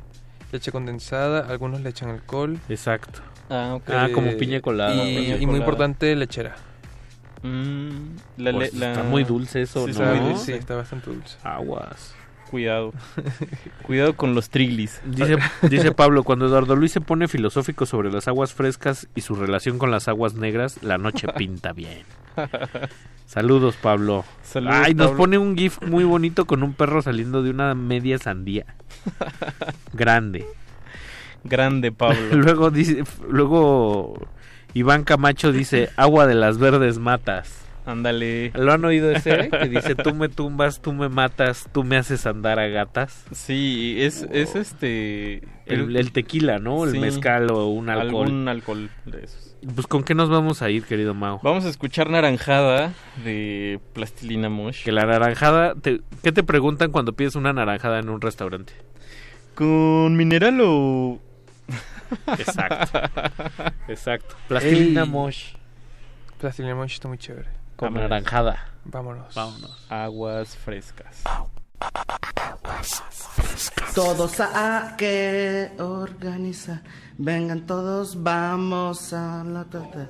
leche 0.52 0.72
condensada, 0.72 1.46
algunos 1.48 1.80
le 1.82 1.90
echan 1.90 2.08
alcohol. 2.10 2.58
Exacto. 2.68 3.20
Ah, 3.50 3.74
ok. 3.76 3.90
Ah, 3.90 4.08
como 4.12 4.36
piña 4.36 4.60
colada. 4.60 4.94
Y, 4.94 5.16
Piña 5.16 5.36
y 5.36 5.46
muy 5.46 5.58
importante, 5.58 6.16
lechera. 6.16 6.56
Mm, 7.42 8.16
la- 8.38 8.52
Pues 8.52 8.72
la- 8.74 8.90
está 8.92 9.02
muy 9.02 9.22
dulce 9.24 9.60
eso, 9.62 9.80
Sí, 9.86 9.92
¿no? 9.92 10.02
está 10.02 10.14
muy 10.14 10.20
dulce. 10.30 10.44
Sí, 10.46 10.52
está 10.52 10.74
bastante 10.76 11.10
dulce. 11.10 11.36
Aguas. 11.44 12.14
Cuidado. 12.50 12.92
Cuidado 13.82 14.14
con 14.14 14.34
los 14.34 14.50
triglis. 14.50 15.00
Dice, 15.04 15.36
dice 15.62 15.92
Pablo, 15.92 16.22
cuando 16.22 16.46
Eduardo 16.46 16.76
Luis 16.76 16.92
se 16.92 17.00
pone 17.00 17.28
filosófico 17.28 17.86
sobre 17.86 18.12
las 18.12 18.28
aguas 18.28 18.54
frescas 18.54 19.08
y 19.14 19.22
su 19.22 19.34
relación 19.34 19.78
con 19.78 19.90
las 19.90 20.08
aguas 20.08 20.34
negras, 20.34 20.82
la 20.82 20.98
noche 20.98 21.26
pinta 21.36 21.72
bien. 21.72 22.04
Saludos, 23.26 23.76
Pablo. 23.76 24.24
Saludos, 24.42 24.76
Ay, 24.76 24.94
nos 24.94 25.08
Pablo. 25.08 25.18
pone 25.18 25.38
un 25.38 25.56
gif 25.56 25.80
muy 25.82 26.04
bonito 26.04 26.44
con 26.46 26.62
un 26.62 26.74
perro 26.74 27.02
saliendo 27.02 27.42
de 27.42 27.50
una 27.50 27.74
media 27.74 28.18
sandía. 28.18 28.66
Grande. 29.92 30.46
Grande, 31.42 31.92
Pablo. 31.92 32.18
luego 32.36 32.70
dice, 32.70 33.04
luego 33.28 34.28
Iván 34.74 35.04
Camacho 35.04 35.52
dice, 35.52 35.90
agua 35.96 36.26
de 36.26 36.34
las 36.34 36.58
verdes 36.58 36.98
matas. 36.98 37.63
Ándale. 37.86 38.50
¿Lo 38.54 38.72
han 38.72 38.84
oído 38.84 39.10
ese? 39.10 39.50
Que 39.50 39.68
dice, 39.68 39.94
tú 39.94 40.14
me 40.14 40.28
tumbas, 40.28 40.80
tú 40.80 40.92
me 40.94 41.08
matas, 41.10 41.68
tú 41.72 41.84
me 41.84 41.96
haces 41.98 42.24
andar 42.26 42.58
a 42.58 42.66
gatas. 42.68 43.24
Sí, 43.32 43.96
es, 43.98 44.26
es 44.32 44.54
este... 44.56 45.42
El, 45.66 45.94
el 45.96 46.12
tequila, 46.12 46.58
¿no? 46.58 46.84
El 46.84 46.92
Sí. 46.92 46.98
mezcal 46.98 47.50
o 47.50 47.66
un 47.68 47.88
alcohol. 47.90 48.26
Algún 48.26 48.48
alcohol 48.48 48.90
de 49.06 49.24
esos. 49.24 49.56
Pues 49.74 49.86
con 49.86 50.02
qué 50.04 50.14
nos 50.14 50.28
vamos 50.28 50.60
a 50.60 50.68
ir, 50.70 50.84
querido 50.84 51.14
Mao. 51.14 51.40
Vamos 51.42 51.64
a 51.64 51.70
escuchar 51.70 52.10
Naranjada 52.10 52.92
de 53.24 53.80
Plastilina 53.94 54.48
Mosh. 54.50 54.82
Que 54.84 54.92
la 54.92 55.06
naranjada, 55.06 55.74
te- 55.74 56.00
¿qué 56.22 56.32
te 56.32 56.42
preguntan 56.42 56.90
cuando 56.90 57.14
pides 57.14 57.34
una 57.34 57.52
naranjada 57.54 57.98
en 57.98 58.08
un 58.10 58.20
restaurante? 58.20 58.74
¿Con 59.54 60.16
mineral 60.16 60.58
o...? 60.62 61.18
Exacto. 62.38 63.00
Exacto. 63.88 64.34
Plastilina 64.48 65.02
Ey. 65.04 65.08
Mosh. 65.08 65.54
Plastilina 66.40 66.74
Mosh 66.74 66.92
está 66.94 67.08
muy 67.08 67.16
chévere. 67.18 67.48
Con 67.76 67.94
naranjada. 67.94 68.58
Vámonos. 68.84 69.34
Vámonos. 69.34 69.86
Aguas 69.90 70.56
frescas. 70.56 71.22
Todos 73.94 74.40
a 74.40 74.94
que 74.98 75.70
organiza. 75.78 76.82
Vengan 77.18 77.66
todos, 77.66 78.22
vamos 78.22 79.12
a 79.12 79.44
la 79.44 79.64
ta- 79.64 79.88
ta- 79.90 80.08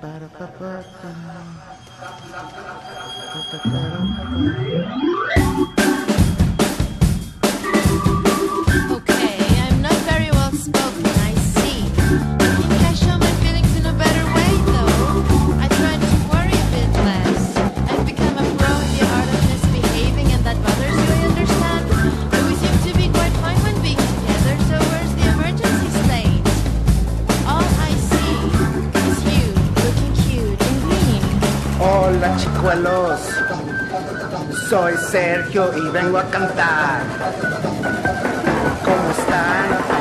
para 0.00 0.26
pa- 0.28 0.46
pa- 0.58 0.82
ta. 1.02 1.12
Ta- 3.50 3.62
ta- 3.62 5.06
Okay, 8.96 9.36
I'm 9.68 9.82
not 9.82 9.92
very 10.10 10.30
well 10.30 10.52
spoken, 10.52 10.95
Hola 31.78 32.34
chicuelos, 32.38 33.20
soy 34.68 34.94
Sergio 34.96 35.70
y 35.76 35.90
vengo 35.90 36.18
a 36.18 36.24
cantar. 36.30 37.02
¿Cómo 38.82 39.10
están? 39.10 39.95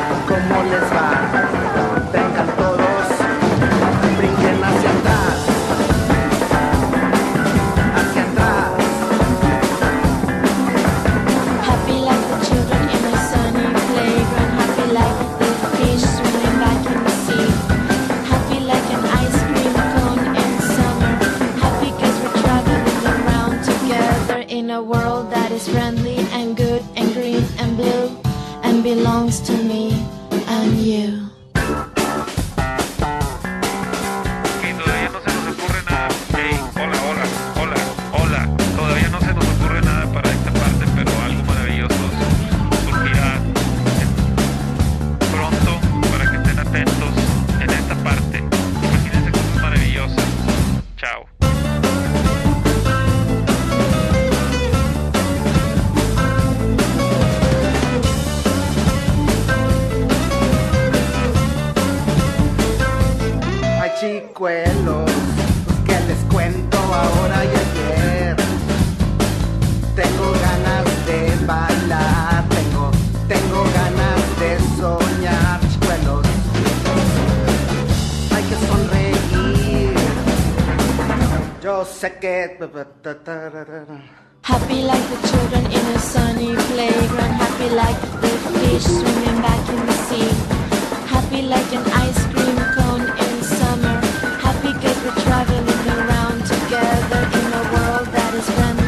Is 25.55 25.69
friendly 25.69 26.17
and 26.35 26.57
good 26.57 26.83
and 26.97 27.13
green 27.13 27.43
and 27.59 27.77
blue 27.77 28.17
and 28.61 28.83
belongs 28.83 29.39
to 29.39 29.53
me 29.53 29.91
and 30.47 30.77
you. 30.81 31.24
Chicuelos, 64.35 65.09
que 65.85 65.97
les 66.07 66.17
cuento 66.29 66.77
ahora 66.77 67.45
y 67.45 67.47
ayer. 67.47 68.35
Tengo 69.95 70.31
ganas 70.33 70.85
de 71.05 71.45
bailar, 71.45 72.43
tengo, 72.49 72.91
tengo 73.29 73.63
ganas 73.63 74.39
de 74.41 74.59
soñar, 74.77 75.59
chicuelos. 75.71 76.25
Hay 78.35 78.43
que 78.43 78.55
sonreír. 78.67 79.95
Yo 81.63 81.85
sé 81.85 82.19
que... 82.19 82.57
Happy 84.41 84.81
like 84.81 85.05
the 85.09 85.27
children 85.29 85.65
in 85.71 85.85
a 85.95 85.99
sunny 85.99 86.55
playground. 86.73 87.33
Happy 87.39 87.69
like 87.69 88.01
the 88.21 88.27
fish 88.59 88.83
swimming 88.83 89.41
back 89.41 89.69
in 89.69 89.85
the 89.85 89.93
sea. 90.07 90.29
Happy 91.07 91.41
like 91.43 91.73
an 91.73 91.85
ice 91.93 92.21
cream 92.33 92.57
cone. 92.75 93.24
Cause 94.85 95.03
we're 95.03 95.23
traveling 95.23 95.87
around 95.97 96.45
together 96.45 97.21
in 97.39 97.53
a 97.53 97.63
world 97.73 98.07
that 98.13 98.33
is 98.35 98.47
friendly 98.51 98.84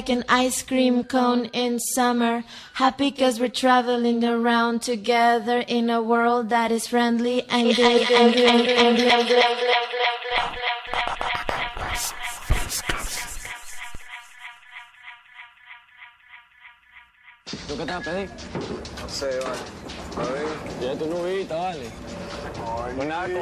like 0.00 0.08
an 0.08 0.24
ice 0.30 0.62
cream 0.62 1.04
cone 1.04 1.44
in 1.52 1.78
summer. 1.78 2.42
Happy 2.72 3.10
cause 3.10 3.38
we're 3.38 3.50
traveling 3.50 4.24
around 4.24 4.80
together 4.80 5.62
in 5.68 5.90
a 5.90 6.00
world 6.00 6.48
that 6.48 6.72
is 6.72 6.86
friendly 6.86 7.42
and 7.50 7.76
good 7.76 8.10
and 8.10 8.32
green 8.32 8.66
and 8.80 8.96
blue. 8.96 9.10
¿Tú 17.68 17.76
qué 17.76 17.92
a 17.92 18.00
pedir? 18.00 18.30
No 19.02 19.08
sé, 19.08 19.38
vale. 19.44 19.64
A 20.16 20.24
ver. 20.32 20.46
Ya 20.80 20.96
tu 20.98 21.04
nubita, 21.12 21.56
vale. 21.56 21.90
Una 22.96 23.26
¿tú 23.26 23.32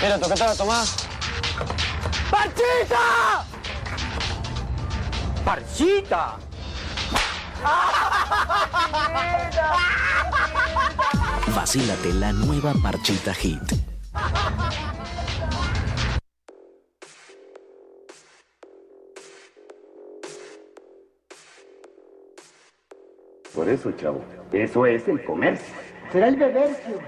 qué 0.00 0.06
te 0.06 0.28
vas 0.28 0.42
a 0.42 0.56
tomar? 0.56 0.86
¡Parchita! 2.30 3.44
¡Parchita! 5.44 6.36
Vacílate 11.54 12.12
la 12.14 12.32
nueva 12.32 12.74
Marchita 12.74 13.34
Hit. 13.34 13.60
Por 23.54 23.68
eso, 23.68 23.90
chavo, 23.92 24.24
eso 24.52 24.86
es 24.86 25.08
el 25.08 25.24
comercio. 25.24 25.74
Será 26.12 26.28
el 26.28 26.36
bebercio. 26.36 27.00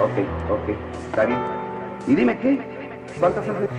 Ok, 0.00 0.10
ok, 0.50 0.68
está 1.06 1.24
bien. 1.24 1.38
Y 2.08 2.14
dime 2.16 2.36
qué, 2.38 2.58
¿cuántas 3.20 3.48
haces? 3.48 3.70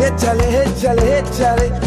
Échale, 0.00 0.62
échale, 0.64 1.18
échale. 1.18 1.85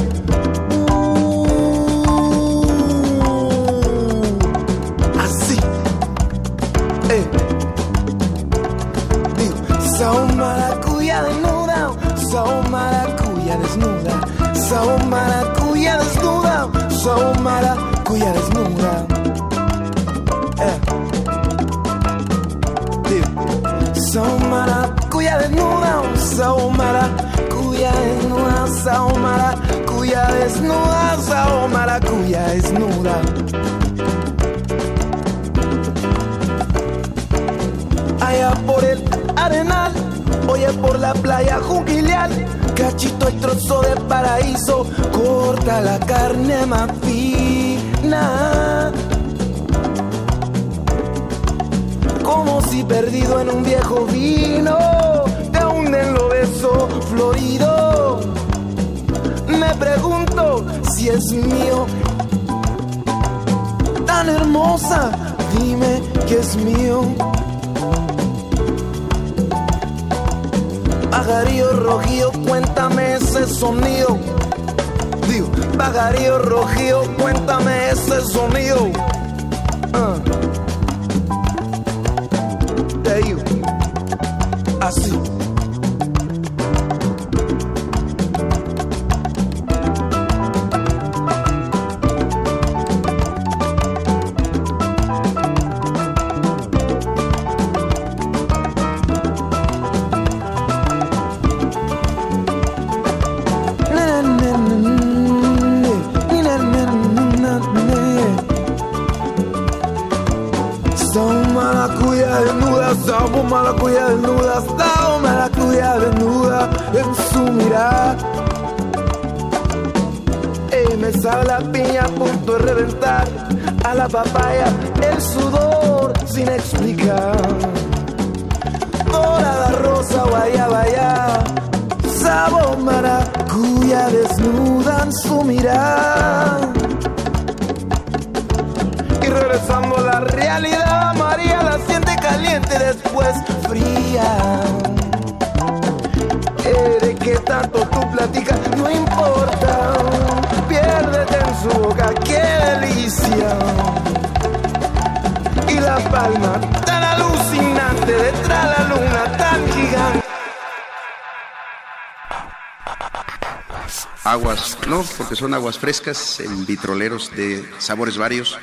Son 165.49 165.55
aguas 165.55 165.79
frescas 165.79 166.39
en 166.41 166.63
vitroleros 166.67 167.31
de 167.35 167.65
sabores 167.79 168.17
varios. 168.19 168.55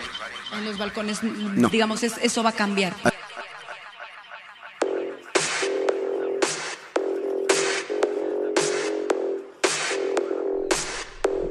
En 0.57 0.65
los 0.65 0.79
balcones, 0.79 1.21
No. 1.25 1.69
digamos, 1.69 2.05
es- 2.05 2.17
eso 2.23 2.45
va 2.45 2.51
a 2.51 2.53
cambiar. 2.53 2.93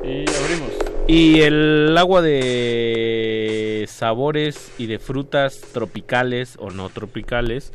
Y 0.04 0.26
abrimos. 0.30 0.72
Y 1.08 1.42
el 1.42 1.96
agua 1.98 2.22
de 2.22 3.86
sabores 3.90 4.72
y 4.78 4.86
de 4.88 5.00
frutas 5.00 5.62
tropicales 5.74 6.56
o 6.60 6.70
no 6.72 6.90
tropicales 6.90 7.72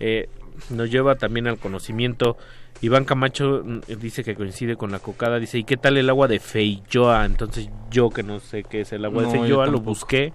eh, 0.00 0.28
nos 0.70 0.90
lleva 0.90 1.16
también 1.16 1.46
al 1.48 1.58
conocimiento. 1.58 2.36
Iván 2.82 3.04
Camacho 3.04 3.62
mm, 3.64 3.80
dice 4.00 4.22
que 4.24 4.34
coincide 4.34 4.76
con 4.76 4.90
la 4.92 4.98
cocada. 4.98 5.38
Dice, 5.38 5.58
¿y 5.58 5.64
qué 5.64 5.76
tal 5.76 5.96
el 5.96 6.10
agua 6.10 6.28
de 6.28 6.38
Feijoa? 6.40 7.24
Entonces 7.24 7.68
yo 7.90 8.10
que 8.10 8.22
no 8.22 8.40
sé 8.40 8.64
qué 8.64 8.82
es 8.82 8.92
el 8.92 9.04
agua 9.04 9.22
No, 9.22 9.32
de 9.32 9.38
Feijoa 9.38 9.66
lo 9.68 9.80
busqué. 9.80 10.32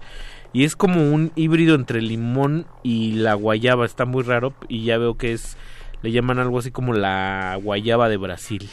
Y 0.52 0.64
es 0.64 0.74
como 0.76 1.12
un 1.12 1.30
híbrido 1.36 1.74
entre 1.74 2.00
limón 2.00 2.66
y 2.82 3.12
la 3.12 3.34
guayaba. 3.34 3.84
Está 3.84 4.06
muy 4.06 4.22
raro 4.22 4.54
y 4.68 4.84
ya 4.84 4.98
veo 4.98 5.16
que 5.16 5.32
es... 5.32 5.56
Le 6.02 6.10
llaman 6.12 6.38
algo 6.38 6.58
así 6.58 6.70
como 6.70 6.94
la 6.94 7.58
guayaba 7.62 8.08
de 8.08 8.16
Brasil. 8.16 8.68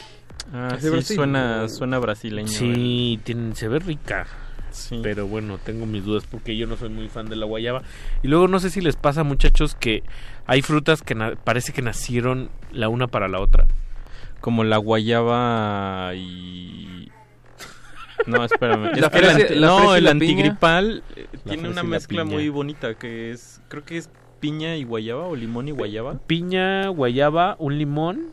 Ah, 0.52 0.68
¿Es 0.76 0.82
de 0.82 0.88
sí, 0.88 0.94
Brasil? 0.94 1.16
suena, 1.16 1.68
suena 1.68 1.98
brasileño. 1.98 2.48
Sí, 2.48 3.18
tiene- 3.24 3.54
se 3.56 3.66
ve 3.68 3.78
rica. 3.80 4.26
Sí. 4.70 5.00
Pero 5.02 5.26
bueno, 5.26 5.58
tengo 5.58 5.86
mis 5.86 6.04
dudas 6.04 6.24
porque 6.30 6.56
yo 6.56 6.66
no 6.66 6.76
soy 6.76 6.88
muy 6.90 7.08
fan 7.08 7.28
de 7.28 7.34
la 7.36 7.46
guayaba. 7.46 7.82
Y 8.22 8.28
luego 8.28 8.46
no 8.46 8.60
sé 8.60 8.70
si 8.70 8.80
les 8.80 8.94
pasa, 8.94 9.24
muchachos, 9.24 9.74
que 9.74 10.02
hay 10.46 10.62
frutas 10.62 11.02
que 11.02 11.16
parece 11.44 11.72
que 11.72 11.82
nacieron 11.82 12.50
la 12.76 12.88
una 12.88 13.06
para 13.08 13.28
la 13.28 13.40
otra. 13.40 13.66
Como 14.40 14.62
la 14.64 14.76
guayaba 14.76 16.12
y... 16.14 17.10
No, 18.26 18.44
espérame. 18.44 18.90
Es 18.94 19.00
La 19.00 19.10
que 19.10 19.18
el 19.18 19.24
fresa- 19.24 19.42
anti- 19.42 19.54
la 19.56 19.66
no, 19.66 19.94
el 19.94 20.06
antigripal 20.08 21.02
eh, 21.16 21.26
tiene 21.46 21.68
una 21.68 21.82
mezcla 21.82 22.24
muy 22.24 22.48
bonita 22.48 22.94
que 22.94 23.30
es, 23.32 23.60
creo 23.68 23.84
que 23.84 23.98
es 23.98 24.10
piña 24.40 24.76
y 24.76 24.84
guayaba 24.84 25.26
o 25.26 25.36
limón 25.36 25.68
y 25.68 25.72
guayaba. 25.72 26.18
Piña, 26.26 26.88
guayaba, 26.88 27.56
un 27.58 27.78
limón. 27.78 28.26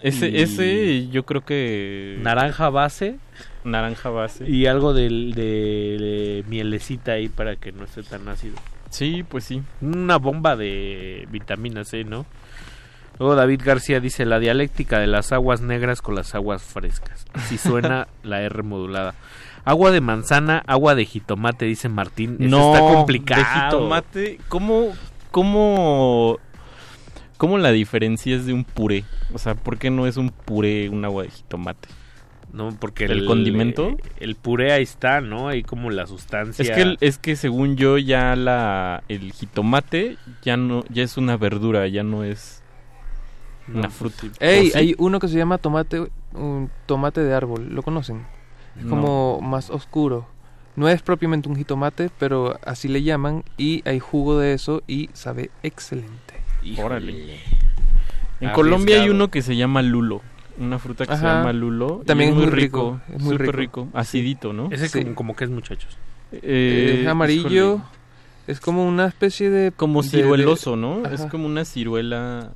Ese, 0.00 0.30
y 0.30 0.40
ese 0.42 1.08
yo 1.10 1.24
creo 1.24 1.44
que 1.44 2.18
Naranja 2.22 2.70
base. 2.70 3.18
naranja 3.64 4.10
base. 4.10 4.48
Y 4.50 4.66
algo 4.66 4.92
del- 4.94 5.32
de, 5.34 5.42
de 5.42 6.44
mielecita 6.48 7.12
ahí 7.12 7.28
para 7.28 7.54
que 7.56 7.70
no 7.72 7.84
esté 7.84 8.02
tan 8.02 8.28
ácido. 8.28 8.56
Sí, 8.90 9.22
pues 9.22 9.44
sí. 9.44 9.62
Una 9.80 10.16
bomba 10.18 10.56
de 10.56 11.26
vitamina 11.30 11.84
C, 11.84 12.02
¿no? 12.04 12.26
Luego 13.22 13.36
David 13.36 13.60
García 13.64 14.00
dice 14.00 14.24
la 14.26 14.40
dialéctica 14.40 14.98
de 14.98 15.06
las 15.06 15.30
aguas 15.30 15.60
negras 15.60 16.02
con 16.02 16.16
las 16.16 16.34
aguas 16.34 16.60
frescas. 16.60 17.24
Así 17.34 17.56
suena 17.56 18.08
la 18.24 18.42
R 18.42 18.64
modulada. 18.64 19.14
Agua 19.64 19.92
de 19.92 20.00
manzana, 20.00 20.60
agua 20.66 20.96
de 20.96 21.04
jitomate, 21.04 21.64
dice 21.66 21.88
Martín. 21.88 22.36
Eso 22.40 22.48
no, 22.50 22.74
está 22.74 22.80
complicado. 22.80 23.42
De 23.44 23.60
jitomate, 23.76 24.40
¿cómo, 24.48 24.88
cómo, 25.30 26.40
cómo 27.36 27.58
la 27.58 27.70
diferencia 27.70 28.34
es 28.34 28.44
de 28.44 28.54
un 28.54 28.64
puré? 28.64 29.04
O 29.32 29.38
sea, 29.38 29.54
¿por 29.54 29.78
qué 29.78 29.90
no 29.90 30.08
es 30.08 30.16
un 30.16 30.30
puré 30.30 30.88
un 30.88 31.04
agua 31.04 31.22
de 31.22 31.30
jitomate? 31.30 31.88
No, 32.52 32.70
porque 32.78 33.04
¿El 33.04 33.24
condimento? 33.24 33.90
eh, 33.90 33.96
El 34.18 34.34
puré 34.34 34.72
ahí 34.72 34.82
está, 34.82 35.20
¿no? 35.20 35.46
Ahí 35.48 35.62
como 35.62 35.90
la 35.90 36.08
sustancia. 36.08 36.62
Es 36.64 36.70
que 36.72 36.82
el- 36.82 36.98
es 37.00 37.18
que 37.18 37.36
según 37.36 37.76
yo 37.76 37.98
ya 37.98 38.34
la 38.34 39.04
el 39.08 39.32
jitomate 39.32 40.16
ya 40.42 40.56
no 40.56 40.82
ya 40.90 41.04
es 41.04 41.16
una 41.16 41.36
verdura, 41.36 41.86
ya 41.86 42.02
no 42.02 42.24
es 42.24 42.61
una 43.74 43.90
fruta. 43.90 44.26
Ey, 44.40 44.68
¿O 44.68 44.72
sí? 44.72 44.78
hay 44.78 44.94
uno 44.98 45.18
que 45.20 45.28
se 45.28 45.36
llama 45.36 45.58
tomate, 45.58 46.10
un 46.34 46.70
tomate 46.86 47.22
de 47.22 47.34
árbol, 47.34 47.68
¿lo 47.74 47.82
conocen? 47.82 48.24
Es 48.78 48.84
No. 48.84 48.90
como 48.90 49.40
más 49.40 49.70
oscuro. 49.70 50.26
No 50.74 50.88
es 50.88 51.02
propiamente 51.02 51.48
un 51.50 51.56
jitomate, 51.56 52.10
pero 52.18 52.58
así 52.64 52.88
le 52.88 53.02
llaman 53.02 53.44
y 53.58 53.82
hay 53.86 53.98
jugo 53.98 54.38
de 54.38 54.54
eso 54.54 54.82
y 54.86 55.10
sabe 55.12 55.50
excelente. 55.62 56.34
Órale. 56.82 57.38
En 58.40 58.50
Colombia 58.52 59.02
hay 59.02 59.08
uno 59.10 59.28
que 59.28 59.42
se 59.42 59.54
llama 59.56 59.82
lulo, 59.82 60.22
una 60.58 60.78
fruta 60.78 61.04
que 61.06 61.16
se 61.16 61.22
llama 61.22 61.52
lulo. 61.52 62.02
También 62.06 62.30
es 62.30 62.36
muy 62.36 62.46
rico, 62.46 63.00
es 63.14 63.22
muy 63.22 63.36
súper 63.36 63.54
rico. 63.56 63.88
acidito, 63.92 64.52
¿no? 64.52 64.68
Ese 64.70 64.88
Sí. 64.88 65.02
como, 65.02 65.14
como 65.14 65.36
que 65.36 65.44
es, 65.44 65.50
muchachos. 65.50 65.98
Eh, 66.32 67.00
es 67.02 67.06
amarillo, 67.08 67.48
híjole. 67.74 67.82
es 68.46 68.58
como 68.60 68.86
una 68.88 69.06
especie 69.06 69.50
de... 69.50 69.70
como 69.72 70.02
cirueloso, 70.02 70.70
de- 70.72 70.76
¿no? 70.78 71.02
Ajá. 71.04 71.14
Es 71.14 71.26
como 71.26 71.44
una 71.46 71.64
ciruela 71.66 72.50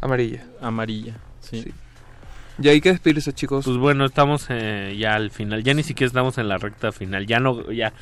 Amarilla. 0.00 0.44
amarilla, 0.60 1.14
sí. 1.40 1.62
Sí. 1.62 1.74
Ya 2.58 2.70
hay 2.70 2.80
que 2.80 2.88
despedirse, 2.90 3.34
chicos. 3.34 3.66
Pues 3.66 3.76
bueno, 3.76 4.06
estamos 4.06 4.46
eh, 4.48 4.96
ya 4.98 5.14
al 5.14 5.30
final. 5.30 5.62
Ya 5.62 5.74
ni 5.74 5.82
siquiera 5.82 6.08
estamos 6.08 6.38
en 6.38 6.48
la 6.48 6.56
recta 6.56 6.90
final. 6.90 7.26
Ya 7.26 7.38
no, 7.38 7.70
ya, 7.70 7.92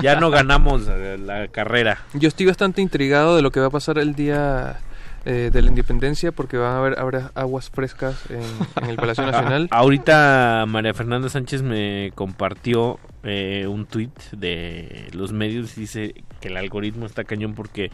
ya 0.00 0.20
no 0.20 0.30
ganamos 0.30 0.86
eh, 0.88 1.18
la 1.18 1.48
carrera. 1.48 1.98
Yo 2.12 2.28
estoy 2.28 2.46
bastante 2.46 2.80
intrigado 2.80 3.34
de 3.34 3.42
lo 3.42 3.50
que 3.50 3.58
va 3.58 3.66
a 3.66 3.70
pasar 3.70 3.98
el 3.98 4.14
día 4.14 4.78
eh, 5.26 5.48
de 5.50 5.62
la 5.62 5.68
independencia 5.68 6.32
porque 6.32 6.58
van 6.58 6.72
a 6.72 6.78
haber 6.78 6.98
habrá 6.98 7.32
aguas 7.34 7.70
frescas 7.70 8.30
en, 8.30 8.42
en 8.82 8.90
el 8.90 8.96
Palacio 8.96 9.24
Nacional. 9.30 9.68
Ahorita 9.70 10.66
María 10.68 10.92
Fernanda 10.92 11.30
Sánchez 11.30 11.62
me 11.62 12.12
compartió 12.14 13.00
eh, 13.22 13.66
un 13.66 13.86
tweet 13.86 14.10
de 14.32 15.08
los 15.12 15.32
medios 15.32 15.78
y 15.78 15.80
dice 15.80 16.14
que 16.42 16.48
el 16.48 16.58
algoritmo 16.58 17.06
está 17.06 17.24
cañón 17.24 17.54
porque 17.54 17.90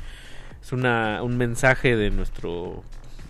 es 0.60 0.72
una 0.72 1.22
un 1.22 1.36
mensaje 1.36 1.94
de 1.94 2.10
nuestro 2.10 2.82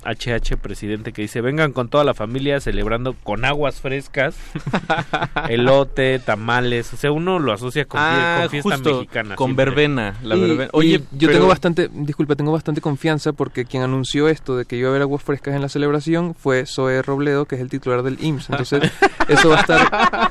HH 0.05 0.57
presidente 0.57 1.13
que 1.13 1.23
dice 1.23 1.41
vengan 1.41 1.73
con 1.73 1.89
toda 1.89 2.05
la 2.05 2.15
familia 2.15 2.61
celebrando 2.61 3.15
con 3.23 3.45
aguas 3.45 3.81
frescas, 3.81 4.37
elote, 5.49 6.19
tamales, 6.19 6.93
o 6.93 6.97
sea 6.97 7.13
uno 7.13 7.39
lo 7.39 7.53
asocia 7.53 7.85
con, 7.85 8.01
Ah, 8.03 8.39
con 8.43 8.51
fiesta 8.51 8.71
justo, 8.77 8.95
mexicana. 8.95 9.35
con 9.37 9.49
siempre. 9.49 9.65
verbena, 9.67 10.15
la 10.23 10.37
Y- 10.37 10.41
verbena. 10.41 10.65
y 10.65 10.69
Oye, 10.73 10.99
yo 11.13 11.29
pero- 11.29 11.33
tengo 11.33 11.47
bastante, 11.49 11.89
disculpa, 11.93 12.35
tengo 12.37 12.53
bastante 12.53 12.81
confianza 12.81 13.33
porque 13.33 13.65
quien 13.65 13.83
anunció 13.83 14.29
esto 14.29 14.57
de 14.57 14.65
que 14.65 14.77
iba 14.77 14.89
a 14.89 14.91
haber 14.91 15.03
aguas 15.03 15.23
frescas 15.23 15.55
en 15.55 15.63
la 15.63 15.69
celebración 15.69 16.35
fue 16.35 16.67
Zoe 16.67 17.03
Robledo, 17.03 17.45
que 17.47 17.57
es 17.57 17.61
el 17.61 17.69
titular 17.69 18.03
del 18.03 18.19
IMSS. 18.23 18.51
Entonces, 18.51 18.91
eso 19.29 19.49
va 19.51 19.57
a 19.57 19.61
estar 19.61 20.31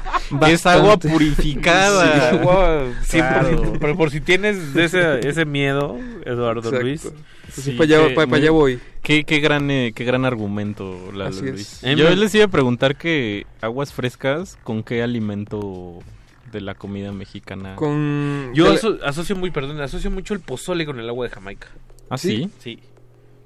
Es 0.49 0.65
agua 0.65 0.98
purificada. 0.98 2.30
Sí, 2.31 2.35
agua, 2.38 2.83
sí, 3.03 3.17
Claro. 3.17 3.61
por- 3.64 3.80
pero 3.80 3.98
por 3.98 4.11
si 4.11 4.22
tienes 4.22 4.73
de 4.73 4.85
ese, 4.85 5.27
ese 5.27 5.45
miedo, 5.45 5.98
Eduardo 6.25 6.59
Exacto. 6.61 6.81
Luis. 6.81 7.11
Entonces, 7.49 7.75
para 7.75 7.83
allá- 7.85 8.07
que 8.09 8.15
para- 8.15 8.27
para 8.27 8.41
allá 8.41 8.51
muy- 8.51 8.59
voy. 8.75 8.79
Qué, 9.01 9.23
qué 9.23 9.39
gran, 9.39 9.69
eh, 9.71 9.91
qué 9.95 10.03
gran 10.03 10.25
argumento, 10.25 11.11
Lalo 11.11 11.25
Así. 11.29 11.45
Luis. 11.49 11.83
Eh, 11.83 11.95
Yo 11.95 12.09
les 12.15 12.33
iba 12.35 12.45
a 12.45 12.49
preguntar 12.49 12.95
que 12.97 13.45
aguas 13.61 13.93
frescas, 13.93 14.57
¿con 14.63 14.83
qué 14.83 15.01
alimento 15.03 15.99
de 16.51 16.61
la 16.61 16.75
comida 16.75 17.11
mexicana? 17.11 17.75
Con... 17.75 18.51
Yo 18.53 18.71
aso- 18.73 18.97
asocio 19.03 19.35
muy, 19.35 19.51
perdón, 19.51 19.79
asocio 19.81 20.09
mucho 20.11 20.33
el 20.33 20.39
pozole 20.39 20.85
con 20.85 20.99
el 20.99 21.07
agua 21.09 21.27
de 21.27 21.31
Jamaica. 21.33 21.67
¿Ah, 22.09 22.17
sí? 22.17 22.49
Sí. 22.59 22.79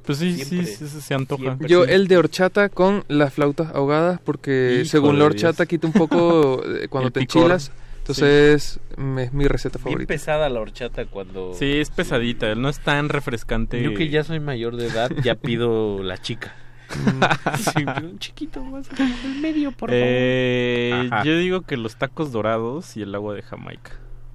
Pues 0.06 0.18
sí, 0.18 0.34
sí, 0.34 0.44
Siempre, 0.44 0.68
sí, 0.76 0.88
sí, 0.90 1.02
se 1.02 1.14
antoja. 1.14 1.42
siempre. 1.44 1.70
Yo 1.70 1.86
Sí. 1.86 1.92
el 1.92 2.08
de 2.10 2.18
horchata 2.18 2.68
con 2.70 3.06
las 3.08 3.34
flautas 3.34 3.74
ahogadas 3.74 4.20
porque 4.22 4.84
según 4.86 5.18
la 5.18 5.26
horchata 5.26 5.64
Dios. 5.64 5.68
quita 5.70 5.88
un 5.88 5.94
poco 5.94 6.62
eh, 6.66 6.88
cuando 6.90 7.08
El 7.08 7.14
te 7.14 7.20
picor. 7.22 7.44
enchilas. 7.44 7.72
Entonces 8.04 8.82
me- 8.98 9.24
es 9.24 9.34
mi 9.34 9.48
receta 9.48 9.78
Bien 9.78 9.84
favorita. 9.84 10.08
pesada 10.10 10.50
la 10.50 10.60
horchata 10.60 11.06
cuando... 11.06 11.54
Sí, 11.54 11.78
es 11.80 11.90
pesadita, 11.90 12.54
no 12.56 12.68
es 12.68 12.80
tan 12.82 13.08
refrescante. 13.08 13.82
Yo 13.82 13.94
que 13.94 14.10
ya 14.10 14.26
soy 14.26 14.42
mayor 14.42 14.76
de 14.76 14.88
edad, 14.88 15.10
ya 15.24 15.36
pido 15.36 16.04
la 16.04 16.18
chica. 16.18 16.54
sí, 17.58 17.84
un 18.04 18.20
chiquito 18.20 18.62
más 18.64 18.88
el 19.00 19.40
medio, 19.42 19.72
por 19.72 19.90
favor. 19.90 20.04
Eh, 20.06 21.10
yo 21.24 21.38
digo 21.38 21.62
que 21.62 21.78
los 21.78 21.96
tacos 21.96 22.34
dorados 22.34 22.98
y 22.98 23.02
el 23.04 23.16
agua 23.16 23.34
de 23.36 23.42
Jamaica. 23.42 23.92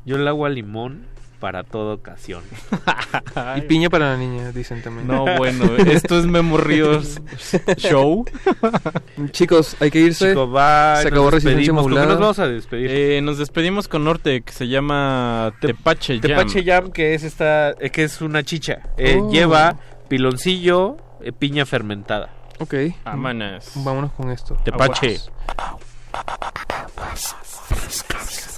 Yo 0.06 0.16
el 0.16 0.26
agua 0.26 0.48
limón 0.48 1.05
para 1.41 1.65
toda 1.65 1.94
ocasión. 1.94 2.42
Y 3.57 3.60
piña 3.62 3.89
para 3.89 4.10
la 4.12 4.17
niña, 4.17 4.50
dicen 4.52 4.83
también. 4.83 5.07
No, 5.07 5.25
bueno, 5.36 5.76
esto 5.76 6.18
es 6.18 6.26
Memo 6.26 6.57
Ríos 6.57 7.20
Show. 7.76 8.25
Chicos, 9.31 9.76
hay 9.81 9.91
que 9.91 10.00
irse. 10.00 10.31
Chico, 10.31 10.49
bye, 10.49 11.02
Se 11.02 11.08
acabó 11.08 11.31
Resistencia 11.31 11.73
despedimos. 11.73 11.83
¿Con 11.84 11.92
qué 11.92 11.99
Modulada. 11.99 12.07
nos 12.07 12.20
vamos 12.20 12.39
a 12.41 12.49
despedir? 12.49 12.91
Eh, 12.91 13.20
nos 13.23 13.39
despedimos 13.39 13.86
con 13.89 14.05
Norte, 14.05 14.42
que 14.42 14.52
se 14.52 14.67
llama 14.68 15.52
Tepache 15.60 16.15
Jam. 16.15 16.23
Tepache 16.23 16.65
Jam, 16.65 16.91
que 16.91 17.15
es 17.15 17.23
esta, 17.23 17.70
eh, 17.70 17.91
que 17.91 18.05
es 18.05 18.20
una 18.20 18.42
chicha. 18.42 18.81
Eh, 18.97 19.18
Oh. 19.20 19.31
Lleva 19.31 19.76
piloncillo, 20.08 20.97
eh, 21.20 21.33
piña 21.33 21.65
fermentada. 21.67 22.31
Ok. 22.58 22.75
Vámonos. 23.05 23.70
Vámonos 23.76 24.12
con 24.12 24.31
esto. 24.31 24.57
Tepache. 24.65 25.20
Thank 27.78 28.58